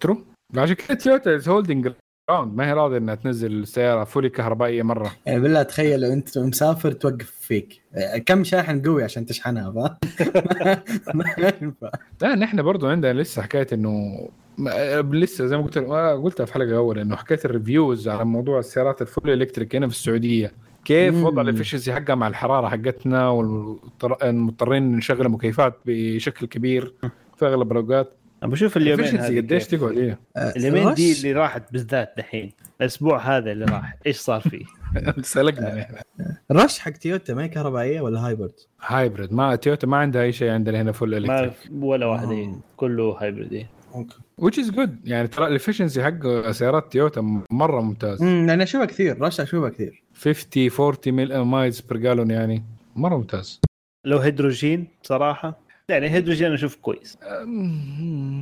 true؟ 0.00 0.24
عشان 0.56 0.74
كذا 0.74 0.94
تويوتا 0.96 1.36
is 1.36 1.48
holding 1.48 1.92
ground 2.30 2.56
ما 2.56 2.68
هي 2.68 2.72
راضية 2.72 2.96
إنها 2.98 3.14
تنزل 3.14 3.66
سياره 3.66 4.04
fully 4.04 4.28
كهربائية 4.28 4.82
مرة. 4.82 5.12
يعني 5.26 5.40
بالله 5.40 5.62
تخيل 5.62 6.00
لو 6.00 6.12
أنت 6.12 6.38
مسافر 6.38 6.92
توقف 6.92 7.30
فيك. 7.30 7.82
آه، 7.94 8.18
كم 8.18 8.44
شاحن 8.44 8.82
قوي 8.82 9.04
عشان 9.04 9.26
تشحنها 9.26 9.72
فاهم؟ 9.72 9.96
ما 11.14 11.24
ينفع. 11.38 11.90
لا 12.22 12.34
نحن 12.34 12.62
برضو 12.62 12.88
عندنا 12.88 13.12
لسه 13.12 13.42
حكاية 13.42 13.66
إنه 13.72 14.28
لسه 15.12 15.46
زي 15.46 15.56
ما 15.56 15.62
قلت 15.62 15.78
ما 15.78 16.14
قلتها 16.14 16.46
في 16.46 16.52
حلقة 16.52 16.76
اول 16.76 16.98
إنه 16.98 17.16
حكاية 17.16 17.40
ال 17.44 17.53
refuse 17.53 18.08
على 18.08 18.24
موضوع 18.24 18.58
السيارات 18.58 19.02
ال 19.02 19.08
full 19.08 19.30
electric 19.30 19.76
هنا 19.76 19.88
في 19.88 19.94
السعودية 19.94 20.52
كيف 20.84 21.14
مم. 21.14 21.24
وضع 21.24 21.42
ال 21.42 21.47
efficiency 21.47 21.92
حقها 21.92 22.14
مع 22.14 22.28
الحرارة 22.28 22.68
حقتنا 22.68 23.28
والمضطرين 23.28 24.96
نشغل 24.96 25.28
مكيفات 25.28 25.78
بشكل 25.86 26.46
كبير 26.46 26.94
في 27.36 27.46
أغلب 27.46 27.72
الأوقات 27.72 28.14
أنا 28.42 28.50
بشوف 28.50 28.76
اليومين 28.76 29.16
هذه 29.18 29.36
قديش. 29.36 29.66
تقعد 29.66 29.96
إيه 29.96 30.18
اليومين 30.36 30.94
دي 30.94 31.12
اللي 31.12 31.32
راحت 31.32 31.72
بالذات 31.72 32.14
دحين 32.18 32.52
الأسبوع 32.80 33.36
هذا 33.36 33.52
اللي 33.52 33.64
راح 33.64 33.96
إيش 34.06 34.16
صار 34.16 34.40
فيه؟ 34.40 34.64
سلقنا 35.22 35.82
إحنا 35.82 36.02
الرش 36.50 36.78
حق 36.78 36.90
تويوتا 36.90 37.34
ما 37.34 37.44
هي 37.44 37.48
كهربائية 37.48 38.00
ولا 38.00 38.20
hybrid؟ 38.26 38.52
hybrid 38.86 39.32
ما 39.32 39.56
تويوتا 39.56 39.86
ما 39.86 39.96
عندها 39.96 40.22
أي 40.22 40.32
شيء 40.32 40.50
عندنا 40.50 40.80
هنا 40.80 40.92
full 40.92 41.26
ما 41.26 41.44
electric 41.44 41.72
ولا 41.82 42.06
واحدة 42.06 42.32
آه. 42.32 42.60
كله 42.76 43.16
hybrid 43.20 43.52
إيه. 43.52 43.70
أوكي 43.94 44.16
which 44.40 44.58
is 44.58 44.70
good. 44.70 44.90
يعني 45.04 45.28
ترى 45.28 45.46
ال 45.46 45.51
efficiency 45.51 46.04
حق 46.04 46.50
سيارات 46.50 46.92
تويوتا 46.92 47.44
مرة 47.50 47.80
ممتاز. 47.80 48.22
امم 48.22 48.50
أنا 48.50 48.62
أشوفها 48.62 48.86
كثير 48.86 49.20
رش 49.20 49.40
أشوفها 49.40 49.68
كثير. 49.68 50.02
50 50.14 50.70
40 50.80 50.96
ميل 51.06 51.40
miles 51.40 51.80
per 51.80 51.98
gallon 51.98 52.30
يعني 52.30 52.64
مرة 52.96 53.16
ممتاز. 53.16 53.60
لو 54.04 54.18
هيدروجين 54.18 54.88
صراحة 55.02 55.60
يعني 55.88 56.08
هيدروجين 56.10 56.46
أنا 56.46 56.54
أشوف 56.54 56.76
كويس. 56.76 57.18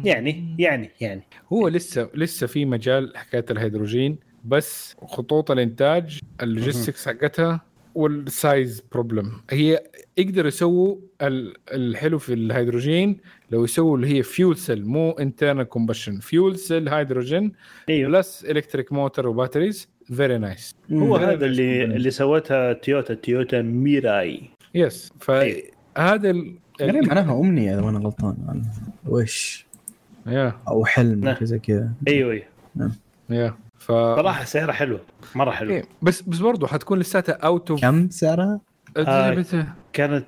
يعني 0.05 0.57
يعني 0.59 0.91
يعني. 1.01 1.23
هو 1.53 1.69
لسه 1.69 2.11
لسه 2.15 2.47
في 2.47 2.65
مجال 2.65 3.13
حكاية 3.17 3.45
الهيدروجين 3.51 4.19
بس 4.45 4.97
خطوط 5.07 5.51
الإنتاج 5.51 6.19
ال 6.43 6.49
logistics 6.49 7.09
حقتها 7.09 7.61
وال 7.99 8.27
size 8.27 8.83
problem 8.93 9.33
هي 9.51 9.83
يقدروا 10.19 10.49
يسووا 10.49 10.97
ال- 11.23 11.55
الحلو 11.73 12.19
في 12.19 12.33
الهيدروجين 12.35 13.17
لو 13.51 13.65
يسووا 13.65 13.97
اللي 13.97 14.09
هي 14.19 14.23
fuel 14.23 14.57
cell 14.57 14.87
مو 14.87 15.11
internal 15.11 15.65
combustion 15.65 16.19
fuel 16.21 16.59
cell 16.59 16.89
هيدروجين 16.89 17.53
أيوه. 17.89 18.11
plus 18.11 18.45
electric 18.45 18.93
motor 18.93 19.27
و 19.27 19.33
batteries 19.33 19.89
very 20.17 20.39
nice 20.39 20.75
هو. 20.93 21.17
هذا 21.17 21.47
اللي 21.47 21.85
اللي 21.85 22.11
سوتها 22.11 22.73
تويوتا 22.73 23.15
تويوتا 23.15 23.63
ميراي 23.63 24.41
yes 24.75 25.13
فهذا 25.21 26.31
ال... 26.31 26.55
يعني 26.81 27.01
معناها 27.01 27.41
أمنية 27.41 27.75
إذا 27.75 27.81
ما 27.81 27.91
أنا 27.91 27.99
غلطان 27.99 28.37
يعني 28.47 28.63
وش؟ 29.07 29.67
يا 30.27 30.53
أو 30.69 30.85
حلم 30.85 31.21
نعم. 31.21 31.35
شيء 31.35 31.45
زي 31.45 31.59
كذا. 31.59 31.93
أيوه 32.09 32.33
أيوه. 32.33 32.93
يا 33.31 33.55
ف 33.89 33.93
صراحة 33.93 34.45
سعرها 34.45 34.73
حلو 34.73 35.01
مرة 35.35 35.51
حلو. 35.51 35.71
إيه، 35.71 35.85
بس 36.03 36.23
بس 36.23 36.39
برضه 36.39 36.67
حتكون 36.67 36.99
لساتها 36.99 37.33
out 37.33 37.71
of 37.71 37.81
كم 37.81 38.11
سعرها؟ 38.11 38.61
آه، 38.97 39.45
كانت 39.93 40.27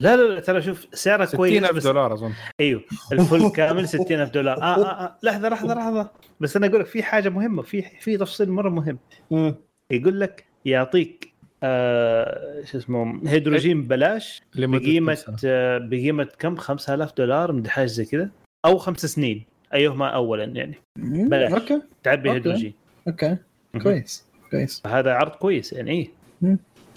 لا 0.00 0.16
لا 0.16 0.34
لا 0.34 0.40
ترى 0.40 0.62
شوف 0.62 0.86
سعرها 0.92 1.26
كويس 1.26 1.52
60000 1.52 1.76
بس 1.76 1.82
دولار 1.82 2.12
أظن. 2.12 2.32
أيوه 2.60 2.82
ال 3.12 3.19
full 3.19 3.48
كامل 3.48 3.88
60000 3.88 4.30
دولار. 4.30 4.62
آه, 4.62 4.64
آه, 4.64 5.04
آه 5.04 5.18
لحظة 5.22 5.48
لحظة 5.48 5.74
لحظة. 5.74 6.10
بس 6.40 6.56
أنا 6.56 6.66
أقول 6.66 6.80
لك 6.80 6.86
في 6.86 7.02
حاجة 7.02 7.28
مهمة 7.28 7.62
في 7.62 7.82
في 8.00 8.16
تفصيل 8.16 8.50
مرة 8.50 8.68
مهم. 9.30 9.54
يقول 9.90 10.20
لك 10.20 10.44
يعطيك 10.64 11.32
آه 11.62 12.64
شو 12.64 12.78
اسمه 12.78 13.20
هيدروجين 13.26 13.82
ببلاش 13.82 14.42
لمدة 14.54 14.78
بقيمة؟ 14.78 15.18
آه 15.44 15.78
بقيمة 15.78 16.28
كم؟ 16.38 16.56
5000 16.56 17.12
دولار 17.16 17.52
من 17.52 17.68
حاجة 17.68 17.86
زي 17.86 18.04
كذا 18.04 18.30
أو 18.64 18.78
خمس 18.78 19.06
سنين. 19.06 19.51
أيهما 19.74 20.08
اولا 20.08 20.44
يعني. 20.44 20.74
مم، 20.98 21.28
بلاش. 21.28 21.52
أوكي. 21.52 21.82
تعبي 22.02 22.28
أوكي. 22.28 22.38
هيدروجين 22.38 22.72
أوكي. 23.08 23.36
كويس. 23.82 24.24
كويس. 24.50 24.82
هذا 24.86 25.12
عرض 25.12 25.30
كويس 25.30 25.72
يعني 25.72 25.90
إيه. 25.90 26.10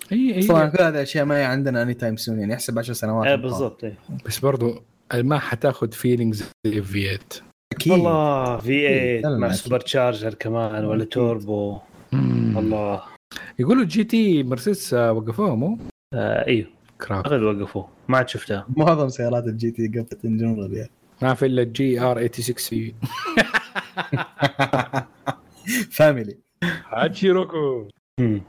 هي 0.10 0.48
طبعا 0.48 0.66
هي 0.66 0.72
كل 0.72 0.84
هذه 0.84 0.90
الأشياء 0.90 1.26
ما 1.26 1.38
هي 1.38 1.44
عندنا 1.44 1.82
anytime 1.82 2.18
soon 2.18 2.40
يعني 2.40 2.54
احسب 2.54 2.80
10 2.80 2.94
سنوات. 2.94 3.28
آه 3.28 3.36
بالضبط 3.36 3.84
إيه. 3.84 3.94
بس 4.26 4.40
برضو 4.40 4.84
ما 5.16 5.40
حتاخذ 5.40 5.92
فيلينجز 5.92 6.52
زي 6.68 6.82
في 6.82 7.04
8 7.04 7.20
أكيد. 7.74 7.94
والله 7.94 8.58
في 8.58 8.88
أكيد. 8.88 9.22
8 9.24 9.38
مع. 9.38 9.52
سوبر 9.52 9.80
تشارجر 9.80 10.34
كمان 10.34 10.86
ولا 10.86 11.02
أكيد. 11.04 11.14
توربو 11.14 11.78
والله. 12.56 13.02
يقولوا 13.60 13.84
جي 13.86 14.04
تي 14.04 14.44
مرسيدس 14.44 14.94
وقفوها 14.94 15.56
مو؟ 15.56 15.78
آه 16.14 16.48
أيوه 16.48 16.68
كراب 17.02 17.26
أعتقد 17.26 17.42
وقفوه. 17.42 17.90
ما 18.08 18.18
عاد 18.18 18.30
شفتها. 18.30 18.66
معظم 18.78 19.10
سيارات 19.10 19.48
الجي 19.48 19.72
تي 19.72 19.88
قفت 19.88 20.26
ان 20.26 20.38
جنرال 20.38 20.74
يعني. 20.74 20.90
ما 21.26 21.34
في 21.34 21.46
الا 21.46 21.62
الجي 21.62 22.00
ار 22.00 22.28
86 22.28 22.58
في 22.58 22.94
فاميلي 25.92 26.38
هاتشيروكو 26.90 27.88
مم. 28.20 28.42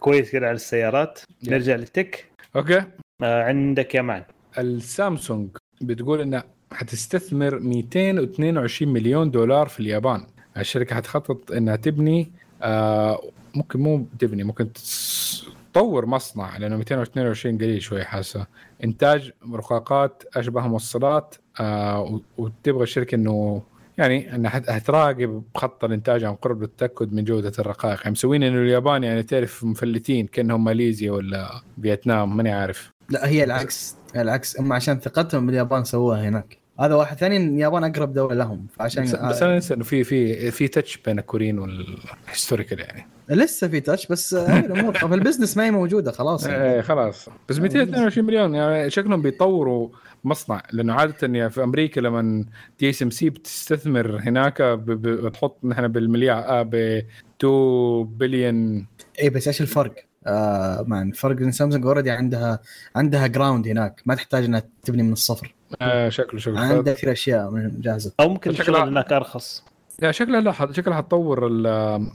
كويس 0.00 0.30
كده 0.30 0.46
على 0.46 0.54
السيارات. 0.56 1.20
نرجع 1.48 1.74
لل 1.76 1.90
tech. 1.90 2.24
أوكي. 2.56 2.82
آه 3.22 3.42
عندك 3.44 3.94
يا 3.94 4.02
معن 4.02 4.24
السامسونج 4.58 5.48
بتقول 5.80 6.20
انها 6.20 6.44
حتستثمر 6.72 7.58
222 7.58 8.92
مليون 8.92 9.30
دولار 9.30 9.68
في 9.68 9.80
اليابان. 9.80 10.26
الشركة 10.56 10.96
حتخطط 10.96 11.52
إنها 11.52 11.76
تبني 11.76 12.32
آه 12.62 13.20
ممكن 13.54 13.80
مو 13.80 14.06
تبني 14.18 14.44
ممكن 14.44 14.72
تس- 14.72 15.47
تطور 15.78 16.06
مصنع 16.06 16.56
لأنه 16.56 16.76
222 16.76 17.58
قليل 17.58 17.82
شوي 17.82 18.04
حاسة. 18.04 18.46
إنتاج 18.84 19.32
رقاقات 19.54 20.22
أشبه 20.36 20.66
موصلات 20.66 21.34
آه 21.60 22.20
وتبغى 22.38 22.82
الشركة 22.82 23.14
إنه 23.14 23.62
يعني 23.98 24.34
انها 24.34 24.50
حتراقب 24.50 25.42
خط 25.56 25.84
الإنتاج 25.84 26.24
عن 26.24 26.34
قرب 26.34 26.62
للتأكد 26.62 27.12
من 27.12 27.24
جودة 27.24 27.52
الرقائق. 27.58 27.98
يعني 27.98 28.10
مسوين 28.10 28.42
إنه 28.42 28.58
اليابان 28.58 29.04
يعني 29.04 29.22
تعرف 29.22 29.64
مفلتين 29.64 30.26
كأنهم 30.26 30.64
ماليزيا 30.64 31.12
ولا 31.12 31.62
فيتنام 31.82 32.36
ماني 32.36 32.52
عارف. 32.52 32.90
لا 33.10 33.28
هي 33.28 33.44
العكس 33.44 33.96
العكس. 34.16 34.60
هم 34.60 34.72
عشان 34.72 34.98
ثقتهم 35.00 35.46
باليابان 35.46 35.84
سووها 35.84 36.28
هناك. 36.28 36.58
هذا 36.80 36.94
واحد 36.94 37.16
ثاني 37.16 37.36
اليابان 37.36 37.84
أقرب 37.84 38.12
دولة 38.12 38.34
لهم 38.34 38.66
فعشان 38.76 39.04
بس, 39.04 39.14
بس 39.14 39.42
أنا 39.42 39.54
انسى 39.54 39.74
إنه 39.74 39.84
في 39.84 40.04
في 40.04 40.50
في 40.50 40.68
touch 40.68 40.96
بين 40.96 41.18
الكوريين 41.18 41.58
و 41.58 41.69
historical 41.69 42.80
يعني. 42.80 43.06
لسه 43.28 43.68
في 43.68 43.80
touch 43.80 44.06
بس 44.06 44.34
هاي 44.34 44.66
الأمور. 44.66 44.98
في 45.08 45.14
ال 45.14 45.19
business 45.19 45.56
ما 45.56 45.64
هي 45.64 45.70
موجودة 45.70 46.12
خلاص 46.12 46.46
يعني. 46.46 46.74
إيه 46.74 46.80
خلاص. 46.80 47.28
بس 47.48 47.58
222 47.58 48.26
مليون 48.26 48.54
يعني 48.54 48.90
شكلهم 48.90 49.22
بيطوروا 49.22 49.88
مصنع. 50.24 50.62
لأنه 50.72 50.92
عادة 50.94 51.14
يعني 51.22 51.50
في 51.50 51.62
أمريكا 51.62 52.00
لما 52.00 52.44
TSMC 52.78 53.30
بتستثمر 53.30 54.20
هناك 54.20 54.62
بتحط 54.62 55.64
نحن 55.64 55.88
بالمليار 55.88 56.38
آه 56.38 56.62
ب 56.62 56.74
2 56.74 58.04
بليون 58.04 58.86
اي 59.22 59.30
بس 59.30 59.46
إيش 59.46 59.60
الفرق؟ 59.60 59.94
آه 60.26 60.84
مع 60.86 61.02
الفرق 61.02 61.36
إن 61.36 61.52
سامسونج 61.52 61.86
already 61.86 62.10
عندها 62.10 62.60
عندها 62.96 63.26
ground 63.26 63.68
هناك. 63.68 64.02
ما 64.06 64.14
تحتاج 64.14 64.44
إنها 64.44 64.62
تبني 64.82 65.02
من 65.02 65.12
الصفر. 65.12 65.54
آه 65.82 66.08
شكله 66.08 66.40
شكله. 66.40 66.60
عندها 66.60 66.94
كثير 66.94 67.12
أشياء 67.12 67.50
من- 67.50 67.80
جاهزة. 67.80 68.12
أو 68.20 68.28
ممكن 68.28 68.52
شكلها- 68.52 68.76
الشغل 68.78 68.88
هناك 68.88 69.12
أرخص. 69.12 69.64
لا 70.02 70.12
شكلها 70.12 70.40
لا 70.40 70.52
شكلها 70.72 70.96
حتطور 70.96 71.46
ال- 71.46 71.66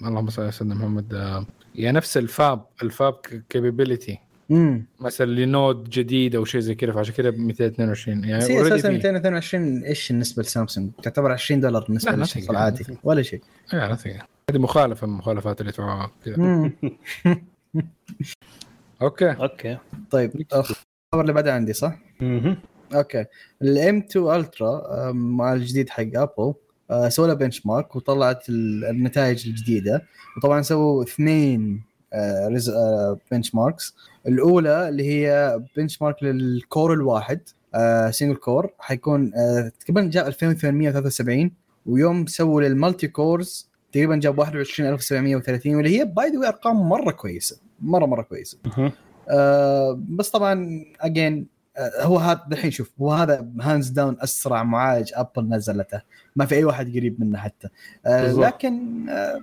اللهم 0.08 0.30
صل 0.30 0.42
على 0.42 0.52
سيدنا 0.52 0.76
محمد 0.76 1.14
آه، 1.14 1.46
يعني 1.76 1.98
نفس 1.98 2.18
ال 2.18 2.30
fab 2.30 2.66
ال 2.84 2.91
fab 2.91 3.14
capability 3.50 4.20
امم 4.52 4.86
مثلا 5.00 5.26
ل 5.26 5.39
node 5.39 5.90
جديد 5.90 6.36
أو 6.36 6.46
شيء 6.46 6.62
زي 6.62 6.76
كذا 6.76 6.92
فعشان 6.92 7.14
كذا 7.14 7.32
222 7.32 8.24
يعني 8.24 8.44
already 8.46 8.52
أساسا 8.74 8.88
في- 8.90 8.94
222 8.96 9.84
إيش 9.84 10.10
بالنسبة 10.12 10.44
لسامسونج؟ 10.44 10.92
تعتبر 11.04 11.32
20 11.32 11.60
دولار 11.62 11.84
بالنسبة 11.84 12.12
لا، 12.12 12.16
للشخص 12.18 12.46
nothing. 12.46 12.50
العادي 12.50 12.86
ولا 13.04 13.22
شيء. 13.22 13.42
nothing. 13.72 14.24
هذه 14.50 14.58
مخالفة 14.60 15.08
من 15.08 15.14
المخالفات 15.14 15.62
اللي 15.62 15.72
تبغى 15.72 16.08
كذا. 16.26 16.36
Okay. 19.02 19.32
Okay. 19.32 19.78
طيب 20.12 20.46
الخبر 20.54 20.76
اللي 21.22 21.34
بعده 21.34 21.54
عندي 21.54 21.74
صح؟ 21.74 21.98
مهم. 22.22 22.58
Okay. 22.96 23.26
ال 23.62 23.80
M 23.80 23.98
2 23.98 24.36
Ultra 24.40 25.12
مع 25.12 25.54
الجديد 25.54 25.90
حق 25.90 26.04
ابل 26.16 26.54
آه، 26.92 27.10
سووا 27.10 27.28
له 27.28 27.34
benchmark 27.34 27.96
وطلعت 27.96 28.50
ال- 28.50 28.86
النتائج 28.86 29.48
الجديدة. 29.48 30.04
وطبعا 30.38 30.62
سووا 30.62 31.04
اثنين 31.04 31.82
benchmarks 33.32 33.96
الأولى 34.28 34.90
اللي 34.90 35.04
هي 35.10 35.60
benchmark 35.78 36.02
لل 36.02 36.24
core 36.24 36.94
الواحد 36.94 37.40
single 38.10 38.36
core 38.36 38.70
حيكون 38.80 39.32
آه، 39.36 39.72
تقريبا 39.80 40.02
جاب 40.10 40.28
2873 40.28 41.52
ويوم 41.86 42.26
سووا 42.26 42.62
لل 42.62 42.75
multi 42.75 43.08
cores 43.08 43.70
تقريبا 43.92 44.16
جاب 44.16 44.36
21730 44.40 45.76
واللي 45.76 46.00
هي 46.00 46.06
by 46.06 46.30
the 46.42 46.48
أرقام 46.48 46.90
مرة 46.90 47.12
كويسة. 47.12 47.58
مرة 47.82 48.06
مرة 48.06 48.22
كويسة. 48.22 48.58
آه 49.30 50.00
بس 50.10 50.30
طبعا 50.30 50.86
اجين 51.02 51.40
آه 51.40 51.53
هو 51.80 52.18
هذا 52.18 52.42
الحين 52.52 52.72
شوف 52.72 52.92
هو 53.02 53.12
هذا 53.12 53.48
hands 53.62 53.90
down 53.90 54.18
أسرع 54.20 54.64
معالج 54.64 55.12
ابل 55.16 55.50
نزلته. 55.50 56.02
ما 56.36 56.46
في 56.46 56.56
أي 56.56 56.64
واحد 56.64 56.90
قريب 56.98 57.22
منه 57.22 57.38
حتى. 57.38 57.68
آه. 58.06 58.32
لكن 58.34 59.10
آه 59.10 59.42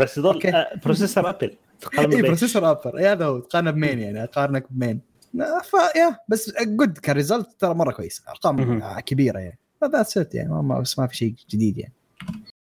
بس 0.00 0.18
يضل 0.18 0.34
okay. 0.34 0.48
آه، 0.50 0.66
processor 0.84 1.30
ابل 1.30 1.56
اي؟ 1.98 2.22
processor 2.22 2.70
ابل 2.70 2.98
إيه 2.98 3.12
هذا 3.12 3.24
هو. 3.26 3.38
تقارنه 3.38 3.70
بمين 3.70 3.98
يعني؟ 3.98 4.24
أقارنك 4.24 4.66
بمين؟ 4.70 5.00
آه، 5.40 5.60
ف 5.62 5.73
yeah 5.73 6.18
بس 6.28 6.52
good 6.62 6.98
ك 6.98 7.05
result 7.05 7.48
ترى 7.58 7.74
مرة 7.74 7.92
كويس. 7.92 8.22
أرقام. 8.28 8.82
آه، 8.82 9.00
كبيرة 9.00 9.38
يعني. 9.38 9.58
That's 9.92 10.18
it 10.18 10.34
يعني. 10.34 10.48
ما- 10.62 10.80
بس 10.80 10.98
ما 10.98 11.06
في 11.06 11.16
شيء 11.16 11.34
جديد 11.50 11.78
يعني. 11.78 11.92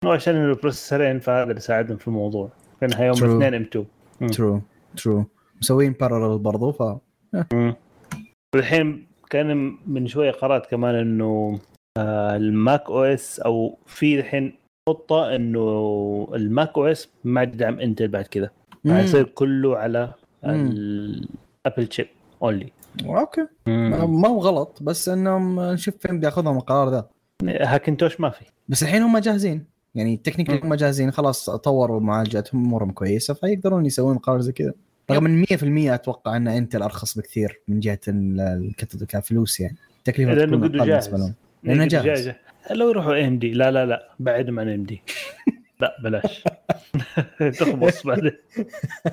هو 0.05 0.11
عشان 0.11 0.35
ال 0.35 0.42
processorين 0.42 1.19
فهذا 1.19 1.49
اللي 1.49 1.61
ساعدهم 1.61 1.97
في 1.97 2.07
الموضوع. 2.07 2.51
في 2.79 2.85
النهايه 2.85 3.09
هم 3.11 3.15
True. 3.15 3.23
اثنين 3.23 3.53
ام 3.53 3.61
2 3.61 3.85
مم. 4.21 4.27
True 4.27 4.61
true 4.97 5.25
مسوين 5.61 5.91
parallel 5.91 6.37
برضو 6.39 6.71
ف 6.71 6.83
والحين 8.57 9.07
كان 9.29 9.77
من 9.87 10.07
شوية 10.07 10.31
قرأت 10.31 10.65
كمان 10.65 10.95
إنه 10.95 11.59
آه، 11.97 12.35
ال 12.35 12.43
macOS 12.43 12.83
أو 12.89 13.77
في 13.85 14.19
الحين 14.19 14.53
خطة 14.89 15.35
إنه 15.35 16.27
ال 16.33 16.77
macOS 16.77 17.09
ما 17.23 17.43
يدعم 17.43 17.79
إنتل 17.79 18.07
بعد 18.07 18.25
كذا. 18.25 18.49
حيصير 18.87 19.23
كله 19.23 19.77
على. 19.77 20.13
ال 20.43 20.67
Apple 20.67 21.87
chip 21.91 22.07
Only 22.43 22.71
okay. 23.05 23.47
ما 23.67 24.05
ما 24.05 24.27
هو 24.27 24.39
غلط 24.39 24.79
بس 24.81 25.09
إنهم 25.09 25.59
نشوف 25.59 25.97
فين 25.97 26.19
بياخذهم 26.19 26.57
القرار 26.57 26.89
ذا. 26.89 27.07
Hackintosh 27.43 28.19
ما 28.19 28.29
في. 28.29 28.45
بس 28.67 28.83
الحين 28.83 29.01
هم 29.01 29.17
جاهزين. 29.17 29.65
يعني 29.95 30.17
technically 30.17 30.61
هم 30.63 30.73
جاهزين 30.73 31.11
خلاص 31.11 31.49
طوروا 31.49 31.99
معالجاتهم 31.99 32.65
أمورهم 32.65 32.91
كويسة 32.91 33.33
فيقدرون 33.33 33.85
يسوون 33.85 34.17
قرار 34.17 34.41
زي 34.41 34.51
كذا. 34.51 34.73
رغم 35.11 35.25
إن 35.25 35.45
100% 35.89 35.93
أتوقع 35.93 36.37
إن 36.37 36.47
إنتل 36.47 36.81
أرخص 36.81 37.17
بكثير 37.17 37.61
من 37.67 37.79
جهة 37.79 37.99
كفلوس 39.07 39.59
يعني. 39.59 39.77
التكلفه 39.97 40.33
لأنه 40.33 40.57
قد 40.57 40.75
أقل 40.75 40.87
جاهز. 40.87 41.33
لأنه 41.63 41.83
قد 41.83 41.89
جاهز. 41.89 42.31
لو 42.71 42.89
يروحوا 42.89 43.27
AMD 43.27 43.51
لا 43.51 43.71
لا 43.71 43.85
لا. 43.85 44.09
بعدهم 44.19 44.59
عن 44.59 44.69
AMD 44.69 45.01
لا 45.81 45.97
بلاش. 46.03 46.43
تخبص 47.59 48.07
بعدين 48.07 48.31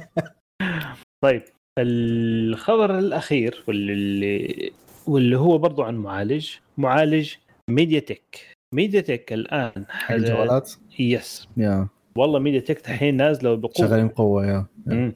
طيب. 1.24 1.42
الخبر 1.78 2.98
الأخير 2.98 3.64
واللي 3.68 4.72
واللي 5.06 5.38
هو 5.38 5.58
برضو 5.58 5.82
عن 5.82 5.94
معالج 5.94 6.50
معالج 6.78 7.34
MediaTek 7.70 8.46
MediaTek 8.74 9.32
الآن 9.32 9.84
حق 9.88 10.14
الجوالات؟ 10.14 10.72
Yes 10.98 11.48
yeah. 11.56 11.88
والله 12.16 12.38
MediaTek 12.38 12.90
الحين 12.90 13.16
نازلة 13.16 13.54
بقوه 13.54 13.72
شغالين 13.78 14.08
بقوة 14.08 14.46
يا. 14.46 14.66
مم. 14.86 15.06
آه، 15.06 15.12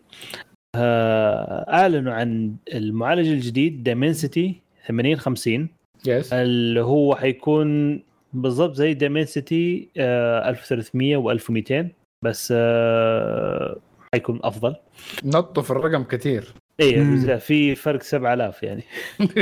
أعلنوا 0.77 2.12
عن 2.12 2.57
المعالج 2.74 3.28
الجديد 3.28 3.82
Dimensity 3.83 4.61
8050 4.86 5.69
yes 6.07 6.33
اللي 6.32 6.81
هو 6.81 7.16
حيكون 7.16 8.03
بالضبط 8.32 8.74
زي 8.74 8.95
Dimensity 8.95 9.89
1300 9.97 11.39
و1200 11.39 11.86
بس 12.24 12.55
آه، 12.57 13.77
حيكون 14.15 14.40
أفضل. 14.43 14.77
نطوا 15.24 15.62
في 15.62 15.70
الرقم 15.70 16.05
كثير. 16.05 16.55
اي. 16.81 17.39
في 17.40 17.74
فرق 17.74 18.03
7000 18.03 18.62
يعني. 18.62 18.82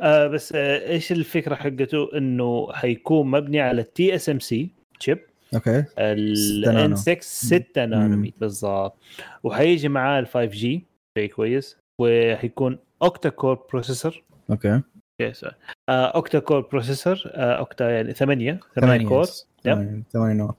آه 0.00 0.26
بس 0.26 0.52
آه 0.54 0.88
إيش 0.88 1.12
الفكرة 1.12 1.54
حقته؟ 1.54 2.10
إنه 2.16 2.72
حيكون 2.72 3.30
مبني 3.30 3.60
على 3.60 3.80
ال 3.80 4.14
TSMC 4.14 4.38
chip 4.38 5.18
Okay. 5.54 5.84
ال 5.98 6.47
N 6.47 6.96
6 6.96 7.20
6 7.20 7.84
نانوميتر 7.84 8.36
بالضبط. 8.40 8.96
وحيجي 9.42 9.88
معاه 9.88 10.20
ال 10.20 10.26
5G 10.26 10.84
شيء 11.18 11.30
كويس. 11.30 11.76
وحيكون 12.00 12.78
octa 13.02 13.28
core 13.28 13.54
processor 13.72 14.22
okay 14.50 14.80
yes 15.20 15.46
octa 15.88 16.38
core 16.38 16.60
processor 16.60 17.22
octa 17.34 17.90
يعني 17.90 18.12
8 18.14 18.60
8 18.80 19.08
core 19.08 19.24
yep. 19.64 20.02
8 20.12 20.32
نوع 20.34 20.54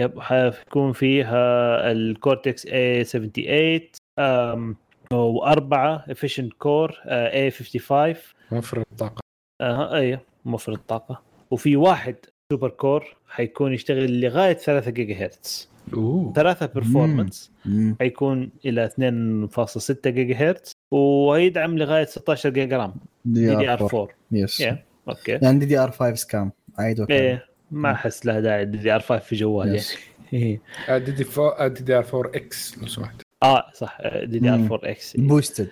yep 0.00 0.20
حيكون 0.20 0.92
فيها 0.92 1.92
ال 1.92 2.03
Cortex 2.03 2.66
A 2.66 3.04
78 3.04 3.80
آم، 4.18 4.76
وأربعة 5.12 6.04
efficient 6.10 6.52
core 6.52 7.00
A 7.06 7.50
55 7.50 8.16
موفر 8.52 8.80
الطاقه 8.80 9.20
أها 9.60 9.94
أيوه 9.94 10.20
موفر 10.44 10.72
الطاقه 10.72 11.22
وفي 11.50 11.76
واحد 11.76 12.16
super 12.50 12.68
core 12.70 13.16
حيكون 13.28 13.72
يشتغل 13.74 14.20
لغاية 14.20 14.52
3 14.52 14.90
جيجا 14.90 15.24
هرتز 15.24 15.68
أوه. 15.94 16.32
ثلاثة 16.32 16.66
performance 16.66 17.50
مم. 17.64 17.96
حيكون 18.00 18.50
إلى 18.64 18.88
2.6 18.88 20.08
جيجا 20.08 20.34
هرتز 20.36 20.72
ويدعم 20.90 21.78
لغاية 21.78 22.04
16 22.04 22.50
جيجا 22.50 22.76
RAM. 22.76 22.94
DDR 23.24 23.80
4 23.86 24.08
yes 24.32 24.62
Yeah. 24.62 24.74
Okay 25.08 25.32
يعني 25.42 25.58
DDR 25.58 25.90
5 25.90 26.14
scam. 26.14 26.52
عيد 26.78 27.10
إيه. 27.10 27.44
ما 27.70 27.92
أحس 27.92 28.26
لها 28.26 28.40
داعي 28.40 28.64
DDR 28.64 29.00
5 29.00 29.18
في 29.18 29.36
جوال 29.36 29.66
يعني. 29.66 29.78
Yes. 29.78 29.96
إيه. 30.32 30.60
DD 30.98 31.26
4 31.38 31.68
DDR 31.68 32.04
4 32.14 32.30
X 32.34 32.78
لو 32.78 32.86
سمحت. 32.86 33.22
آه 33.42 33.64
صح. 33.74 33.98
DDR 34.24 34.56
مم. 34.56 34.72
4 34.72 34.90
X. 34.90 35.16
Boosted 35.16 35.68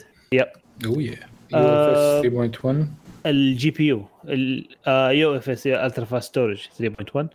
أوه 0.86 1.02
yeah 1.02 1.16
آه، 1.54 2.22
UFS 2.24 2.58
3.1 2.62 2.86
ال 3.30 3.70
GPU 3.70 3.86
UFS 3.86 5.66
ultra 5.66 6.04
fast 6.04 6.28
storage 6.28 6.66
3.1 7.16 7.26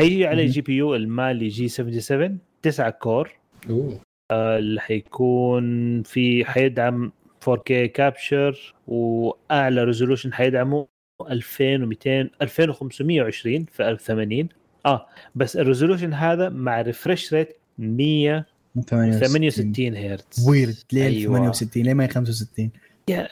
هيجي 0.00 0.26
عليه. 0.26 0.46
GPU 0.46 0.94
ال 0.94 1.05
Mali 1.05 1.48
G 1.48 1.68
77 1.68 2.38
9 2.62 2.90
core. 2.90 3.30
أوه. 3.70 4.00
آه، 4.30 4.58
اللي 4.58 4.80
حيكون 4.80 6.02
في 6.02 6.44
حيدعم 6.44 7.12
4K 7.50 7.72
capture 7.94 8.74
وأعلى 8.86 9.84
resolution 9.84 10.32
حيدعمه 10.32 10.86
2200 11.30 12.30
2520 12.42 13.64
في 13.64 13.88
1080 13.88 14.48
آه 14.86 15.06
بس 15.34 15.56
ال 15.56 15.61
resolution 15.61 16.14
هذا 16.14 16.48
مع 16.48 16.80
refresh 16.80 17.34
rate 17.34 17.56
168 17.78 19.96
هرتز 19.96 20.48
ويرد 20.48 20.76
ليه 20.92 21.06
أيوة. 21.06 21.34
68 21.34 21.82
ليه 21.82 21.94
ما 21.94 22.04
هي 22.04 22.08
65 22.08 22.64
يا 22.64 22.70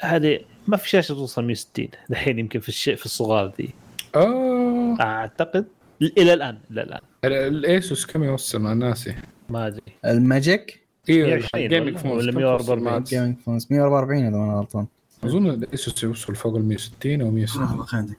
هذه 0.00 0.40
ما 0.66 0.76
في 0.76 0.88
شاشة 0.88 1.12
توصل 1.14 1.44
160 1.44 1.88
دحين 2.08 2.38
يمكن 2.38 2.60
في 2.60 2.68
الشيء 2.68 2.96
في 2.96 3.06
الصغار 3.06 3.46
دي 3.58 3.70
آه. 4.16 4.96
أعتقد 5.00 5.66
إلى 6.02 6.32
الآن 6.34 6.58
إلى 6.70 6.82
الآن. 6.82 7.00
ال- 7.24 7.32
ال 7.32 7.47
Asus 7.47 8.06
كم 8.06 8.24
يوصل؟ 8.24 8.58
أنا 8.60 8.74
ناسي. 8.74 9.14
ما 9.48 9.66
أدري. 9.66 9.80
الماجيك؟ 10.04 10.80
إيوه 11.08 11.28
120 11.28 11.68
gaming 11.68 11.96
phones 11.96 12.22
ولا 12.22 12.32
كم 12.32 12.38
144. 12.38 12.58
توصل 12.58 12.80
معك؟ 12.84 13.02
gaming 13.02 13.36
phones 13.44 13.66
144 13.70 14.26
إذا 14.26 14.36
ما 14.36 14.44
أنا 14.44 14.52
غلطان. 14.58 14.86
أظن 15.24 15.50
ال 15.50 15.61
Asus 15.61 16.02
يوصل 16.04 16.34
فوق 16.34 16.56
ال 16.56 16.64
160 16.64 17.20
أو 17.20 17.30
170 17.30 17.84
خلينا 17.86 18.14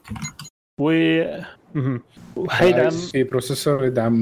و. 0.79 0.91
وحيدعم 2.35 2.89
في 2.89 3.23
processor 3.23 3.85
يدعم 3.85 4.13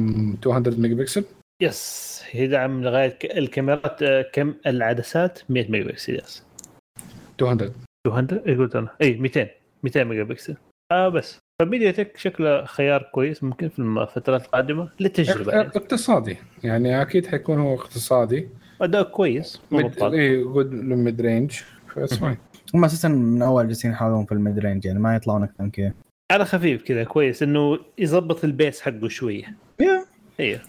200 0.46 0.70
ميجا 0.78 0.96
بكسل 0.96 1.24
يس 1.62 2.10
يدعم 2.34 2.84
لغاية 2.84 3.18
الكاميرات 3.24 4.04
آه، 4.04 4.22
كم 4.34 4.54
العدسات؟ 4.68 5.40
100 5.50 5.72
ميجا 5.72 5.88
pixel 5.88 6.16
yes. 6.16 6.44
200 7.42 7.74
200 8.08 8.42
اي 8.48 8.56
قلت 8.56 8.76
أنا 8.76 8.90
اي 9.02 9.18
200 9.18 9.48
200 9.84 10.04
ميجا 10.04 10.24
بكسل. 10.24 10.56
آه 10.92 11.10
بس. 11.10 11.40
ف 11.62 11.92
MediaTek 11.92 12.18
شكله 12.18 12.66
خيار 12.66 13.10
كويس 13.14 13.44
ممكن 13.44 13.70
في 13.70 13.80
الفترات 13.80 14.46
القادمة 14.46 14.90
للتجربة 15.00 15.52
يعني. 15.52 15.68
اقتصادي. 15.68 16.38
يعني 16.64 17.02
أكيد 17.02 17.28
حيكون 17.28 17.60
هو 17.60 17.76
اقتصادي. 17.76 18.50
أداء 18.82 19.04
كويس. 19.04 19.62
اي 19.74 20.44
good 20.44 20.72
mid 20.74 21.22
range 21.22 21.60
هم 22.74 22.86
أساسا 22.86 23.08
من 23.08 23.42
أول 23.42 23.68
جالسين 23.68 23.92
يحاولون 23.92 24.26
في 24.26 24.32
ال 24.32 24.39
mid 24.39 24.60
range 24.60 24.86
يعني 24.86 25.00
ما 25.00 25.16
يطلعون 25.16 25.44
أكثر 25.44 25.64
من 25.64 25.72
كذا. 25.72 25.94
على 26.32 26.46
خفيف 26.46 26.84
كذا 26.84 27.04
كويس 27.04 27.44
إنه 27.44 27.80
يظبط 27.98 28.44
ال 28.44 28.51
base 28.51 28.82
حقه 28.82 29.08
شوية. 29.08 29.56
yeah. 29.80 30.06
أيوه 30.40 30.60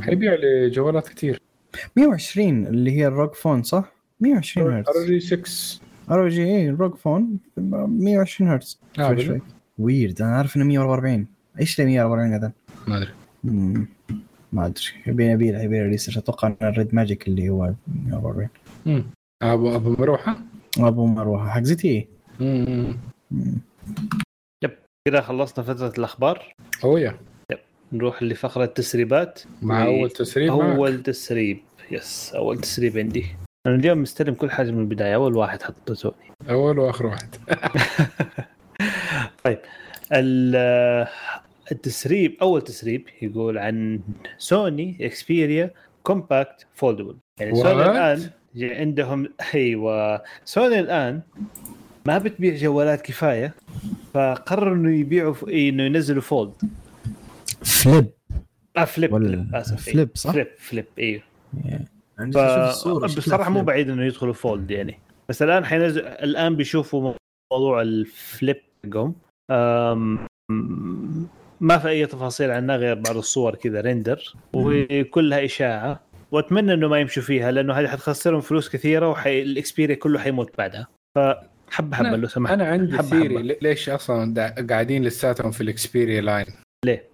حيبيع 0.00 0.34
لجوالات 0.34 1.08
كثير 1.08 1.40
120 1.96 2.66
اللي 2.66 2.90
هي 2.90 3.06
ال 3.06 3.12
ROG 3.12 3.32
Phone 3.34 3.62
صح؟ 3.62 3.97
120 4.20 4.66
ار 4.72 4.78
هرتز. 4.78 5.04
جي 5.04 5.20
6 5.20 5.80
ار 6.10 6.28
جي 6.28 6.44
اي 6.44 6.68
ال 6.68 6.74
ROG 6.74 6.94
Phone 6.94 7.38
120 7.56 8.50
هرتز. 8.50 8.80
آه، 8.98 9.40
weird. 9.78 10.22
أنا 10.22 10.36
عارف 10.36 10.56
إنه 10.56 10.64
144 10.64 11.26
إيش 11.60 11.80
اللي 11.80 11.90
144 11.90 12.32
هذا؟ 12.34 12.52
ما 12.88 12.96
أدري. 12.96 13.10
ما 14.52 14.66
أدري. 14.66 14.84
يبي 15.06 15.26
يبي 15.26 15.48
يبي 15.48 15.82
research 15.82 16.18
أتوقع 16.18 16.48
إن 16.48 16.56
ال 16.62 16.70
Red 16.70 16.94
Magic 16.94 17.28
اللي 17.28 17.48
هو 17.48 17.72
144 18.06 18.48
مم. 18.86 19.04
ابو 19.42 19.76
أبو 19.76 19.90
مروحة؟ 19.98 20.38
أبو 20.78 21.06
مروحة. 21.06 21.48
حق 21.48 21.62
ZTE 21.62 22.06
مم. 22.40 22.96
مم. 23.30 23.54
كذا 25.08 25.20
خلصنا 25.20 25.64
فترة 25.64 25.92
الأخبار. 25.98 26.54
اويا 26.84 27.18
نروح 27.92 28.22
لفقرة 28.22 28.64
التسريبات. 28.64 29.40
مع 29.62 29.86
أول 29.86 30.10
تسريب 30.10 30.52
معك. 30.52 30.76
اول 30.76 31.02
تسريب. 31.02 31.60
yes 31.90 32.32
أول 32.34 32.60
تسريب 32.60 32.98
عندي. 32.98 33.26
أنا 33.68 33.76
اليوم 33.76 33.98
مستلم 34.02 34.34
كل 34.34 34.50
حاجة 34.50 34.70
من 34.70 34.80
البداية 34.80 35.14
أول 35.14 35.36
واحد 35.36 35.62
حطه 35.62 35.94
سوني 35.94 36.14
أول 36.50 36.78
وآخر 36.78 37.06
واحد. 37.06 37.34
طيب 39.44 39.58
ال- 40.12 41.06
التسريب 41.72 42.36
أول 42.42 42.62
تسريب 42.62 43.08
يقول 43.22 43.58
عن 43.58 44.00
سوني 44.38 44.96
Xperia 45.00 45.70
Compact 46.02 46.66
foldable. 46.74 47.16
يعني 47.40 47.54
سوني 47.54 47.84
What? 47.84 47.88
الآن 47.88 48.30
ج- 48.56 48.64
عندهم 48.72 49.28
أيوه. 49.54 50.22
سوني 50.44 50.80
الآن 50.80 51.20
ما 52.06 52.18
بتبيع 52.18 52.56
جوالات 52.56 53.02
كفاية 53.02 53.54
فقرروا 54.14 54.74
إنه 54.76 54.96
يبيعوا 54.96 55.34
ف- 55.34 55.44
إنه 55.48 55.82
ينزلوا 55.82 56.22
fold. 56.22 56.52
flip 57.64 58.06
آه 58.76 58.84
flip 58.84 59.12
ولا 59.12 59.28
flip 59.28 59.54
اسف 59.54 59.88
إيه. 59.88 59.94
flip 59.94 60.08
صح؟ 60.14 60.30
flip 60.32 60.46
flip 60.58 60.84
أيوه 60.98 61.22
عندي 61.64 61.88
ف... 62.18 62.38
بصراحة 63.16 63.50
مو 63.50 63.62
بعيد 63.62 63.90
إنه 63.90 64.04
يدخلوا 64.04 64.32
fold 64.32 64.70
يعني. 64.70 64.98
بس 65.28 65.42
الآن 65.42 65.64
حينزل 65.64 66.06
الآن 66.06 66.56
بيشوفوا 66.56 67.14
موضوع 67.52 67.82
ال 67.82 67.97
flip 67.97 68.56
حقهم 68.84 69.14
أم... 69.50 70.18
ما 71.60 71.78
في 71.78 71.88
أي 71.88 72.06
تفاصيل 72.06 72.50
عنها 72.50 72.76
غير 72.76 72.94
بعض 72.94 73.16
الصور 73.16 73.54
كذا 73.54 73.80
render 73.80 74.34
وكلها 74.52 75.44
إشاعة. 75.44 76.00
وأتمنى 76.32 76.74
إنه 76.74 76.88
ما 76.88 76.98
يمشوا 76.98 77.22
فيها 77.22 77.50
لأنه 77.50 77.74
هذه 77.74 77.86
حتخسرهم 77.86 78.40
فلوس 78.40 78.68
كثيرة 78.68 79.08
وال 79.08 79.29
Xperia 79.29 79.94
كله 79.94 80.18
حيموت 80.18 80.50
بعدها. 80.58 80.86
فحبه 81.16 81.96
حبة 81.96 82.16
لو 82.16 82.28
سمحت. 82.28 82.52
أنا 82.52 82.66
عندي 82.66 82.92
حبة 82.98 83.02
theory 83.08 83.38
حبة. 83.38 83.56
ليش 83.62 83.88
أصلا 83.88 84.34
دا- 84.34 84.66
قاعدين 84.70 85.04
لساتهم 85.04 85.50
في 85.50 85.60
ال 85.60 85.69
Xperia 85.69 86.20
line 86.20 86.46
ليه؟ 86.84 87.04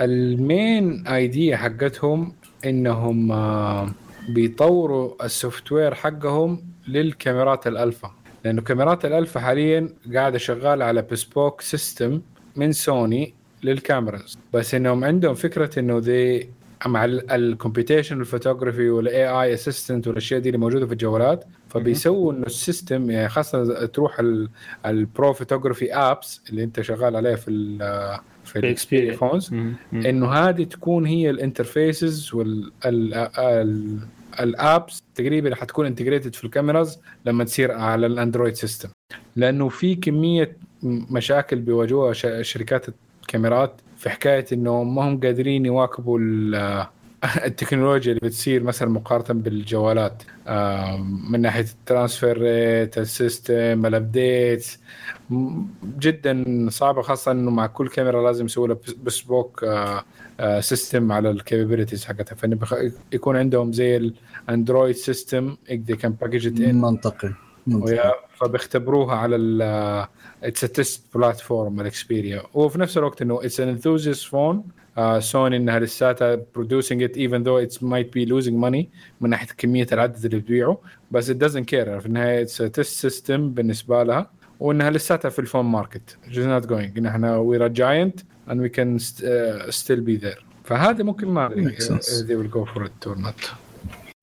ال 0.00 0.21
main 0.21 1.06
idea 1.06 1.56
حقتهم 1.56 2.32
إنهم 2.64 3.32
آه، 3.32 3.88
بيطوروا 4.28 5.24
ال 5.24 5.72
software 5.72 5.94
حقهم 5.94 6.64
للكاميرات 6.88 7.66
الألفا. 7.66 8.10
لأنه 8.44 8.62
كاميرات 8.62 9.04
الألفا 9.04 9.40
حاليا 9.40 9.88
قاعدة 10.14 10.38
شغالة 10.38 10.84
على 10.84 11.02
bespoke 11.02 11.60
system 11.60 12.20
من 12.56 12.72
سوني 12.72 13.34
لل 13.62 13.79
cameras 13.79 14.38
بس 14.54 14.74
إنهم 14.74 15.04
عندهم 15.04 15.34
فكرة 15.34 15.78
إنه 15.78 15.98
ذي 15.98 16.48
مع 16.86 17.04
ال 17.04 17.12
computational 17.12 18.20
photography 18.20 18.90
وال 18.90 19.28
AI 19.28 19.54
assistant 19.54 20.08
والأشياء 20.08 20.40
دي 20.40 20.48
اللي 20.48 20.58
موجودة 20.58 20.86
في 20.86 20.92
الجوالات 20.92 21.44
فبيسووا 21.68 22.32
إنه 22.32 22.46
ال 22.46 22.55
system 22.55 23.10
يعني 23.10 23.28
خاصة 23.28 23.86
تروح 23.86 24.22
ال 24.86 24.98
pro 24.98 25.32
photography 25.32 25.94
apps 25.94 26.40
اللي 26.50 26.64
أنت 26.64 26.80
شغال 26.80 27.16
عليه 27.16 27.34
في 27.34 27.50
في 28.52 28.58
ال 28.58 28.66
Xperia 28.66 29.16
phones 29.16 29.54
إنه 29.92 30.32
هذه 30.32 30.64
تكون 30.64 31.06
هي 31.06 31.30
ال 31.30 31.40
interfaces 31.40 32.34
وال 34.38 34.59
apps 34.59 35.02
تقريبا 35.14 35.54
حتكون 35.54 35.86
integrated 35.86 36.34
في 36.34 36.44
الكاميراز 36.44 37.00
لما 37.26 37.44
تصير 37.44 37.72
على 37.72 38.06
ال 38.06 38.12
Android 38.12 38.54
system 38.54 38.88
لأنه 39.36 39.68
في 39.68 39.94
كمية 39.94 40.56
مشاكل 40.82 41.56
بيواجهوها 41.56 42.12
شركات 42.42 42.86
الكاميرات 43.22 43.80
في 43.96 44.10
حكاية 44.10 44.44
إنه 44.52 44.82
ما 44.84 45.08
هم 45.08 45.20
قادرين 45.20 45.66
يواكبوا 45.66 46.18
التكنولوجيا 47.46 48.12
اللي 48.12 48.28
بتصير 48.28 48.62
مثلا 48.62 48.88
مقارنة 48.88 49.40
بالجوالات 49.40 50.22
من 51.30 51.40
ناحية 51.40 51.64
ال 51.64 51.72
transfer 51.72 52.38
rate 52.38 52.98
ال 52.98 53.11
system 53.11 53.86
ال 53.86 53.98
updates 53.98 54.78
جدا 55.84 56.44
صعبة 56.70 57.02
خاصة 57.02 57.32
إنه 57.32 57.50
مع 57.50 57.66
كل 57.66 57.88
كاميرا 57.88 58.22
لازم 58.22 58.44
يسوي 58.44 58.68
لها 58.68 58.76
bespoke 59.04 59.66
system 60.60 61.12
على 61.12 61.30
ال 61.30 61.36
capabilities 61.36 62.04
حقتها. 62.04 62.34
فإنه 62.34 62.58
يكون 63.12 63.36
عندهم 63.36 63.72
زي 63.72 64.12
ال 64.48 64.54
Android 64.54 64.94
system 64.94 65.56
يقدر 65.68 65.94
كان 65.94 66.12
package 66.12 66.62
منطقي 66.62 67.32
منطقي. 67.66 68.14
فبيختبروها 68.36 69.16
على 69.16 69.36
ال 69.36 69.62
its 70.42 70.60
test 70.60 71.16
platform 71.16 71.80
ال 71.80 71.88
Xperia. 71.88 72.42
وفي 72.54 72.80
نفس 72.80 72.98
الوقت 72.98 73.22
إنه 73.22 73.40
it's 73.44 73.60
an 73.60 73.68
enthusiast 73.68 74.24
phone 74.24 74.64
سوني 75.18 75.56
إنها 75.56 75.78
لساتها 75.78 76.38
producing 76.54 77.02
it 77.02 77.16
even 77.16 77.42
though 77.42 77.58
it's 77.58 77.82
might 77.82 78.12
be 78.12 78.24
losing 78.24 78.56
money 78.56 78.90
من 79.20 79.30
ناحية 79.30 79.46
كمية 79.58 79.86
العدد 79.92 80.24
اللي 80.24 80.38
بتبيعه 80.38 80.80
بس 81.10 81.30
it 81.30 81.36
doesn't 81.36 81.68
care 81.68 82.00
في 82.00 82.06
النهاية 82.06 82.42
it's 82.42 82.56
test 82.56 83.00
system 83.00 83.50
بالنسبة 83.50 84.02
لها. 84.02 84.30
وإنها 84.60 84.90
لساتها 84.90 85.28
في 85.28 85.38
ال 85.38 85.42
phone 85.42 85.64
market 85.64 86.18
just 86.28 86.46
not 86.46 86.66
going 86.66 86.98
إن 86.98 87.06
إحنا 87.06 87.36
we're 87.36 87.68
giant 87.68 88.20
and 88.50 88.60
we 88.60 88.68
can 88.68 88.98
still 89.68 90.00
be 90.00 90.16
there 90.16 90.44
فهذه 90.64 91.02
ممكن 91.02 91.28
ما 91.28 91.46
أدري 91.46 91.76
they 92.22 92.34
will 92.36 92.50
go 92.50 92.64
for 92.64 92.86
it 92.86 93.06
or 93.06 93.18
not 93.18 93.52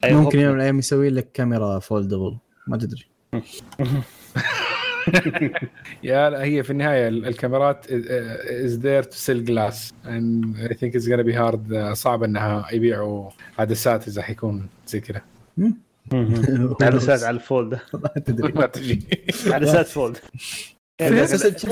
ممكن 0.05 0.39
يوم 0.39 0.51
من 0.51 0.57
الأيام 0.57 0.79
يسوي 0.79 1.09
لك 1.09 1.31
كاميرا 1.33 1.79
foldable 1.79 2.37
ما 2.67 2.77
تدري. 2.77 3.05
يا 6.03 6.29
لا 6.29 6.43
هي 6.43 6.63
في 6.63 6.69
النهاية 6.69 7.07
الكاميرات 7.07 7.85
is 7.89 8.79
there 8.79 9.03
to 9.03 9.17
sell 9.17 9.45
glass 9.45 9.93
and 10.05 10.59
I 10.59 10.73
think 10.73 10.95
it's 10.95 11.09
gonna 11.09 11.21
be 11.21 11.33
hard 11.33 11.93
صعب 11.93 12.23
إنها 12.23 12.67
يبيعوا 12.71 13.29
عدسات 13.59 14.07
إذا 14.07 14.21
حيكون 14.21 14.67
زي 14.87 14.99
كذا. 14.99 15.21
عدسات 16.81 17.23
على 17.23 17.35
ال 17.35 17.42
fold. 17.42 17.79
ما 18.55 18.65
تدري. 18.65 18.99
عدسات 19.47 19.87
fold. 19.87 20.17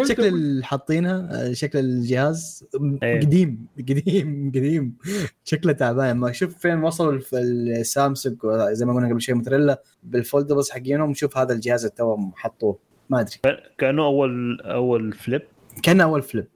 شكل 0.07 0.25
اللي 0.25 0.65
حاطينها 0.65 1.53
شكل 1.53 1.79
الجهاز. 1.79 2.63
إيه. 3.03 3.19
قديم 3.19 3.67
قديم 3.79 4.51
قديم. 4.55 4.97
شكله 5.43 5.73
تعبان. 5.73 6.17
ما 6.17 6.31
شوف 6.31 6.57
فين 6.57 6.83
وصلوا 6.83 7.19
السامسونج 7.33 8.37
زي 8.71 8.85
ما 8.85 8.93
قلنا 8.93 9.09
قبل 9.09 9.21
شوي 9.21 9.35
Motorola 9.35 9.84
بال 10.03 10.15
foldables 10.15 10.69
حقينهم. 10.69 11.13
شوف 11.13 11.37
هذا 11.37 11.53
الجهاز 11.53 11.85
اللي 11.85 11.95
توهم 11.97 12.31
حطوه. 12.35 12.86
ما 13.09 13.19
أدري. 13.19 13.57
كأنه 13.77 14.05
أول 14.05 14.61
أول 14.61 15.13
flip 15.13 15.41
كان 15.84 16.01
أول 16.01 16.21
flip 16.21 16.47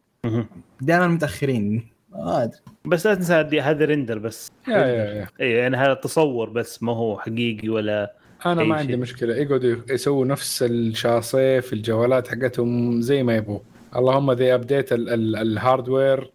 دائما 0.82 1.07
متأخرين. 1.07 1.88
ما 2.11 2.44
أدري. 2.44 2.60
بس 2.86 3.07
لا 3.07 3.15
تنسى 3.15 3.34
هذه- 3.34 3.69
هذا 3.69 3.86
render 3.86 4.18
بس. 4.18 4.52
yeah 4.68 4.73
yeah 4.78 5.14
yeah. 5.14 5.28
اي 5.41 5.52
يعني 5.52 5.78
هذا 5.78 5.94
تصور 5.94 6.49
بس 6.49 6.84
ما 6.84 6.91
هو 6.91 7.19
حقيقي 7.19 7.69
ولا 7.69 8.14
أنا 8.45 8.64
ما 8.64 8.76
عندي 8.76 8.94
شيء. 8.94 9.02
مشكلة. 9.02 9.36
يقعدوا 9.36 9.76
يسووا 9.90 10.26
نفس 10.26 10.64
الشاصيه 10.64 11.60
في 11.60 11.73
الجوالات 11.73 12.28
حقتهم 12.28 13.02
زي 13.02 13.23
ما 13.23 13.36
يبغوا. 13.36 13.60
اللهم 13.95 14.32
they 14.32 14.53
update 14.53 14.88
ال 14.91 15.07
hardware 15.07 16.32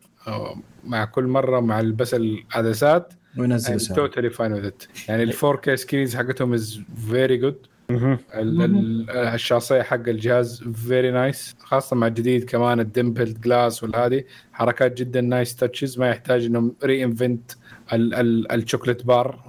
مع 0.84 1.05
كل 1.05 1.24
مرة 1.24 1.60
مع 1.60 1.80
بس 1.80 2.14
العدسات 2.14 3.12
وينزلوا 3.38 3.78
سعر. 3.78 3.97
totally 3.97 4.30
fine 4.30 4.52
with 4.52 4.70
يعني 5.09 5.22
ال 5.22 5.32
4K 5.32 5.76
screens 5.76 6.16
حقتهم 6.16 6.52
is 6.52 6.80
very 7.10 7.36
good 7.36 7.66
الشاصيه 7.90 9.82
حق 9.82 10.08
الجهاز 10.08 10.62
very 10.62 11.10
nice 11.10 11.56
خاصة 11.58 11.96
مع 11.96 12.06
الجديد 12.06 12.44
كمان 12.44 12.80
ال 12.80 12.88
dimpled 12.88 13.40
glass 13.40 13.82
والهذه 13.82 14.24
حركات 14.52 14.98
جدا 14.98 15.20
nice 15.20 15.56
touches 15.56 15.98
ما 15.98 16.08
يحتاج 16.08 16.44
إنهم 16.44 16.76
reinvent 16.84 17.05
ال 17.05 17.52
chocolate 17.93 19.06
bar 19.06 19.40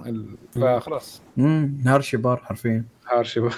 فخلاص. 0.52 1.22
امم 1.38 1.78
Hershey 1.86 2.16
bar 2.16 2.36
حرفيا. 2.36 2.84
Hershey 3.12 3.40
bar 3.40 3.54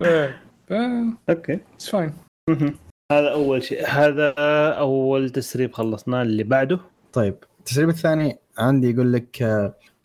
okay. 1.30 1.58
it's 1.74 1.90
fine 1.90 2.12
هذا 3.12 3.32
أول 3.32 3.62
شيء. 3.62 3.86
هذا 3.88 4.34
أول 4.78 5.30
تسريب 5.30 5.72
خلصناه 5.72 6.22
اللي 6.22 6.42
بعده؟ 6.42 6.80
طيب. 7.12 7.34
التسريب 7.58 7.88
الثاني 7.88 8.38
عندي 8.58 8.90
يقول 8.90 9.12
لك 9.12 9.44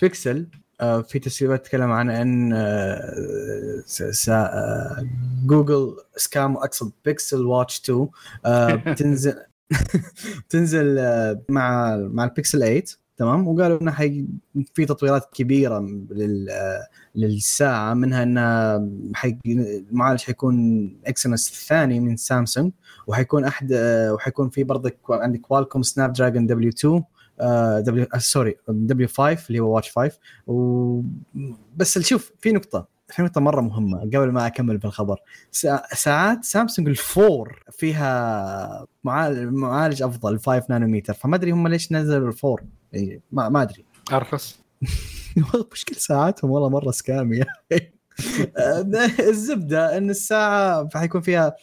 بيكسل 0.01 0.38
آه، 0.38 0.62
في 0.81 1.19
تسريبات 1.19 1.65
تتكلم 1.65 1.91
عن 1.91 2.09
إن 2.09 2.53
آه، 2.53 3.83
آه، 4.29 5.07
جوجل 5.45 5.97
scam 6.15 6.57
اقصد 6.57 6.91
Pixel 7.05 7.45
Watch 7.45 7.80
2 7.79 8.07
آه، 8.45 8.75
بتنزل 8.87 9.35
تنزل 10.49 10.97
آه، 10.99 11.41
مع 11.49 11.95
مع 11.97 12.23
البيكسل 12.23 12.59
8 12.59 12.83
تمام؟ 13.17 13.47
وقالوا 13.47 13.81
إنه 13.81 13.91
حي 13.91 14.25
في 14.73 14.85
تطويرات 14.85 15.29
كبيرة 15.33 15.79
لل 16.11 16.49
آه، 16.49 16.87
للساعة 17.15 17.93
منها 17.93 18.23
انها 18.23 18.89
حي 19.15 19.37
المعالج 19.45 20.21
حيكون 20.21 20.87
Exynos 21.05 21.49
الثاني 21.49 21.99
من 21.99 22.17
سامسونج 22.17 22.71
وحيكون 23.07 23.45
أحد 23.45 23.71
آه، 23.71 24.13
وحيكون 24.13 24.49
في 24.49 24.63
برضك 24.63 24.97
عندك 25.09 25.41
Qualcomm 25.41 25.84
Snapdragon 25.84 26.47
W 26.47 26.69
2 26.69 26.93
آه، 26.93 27.05
W 27.80 28.05
آه، 28.14 28.18
sorry 28.18 28.55
W 28.68 29.07
5 29.07 29.47
اللي 29.47 29.60
هو 29.60 29.76
watch 29.76 29.91
5 29.91 30.18
و... 30.47 31.01
بس 31.77 31.99
شوف 31.99 32.31
في 32.39 32.51
نقطة 32.51 32.88
في 33.07 33.22
نقطة 33.22 33.41
مرة 33.41 33.61
مهمة 33.61 33.99
قبل 34.01 34.31
ما 34.31 34.47
أكمل 34.47 34.80
في 34.80 34.85
الخبر. 34.85 35.19
سا- 35.51 35.84
ساعات 35.95 36.43
سامسونج 36.45 36.88
الـ 36.88 37.03
four 37.03 37.64
فيها 37.72 38.85
معالج, 39.03 39.53
معالج 39.53 40.03
أفضل 40.03 40.39
5 40.39 40.65
نانومتر 40.69 41.14
فما 41.14 41.35
أدري 41.35 41.51
هم 41.51 41.68
ليش 41.68 41.91
نزلوا 41.91 42.27
الـ 42.27 42.35
four 42.35 42.64
يعني 42.93 43.22
ما, 43.31 43.49
ما 43.49 43.61
أدري. 43.61 43.85
أرخص. 44.14 44.60
مشكلة 45.72 45.97
ساعاتهم 45.97 46.51
والله 46.51 46.69
مرة 46.69 46.91
scam 46.91 47.34
يا 47.34 47.45
أخي. 47.72 47.91
الزبدة 49.19 49.98
أن 49.98 50.10
الساعة 50.10 50.90
حيكون 50.95 51.22
فيها 51.22 51.56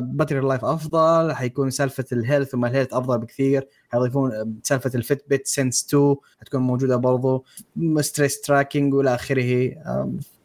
battery 0.00 0.40
life 0.40 0.64
أفضل 0.64 1.32
حيكون 1.32 1.70
سالفة 1.70 2.04
الـ 2.12 2.18
health 2.18 2.54
وما 2.54 2.68
الـ 2.68 2.72
health 2.72 2.94
أفضل 2.94 3.18
بكثير. 3.18 3.68
حيضيفون 3.88 4.60
سالفة 4.62 4.90
الفيت 4.94 5.24
بيت 5.28 5.46
sense 5.46 5.86
2 5.88 6.16
حتكون 6.40 6.60
موجودة 6.60 6.96
برضو. 6.96 7.44
stress 8.00 8.40
tracking 8.40 8.94
وإلى 8.94 9.14
آخره. 9.14 9.74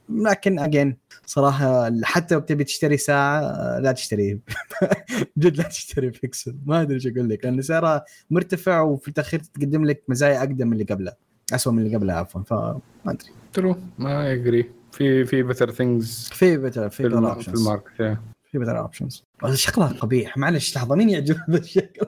لكن 0.09 0.59
again 0.59 0.97
صراحة 1.25 1.91
حتى 2.03 2.35
لو 2.35 2.41
بتبي 2.41 2.63
تشتري 2.63 2.97
ساعة 2.97 3.39
أه، 3.39 3.79
لا 3.79 3.91
تشتري 3.91 4.39
جد 5.37 5.57
لا 5.57 5.63
تشتري 5.63 6.09
بيكسل 6.09 6.55
ما 6.65 6.81
أدري 6.81 6.95
إيش 6.95 7.07
أقول 7.07 7.29
لك 7.29 7.45
لأن 7.45 7.61
سعرها 7.61 8.05
مرتفع 8.29 8.81
وفي 8.81 9.07
الاخير 9.07 9.39
تقدم 9.39 9.85
لك 9.85 10.03
مزايا 10.07 10.39
أقدم 10.39 10.67
من 10.67 10.73
اللي 10.73 10.83
قبلها 10.83 11.17
اسوء 11.53 11.73
من 11.73 11.85
اللي 11.85 11.97
قبلها 11.97 12.15
عفوا 12.15 12.41
فما 12.41 12.81
أدري. 13.05 13.29
true 13.53 13.75
ما 13.99 14.31
يجري 14.31 14.71
في 14.95 15.25
في 15.25 15.43
better 15.43 15.71
things 15.71 16.29
في 16.33 16.57
better 16.57 16.89
في 16.89 16.95
في, 16.97 17.03
better 17.09 17.17
الم- 17.17 17.27
في 17.27 17.33
options 17.33 17.59
الـ 17.59 17.66
market. 17.67 18.17
في 18.51 18.57
better 18.59 18.79
options 18.79 19.23
شكلها 19.53 19.87
قبيح. 19.87 20.37
معلش 20.37 20.75
لحظة 20.75 20.95
مين 20.95 21.09
يعجبه 21.09 21.41
ذا 21.49 21.57
الشكل؟ 21.57 22.07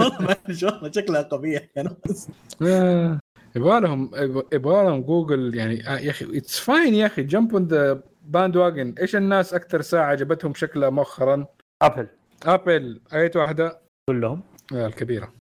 والله 0.00 0.18
معلش 0.46 0.62
والله 0.62 0.90
شكلها 0.90 1.22
قبيح. 1.22 1.62
يا 1.76 1.82
ناس 1.82 2.28
آه، 2.62 3.18
يبغى 3.56 3.80
لهم 3.80 4.10
يبغى 4.52 4.84
لهم 4.84 5.00
جوجل 5.02 5.54
يعني 5.54 5.88
آه، 5.88 5.98
يا 5.98 6.10
أخي 6.10 6.38
it's 6.38 6.58
fine 6.58 6.94
يا 6.94 7.06
أخي 7.06 7.22
jump 7.22 7.52
on 7.54 7.66
the 7.66 8.02
bandwagon 8.24 8.94
إيش 9.00 9.16
الناس 9.16 9.54
أكثر 9.54 9.80
ساعة 9.80 10.04
عجبتهم 10.06 10.54
شكلها 10.54 10.90
مؤخرا؟ 10.90 11.46
ابل 11.82 12.06
ابل 12.46 13.00
eight 13.14 13.36
واحدة؟ 13.36 13.80
كلهم. 14.10 14.42
آه، 14.74 14.86
الكبيرة. 14.86 15.32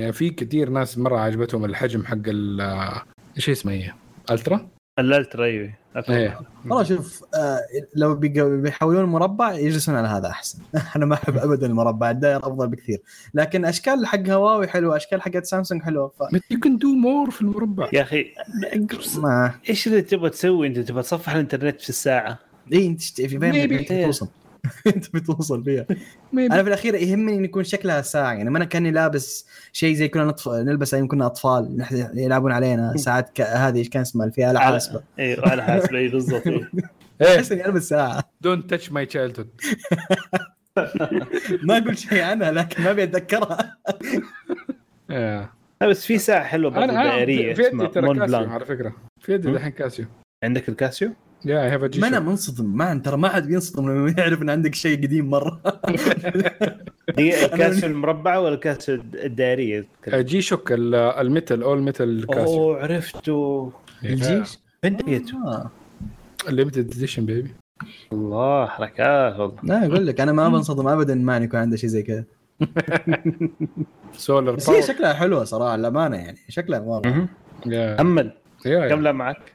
يعني 0.00 0.12
في 0.12 0.30
كثير 0.30 0.68
ناس 0.70 0.98
مرة 0.98 1.18
عجبتهم 1.18 1.64
الحجم 1.64 2.04
حق 2.04 2.18
ال 2.26 2.60
إيش 3.36 3.50
اسمها 3.50 3.74
هي؟ 3.74 3.92
Ultra؟ 4.30 4.68
الـ 4.98 5.06
Ultra 5.06 5.44
أيوه. 5.44 5.72
والله 6.64 6.82
شوف 6.84 7.24
آه 7.34 7.60
لو 7.96 8.14
بيحولون 8.14 9.04
مربع 9.04 9.52
يجلسون 9.54 9.94
على 9.94 10.08
هذا 10.08 10.28
أحسن. 10.28 10.58
أنا 10.96 11.06
ما 11.06 11.14
أحب 11.14 11.36
ابدا 11.36 11.66
المربع 11.66 12.10
الدائره 12.10 12.38
أفضل 12.38 12.68
بكثير. 12.68 12.98
لكن 13.34 13.64
أشكال 13.64 14.06
حق 14.06 14.28
هواوي 14.28 14.68
حلوة 14.68 14.96
أشكال 14.96 15.22
حقت 15.22 15.44
سامسونج 15.44 15.82
حلوة 15.82 16.08
ف 16.08 16.22
you 16.50 16.58
can 16.60 16.78
do 16.78 16.88
more 16.88 17.30
في 17.30 17.42
المربع. 17.42 17.88
يا 17.92 18.02
أخي 18.02 18.26
ما. 19.18 19.54
إيش 19.68 19.86
اللي 19.86 20.02
تبغى 20.02 20.30
تسوي؟ 20.30 20.66
أنت 20.66 20.78
تبغى 20.78 21.02
تصفح 21.02 21.32
الإنترنت 21.32 21.80
في 21.80 21.88
الساعة. 21.88 22.38
اي 22.72 22.86
أنت 22.86 23.00
تشت- 23.00 23.20
في 23.20 23.28
فين 23.38 23.52
Maybe. 23.52 24.12
انت 24.86 25.14
بتوصل 25.14 25.64
فيها 25.64 25.86
أنا 26.34 26.62
في 26.62 26.68
الأخير 26.68 26.94
يهمني 26.94 27.36
ان 27.36 27.44
يكون 27.44 27.64
شكلها 27.64 28.02
ساعة 28.02 28.32
يعني 28.32 28.50
ما 28.50 28.58
أنا 28.58 28.64
كأني 28.64 28.90
لابس 28.90 29.46
شيء 29.72 29.94
زي 29.94 30.08
كنا 30.08 30.24
نطف... 30.24 30.48
نلبس 30.48 30.94
أيام 30.94 31.08
كنا 31.08 31.26
أطفال 31.26 31.86
يلعبون 32.14 32.52
علينا 32.52 32.96
ساعات 32.96 33.30
ك... 33.34 33.40
هذه 33.40 33.78
إيش 33.78 33.88
كان 33.88 34.02
اسمها؟ 34.02 34.24
اللي 34.24 34.34
فيها 34.34 34.50
العاب 34.50 34.72
حاسبه 34.72 35.02
أيوه 35.18 35.48
على 35.48 35.62
حاسب 35.62 35.94
اي 35.94 36.08
بالضبط. 36.08 36.46
إيه. 36.46 36.70
إيه. 37.22 37.36
أحس 37.36 37.52
إني 37.52 37.66
ألبس 37.66 37.88
ساعة. 37.88 38.24
don't 38.40 38.70
touch 38.70 38.92
my 38.92 39.06
childhood 39.06 39.48
ما 41.62 41.78
أقول 41.78 41.98
شيء 41.98 42.22
عنها 42.22 42.52
لكن 42.52 42.82
ما 42.82 42.90
أبي 42.90 43.02
أتذكرها. 43.02 43.78
لا، 45.08 45.48
بس 45.88 46.06
في 46.06 46.18
ساعة 46.18 46.44
حلوة 46.44 46.70
برضه 46.70 46.86
دائريه 46.86 47.54
في 47.54 47.62
يدي 47.62 47.86
ترى 47.86 48.06
مون 48.06 48.18
كاسيو 48.18 48.50
على 48.50 48.64
فكرة. 48.64 48.96
في 49.20 49.32
يدي 49.32 49.48
هم؟ 49.48 49.54
دحين 49.54 49.70
كاسيو. 49.70 50.06
عندك 50.44 50.68
الكاسيو؟ 50.68 51.12
يا 51.44 51.74
هاف 51.74 51.84
جي 51.84 52.00
ما 52.00 52.08
أنا 52.08 52.20
منصدم 52.20 52.76
ما 52.76 52.94
ترى 53.04 53.16
ما 53.16 53.28
حد 53.28 53.46
بينصدم 53.46 53.90
لما 53.90 54.14
يعرف 54.18 54.42
إن 54.42 54.50
عندك 54.50 54.74
شيء 54.74 55.02
قديم 55.02 55.30
مرة. 55.30 55.60
دي 57.16 57.44
الكاسيو 57.44 57.88
المربعه 57.88 58.40
ولا 58.40 58.54
الكاسيو 58.54 58.94
الدائريه؟ 59.14 59.86
جي 60.08 60.42
شوك 60.42 60.72
ال- 60.72 60.94
الميتال 60.94 61.62
اول 61.62 61.82
ميتال 61.82 62.26
كاسيو 62.26 62.44
أوه 62.44 62.82
عرفته. 62.82 63.72
الجيش 64.04 64.58
انت 64.84 65.04
جيتو 65.04 65.36
آه. 65.36 65.70
ليمتد 66.48 66.90
اديشن 66.94 67.26
بيبي 67.26 67.50
الله 68.12 68.66
حركات 68.66 69.38
والله 69.38 69.54
لا 69.62 69.86
أقول 69.86 70.06
لك 70.06 70.20
أنا 70.20 70.32
ما 70.32 70.48
بنصدم 70.48 70.88
ابدا 70.88 71.14
ما 71.14 71.36
يكون 71.36 71.60
عنده 71.60 71.76
شيء 71.76 71.90
زي 71.90 72.02
كذا. 72.02 72.24
سولار 74.16 74.54
بس 74.54 74.70
هي 74.70 74.82
شكلها 74.82 75.12
حلوة 75.12 75.44
صراحة 75.44 75.76
للأمانة 75.76 76.16
يعني 76.16 76.38
شكلها 76.48 76.80
مره. 76.80 77.28
يا 77.66 78.00
أمل. 78.00 78.32
yeah 78.66 78.88
كم 78.88 78.96
yeah 78.96 79.02
لا 79.02 79.12
معك؟ 79.12 79.52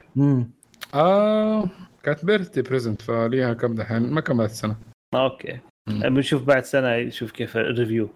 آه 0.94 1.68
كانت 2.02 2.24
birthday 2.24 2.62
present 2.62 3.02
فليها 3.02 3.54
كم 3.54 3.74
دحين؟ 3.74 4.02
ما 4.02 4.20
كملت 4.20 4.50
سنة. 4.50 4.76
okay. 5.14 5.58
بنشوف 5.88 6.42
بعد 6.44 6.64
سنة 6.64 6.96
نشوف 6.96 7.30
كيف 7.32 7.56
الـ 7.56 7.62
review. 7.62 8.08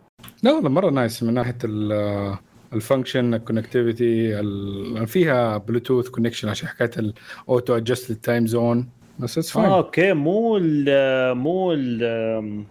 لا 0.43 0.53
والله 0.53 0.69
مرة 0.71 0.91
nice 0.91 1.23
من 1.23 1.35
ناحية 1.35 1.59
ال- 1.65 2.37
الـ 2.73 2.80
function 2.80 3.35
الـ 3.35 3.43
connectivity 3.43 4.41
ال- 4.41 5.07
فيها 5.07 5.57
بلوتوث 5.57 6.09
connection 6.09 6.49
عشان 6.49 6.69
حكاية 6.69 6.91
الـ 6.99 7.14
auto 7.14 7.77
adjust 7.77 8.11
للـ 8.11 8.23
time 8.23 8.47
zone 8.47 8.89
بس 9.19 9.39
it's 9.39 9.57
آه 9.57 9.61
fine 9.63 9.73
okay 9.73 10.13
مو 10.13 10.57
ال 10.57 11.37
مو 11.37 11.73
ال 11.73 12.03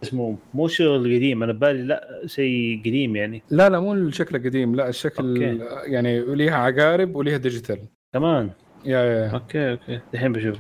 اسمه 0.04 0.38
مو 0.54 0.68
شغل 0.68 1.16
قديم. 1.16 1.44
أنا 1.44 1.54
بالي 1.54 1.84
لا 1.84 2.22
شيء 2.26 2.80
قديم 2.80 3.16
يعني. 3.16 3.42
لا 3.50 3.70
لا 3.70 3.80
مو 3.80 3.94
الشكل 3.94 4.36
القديم 4.36 4.76
لا 4.76 4.90
الشكل 4.90 5.28
okay. 5.30 5.64
يعني 5.92 6.36
ليها 6.36 6.56
عقارب 6.56 7.16
وليها 7.16 7.38
digital 7.38 7.80
كمان. 8.14 8.50
yeah 8.86 9.00
yeah 9.00 9.30
okay 9.34 9.72
okay. 9.72 10.00
الحين 10.14 10.32
بشوف. 10.32 10.58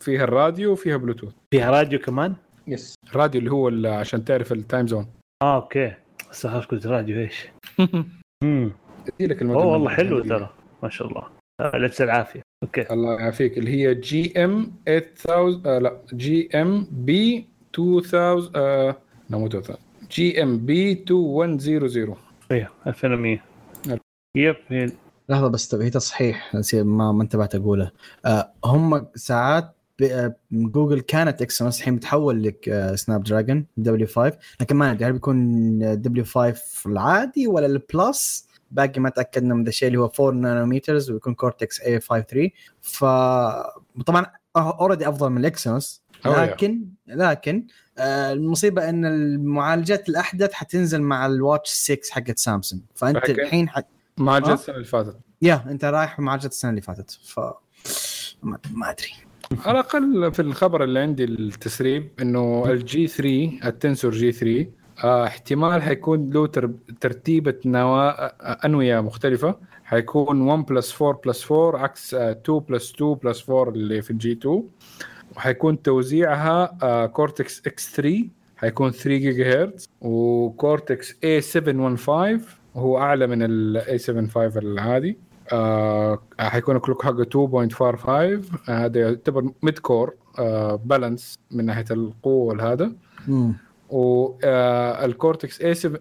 فيها 0.00 0.24
الراديو 0.24 0.72
وفيها 0.72 0.96
بلوتوث. 0.96 1.32
فيها 1.54 1.70
راديو 1.70 1.98
كمان؟ 1.98 2.34
yes 2.66 2.94
الراديو 3.10 3.38
اللي 3.38 3.50
هو 3.52 3.68
ال- 3.68 3.86
عشان 3.86 4.24
تعرف 4.24 4.52
الـ 4.52 4.59
time 4.59 4.86
zone 4.86 5.06
آه 5.42 5.56
okay. 5.56 5.92
بس 6.30 6.46
خلاص 6.46 6.64
قلت 6.66 6.86
راديو 6.86 7.18
إيش؟ 7.20 7.46
امم 8.44 8.72
لك 9.20 9.42
الموديل 9.42 9.62
أوه 9.62 9.72
والله. 9.72 9.90
حلو 9.90 10.20
ترى. 10.20 10.50
ما 10.82 10.88
شاء 10.88 11.08
الله. 11.08 11.22
آه 11.60 11.76
لبس 11.76 12.02
العافية. 12.02 12.42
okay. 12.62 12.92
الله 12.92 13.20
يعافيك. 13.20 13.58
اللي 13.58 13.70
هي 13.70 13.94
GM 13.94 14.72
8000 14.86 15.66
آه 15.66 15.78
لا 15.78 16.00
GMB 16.14 17.46
2000 17.78 18.50
آه 18.56 18.96
لا 19.30 19.38
مو 19.38 19.46
2000 19.46 19.74
GMB 20.10 20.92
2100 21.10 22.16
أيوه 22.50 22.68
2100 22.86 23.38
يلا. 23.86 23.98
yep 24.36 24.56
لحظة 25.30 25.48
بس 25.48 25.74
هي 25.74 25.90
تصحيح 25.90 26.54
ما 26.72 27.12
ما 27.12 27.22
انتبهت 27.22 27.54
أقوله. 27.54 27.90
آه 28.24 28.52
هم 28.64 29.06
ساعات 29.14 29.74
آه، 30.02 30.34
جوجل 30.52 31.00
كانت 31.00 31.42
Exynos 31.42 31.78
الحين 31.78 31.96
بتحول 31.96 32.42
لك 32.42 32.92
Snapdragon 32.94 33.66
W5 33.76 34.38
لكن 34.60 34.76
ما 34.76 34.90
أدري 34.90 35.08
هل 35.08 35.12
بيكون 35.12 35.78
W5 36.02 36.54
العادي 36.86 37.46
ولا 37.46 37.66
الـ 37.66 37.82
plus 37.82 38.48
باقي 38.70 39.00
ما 39.00 39.10
تاكدنا 39.10 39.54
من 39.54 39.64
ذا 39.64 39.68
الشيء 39.68 39.88
اللي 39.88 39.98
هو 39.98 40.10
4 40.20 40.40
nanometers 40.40 41.10
ويكون 41.10 41.34
Cortex 41.34 41.80
A53 41.80 42.50
فطبعا 42.80 44.26
already 44.56 45.08
أفضل 45.08 45.30
من 45.30 45.38
الـ 45.38 45.47
Exynos 45.47 46.02
Oh. 46.24 46.28
لكن 46.28 46.84
لكن 47.06 47.66
المصيبة 47.98 48.88
إن 48.88 49.04
المعالجات 49.04 50.08
الأحدث 50.08 50.52
حتنزل 50.52 51.02
مع 51.02 51.26
الـ 51.26 51.33
Watch 51.33 51.70
6 51.70 52.00
حقت 52.10 52.38
سامسونج 52.38 52.82
فأنت 52.94 53.30
الحين 53.30 53.68
ح... 53.68 53.80
معالجه 54.20 54.52
السنة 54.52 54.74
اللي 54.74 54.86
فاتت. 54.86 55.16
yeah 55.42 55.64
انت 55.70 55.84
رايح 55.84 56.18
معالجه 56.20 56.46
السنة 56.46 56.70
اللي 56.70 56.80
فاتت 56.80 57.10
ف 57.10 57.40
ما 58.42 58.90
أدري. 58.90 59.12
على 59.66 59.80
الأقل 59.80 60.32
في 60.32 60.42
الخبر 60.42 60.84
اللي 60.84 61.00
عندي 61.00 61.24
التسريب 61.24 62.10
إنه 62.20 62.64
الـ 62.70 63.06
G3 63.06 63.50
الـ 63.68 64.10
Tensor 64.12 64.32
G3 64.32 64.66
آه، 65.04 65.26
احتمال 65.26 65.82
حيكون 65.82 66.30
له 66.30 66.46
ترتيبة 67.00 67.54
نواة 67.64 68.10
آه، 68.10 68.58
أنوية 68.64 69.00
مختلفة. 69.00 69.56
حيكون 69.84 70.40
1 70.40 70.64
plus 70.64 71.02
4 71.02 71.20
plus 71.24 71.52
4 71.52 71.82
عكس 71.82 72.14
2 72.14 72.58
plus 72.58 72.92
2 72.94 73.14
plus 73.14 73.50
4 73.50 73.68
اللي 73.72 74.02
في 74.02 74.10
الـ 74.10 74.32
G2 74.32 74.62
وحيكون 75.36 75.82
توزيعها 75.82 77.06
Cortex 77.06 77.62
X3 77.66 78.28
حيكون 78.56 78.90
3 78.90 79.08
جيجا 79.16 79.62
هرتز 79.62 79.88
و 80.00 80.16
Cortex 80.16 81.12
A715 81.12 82.59
هو 82.76 82.98
أعلى 82.98 83.26
من 83.26 83.42
الـ 83.42 83.98
A75 83.98 84.58
العادي 84.72 85.18
آه 85.52 86.22
حيكون 86.38 86.78
clock 86.78 87.02
حقه 87.04 87.24
2.45 87.24 88.08
آه، 88.08 88.40
هذا 88.68 89.00
يعتبر 89.00 89.50
mid 89.62 89.78
core 89.78 90.14
آه 90.38 90.74
balance 90.84 91.38
من 91.50 91.64
ناحية 91.64 91.84
القوة 91.90 92.44
والهذا. 92.44 92.92
والـ 93.90 95.60
Cortex 95.60 95.74
A7 95.74 96.00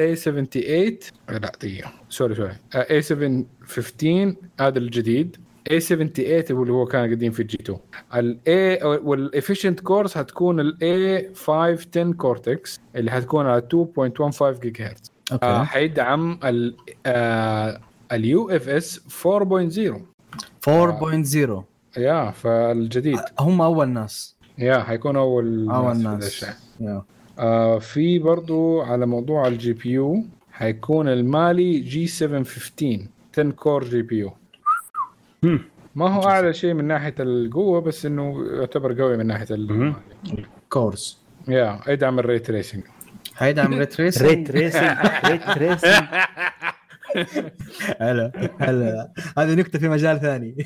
A78 0.00 1.12
لا 1.28 1.38
دقيقة. 1.38 1.92
sorry 2.08 2.34
sorry. 2.34 2.52
آه، 2.74 3.00
A715 3.00 4.34
هذا 4.60 4.78
الجديد. 4.78 5.36
A78 5.70 6.50
اللي 6.50 6.72
هو 6.72 6.84
كان 6.84 7.10
قديم 7.10 7.32
في 7.32 7.40
الـ 7.40 7.58
G2 7.60 7.78
الـ 8.14 8.84
A 8.84 8.92
والـ 8.92 9.08
efficient 9.08 9.80
cores 9.80 10.18
حتكون 10.18 10.60
الـ 10.60 11.34
A510 11.34 12.12
Cortex 12.12 12.80
اللي 12.96 13.10
حتكون 13.10 13.46
على 13.46 13.62
2.15 13.62 14.60
جيجا 14.60 14.86
هرتز 14.86 15.13
okay. 15.32 15.46
آه 15.46 15.64
حيدعم 15.64 16.38
ال 16.44 16.76
آه 17.06 17.80
الـ 18.12 18.50
UFS 18.50 19.00
4.0 19.26 20.00
4.0 20.68 21.62
yeah 21.96 22.30
فالجديد. 22.30 23.20
هم 23.40 23.60
أول 23.60 23.88
ناس. 23.88 24.36
yeah 24.58 24.78
حيكون 24.82 25.16
أول 25.16 25.70
أول 25.70 25.96
ناس. 25.96 26.44
ناس. 26.80 27.02
آه 27.38 27.78
في 27.78 28.18
برضو 28.18 28.80
على 28.80 29.06
موضوع 29.06 29.46
الـ 29.46 29.72
GPU 29.72 30.24
حيكون 30.52 31.08
الـ 31.08 31.80
Mali 31.80 32.06
G715 32.06 33.08
10 33.32 33.50
core 33.50 33.84
GPU. 33.84 34.32
ما 35.94 36.08
هو 36.10 36.22
أعلى 36.28 36.52
شيء 36.52 36.74
من 36.74 36.84
ناحية 36.84 37.14
القوة 37.20 37.80
بس 37.80 38.06
إنه 38.06 38.46
يعتبر 38.46 39.00
قوي 39.02 39.16
من 39.16 39.26
ناحية 39.26 39.46
ال 39.50 39.72
مم. 39.72 39.94
cores 40.68 41.18
yeah 41.48 41.80
يدعم 41.88 42.18
الـ 42.18 42.26
ray 42.26 42.50
tracing 42.50 42.82
حيدعم 43.34 43.74
ray 43.74 44.00
tracing 44.00 44.28
ray 44.28 44.50
tracing 44.50 44.96
ray 45.24 45.48
tracing 45.48 46.04
هلا 48.00 48.32
هلا. 48.58 49.12
هذه 49.38 49.54
نكتة 49.54 49.78
في 49.78 49.88
مجال 49.88 50.20
ثاني. 50.20 50.56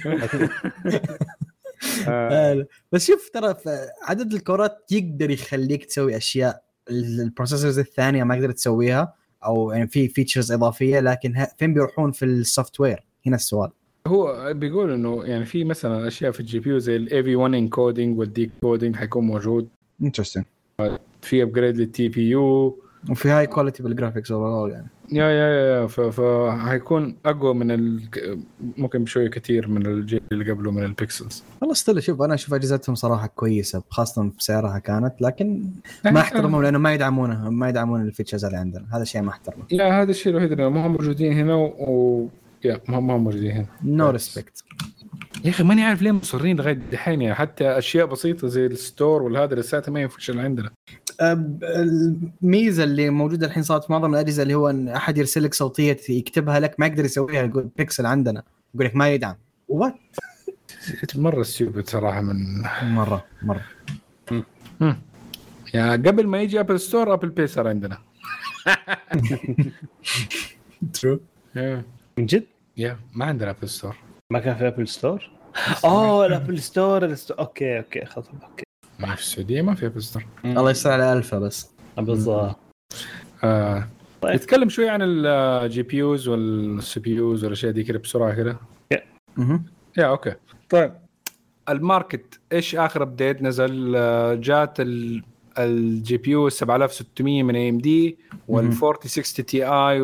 هلا. 2.07 2.67
بس 2.93 3.07
شوف 3.07 3.31
ترى 3.35 3.55
عدد 4.03 4.33
الكورات 4.33 4.93
يقدر 4.93 5.31
يخليك 5.31 5.85
تسوي 5.85 6.17
أشياء 6.17 6.63
ال 6.91 6.99
processors 6.99 7.79
الثانية 7.79 8.25
ما 8.25 8.35
قدرت 8.35 8.55
تسويها 8.55 9.15
أو 9.45 9.73
يعني 9.73 9.89
في 9.89 10.09
features 10.09 10.53
إضافية 10.53 11.01
لكن 11.01 11.47
فين 11.59 11.75
بيروحون 11.75 12.13
في 12.13 12.25
ال 12.25 12.81
software 12.81 13.05
هنا 13.27 13.37
السؤال. 13.37 13.71
هو 14.07 14.55
بيقول 14.55 14.93
إنه 14.93 15.25
يعني 15.25 15.45
في 15.45 15.65
مثلا 15.65 16.09
أشياء 16.09 16.33
في 16.33 16.41
ال 16.41 16.59
GPU 16.59 16.79
زي 16.79 16.97
ال 16.97 17.23
AV1 17.23 17.37
encoding 17.37 18.19
وال 18.19 18.51
decoding 18.61 18.97
حيكون 18.97 19.27
موجود. 19.27 19.69
interesting 20.03 20.45
في 21.23 21.43
upgrade 21.43 21.77
لل 21.77 22.09
TPU. 22.09 22.79
وفي 23.11 23.29
high 23.29 23.47
quality 23.47 23.83
بال 23.83 23.93
graphics 23.93 24.33
overall 24.33 24.71
يعني. 24.71 24.87
yeah 25.13 25.25
yeah 25.25 25.81
yeah 25.81 25.87
فحيكون 25.87 27.17
أقوى 27.27 27.55
من 27.55 27.71
ال... 27.71 28.03
ممكن 28.77 29.05
بشوية 29.05 29.29
كثير 29.31 29.69
من 29.69 29.87
الجيل 29.87 30.21
اللي 30.33 30.51
قبله 30.51 30.71
من 30.71 30.85
ال 30.85 30.93
Pixels 30.93 31.45
والله 31.61 31.75
still 31.75 32.03
شوف 32.03 32.23
أنا 32.23 32.35
أشوف 32.35 32.55
أجهزتهم 32.55 32.95
صراحة 32.95 33.27
كويسة 33.27 33.83
خاصة 33.91 34.31
بسعرها 34.39 34.79
كانت 34.79 35.15
لكن 35.21 35.71
ما 36.05 36.21
أحترمهم 36.21 36.63
لأنه 36.63 36.79
ما 36.79 36.95
يدعمونها 36.95 37.51
ما 37.51 37.69
يدعمون 37.69 38.01
ال 38.01 38.06
features 38.06 38.45
اللي 38.45 38.57
عندنا. 38.57 38.87
هذا 38.93 39.05
شيء 39.05 39.23
ما 39.23 39.31
أحترمه. 39.31 39.65
yeah 39.71 40.03
هذا 40.03 40.11
الشيء 40.11 40.33
الوحيد 40.33 40.53
اللي 40.53 40.71
ما 40.71 40.87
هم 40.87 40.93
موجودين 40.93 41.33
هنا 41.33 41.55
و... 41.55 42.29
yeah 42.65 42.81
ما 42.89 42.99
هم 42.99 43.25
موجودين 43.25 43.51
هنا. 43.51 43.67
no 43.85 44.09
Yes. 44.09 44.13
respect 44.13 44.65
يا 45.45 45.51
أخي 45.51 45.65
ماني 45.65 45.85
عارف 45.85 46.03
ليه 46.03 46.13
مصرين 46.13 46.57
لغاية 46.57 46.81
دحين 46.93 47.23
يعني 47.23 47.35
حتى 47.35 47.79
أشياء 47.79 48.07
بسيطة 48.07 48.49
زي 48.49 48.67
ال 48.67 48.76
store 48.76 49.23
والهذا 49.23 49.55
لساتها 49.55 49.93
ما 49.93 50.01
ينفشل 50.01 50.41
عندنا. 50.41 50.71
الميزة 51.21 52.85
اللي 52.85 53.11
موجودة 53.11 53.47
الحين 53.47 53.63
صارت 53.63 53.85
في 53.85 53.93
معظم 53.93 54.15
الأجهزة 54.15 54.43
اللي 54.43 54.55
هو 54.55 54.71
إن 54.71 54.89
أحد 54.89 55.19
يرسل 55.19 55.43
لك 55.43 55.55
صوتية 55.55 55.97
يكتبها 56.09 56.61
لك 56.61 56.81
ما 56.81 56.87
يقدر 56.87 57.05
يسويها 57.05 57.43
يقول 57.43 57.69
بيكسل 57.77 58.07
عندنا. 58.07 58.43
يقول 58.75 58.87
لك 58.87 58.97
ما 58.97 59.09
يدعم. 59.09 59.37
what 59.69 59.95
مرة 61.15 61.43
stupid 61.43 61.89
صراحة 61.89 62.21
من 62.21 62.63
مرة 62.83 63.25
مرة. 63.43 63.65
يعني 65.75 66.09
قبل 66.09 66.27
ما 66.27 66.43
يجي 66.43 66.61
Apple 66.61 66.81
Store 66.81 67.15
Apple 67.15 67.29
Pay 67.29 67.47
صار 67.47 67.69
عندنا. 67.69 67.99
true 70.95 71.21
yeah 71.57 71.85
من 72.19 72.27
جد؟ 72.27 72.47
yeah 72.77 72.99
ما 73.15 73.25
عندنا 73.25 73.51
Apple 73.51 73.69
Store 73.69 73.97
ما 74.33 74.39
كان 74.39 74.57
في 74.57 74.67
Apple 74.67 74.89
Store 74.89 75.31
oh 75.85 76.27
ال 76.27 76.33
Apple 76.33 76.63
Store 76.63 77.17
okay 77.39 77.79
okay 77.79 78.05
خلاص 78.05 78.29
okay. 78.29 78.68
ما 78.99 79.15
في 79.15 79.21
السعودية 79.21 79.63
ما 79.63 79.75
في 79.75 79.87
Apple 79.87 80.03
Store 80.03 80.25
الله 80.45 80.71
يستر 80.71 80.91
على 80.91 81.13
ألفا 81.13 81.39
بس. 81.39 81.71
بالضبط 81.99 82.57
آه. 83.45 83.89
طيب. 84.23 84.35
نتكلم 84.35 84.69
شوي 84.69 84.89
عن 84.89 84.99
ال 85.03 85.83
GPUs 85.83 86.29
وال 86.29 87.01
CPUs 87.01 87.45
والأشياء 87.45 87.73
دي 87.73 87.83
كده 87.85 87.99
بسرعة 87.99 88.35
كده. 88.35 88.57
yeah 89.99 90.05
okay 90.07 90.35
طيب. 90.71 90.93
ال 91.69 91.79
market 91.79 92.41
إيش 92.53 92.75
آخر 92.77 93.03
update 93.03 93.43
نزل؟ 93.43 93.93
آه، 93.97 94.35
جات 94.35 94.81
ال- 94.81 95.23
ال 95.59 96.17
GPU 96.17 96.49
7600 96.49 97.43
من 97.43 97.57
AMD 97.57 98.17
وال 98.49 98.65
مهم. 98.65 98.85
4060 98.85 99.47
Ti 99.47 100.01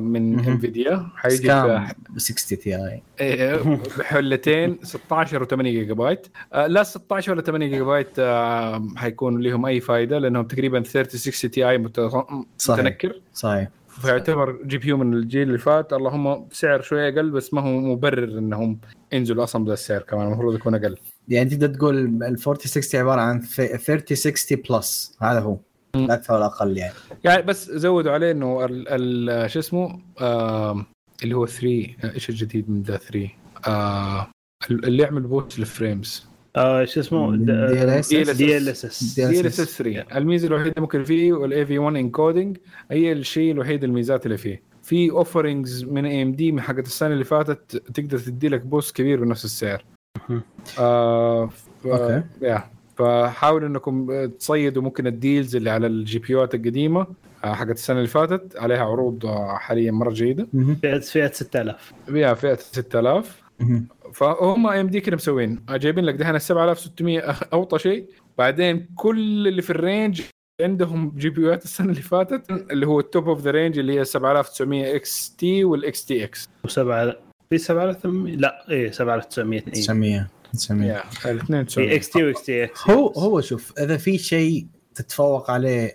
من. 0.00 0.40
Nvidia 0.40 1.06
حيجي 1.16 1.36
scam 1.36 1.86
في 2.14 2.20
60 2.20 2.58
Ti 2.58 3.02
إيه، 3.20 3.78
بحلتين 3.98 4.78
16 4.82 5.44
و8 5.44 5.60
جيجا 5.62 5.94
بايت 5.94 6.26
آه، 6.52 6.66
لا 6.66 6.82
16 6.82 7.32
ولا 7.32 7.42
8 7.42 7.66
جيجا 7.66 7.82
بايت 7.82 8.08
آه، 8.18 8.88
حيكون 8.96 9.40
لهم 9.40 9.66
أي 9.66 9.80
فائده 9.80 10.18
لأنهم 10.18 10.44
تقريبا 10.44 10.82
3060 10.82 11.50
Ti. 11.50 11.78
متنكر. 11.78 13.20
صحيح. 13.34 13.68
فيعتبر 13.88 14.58
GPU 14.64 14.96
من 14.96 15.14
الجيل 15.14 15.42
اللي 15.42 15.58
فات. 15.58 15.92
اللهم 15.92 16.46
سعر 16.52 16.80
شوية 16.80 17.08
أقل 17.08 17.30
بس 17.30 17.54
ما 17.54 17.60
هو 17.60 17.80
مبرر 17.80 18.38
إنهم 18.38 18.78
ينزلوا 19.12 19.44
أصلا 19.44 19.64
بهذا 19.64 19.74
السعر 19.74 20.02
كمان. 20.02 20.26
المفروض 20.26 20.54
يكون 20.54 20.74
أقل. 20.74 20.96
يعني 21.28 21.50
تقدر 21.50 21.68
تقول 21.68 21.98
ال 21.98 22.22
4060 22.22 23.00
عبارة 23.00 23.20
عن 23.20 23.40
3060 23.40 24.58
plus 24.70 25.16
هذا 25.22 25.40
هو. 25.40 25.56
لا 25.94 26.14
أكثر 26.14 26.34
ولا 26.34 26.46
أقل 26.46 26.76
يعني. 26.78 26.94
يعني 27.24 27.42
بس 27.42 27.70
زودوا 27.70 28.12
عليه 28.12 28.30
إنه 28.30 28.64
ال- 28.64 28.88
ال- 28.88 29.50
شو 29.50 29.58
اسمه؟ 29.58 30.00
آه 30.20 30.86
اللي 31.22 31.34
هو 31.34 31.46
3 31.46 31.86
إيش 32.14 32.30
الجديد 32.30 32.70
من 32.70 32.82
ذا 32.82 32.96
3 32.96 33.28
آه 33.66 34.30
اللي 34.70 35.02
يعمل 35.02 35.22
boost 35.22 35.58
لل 35.58 35.75
frames 35.75 36.26
آه 36.56 36.84
شو 36.84 37.00
اسمه؟ 37.00 37.30
DLSS. 37.36 38.36
دي 38.36 38.56
ال 38.56 38.68
اس 38.68 38.84
اس 38.84 39.14
دي 39.14 39.40
ال 39.40 39.46
اس 39.46 39.60
اس 39.60 39.78
3 39.78 40.04
الميزة 40.18 40.46
الوحيدة 40.48 40.68
اللي 40.70 40.80
ممكن 40.80 41.04
فيه 41.04 41.32
وال 41.32 41.66
AV1 41.66 41.78
encoding 41.78 42.56
هي 42.90 43.12
الشيء 43.12 43.52
الوحيد 43.52 43.84
الميزات 43.84 44.26
اللي 44.26 44.36
فيه. 44.38 44.62
في 44.82 45.10
offerings 45.10 45.84
من 45.84 46.06
AMD 46.06 46.52
من 46.52 46.60
حقت 46.60 46.86
السنة 46.86 47.12
اللي 47.12 47.24
فاتت 47.24 47.76
تقدر 47.94 48.18
تدي 48.18 48.48
لك 48.48 48.60
boost 48.60 48.96
كبير 48.96 49.24
بنفس 49.24 49.44
السعر. 49.44 49.84
آه 50.78 51.46
ف... 51.82 51.86
okay. 51.86 52.22
yeah 52.42 52.64
فحاولوا 52.96 53.68
إنكم 53.68 54.26
تصيدوا 54.26 54.82
ممكن 54.82 55.06
ال 55.06 55.14
deals 55.14 55.56
اللي 55.56 55.70
على 55.70 55.86
ال 55.86 56.18
GPU 56.18 56.32
ات 56.32 56.54
القديمة 56.54 57.06
آه، 57.44 57.54
حقت 57.54 57.70
السنة 57.70 57.96
اللي 57.96 58.08
فاتت 58.08 58.56
عليها 58.56 58.84
عروض 58.84 59.26
آه، 59.26 59.56
حاليا 59.56 59.90
مرة 59.90 60.10
جيدة. 60.10 60.48
فئه 60.82 60.98
فئة 60.98 61.32
6000 61.32 61.92
فيها 62.06 62.34
فئة 62.34 62.54
6000 62.54 63.42
فهم 64.14 64.66
AMD 64.66 65.00
كده 65.00 65.16
مسوين. 65.16 65.64
جايبين 65.70 66.04
لك 66.04 66.14
دحين 66.14 66.34
ال 66.34 66.40
7600 66.40 67.20
أوطى 67.52 67.78
شيء. 67.78 68.06
بعدين 68.38 68.88
كل 68.96 69.48
اللي 69.48 69.62
في 69.62 69.70
ال 69.70 69.79
range 69.79 70.22
عندهم 70.62 71.12
GPU 71.16 71.42
ات 71.42 71.64
السنة 71.64 71.90
اللي 71.90 72.02
فاتت 72.02 72.50
اللي 72.50 72.86
هو 72.86 73.00
ال 73.00 73.07
top 73.07 73.28
of 73.28 73.40
the 73.40 73.50
range 73.50 73.78
اللي 73.78 73.98
هي 74.00 74.04
7900 74.04 74.96
XT 74.96 75.64
وال 75.64 76.04
XTX. 76.04 76.48
وسبعة 76.64 77.16
في 77.50 77.58
7800 77.58 78.36
لا 78.36 78.64
إيه 78.70 78.90
7900 78.90 79.60
إيه. 79.60 79.72
900 79.72 80.28
900 80.52 81.02
الاثنين 81.26 81.64
في 81.64 81.70
900 81.70 81.96
XT 81.96 82.10
و 82.10 82.24
XTX. 82.24 82.90
هو 82.90 83.08
هو 83.08 83.40
شوف 83.40 83.72
إذا 83.78 83.96
في 83.96 84.18
شيء 84.18 84.66
تتفوق 84.94 85.50
عليه 85.50 85.94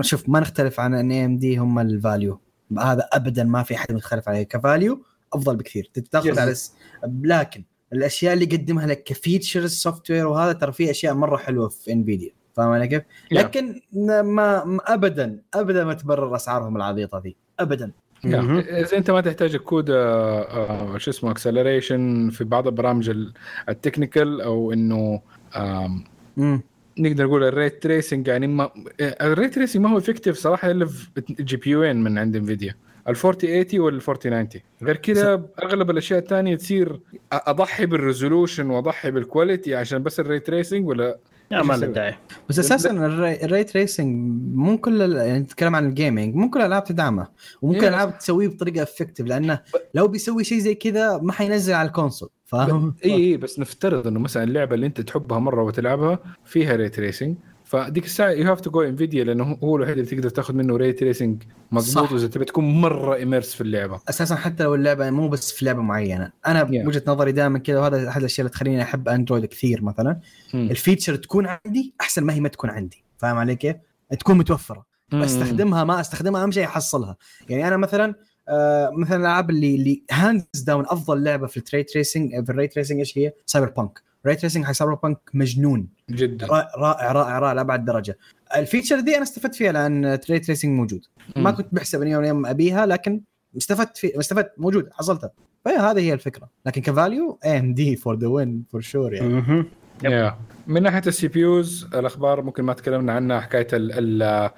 شوف 0.00 0.28
ما 0.28 0.40
نختلف 0.40 0.80
عن 0.80 0.94
AMD 0.94 1.56
هم 1.56 1.78
ال 1.78 1.88
value 1.88 2.40
هذا 2.78 3.08
ابدا 3.12 3.44
ما 3.44 3.62
في 3.62 3.74
أحد 3.74 3.92
مختلف 3.92 4.28
عليه. 4.28 4.42
ك 4.42 4.52
value 4.52 5.02
أفضل 5.32 5.56
بكثير. 5.56 5.90
تاخذ. 6.10 6.38
على 6.38 6.54
س... 6.54 6.74
لكن 7.22 7.64
الأشياء 7.92 8.34
اللي 8.34 8.44
يقدمها 8.44 8.86
لك 8.86 9.02
ك 9.04 9.72
features 9.72 10.10
software 10.10 10.26
وهذا 10.26 10.52
ترى 10.52 10.72
في 10.72 10.90
أشياء 10.90 11.14
مرة 11.14 11.36
حلوة 11.36 11.68
في 11.68 11.92
Nvidia 11.92 12.30
فاهم 12.54 12.68
علي 12.68 12.88
كيف؟ 12.88 13.02
لكن 13.32 13.80
ما, 13.92 14.22
ما 14.64 14.80
ابدا 14.86 15.42
ابدا 15.54 15.84
ما 15.84 15.94
تبرر 15.94 16.36
أسعارهم 16.36 16.76
العبيطة 16.76 17.18
ذي. 17.18 17.36
ابدا. 17.60 17.92
إذا 18.58 18.96
أنت 18.96 19.10
ما 19.10 19.20
تحتاج 19.20 19.54
ال 19.54 19.61
CUDA 19.61 19.90
آه، 19.90 20.42
آه، 20.42 20.98
شو 20.98 21.10
اسمه 21.10 21.30
acceleration 21.30 22.30
في 22.30 22.44
بعض 22.44 22.66
البرامج 22.66 23.08
ال- 23.10 23.32
ال 23.68 23.75
technical 23.75 24.40
أو 24.40 24.72
إنه 24.72 25.20
نقدر 26.98 27.24
نقول 27.26 27.44
ال 27.44 27.53
ray 27.53 27.82
tracing 27.82 28.28
يعني 28.28 28.46
ما 28.46 28.70
ال 29.00 29.14
ray 29.14 29.54
tracing 29.54 29.82
ما 29.82 29.90
هو 29.90 29.98
effective 29.98 30.36
صراحة 30.36 30.70
إلا 30.70 30.86
في 30.86 31.06
GPU 31.30 31.70
ين 31.70 32.04
من 32.04 32.18
عند 32.18 32.36
Nvidia 32.36 32.74
ال 33.08 33.16
4080 33.16 33.80
وال 33.80 33.94
4090 33.94 34.48
غير 34.82 34.96
كذا 34.96 35.42
أغلب 35.62 35.90
الأشياء 35.90 36.18
الثانية 36.18 36.56
تصير 36.56 37.00
أضحي 37.32 37.86
بال 37.86 38.00
resolution 38.00 38.70
وأضحي 38.70 39.10
بال 39.10 39.24
quality 39.24 39.74
عشان 39.74 40.02
بس 40.02 40.20
ال 40.20 40.27
ray 40.27 40.46
tracing 40.46 40.88
ولا 40.88 41.18
yeah 41.58 41.62
ما 41.62 41.74
له 41.74 41.86
داعي. 41.86 42.14
بس 42.48 42.58
أساسا 42.58 42.90
ال 42.90 43.05
ray, 43.05 43.64
tracing 43.64 44.32
مو 44.54 44.78
كل 44.78 45.00
يعني 45.00 45.38
نتكلم 45.38 45.76
عن 45.76 45.88
ال 45.88 45.95
gaming 45.95 46.34
مو 46.34 46.50
كل 46.50 46.60
الألعاب 46.60 46.84
تدعمه. 46.84 47.26
وممكن 47.62 47.80
Yeah. 47.80 47.84
الألعاب 47.84 48.18
تسويه 48.18 48.48
بطريقة 48.48 48.82
effective 48.82 49.26
لأنه 49.26 49.60
لو 49.94 50.08
بيسوي 50.08 50.44
شيء 50.44 50.58
زي 50.58 50.74
كذا 50.74 51.18
ما 51.22 51.32
حينزل 51.32 51.74
على 51.74 51.88
ال 51.88 51.92
console. 51.92 52.28
فاهم؟ 52.44 52.94
اي 53.04 53.14
اي 53.14 53.36
بس 53.36 53.58
نفترض 53.58 54.06
إنه 54.06 54.20
مثلا 54.20 54.44
اللعبة 54.44 54.74
اللي 54.74 54.86
أنت 54.86 55.00
تحبها 55.00 55.38
مرة 55.38 55.62
وتلعبها 55.62 56.18
فيها 56.44 56.76
ray 56.76 56.88
tracing 56.88 57.36
فديك 57.64 58.04
الساعة 58.04 58.30
you 58.30 58.50
have 58.50 58.60
to 58.60 58.70
go 58.70 58.82
Nvidia 58.82 59.24
لأنه 59.24 59.58
هو 59.64 59.76
الوحيد 59.76 59.98
اللي 59.98 60.10
تقدر 60.10 60.28
تاخذ 60.28 60.54
منه 60.54 60.76
ray 60.76 60.92
tracing 60.92 61.42
مضبوط. 61.72 62.12
وإذا 62.12 62.26
تبي 62.26 62.44
تكون 62.44 62.64
مرة 62.80 63.22
immersed 63.22 63.54
في 63.54 63.60
اللعبة 63.60 64.00
أساسا 64.08 64.34
حتى 64.34 64.64
لو 64.64 64.74
اللعبة 64.74 65.10
مو 65.10 65.28
بس 65.28 65.52
في 65.52 65.64
لعبة 65.64 65.82
معينة 65.82 66.32
أنا 66.46 66.64
Yeah. 66.64 66.66
بوجهة 66.84 67.02
نظري 67.06 67.32
دائما 67.32 67.58
كذا 67.58 67.80
وهذا 67.80 68.08
أحد 68.08 68.20
الأشياء 68.20 68.46
اللي 68.46 68.54
تخليني 68.56 68.82
أحب 68.82 69.08
Android 69.08 69.44
كثير 69.44 69.82
مثلا 69.82 70.20
مم. 70.54 70.68
ال 70.70 70.76
feature 70.76 71.16
تكون 71.16 71.46
عندي 71.46 71.94
أحسن 72.00 72.24
ما 72.24 72.34
هي 72.34 72.40
ما 72.40 72.48
تكون 72.48 72.70
عندي 72.70 73.04
فاهم 73.18 73.36
علي 73.36 73.56
كيف؟ 73.56 73.76
تكون 74.20 74.38
متوفرة 74.38 74.86
استخدمها 75.12 75.84
ما 75.84 76.00
أستخدمها 76.00 76.42
أهم 76.42 76.50
شيء 76.50 76.64
أحصلها 76.64 77.16
يعني 77.48 77.68
أنا 77.68 77.76
مثلا 77.76 78.14
آه 78.48 78.90
مثلا 78.90 79.16
الألعاب 79.16 79.50
اللي 79.50 79.74
اللي 79.74 80.02
hands 80.10 80.60
down 80.66 80.84
أفضل 80.88 81.24
لعبة 81.24 81.46
في 81.46 81.56
ال 81.56 81.62
ray 81.62 81.82
tracing 81.82 82.44
في 82.44 82.52
ال 82.52 82.56
ray 82.56 82.66
tracing 82.68 82.98
إيش 82.98 83.18
هي؟ 83.18 83.32
Cyberpunk 83.46 84.02
ray 84.26 84.34
tracing 84.34 84.64
حق 84.64 84.72
Cyberpunk 84.72 85.18
مجنون. 85.34 85.88
جدا. 86.10 86.46
رائع 86.46 86.72
رائع 87.12 87.38
رائع, 87.38 87.52
لأبعد 87.52 87.84
درجة. 87.84 88.18
ال 88.56 88.61
feature 88.61 89.00
دي 89.00 89.14
أنا 89.14 89.22
استفدت 89.22 89.54
فيها 89.54 89.72
لأن 89.72 90.20
ray 90.20 90.38
tracing 90.38 90.72
موجود. 90.72 91.04
ما. 91.36 91.50
كنت 91.50 91.66
بحسب 91.72 92.02
إني 92.02 92.10
يوم 92.10 92.46
أبيها 92.46 92.86
لكن 92.86 93.20
استفدت 93.56 93.96
في 93.96 94.18
استفدت 94.20 94.52
موجود 94.58 94.88
حصلتها 94.92 95.30
فهي 95.64 95.76
هذه 95.76 96.00
هي 96.00 96.12
الفكرة. 96.12 96.48
لكن 96.66 96.82
ك 96.82 97.38
value 97.46 97.74
AMD 97.74 97.96
for 97.96 98.18
the 98.18 98.26
win 98.26 98.64
for 98.70 98.80
sure 98.80 99.14
يعني. 99.14 99.64
yeah 100.02 100.38
من 100.66 100.82
ناحية 100.82 101.02
ال 101.06 101.28
CPUs 101.28 101.88
الأخبار 101.94 102.42
ممكن 102.42 102.62
ما 102.62 102.72
تكلمنا 102.72 103.12
عنها 103.12 103.40
حكاية 103.40 103.66
ال 103.72 104.50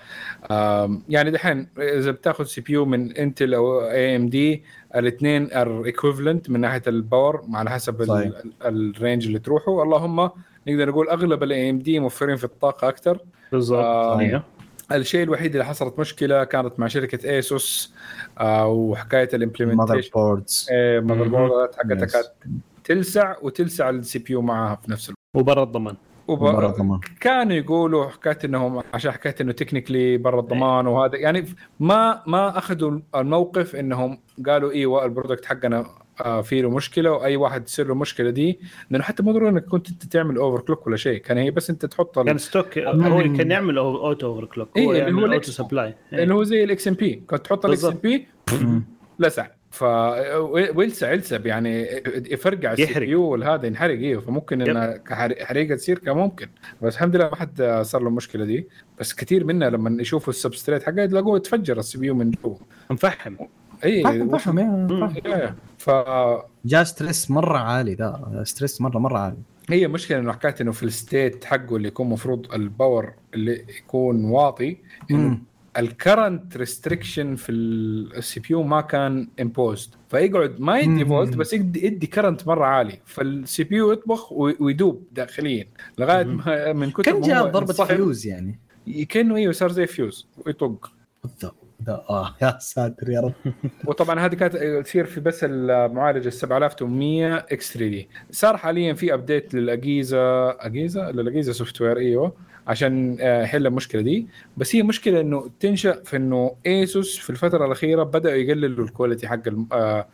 يعني 1.08 1.30
دحين 1.30 1.68
إذا 1.78 2.10
بتاخذ 2.10 2.44
CPU 2.44 2.84
من 2.84 3.16
Intel 3.16 3.54
أو 3.54 3.80
AMD 3.90 4.64
الاثنين 4.96 5.52
are 5.52 5.84
equivalent 5.84 6.50
من 6.50 6.60
ناحية 6.60 6.82
ال 6.86 6.96
power 6.96 7.44
على 7.52 7.70
حسب 7.70 8.02
ال 8.64 8.75
range 8.75 9.26
اللي 9.26 9.38
تروحوا. 9.38 9.82
اللهم 9.82 10.30
نقدر 10.68 10.88
نقول 10.88 11.08
أغلب 11.08 11.42
ال 11.42 11.70
AMD 11.70 12.00
موفرين 12.00 12.36
في 12.36 12.44
الطاقة 12.44 12.88
أكثر 12.88 13.18
بالضبط. 13.52 14.42
الشيء 14.92 15.22
الوحيد 15.22 15.52
اللي 15.52 15.64
حصلت 15.64 15.98
مشكلة 15.98 16.44
كانت 16.44 16.80
مع 16.80 16.86
شركة 16.86 17.30
Asus 17.30 17.94
آه 18.38 18.66
وحكاية 18.66 19.28
mother 19.32 19.36
ال 19.36 20.10
implementation 20.14 20.68
boards 20.72 21.28
motherboard 21.28 21.74
حقتها. 21.74 21.96
كانت 21.96 22.32
تلسع 22.84 23.36
وتلسع 23.42 23.90
ال 23.90 24.18
CPU 24.18 24.42
معها 24.42 24.74
في 24.74 24.90
نفس 24.90 25.12
وبرا 25.36 25.62
الضمان. 25.62 25.96
وب... 26.28 26.38
برا 26.38 26.70
الضمان. 26.70 27.00
كانوا 27.20 27.52
يقولوا 27.56 28.08
حكايه 28.08 28.38
إنهم 28.44 28.82
عشان 28.94 29.10
حكايه 29.12 29.34
إنه 29.40 29.52
technically 29.52 30.16
برا 30.16 30.40
الضمان 30.40 30.86
وهذا 30.86 31.16
يعني 31.16 31.44
ما 31.80 32.22
ما 32.26 32.58
أخذوا 32.58 32.98
الموقف 33.16 33.76
إنهم 33.76 34.18
قالوا 34.46 34.70
أيوه 34.72 35.04
ال 35.04 35.09
product 35.09 35.44
حقنا 35.44 35.86
آه، 36.24 36.40
فيه 36.40 36.62
له 36.62 36.70
مشكلة 36.70 37.10
وأي 37.12 37.36
واحد 37.36 37.64
تصير 37.64 37.86
له 37.86 37.92
المشكلة 37.92 38.30
دي. 38.30 38.60
لأنه 38.90 39.04
حتى 39.04 39.22
مو 39.22 39.32
ضروري 39.32 39.48
إنك 39.50 39.64
كنت 39.64 39.88
أنت 39.88 40.04
تعمل 40.04 40.36
overclock 40.36 40.86
ولا 40.86 40.96
شيء 40.96 41.20
كان 41.20 41.38
هي 41.38 41.50
بس 41.50 41.70
أنت 41.70 41.86
تحط 41.86 42.14
كان 42.18 42.28
ال- 42.34 42.40
stock 42.40 42.78
هو 42.78 43.22
كان 43.22 43.50
يعمل 43.50 43.78
auto 43.78 44.26
overclock 44.26 44.68
إيه، 44.76 44.86
هو 44.86 44.90
اللي 44.92 45.02
هو 45.02 45.06
يعمل 45.20 45.32
auto. 45.34 45.50
supply 45.52 45.94
اللي 46.12 46.34
هو 46.34 46.42
زي 46.42 46.64
ال 46.64 46.88
XMP 46.88 47.22
كنت 47.26 47.44
تحط 47.46 47.66
ال 47.66 47.84
XM. 47.84 47.94
P 48.02 48.26
لسع 49.18 49.46
ف 49.76 49.82
ويلسع 50.76 51.12
يلسب 51.12 51.46
يعني 51.46 51.86
يفرقع 52.30 52.72
السي 52.72 52.82
يحرق. 52.82 52.98
بي 52.98 53.10
يو 53.10 53.34
هذا 53.34 53.66
ينحرق 53.66 53.94
أيوه 53.98 54.20
فممكن. 54.20 54.62
انها 54.62 55.02
حريقة 55.44 55.74
تصير 55.76 55.98
كان 55.98 56.16
ممكن 56.16 56.46
بس 56.82 56.94
الحمد 56.94 57.16
لله 57.16 57.28
ما 57.28 57.36
حد 57.36 57.80
صار 57.82 58.02
له 58.02 58.08
المشكلة 58.08 58.44
دي 58.44 58.68
بس 59.00 59.14
كثير 59.14 59.44
منا 59.44 59.64
لما 59.64 60.02
يشوفوا 60.02 60.32
السبستريت 60.32 60.82
حقه 60.82 61.00
يلاقوه 61.02 61.38
تفجر 61.38 61.78
السي 61.78 61.98
بي 61.98 62.06
يو 62.06 62.14
من 62.14 62.30
جوا 62.30 62.56
مفحم 62.90 63.36
اي 63.84 64.00
يا،. 64.00 64.10
يا- 65.26 65.54
ف 65.78 65.90
جاء 66.64 66.84
ستريس 66.84 67.30
مرة 67.30 67.58
عالي 67.58 67.94
ذا 67.94 68.42
ستريس 68.44 68.80
مره 68.80 68.98
مرة 68.98 69.18
عالي 69.18 69.36
هي 69.70 69.88
مشكلة 69.88 70.18
إنه 70.18 70.32
حكاية 70.32 70.54
إنه 70.60 70.72
في 70.72 70.82
الستيت 70.82 71.44
حقه 71.44 71.76
اللي 71.76 71.88
يكون 71.88 72.08
مفروض 72.08 72.52
الباور 72.54 73.12
اللي 73.34 73.64
يكون 73.78 74.24
واطي 74.24 74.76
إنه. 75.10 75.38
ال 75.78 75.88
current 75.88 76.56
restriction 76.56 77.36
في 77.36 77.52
ال 77.52 78.40
CPU 78.40 78.62
ما 78.62 78.80
كان 78.80 79.28
imposed 79.40 79.90
فيقعد 80.10 80.60
ما 80.60 80.78
يدي. 80.78 81.04
فولت 81.04 81.36
بس 81.36 81.52
يدي, 81.52 81.86
يدي 81.86 82.06
current 82.06 82.46
مرة 82.46 82.64
عالي. 82.64 82.98
فال 83.04 83.64
CPU 83.64 83.92
يطبخ 83.92 84.32
وي- 84.32 84.56
ويدوب 84.60 85.02
داخليا. 85.12 85.66
لغاية. 85.98 86.24
ما 86.24 86.72
من 86.72 86.90
كثر 86.90 87.02
كان 87.02 87.14
ما 87.20 87.26
جاء 87.26 87.46
ضربة 87.46 87.72
فيوز 87.72 88.26
يعني؟ 88.26 88.58
كأنه 89.08 89.36
أيوه 89.36 89.52
صار 89.52 89.72
زي 89.72 89.86
فيوز 89.86 90.26
ويطق. 90.46 90.92
آه 91.88 92.34
يا 92.42 92.58
ساتر 92.60 93.10
يا 93.10 93.20
رب. 93.20 93.32
وطبعا 93.88 94.20
هذه 94.20 94.34
كانت 94.34 94.56
تصير 94.86 95.04
في 95.06 95.20
بس 95.20 95.40
المعالج 95.44 96.26
ال 96.26 96.32
7800 96.32 97.36
X 97.36 97.72
3 97.72 97.88
D 97.90 98.08
صار 98.30 98.56
حاليا 98.56 98.94
في 98.94 99.14
update 99.14 99.54
للاجهزه 99.54 100.50
أجهزة؟ 100.50 101.10
للأجهزة 101.10 101.52
software 101.52 101.96
إيوه. 101.98 102.32
عشان 102.66 103.16
آه، 103.20 103.42
يحل 103.42 103.66
المشكلة 103.66 104.02
دي. 104.02 104.28
بس 104.56 104.76
هي 104.76 104.82
مشكلة 104.82 105.20
إنه 105.20 105.50
تنشأ 105.60 106.02
في 106.04 106.16
إنه 106.16 106.56
ASUS 106.66 107.18
في 107.18 107.30
الفترة 107.30 107.66
الأخيرة 107.66 108.02
بدأوا 108.02 108.34
يقللوا 108.34 108.84
ال 108.84 108.90
quality 108.90 109.28
حق 109.28 109.38
آه، 109.72 110.06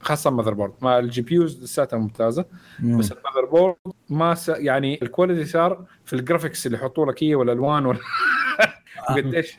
خاصة 0.00 0.30
ال 0.30 0.54
motherboard 0.54 0.72
ما 0.82 0.98
ال 0.98 1.22
GPUs 1.22 1.62
لساتها 1.62 1.96
ممتازة 1.98 2.44
مم. 2.80 2.98
بس 2.98 3.12
ال 3.12 3.44
motherboard 3.50 3.74
ما 4.08 4.34
س... 4.34 4.48
يعني 4.48 4.98
ال 5.02 5.07
quality 5.07 5.44
صار 5.44 5.84
في 6.04 6.12
ال 6.12 6.18
graphics 6.18 6.66
اللي 6.66 6.78
يحطوا 6.78 7.06
لك 7.06 7.22
هي 7.24 7.34
والالوان 7.34 7.86
وال... 7.86 7.98
قديش 9.08 9.56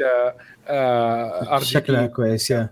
آه، 0.67 1.59
RGB. 1.59 1.63
شكلها 1.63 2.07
كويس 2.07 2.51
يا 2.51 2.69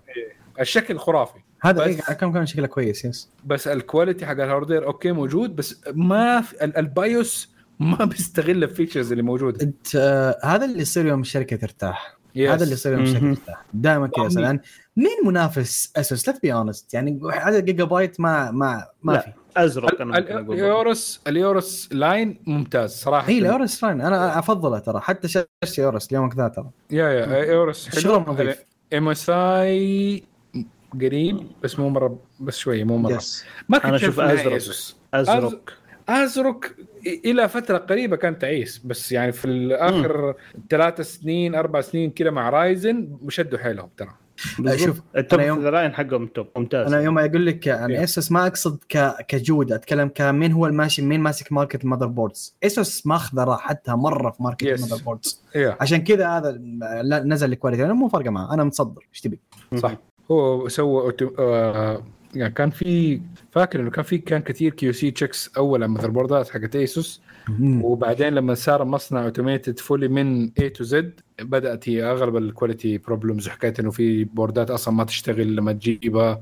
الشكل 0.60 0.98
خرافي. 0.98 1.38
هذا 1.62 1.84
بس- 1.86 2.08
إيه، 2.08 2.14
كم 2.16 2.32
كان 2.32 2.46
شكله 2.46 2.66
كويس 2.66 3.04
yes 3.04 3.30
بس 3.44 3.68
ال 3.68 3.75
quality 3.75 4.26
حق 4.26 4.32
ال 4.32 4.38
hardware 4.38 4.86
okay 4.86 5.12
موجود 5.12 5.56
بس 5.56 5.80
ما 5.94 6.40
في 6.40 6.64
ال- 6.64 6.76
BIOS 6.76 7.57
ما 7.80 8.04
بيستغل 8.04 8.64
ال 8.64 8.69
features 8.69 9.10
اللي 9.10 9.22
موجودة. 9.22 9.62
انت 9.62 9.96
آه 9.96 10.38
هذا 10.44 10.64
اللي 10.64 10.80
يصير 10.82 11.06
يوم 11.06 11.20
الشركة 11.20 11.56
ترتاح. 11.56 12.18
Yes. 12.36 12.40
هذا 12.40 12.62
اللي 12.64 12.72
يصير 12.74 12.92
يوم 12.92 13.02
الشركة. 13.02 13.34
ترتاح. 13.34 13.64
دائما 13.74 14.06
كذا 14.06 14.40
يعني- 14.40 14.42
لأن 14.42 14.60
مين 14.96 15.16
منافس 15.26 15.92
اسوس 15.96 16.28
ليتس 16.28 16.40
بي 16.40 16.52
اونست 16.52 16.94
يعني 16.94 17.20
عدد 17.24 17.64
جيجا 17.64 17.84
بايت 17.84 18.20
ما 18.20 18.50
ما 18.50 18.86
ما 19.02 19.12
لا. 19.12 19.20
في. 19.20 19.32
أزرق 19.56 20.00
أنا 20.00 20.18
اليورس 20.18 21.20
اليورس 21.26 21.88
لاين 21.92 22.40
ممتاز 22.46 22.90
صراحة. 22.90 23.28
هي 23.28 23.38
الاورس 23.38 23.78
فاين 23.80 24.00
أنا 24.00 24.38
أفضله 24.38 24.78
ترى. 24.78 25.00
حتى 25.00 25.28
شاشتي 25.28 25.84
اورس 25.84 26.08
اليوم 26.10 26.28
ذا 26.36 26.48
ترى. 26.48 26.70
يا 26.90 27.08
يا 27.08 27.34
ايورس 27.42 27.98
شغله 27.98 28.18
نظيف. 28.32 28.64
ام 28.94 29.08
اس 29.08 29.30
اي 29.30 30.22
قريب 31.00 31.46
بس 31.62 31.78
مو 31.78 31.88
مرة 31.88 32.18
بس 32.40 32.58
شوية 32.58 32.84
مو 32.84 32.96
مرة. 32.98 33.12
يس 33.16 33.44
ما 33.68 33.78
كنت 33.78 33.94
أزرق. 34.04 34.52
إيسوس. 34.52 34.96
أزرق. 35.14 35.70
أزرق 36.08 36.64
إلى 37.24 37.48
فترة 37.48 37.78
قريبة 37.78 38.16
كان 38.16 38.38
تعيس 38.38 38.78
بس 38.78 39.12
يعني 39.12 39.32
في 39.32 39.44
الآخر 39.44 40.34
ثلاث 40.70 41.00
سنين 41.00 41.54
أربع 41.54 41.80
سنين 41.80 42.10
كذا 42.10 42.30
مع 42.30 42.50
Ryzen 42.50 43.16
شدوا 43.28 43.58
حيلهم 43.58 43.88
ترى. 43.96 44.10
شوف، 44.76 45.00
ال 45.16 45.22
top 45.22 45.40
يوم- 45.40 45.68
line 45.68 45.94
حقهم 45.94 46.26
top 46.26 46.46
ممتاز. 46.56 46.92
أنا 46.92 47.02
يوم 47.02 47.18
أقول 47.18 47.46
لك 47.46 47.66
يعني 47.66 47.98
Yeah. 47.98 48.02
ASUS 48.02 48.32
ما 48.32 48.46
أقصد 48.46 48.78
ك... 48.88 49.16
كجودة 49.28 49.74
أتكلم 49.74 50.08
كمين 50.08 50.52
هو 50.52 50.66
الماشي 50.66 51.02
مين 51.02 51.20
ماسك 51.20 51.52
market 51.52 51.84
ال 51.84 52.06
motherboards 52.06 52.56
ASUS 52.64 53.06
ماخذه 53.06 53.44
راحتها 53.44 53.94
مرة 53.96 54.30
في 54.30 54.42
market 54.42 54.64
Yes. 54.64 54.68
ال 54.68 55.02
motherboards 55.04 55.42
yeah 55.54 55.76
عشان 55.80 56.04
كذا 56.04 56.28
هذا 56.28 56.50
لا- 57.02 57.22
نزل 57.24 57.52
ال 57.52 57.56
quality 57.56 57.84
أنا 57.84 57.92
مو 57.92 58.08
فارقة 58.08 58.30
معه. 58.30 58.54
أنا 58.54 58.64
متصدر. 58.64 59.06
إيش 59.12 59.20
تبي؟ 59.20 59.40
صح. 59.76 59.96
هو 60.30 60.68
سوى 60.68 61.12
auto- 61.12 61.32
آه، 61.38 62.02
يعني 62.34 62.54
كان 62.54 62.70
في 62.70 63.20
فاكر 63.52 63.80
إنه 63.80 63.90
كان 63.90 64.04
في 64.04 64.18
كان 64.18 64.40
كثير 64.40 64.74
QC 64.74 64.92
checks 64.92 65.50
أول 65.56 65.82
على 65.82 65.88
ال 65.88 66.10
motherboardات 66.10 66.48
حقت 66.48 66.76
ASUS 66.76 67.20
وبعدين 67.62 68.28
لما 68.28 68.54
صار 68.54 68.82
المصنع 68.82 69.24
اوتوميتد 69.24 69.78
فولي 69.78 70.08
من 70.08 70.50
اي 70.60 70.68
تو 70.68 70.84
زد 70.84 71.20
بدأت 71.40 71.88
هي 71.88 72.04
أغلب 72.04 72.36
الكواليتي 72.36 72.98
بروبلمز 72.98 73.48
وحكايه 73.48 73.74
إنه 73.80 73.90
في 73.90 74.24
بوردات 74.24 74.70
أصلا 74.70 74.94
ما 74.94 75.04
تشتغل 75.04 75.56
لما 75.56 75.72
تجيبها. 75.72 76.40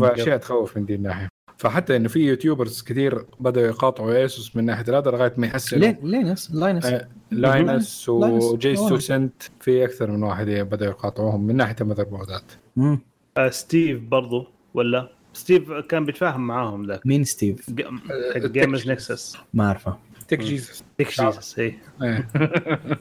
فأشياء 0.00 0.36
تخوف 0.38 0.76
من 0.76 0.84
دي 0.86 0.94
الناحية 0.94 1.28
فحتى 1.56 1.96
إنه 1.96 2.08
في 2.08 2.20
يوتيوبرز 2.20 2.82
كثير 2.82 3.24
بدأوا 3.40 3.66
يقاطعوا 3.66 4.14
ايسوس 4.16 4.56
من 4.56 4.64
ناحية 4.64 4.98
هذا 4.98 5.10
لغاية 5.10 5.32
ما 5.36 5.46
يحسنوا 5.46 5.82
لين 5.82 5.96
لينس 6.02 6.50
لاينس 6.54 6.86
آه، 6.86 7.08
لاينس. 7.30 8.08
وجي. 8.08 8.76
سوسنت 8.76 9.42
في 9.60 9.84
أكثر 9.84 10.10
من 10.10 10.22
واحد 10.22 10.46
بدأوا 10.46 10.90
يقاطعوهم 10.90 11.46
من 11.46 11.56
ناحية 11.56 11.76
المذر 11.80 12.04
بوردات. 12.04 12.52
آه 13.36 13.48
ستيف 13.50 14.00
برضو 14.00 14.46
ولا؟ 14.74 15.08
ستيف 15.32 15.72
كان 15.72 16.04
بيتفاهم 16.04 16.46
معاهم 16.46 16.86
ذاك. 16.86 17.06
مين 17.06 17.24
ستيف؟ 17.24 17.70
جيمرز 18.36 18.90
نكسس 18.90 19.36
ما 19.54 19.66
أعرفه. 19.66 19.96
تك 20.28 20.38
مم. 20.40 20.44
جيسس 20.44 20.84
ديك 20.98 21.08
جيسس 21.08 21.58
اي 21.58 21.78
إيه. 22.02 22.28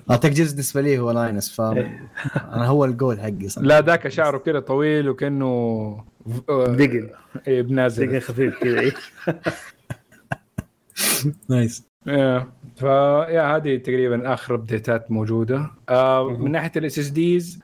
آه 0.10 0.16
تكجيز 0.16 0.52
بالنسبة 0.54 0.82
لي 0.82 1.00
هو 1.00 1.12
لاينس 1.12 1.56
ف 1.56 1.62
أنا 1.62 2.66
هو 2.68 2.86
الجول 2.86 3.20
حقي 3.20 3.50
صراحة. 3.50 3.68
لا 3.68 3.82
ذاك 3.82 4.08
شعره 4.08 4.38
كده 4.38 4.60
طويل 4.60 5.10
وكأنه 5.10 6.04
دقن 6.50 6.76
دقن 6.76 7.10
بنازل. 7.48 8.22
خفيف 8.22 8.60
كذا 8.60 8.80
إيه. 8.80 8.94
نايس 11.50 11.88
إيه. 12.08 12.50
فيا 12.76 13.56
هذه 13.56 13.78
تقريبا 13.78 14.34
آخر 14.34 14.56
ابديتات 14.56 15.12
موجودة. 15.12 15.72
آه 15.90 16.30
من 16.30 16.52
ناحية 16.52 16.72
الاس 16.76 17.00
اس 17.00 17.08
ديز 17.10 17.60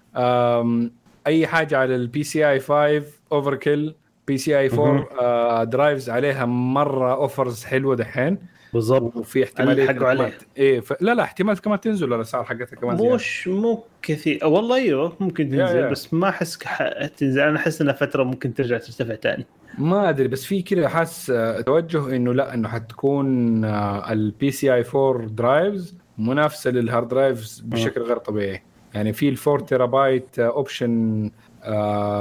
أي 1.28 1.48
حاجة 1.48 1.78
على 1.78 1.96
البي 1.96 2.24
سي 2.24 2.50
اي 2.52 2.60
5 2.60 3.04
overkill 3.32 3.96
PCIe 4.28 4.70
4 4.70 5.64
drives 5.64 6.10
عليها 6.10 6.46
مرة 6.46 7.14
offers 7.14 7.64
حلوة 7.64 7.96
دحين. 7.96 8.38
بالضبط. 8.74 9.16
وفي 9.16 9.44
احتماليه 9.44 9.84
حقوا 9.88 9.98
إنها 9.98 10.08
عليه. 10.10 10.20
كمان- 10.24 10.34
إيه 10.58 10.80
ف... 10.80 10.94
لا 11.02 11.16
لا 11.16 11.24
احتمال 11.24 11.62
كمان 11.62 11.80
تنزل 11.80 12.14
الاسعار 12.14 12.44
حقتها 12.44 12.76
كمان 12.76 12.98
زيادة. 12.98 13.16
مش 13.16 13.48
مو 13.48 13.84
كثير. 14.02 14.40
أه، 14.44 14.48
والله 14.48 14.76
أيوه 14.76 15.14
ممكن 15.20 15.50
تنزل 15.50 15.76
yeah. 15.78 15.90
بس 15.90 16.14
ما 16.14 16.30
أحس 16.30 16.64
ح- 16.64 17.06
تنزل. 17.06 17.42
أنا 17.42 17.58
أحس 17.58 17.82
إنها 17.82 17.94
فترة 17.94 18.24
ممكن 18.24 18.54
ترجع 18.54 18.78
ترتفع 18.78 19.16
ثاني 19.16 19.46
ما 19.78 20.10
أدري 20.10 20.28
بس 20.28 20.46
في 20.46 20.62
كذا 20.62 20.88
حاس 20.88 21.30
آه، 21.30 21.62
توجه 21.62 22.16
إنه 22.16 22.34
لا 22.34 22.54
إنه 22.54 22.68
حتكون 22.70 23.66
ال 23.66 24.52
PCIe 24.52 24.84
4 24.96 25.26
drives 25.28 25.98
منافسه 26.18 26.72
لل 26.72 26.84
hard 26.84 27.08
drives 27.08 27.60
بشكل 27.66 28.02
غير 28.02 28.18
طبيعي. 28.18 28.64
يعني 28.96 29.14
في 29.14 29.30
ال 29.30 29.38
4 29.48 29.66
terabyte 29.66 30.40
option 30.40 30.92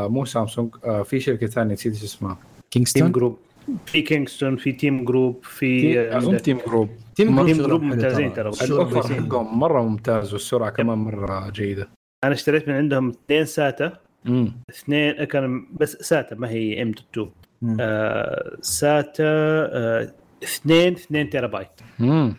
مو 0.08 0.24
سامسونج 0.24 0.74
آه، 0.84 1.02
في 1.02 1.20
شركة 1.20 1.46
ثانية 1.46 1.72
نسيت 1.72 1.92
إيش 1.92 2.02
اسمها. 2.04 2.34
Team 2.70 2.84
Kingston 2.84 3.12
Group 3.12 3.38
في 3.86 4.02
كينغستون 4.02 4.56
في 4.56 4.72
Team 4.72 5.04
Group 5.04 5.44
في 5.44 5.98
اظن 6.16 6.36
Team 6.42 6.58
Group 6.66 6.88
Team 7.14 7.42
Group 7.52 7.82
ممتازين 7.82 8.32
ترى. 8.32 8.50
ال 8.62 8.70
offer. 8.70 9.14
حقهم 9.14 9.58
مرة 9.60 9.82
ممتاز 9.82 10.32
والسرعة 10.32 10.70
كمان 10.70 10.98
مرة 10.98 11.50
جيدة. 11.50 11.88
أنا 12.24 12.32
اشتريت 12.32 12.68
من 12.68 12.74
عندهم 12.74 13.08
اثنين 13.08 13.44
SATA. 13.44 13.92
امم 14.26 14.52
اثنين 14.70 15.24
كان 15.24 15.66
بس 15.80 15.92
SATA 15.92 16.34
ما 16.36 16.48
هي 16.50 16.82
M 16.82 16.90
2 17.12 17.30
مم. 17.62 17.76
آه 17.80 18.56
SATA 18.60 19.24
آه 19.24 20.12
اثنين 20.44 20.92
اثنين 20.92 21.30
تيرا 21.30 21.46
بايت 21.46 21.68
امم 22.00 22.36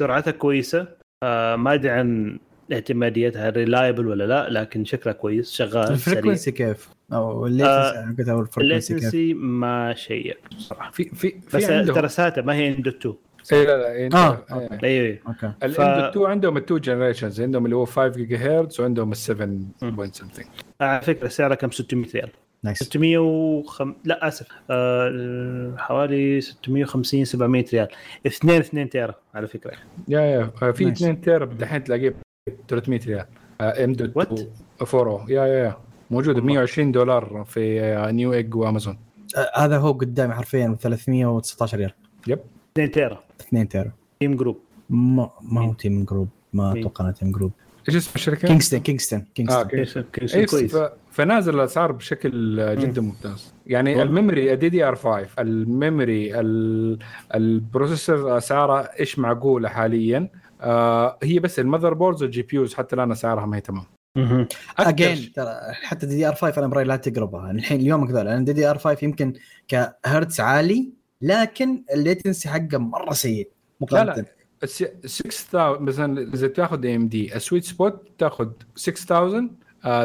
سرعتها 0.00 0.30
كويسة. 0.30 0.88
آه 1.24 1.56
ما 1.56 1.74
أدري 1.74 1.90
عن 1.90 2.38
اعتماديتها 2.72 3.50
reliable 3.50 4.06
ولا 4.06 4.24
لا 4.24 4.48
لكن 4.60 4.84
شكلها 4.84 5.14
كويس 5.14 5.52
شغال 5.52 5.92
ال 5.92 5.98
frequency 5.98 6.52
كيف؟ 6.52 6.88
أو 7.12 7.46
ال 7.46 7.54
latency 7.54 8.14
كيف؟ 8.16 8.58
ال 8.58 8.67
latency 8.67 9.34
ما 9.34 9.94
check 9.94 10.38
صراحة 10.58 10.90
في 10.90 11.04
في 11.04 11.34
بس 11.54 11.64
في 11.64 11.74
عندهم 11.74 11.94
ترى 11.96 12.08
SATA 12.08 12.42
ما 12.42 12.54
هي 12.54 12.68
M 12.68 12.82
2 12.86 13.14
إيه 13.52 13.64
لا 13.64 13.78
لا 13.78 13.92
إيه 13.92 14.08
آه، 14.14 14.44
إيه. 14.52 14.78
أيوه 14.84 15.18
okay. 15.28 15.52
ال 15.62 15.72
ف- 15.72 15.80
M 15.80 16.04
2 16.10 16.26
عندهم 16.26 16.56
ال 16.56 16.61
two 16.61 16.78
generations 16.78 17.40
عندهم 17.40 17.64
اللي 17.64 17.76
هو 17.76 17.84
5 17.84 18.08
جيجا 18.08 18.36
هرتز 18.36 18.80
وعندهم 18.80 19.10
ال 19.12 19.16
7 19.16 19.48
point 19.82 20.14
something 20.14 20.48
على 20.80 21.00
فكرة 21.02 21.28
سعرها 21.28 21.54
كم؟ 21.54 21.70
600 21.70 22.10
ريال. 22.14 22.28
nice 22.64 22.78
605 22.82 23.94
لا 24.04 24.28
آسف. 24.28 24.46
آه 24.70 25.74
حوالي 25.78 26.40
650 26.40 27.24
700 27.24 27.64
ريال. 27.72 27.88
2 28.26 28.60
2 28.60 28.88
tera 28.88 29.14
على 29.34 29.46
فكرة. 29.46 29.72
yeah 30.08 30.20
yeah 30.20 30.50
آه، 30.62 30.70
في 30.70 30.84
Nice. 30.84 30.92
2 30.96 31.20
tera 31.20 31.44
دحين 31.44 31.84
تلاقيه 31.84 32.08
ب 32.10 32.14
300 32.68 33.00
ريال. 33.06 33.26
M 33.60 33.92
dot 33.92 34.18
What؟ 34.82 34.94
4 34.94 35.24
yeah 35.30 35.46
yeah 35.46 35.64
yeah. 35.64 35.76
موجود 36.10 36.38
ب 36.38 36.44
120 36.44 36.92
دولار 36.92 37.44
في 37.48 37.80
آه، 37.80 38.10
Newegg 38.10 38.54
وأمازون. 38.54 38.98
آه، 39.36 39.64
هذا 39.64 39.78
هو 39.78 39.92
قدامي 39.92 40.34
حرفيا 40.34 40.76
319 40.80 41.78
ريال. 41.78 41.92
yep. 42.26 42.38
2 42.72 42.90
tera. 42.90 43.20
2 43.40 43.68
tera. 43.68 43.92
Team 44.20 44.36
Group 44.36 44.58
ما 44.90 45.30
ما 45.42 45.60
هو 45.60 45.72
Team 45.72 46.04
Group 46.04 46.28
ما؟ 46.52 46.72
أتوقع 46.80 47.04
إنه 47.04 47.12
Team 47.12 47.30
Group 47.32 47.52
إيش 47.88 47.96
اسم 47.96 48.10
الشركة؟ 48.14 48.48
Kingston 48.48 48.80
Kingston 48.80 49.26
آه 49.50 49.62
كينغستون 49.62 50.04
كيس- 50.12 50.34
إيه، 50.34 50.46
كويس. 50.46 50.76
فنازل 51.10 51.54
الأسعار 51.54 51.92
بشكل 51.92 52.60
آه، 52.60 52.74
جدا 52.74 53.00
ممتاز. 53.02 53.52
يعني 53.66 53.90
والله. 53.90 54.04
ال 54.04 54.11
memory 54.11 54.56
DDR 54.56 54.94
5 54.96 55.28
ال 55.38 55.53
memory 55.53 56.40
ال- 56.40 56.98
ال 57.34 57.44
processor 57.44 58.36
اسعارها 58.38 59.00
إيش 59.00 59.18
معقولة 59.18 59.68
حاليا؟ 59.68 60.28
آه 60.60 61.18
هي 61.22 61.38
بس 61.38 61.58
ال 61.58 61.94
motherboards 61.94 62.22
وال 62.22 62.42
GPUs 62.42 62.74
حتى 62.74 62.96
الآن 62.96 63.12
اسعارها 63.12 63.46
ما 63.46 63.56
هي 63.56 63.60
تمام. 63.60 63.84
again 64.78 65.32
ترى 65.32 65.54
حتى 65.82 66.06
DDR 66.06 66.34
5 66.34 66.58
أنا 66.58 66.66
برأيي 66.66 66.86
لا 66.86 66.96
تقربها. 66.96 67.50
الحين 67.50 67.80
اليوم 67.80 68.06
كذا 68.08 68.22
لأن 68.24 68.44
DDR 68.44 68.78
5 68.78 68.98
يمكن 69.04 69.32
كهرتز 69.68 70.40
عالي 70.40 70.88
لكن 71.22 71.82
ال 71.94 72.01
latency 72.01 72.48
حقه 72.48 72.78
مرة 72.78 73.12
سيء 73.12 73.48
مقارنه 73.80 74.14
لا. 74.14 74.24
الس- 74.62 74.84
6000 75.06 75.80
مثلا 75.80 76.34
إذا 76.34 76.48
تاخذ 76.48 76.84
AMD 76.84 77.36
ال 77.36 77.41
sweet 77.41 77.64
spot 77.64 78.02
تاخذ 78.18 78.48
6000 78.76 79.50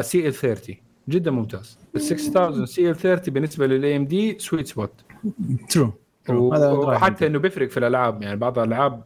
CL 0.00 0.34
30 0.34 0.76
جدا 1.08 1.30
ممتاز. 1.30 1.78
ال 1.96 2.00
6000 2.00 2.68
CL 2.68 2.96
30 2.96 3.34
بالنسبة 3.34 3.66
لل 3.66 3.96
AMD 3.96 4.38
sweet 4.38 4.66
spot 4.66 4.92
true. 5.70 5.92
وحتى 6.30 7.26
إنه 7.26 7.38
بيفرق 7.38 7.68
في 7.68 7.76
الألعاب 7.76 8.22
يعني 8.22 8.36
بعض 8.36 8.58
الألعاب 8.58 9.02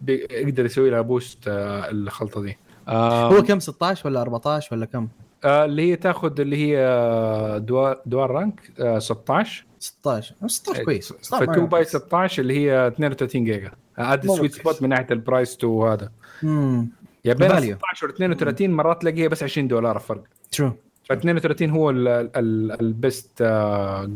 بيقدر 0.00 0.64
يسوي 0.64 0.90
لها 0.90 1.00
boost 1.00 1.48
آه، 1.48 1.90
الخلطة 1.90 2.42
دي. 2.42 2.58
هو 2.88 3.42
كم 3.42 3.60
16 3.60 4.08
ولا 4.08 4.22
14 4.22 4.76
ولا 4.76 4.86
كم؟ 4.86 5.08
آه، 5.44 5.64
اللي 5.64 5.90
هي 5.90 5.96
تاخذ 5.96 6.40
اللي 6.40 6.56
هي 6.56 6.78
آه، 6.78 7.58
dual 7.58 8.00
dual 8.06 8.30
rank 8.30 8.72
آه، 8.80 8.98
16 8.98 9.66
16 9.78 10.34
16 10.46 10.84
كويس. 10.84 11.12
ف 11.12 11.34
2 11.34 11.66
by 11.66 11.84
16 11.84 12.42
اللي 12.42 12.58
هي 12.58 12.86
32 12.86 13.44
جيجا. 13.44 13.70
ال 13.98 14.05
sweet 14.05 14.38
كويس. 14.38 14.56
spot 14.56 14.82
من 14.82 14.88
ناحية 14.88 15.06
ال 15.10 15.18
price 15.18 15.56
to 15.56 15.86
هذا. 15.86 16.10
امم 16.44 16.88
يا 17.24 17.34
بين 17.34 17.48
Value. 17.48 17.76
16 17.78 18.06
و 18.06 18.10
32 18.10 18.70
مرات 18.70 19.00
تلاقيها 19.00 19.28
بس 19.28 19.42
20 19.42 19.68
دولار 19.68 19.98
فرق 19.98 20.22
true 20.52 20.72
ف 21.08 21.12
32 21.12 21.70
هو 21.70 21.90
ال 21.90 22.20
best 22.20 23.42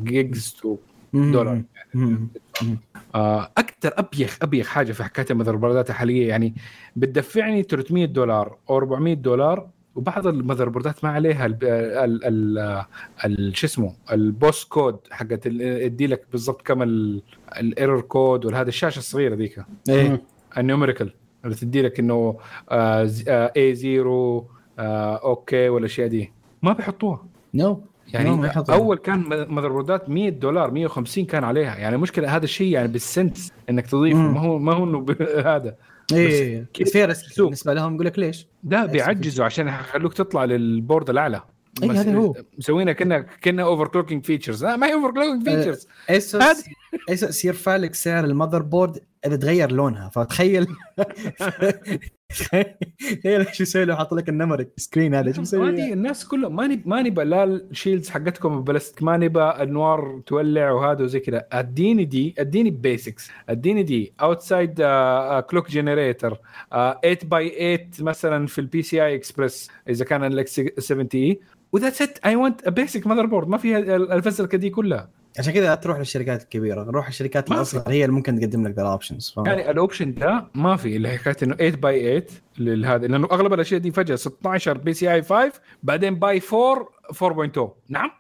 gigs 0.03 0.57
to 0.63 0.77
dollar. 1.13 1.63
آه، 3.15 3.51
أكثر 3.59 3.93
أبيخ 3.97 4.39
أبيخ 4.43 4.67
حاجة 4.69 4.93
في 4.93 5.05
حكاية 5.05 5.27
ال 5.31 5.33
motherboard 5.33 5.57
ات 5.57 5.91
الحاليه 5.91 6.29
يعني 6.29 6.55
بتدفعني 6.97 7.63
300 7.63 8.05
دولار 8.05 8.57
أو 8.71 8.77
400 8.77 9.15
دولار 9.15 9.69
وبعض 9.95 10.27
ال 10.27 10.30
motherboard 10.30 10.69
ات 10.69 11.05
ما 11.05 11.11
عليها 11.11 11.47
ال 11.47 11.59
ال 11.65 12.25
ال 12.25 12.85
ال 13.25 13.57
شو 13.57 13.67
اسمه 13.67 13.95
ال 14.13 14.23
POST 14.23 14.65
code 14.65 14.99
حقت 15.11 15.47
ادي 15.47 16.07
لك 16.07 16.25
بالضبط 16.33 16.63
كم 16.63 16.83
ال 17.59 17.66
error 17.66 18.01
code 18.01 18.45
وهذا 18.45 18.69
الشاشة 18.69 18.99
الصغيرة 18.99 19.35
ذيك. 19.35 19.65
إيه. 19.89 20.23
ال 20.59 20.64
numerical 20.64 21.13
اللي 21.45 21.57
تدي 21.57 21.83
لك 21.83 21.99
إنه 22.01 22.37
A 22.71 23.75
0 23.75 24.45
okay 24.79 25.69
والاشياء 25.69 26.09
دي 26.09 26.33
ما 26.63 26.73
بيحطوها. 26.73 27.25
no 27.55 27.83
يعني. 28.15 28.51
أول 28.71 28.99
كان 28.99 29.19
motherboard 29.49 29.69
ات 29.69 30.09
100 30.09 30.31
دولار 30.31 30.71
150 30.71 31.25
كان 31.25 31.45
عليها 31.45 31.77
يعني 31.77 31.97
المشكلة 31.97 32.37
هذا 32.37 32.45
الشيء 32.45 32.73
يعني 32.73 32.89
بال 32.89 33.07
cents 33.07 33.53
إنك 33.71 33.87
تضيفه 33.87 34.19
مم. 34.19 34.35
ما 34.35 34.41
هو 34.41 34.59
ما 34.59 34.73
هو 34.73 34.85
إنه 34.85 35.07
هذا 35.55 35.75
إيه 36.13 36.67
كيف 36.75 36.97
بس 36.97 37.23
في؟ 37.23 37.43
بالنسبة 37.43 37.75
لهم 37.75 37.95
يقول 37.95 38.07
لك 38.07 38.19
ليش؟ 38.19 38.47
بس 38.63 38.91
بيعجزوا 38.91 39.45
عشان 39.45 39.69
يخلوك 39.69 40.15
تطلع 40.15 40.45
لل 40.45 40.64
board 40.64 41.11
الأعلى 41.11 41.43
بس 41.83 41.97
هذا 41.97 42.15
هو. 42.15 42.35
مسوينها 42.59 42.93
كانها 42.93 43.19
كانها 43.19 43.65
overclocking 43.65 44.25
features 44.25 44.65
لا 44.65 44.77
ما 44.77 44.87
هي 44.87 44.95
overclocking 44.95 45.45
features 45.45 45.89
ASUS 46.11 46.65
ASUS 47.11 47.45
يرفع 47.45 47.77
لك 47.77 47.95
سعر 47.95 48.25
ال 48.25 48.63
motherboard 48.63 48.99
إذا 49.27 49.37
تغير 49.37 49.73
لونها؟ 49.73 50.09
فتخيل. 50.09 50.67
تخيل 52.29 52.67
إيش 53.27 53.61
يسوي 53.61 53.85
لو 53.85 53.97
حاط 53.97 54.15
لك 54.15 54.29
ال 54.29 54.34
numeric 54.34 54.73
screen 54.77 55.15
هذا؟ 55.15 55.29
إيش 55.29 55.39
مسوي؟ 55.39 55.73
دي 55.73 55.93
الناس 55.93 56.29
كلهم 56.29 56.57
ما 56.57 56.67
نبى 56.67 56.83
ما 56.87 57.03
نبى 57.03 57.25
لا 57.25 57.45
ال 57.45 57.53
shields 57.53 58.11
حقتكم 58.11 58.65
بلاستيك 58.65 59.03
ما 59.03 59.17
نبى 59.17 59.51
النوار 59.61 60.23
تولع 60.27 60.71
وهذا 60.71 61.05
وزي 61.05 61.21
كذا. 61.21 61.47
أديني 61.53 62.05
دي 62.05 62.35
أديني 62.39 62.71
basics 62.71 63.31
أديني 63.49 63.83
دي 63.83 64.13
outside 64.21 64.75
clock 65.51 65.71
generator 65.71 66.39
8 66.71 67.19
by 67.25 67.49
8 67.77 67.91
مثلا 68.01 68.47
في 68.47 68.61
ال 68.61 68.83
PCI 68.83 69.05
Express 69.07 69.71
إذا 69.89 70.05
كان 70.05 70.25
لك 70.25 70.49
70 70.49 71.09
اي 71.15 71.41
و 71.73 72.03
that's 72.03 72.19
it 72.19 72.37
I 72.37 72.69
want 72.69 73.07
basic 73.07 73.27
motherboard 73.27 73.49
ما 73.49 73.59
فيها 73.59 73.79
الفزلكة 73.97 74.59
دي 74.59 74.71
كلها. 74.71 75.18
عشان 75.39 75.53
كذا 75.53 75.65
لا 75.65 75.75
تروح 75.75 75.99
للشركات 75.99 76.43
الكبيرة 76.43 76.83
روح 76.83 77.09
الشركات 77.09 77.51
الأصغر 77.51 77.83
هي 77.89 78.05
اللي 78.05 78.17
ممكن 78.17 78.41
تقدم 78.41 78.67
لك 78.67 78.75
ذا 78.75 78.83
ال 78.83 78.89
options 78.89 79.35
يعني 79.47 79.71
ال 79.71 79.77
option 79.77 80.15
ده 80.15 80.47
ما 80.55 80.77
في 80.77 80.97
اللي 80.97 81.19
حكايه 81.19 81.37
إنه 81.43 81.55
8 81.55 81.77
by 81.77 82.21
8 82.21 82.27
لهذا 82.59 83.07
لأنه 83.07 83.29
أغلب 83.33 83.53
الأشياء 83.53 83.81
دي 83.81 83.91
فجأة 83.91 84.17
16 84.17 84.79
PCI 84.79 85.23
5 85.23 85.53
بعدين 85.83 86.15
by 86.15 86.43
4 87.21 87.49
4.0 87.49 87.69
نعم. 87.89 88.11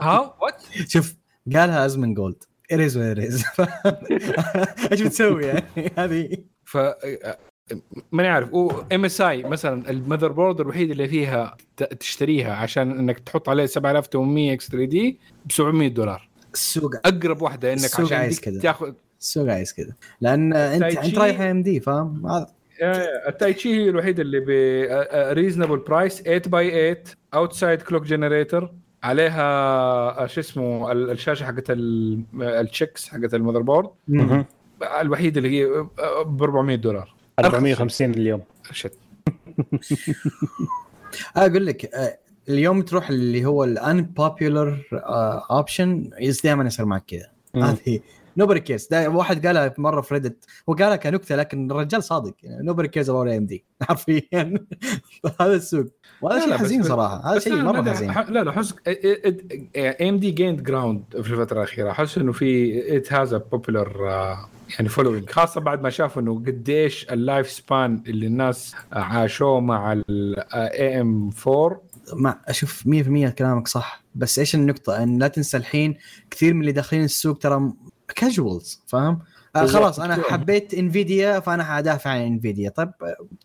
ها؟ 0.00 0.36
what 0.40 0.62
شوف 0.88 1.14
قالها 1.54 1.86
Asmongold 1.86 2.44
it 2.72 2.84
is 2.84 2.96
what 2.96 3.20
it 3.20 3.32
is 3.32 3.44
إيش 4.92 5.02
بتسوي 5.02 5.46
يعني؟ 5.46 5.64
هذه. 5.98 6.36
ف 6.64 6.78
ماني 8.12 8.28
عارف. 8.28 8.48
MSI 8.92 9.42
مثلا 9.42 9.90
ال 9.90 10.32
motherboard 10.32 10.60
الوحيد 10.60 10.90
اللي 10.90 11.08
فيها 11.08 11.56
تشتريها 12.00 12.54
عشان 12.54 12.98
إنك 12.98 13.18
تحط 13.18 13.48
عليه 13.48 13.66
7800 13.66 14.52
X 14.52 14.68
3D 14.70 15.18
ب 15.46 15.52
700 15.52 15.88
دولار. 15.88 16.28
السوق 16.54 16.94
أقرب 17.04 17.42
واحدة 17.42 17.72
إنك 17.72 17.78
السوق 17.84 18.12
عشان 18.12 18.30
كذا. 18.42 18.60
تاخذ. 18.60 18.92
السوق 19.20 19.48
عايز 19.52 19.72
كذا 19.72 19.92
لأن 20.20 20.52
أنت 20.52 20.82
انت 20.82 21.18
رايح 21.18 21.40
AMD 21.40 21.80
فاهم؟ 21.80 22.46
ال 23.28 23.35
Taichi 23.35 23.74
هي 23.74 23.88
الوحيدة 23.88 24.22
اللي 24.22 24.40
ب 24.40 24.48
reasonable 25.38 25.76
price 25.76 26.22
8 26.22 26.42
by 26.46 26.70
8 26.94 27.02
outside 27.34 27.82
clock 27.82 28.02
generator 28.04 28.70
عليها 29.02 30.26
شو 30.26 30.40
اسمه 30.40 30.92
ال- 30.92 31.10
الشاشة 31.10 31.44
حقت 31.44 31.70
ال- 31.70 32.22
التشيكس 32.42 33.08
حقت 33.08 33.34
ال 33.34 33.62
motherboard. 33.62 33.90
الوحيدة 35.00 35.38
اللي 35.38 35.60
هي 35.60 35.66
ب 36.26 36.42
400 36.42 36.76
دولار. 36.76 37.14
450 37.44 38.10
اليوم. 38.10 38.42
shit 38.72 38.92
أقول 41.36 41.66
لك 41.66 41.94
آه، 41.94 42.18
اليوم 42.48 42.82
تروح 42.82 43.08
اللي 43.08 43.44
هو 43.44 43.64
الان 43.64 44.02
popular 44.02 44.84
option 45.50 46.10
دائما 46.44 46.64
يصير 46.64 46.86
معك 46.86 47.04
كذا. 47.06 47.26
هذه 47.56 48.00
nobody 48.36 48.60
cares 48.60 48.88
واحد 48.92 49.46
قالها 49.46 49.74
مرة 49.78 50.00
في 50.00 50.14
Reddit 50.14 50.44
هو 50.68 50.74
قالها 50.74 50.96
كنكتة 50.96 51.36
لكن 51.36 51.70
الرجال 51.70 52.02
صادق. 52.02 52.34
nobody 52.44 52.88
cares 52.88 53.08
about 53.08 53.28
AMD 53.28 53.64
حرفيا 53.82 54.54
هذا 55.40 55.54
السوق. 55.54 55.86
وهذا 56.22 56.44
شيء 56.44 56.56
حزين 56.56 56.82
صراحة. 56.82 57.32
هذا 57.32 57.38
شيء 57.38 57.62
مرة 57.62 57.90
حزين. 57.92 58.12
لا 58.28 58.44
لا 58.44 58.52
حس 58.52 58.74
AMD 59.76 60.30
gained 60.30 60.62
ground 60.62 61.04
في 61.10 61.30
الفترة 61.30 61.58
الأخيرة. 61.58 61.90
احس 61.90 62.18
إنه 62.18 62.32
في 62.32 62.96
it 62.96 63.12
has 63.12 63.34
a 63.34 63.38
popular 63.38 63.96
يعني 64.74 64.88
following 64.88 65.30
خاصة 65.30 65.60
بعد 65.60 65.82
ما 65.82 65.90
شافوا 65.90 66.22
إنه 66.22 66.34
قديش 66.34 67.06
ال 67.10 67.18
life 67.18 67.50
span 67.50 68.02
اللي 68.06 68.26
الناس 68.26 68.74
عاشوه 68.92 69.60
مع 69.60 69.92
ال 69.92 71.00
AM 71.00 71.30
4 71.46 71.82
مع 72.12 72.40
أشوف 72.48 72.82
100% 72.82 73.28
كلامك 73.28 73.68
صح. 73.68 74.02
بس 74.14 74.38
إيش 74.38 74.54
النقطة؟ 74.54 75.02
إن 75.02 75.18
لا 75.18 75.28
تنسى 75.28 75.56
الحين 75.56 75.96
كثير 76.30 76.54
من 76.54 76.60
اللي 76.60 76.72
داخلين 76.72 77.04
السوق 77.04 77.38
ترى 77.38 77.72
casuals 78.16 78.82
فاهم؟ 78.86 79.18
آه. 79.56 79.66
خلاص 79.66 80.00
أنا 80.00 80.22
حبيت 80.22 80.74
Nvidia 80.74 81.40
فأنا 81.40 81.64
حدافع 81.64 82.10
عن 82.10 82.20
Nvidia 82.20 82.70
طيب 82.70 82.90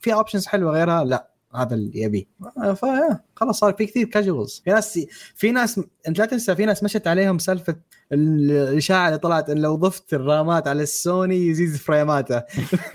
في 0.02 0.14
options 0.14 0.46
حلوة 0.46 0.72
غيرها؟ 0.72 1.04
لا. 1.04 1.35
هذا 1.56 1.76
اللي 1.76 2.02
يبيه 2.02 2.24
آه، 2.64 3.20
خلاص 3.36 3.60
صار 3.60 3.74
في 3.74 3.86
كثير 3.86 4.06
casuals 4.08 4.62
في 4.66 4.72
ناس 4.72 5.00
في 5.36 5.52
ناس 5.52 5.82
انت 6.08 6.20
لا 6.20 6.26
تنسى 6.26 6.56
في 6.56 6.66
ناس 6.66 6.84
مشت 6.84 7.08
عليهم 7.08 7.40
سالفة 7.40 7.76
ال- 8.12 8.52
الإشاعة 8.52 9.08
اللي 9.08 9.20
طلعت 9.20 9.50
إن 9.50 9.58
لو 9.58 9.76
ضفت 9.76 10.14
الرامات 10.14 10.68
على 10.68 10.84
السوني 10.84 11.48
يزيد 11.48 11.76
frame 11.76 12.16
اته. 12.16 12.40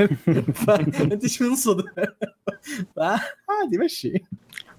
فانت 0.67 1.23
إيش 1.25 1.43
منصد 1.43 1.83
عادي 2.99 3.79
مشي. 3.85 4.13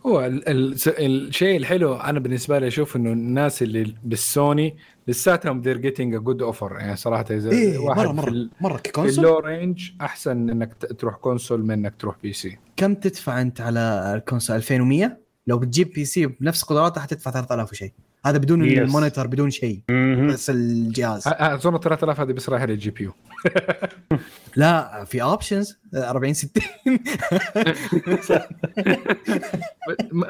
هو 0.06 0.26
ال 0.26 0.50
ال 0.50 0.76
الشيء 1.00 1.58
الحلو 1.58 1.94
أنا 1.96 2.20
بالنسبة 2.20 2.60
لي 2.60 2.68
أشوف 2.68 2.96
إنه 2.96 3.12
الناس 3.12 3.62
اللي 3.64 3.96
بالسوني 4.04 4.76
لساتهم 5.12 5.64
they're 5.64 5.82
getting 5.82 6.16
a 6.20 6.24
good 6.28 6.54
offer. 6.54 6.72
يعني 6.72 6.96
صراحة 6.96 7.26
إذا 7.32 7.52
إيه 7.52 7.78
واحد 7.78 8.00
مرة 8.00 8.08
في 8.08 8.14
مرة 8.16 8.30
ال- 8.30 8.50
مرة 8.62 8.78
في 8.78 8.84
ك 8.84 8.89
console 8.89 9.26
ال 9.26 9.40
low 9.40 9.59
range 9.59 9.92
أحسن 10.02 10.50
إنك 10.50 10.74
تروح 11.00 11.16
console 11.16 11.64
من 11.64 11.72
إنك 11.72 11.94
تروح 12.00 12.16
PC 12.24 12.58
كم 12.78 12.94
تدفع 12.96 13.42
أنت 13.42 13.62
على 13.62 14.14
ال 14.18 14.22
console 14.22 14.56
2100 14.56 15.18
لو 15.48 15.58
بتجيب 15.58 15.94
PC 15.94 16.26
بنفس 16.26 16.64
قدراته 16.64 17.02
حتدفع 17.02 17.32
3000 17.32 17.72
وشيء 17.72 17.92
هذا 18.26 18.38
بدون 18.38 18.70
Yes. 18.70 18.78
ال 18.78 18.84
monitor 18.84 19.28
بدون 19.28 19.50
شيء. 19.50 19.82
بس 20.30 20.50
الجهاز. 20.50 21.24
أظن 21.28 21.80
3000 21.80 22.20
هذه 22.20 22.32
بس 22.32 22.50
رايحة 22.50 22.66
لل 22.66 22.90
GPU. 22.92 23.14
لا 24.56 25.04
في 25.04 25.22
options 25.22 25.80
40 25.96 26.34
60 26.34 26.64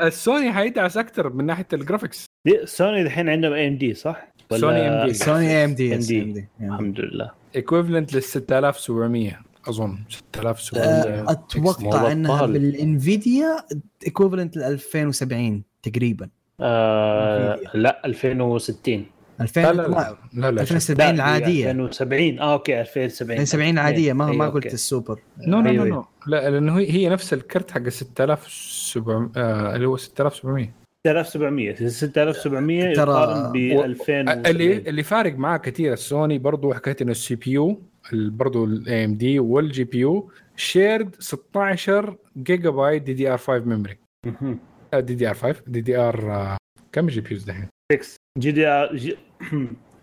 السوني 0.02 0.54
حيدعس 0.54 0.98
أكثر 0.98 1.34
من 1.34 1.46
ناحية 1.46 1.68
ال 1.74 1.80
graphics 1.80 2.26
دي- 2.46 2.66
سوني 2.66 3.02
الحين 3.02 3.30
عندهم 3.30 3.54
AMD 3.54 3.94
صح؟ 3.94 4.28
ولا- 4.52 5.14
سوني. 5.14 5.14
سوني 5.14 5.66
AMD 5.66 5.90
AMD. 5.96 6.12
AMD 6.12 6.48
الحمد 6.62 7.00
لله. 7.00 7.32
equivalent 7.56 8.14
لل 8.14 8.24
6700 8.24 9.40
أظن. 9.68 9.98
6700 10.10 10.84
آه، 10.84 11.32
أتوقع 11.32 12.12
إنها. 12.12 12.46
بال 12.46 12.74
Nvidia 12.74 13.58
equivalent 14.06 14.58
ل 14.58 14.64
2070 14.64 15.64
تقريبا. 15.84 16.30
آه 16.62 17.60
لا 17.74 18.02
2060 18.06 19.06
2000 19.42 19.62
لا 19.62 19.74
لا 19.74 19.82
لا. 19.88 20.18
لا, 20.34 20.52
لا, 20.52 20.62
2070 20.62 21.08
لا، 21.10 21.16
العادية. 21.16 21.72
2070 21.72 22.40
آه 22.40 22.54
okay 22.54 22.82
2070 22.82 23.32
2070 23.40 23.74
العادية 23.74 24.14
ما 24.14 24.26
أيوة، 24.26 24.36
ما 24.38 24.46
okay. 24.46 24.56
قلت 24.56 24.74
ال 24.74 24.82
super 24.82 25.20
no 25.48 25.62
no 25.62 25.70
أيوة، 25.70 25.86
no 25.88 26.06
لا 26.28 26.50
لأنه 26.50 26.78
هي 26.80 26.92
هي 26.92 27.10
نفس 27.10 27.34
الكرت 27.34 27.72
حق 27.72 27.90
6700 27.90 29.30
آه 29.38 29.76
اللي 29.76 29.88
هو 29.88 29.98
6700 29.98 30.74
6700 31.08 31.76
6700 31.90 32.94
ترى- 32.94 32.98
يقارن 33.00 33.52
ب 33.52 33.76
و- 33.76 33.84
2000 33.84 34.12
اللي 34.50 34.78
اللي 34.78 35.04
فارق 35.04 35.36
معاه 35.36 35.58
كثير 35.58 35.94
السوني 35.94 36.38
برضو 36.38 36.74
حكايه 36.74 36.96
إنه 37.02 37.12
ال 37.12 37.36
CPU 37.36 37.82
برضو 38.14 38.66
ال 38.66 39.06
AMD 39.06 39.40
وال 39.40 39.84
GPU 39.84 39.98
shared 40.00 41.16
16 41.20 42.16
جيجا 42.38 42.70
بايت 42.70 43.04
DDR 43.04 43.38
5 43.38 43.60
memory 43.66 43.98
دي 44.94 45.16
دي 45.16 45.30
ار 45.30 45.34
5 45.34 45.56
دي 45.68 45.82
دي 45.82 45.98
ار 45.98 46.32
آه، 46.32 46.58
كم 46.92 47.08
GB 47.08 47.32
use 47.32 47.44
دحين؟ 47.44 47.68
6 47.94 48.16
جي 48.38 48.52
دي 48.52 48.68
ار 48.68 48.96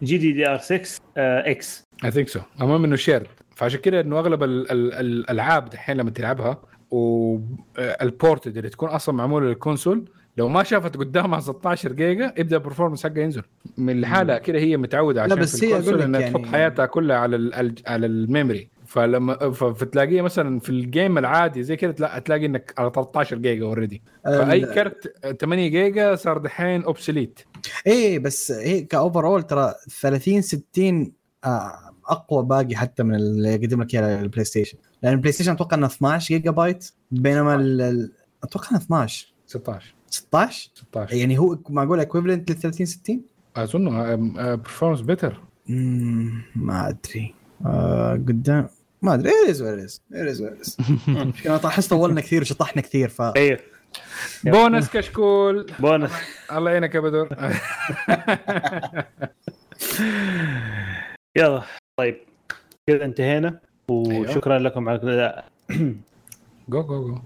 جي 0.02 0.18
دي 0.18 0.32
دي 0.32 0.48
ار 0.48 0.58
6 0.58 1.00
آه، 1.16 1.50
X 1.50 1.82
I 2.04 2.10
think 2.10 2.28
so 2.28 2.40
المهم 2.60 2.84
إنه 2.84 2.96
shared 2.96 3.26
فعشان 3.56 3.80
كده 3.80 4.00
إنه 4.00 4.18
أغلب 4.18 4.42
ال- 4.42 4.70
ال- 4.72 4.94
الألعاب 4.94 5.70
دحين 5.70 5.96
لما 5.96 6.10
تلعبها 6.10 6.62
وال 6.90 7.32
ported 7.32 8.56
اللي 8.56 8.68
تكون 8.70 8.88
أصلا 8.88 9.14
معمولة 9.14 9.46
لل 9.46 9.61
console 9.61 10.10
لو 10.38 10.48
ما 10.48 10.62
شافت 10.62 10.96
قدامها 10.96 11.40
16 11.40 11.92
جيجا 11.92 12.34
يبدا 12.38 12.56
ال 12.56 12.60
performance 12.60 13.02
حقها 13.06 13.18
ينزل. 13.22 13.42
من 13.78 14.00
لحالها 14.00 14.38
كده 14.38 14.58
هي 14.58 14.76
متعودة 14.76 15.22
عشان 15.22 15.38
بس 15.38 15.56
في 15.60 15.74
هي 15.74 15.78
لك 15.80 16.02
إنها 16.02 16.20
يعني- 16.20 16.34
تحط 16.34 16.46
حياتها 16.46 16.86
كلها 16.86 17.16
على 17.16 17.72
على 17.86 18.06
ال 18.06 18.14
memory. 18.14 18.68
فلما 18.86 19.50
فتلاقيه 19.50 20.22
مثلا 20.22 20.60
في 20.60 20.70
ال 20.70 20.80
game 20.80 21.18
العادي 21.18 21.62
زي 21.62 21.76
كده 21.76 21.92
تلا- 21.92 22.18
تلاقي 22.18 22.46
إنك 22.46 22.74
على 22.78 22.90
13 22.94 23.38
جيجا 23.38 23.64
already 23.64 24.02
فأي 24.24 24.60
كرت 24.60 25.14
8 25.40 25.68
جيجا 25.68 26.14
صار 26.16 26.38
دحين 26.38 26.82
obsolete 26.84 27.40
إيه 27.86 28.18
بس 28.18 28.52
هي 28.52 28.80
ك 28.80 29.26
overall 29.26 29.42
ترى 29.42 29.74
30 30.00 30.42
60 30.42 31.12
آه، 31.44 31.72
أقوى 32.08 32.44
باقي 32.44 32.76
حتى 32.76 33.02
من 33.02 33.14
اللي 33.14 33.48
يقدم 33.48 33.82
لك 33.82 33.94
إياه 33.94 34.20
البلاي 34.22 34.44
ستيشن 34.44 34.78
لأن 35.02 35.12
البلاي 35.12 35.32
ستيشن 35.32 35.52
أتوقع 35.52 35.76
إنه 35.76 35.86
12 35.86 36.28
جيجا 36.34 36.50
بايت 36.50 36.90
بينما 37.10 37.54
أتوقع 38.44 38.70
إنه 38.70 38.78
12 38.78 39.34
16 39.46 39.94
16 40.10 40.70
16 40.74 41.14
يعني 41.16 41.38
هو 41.38 41.58
معقول 41.68 41.98
equivalent 41.98 42.50
لل 42.50 42.56
30 42.56 42.86
60 42.86 43.22
أظن 43.56 44.26
performance 44.56 45.00
better 45.00 45.40
مم، 45.68 46.42
ما 46.56 46.88
أدري. 46.88 47.34
آه 47.66 48.12
قدام 48.12 48.68
ما 49.02 49.14
أدري. 49.14 49.30
it 49.30 49.50
is 49.50 49.62
what 49.62 49.73
it 49.73 49.78
is 49.84 50.00
أنا 51.46 51.60
احس 51.66 51.88
طولنا 51.88 52.20
كثير 52.20 52.42
وشطحنا 52.42 52.82
كثير 52.82 53.08
ف 53.08 53.20
أيوه 53.22 53.58
بونس 54.44 54.88
كشكول. 54.90 55.66
بونس. 55.78 56.10
الله 56.52 56.70
يعينك 56.70 56.94
يا 56.94 57.00
بدر. 57.00 57.28
يلا 61.38 61.62
طيب. 61.98 62.16
كذا 62.86 63.04
انتهينا 63.04 63.60
وشكرا 63.88 64.58
لكم 64.58 64.88
على 64.88 64.98
جو 66.68 66.82
جو 66.82 66.82
جو 66.82 67.18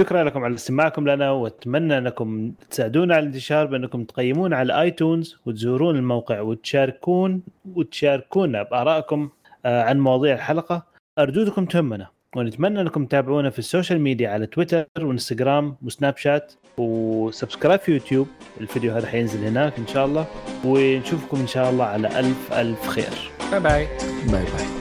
شكرا 0.00 0.24
لكم 0.24 0.44
على 0.44 0.54
استماعكم 0.54 1.08
لنا 1.08 1.30
وأتمنى 1.30 1.98
أنكم 1.98 2.52
تساعدونا 2.70 3.14
على 3.14 3.22
الانتشار 3.22 3.66
بأنكم 3.66 4.04
تقيمونا 4.04 4.56
على 4.56 4.80
آيتونز 4.80 5.36
وتزورون 5.46 5.96
الموقع 5.96 6.40
وتشاركون 6.40 7.42
وتشاركونا 7.74 8.62
بآرائكم 8.62 9.28
آه، 9.64 9.82
عن 9.82 10.00
مواضيع 10.00 10.34
الحلقة. 10.34 10.82
ردودكم 11.18 11.64
تهمنا 11.64 12.06
ونتمنى 12.36 12.80
أنكم 12.80 13.06
تتابعونا 13.06 13.50
في 13.50 13.58
ال 13.58 13.64
social 13.64 14.00
media 14.00 14.30
على 14.30 14.46
تويتر 14.46 14.86
وإنستغرام 15.00 15.76
وسناب 15.82 16.16
شات 16.16 16.52
و 16.78 16.88
subscribe 16.88 17.80
في 17.80 17.92
يوتيوب. 17.92 18.26
الفيديو 18.60 18.92
هذا 18.92 19.06
حينزل 19.06 19.44
هناك 19.44 19.78
إن 19.78 19.86
شاء 19.86 20.06
الله 20.06 20.26
ونشوفكم 20.64 21.36
إن 21.36 21.46
شاء 21.46 21.70
الله 21.70 21.84
على 21.84 22.20
الف 22.20 22.52
ألف 22.52 22.88
خير. 22.88 23.30
bye 23.52 23.60
bye 23.60 23.86
bye 24.32 24.44
bye 24.44 24.79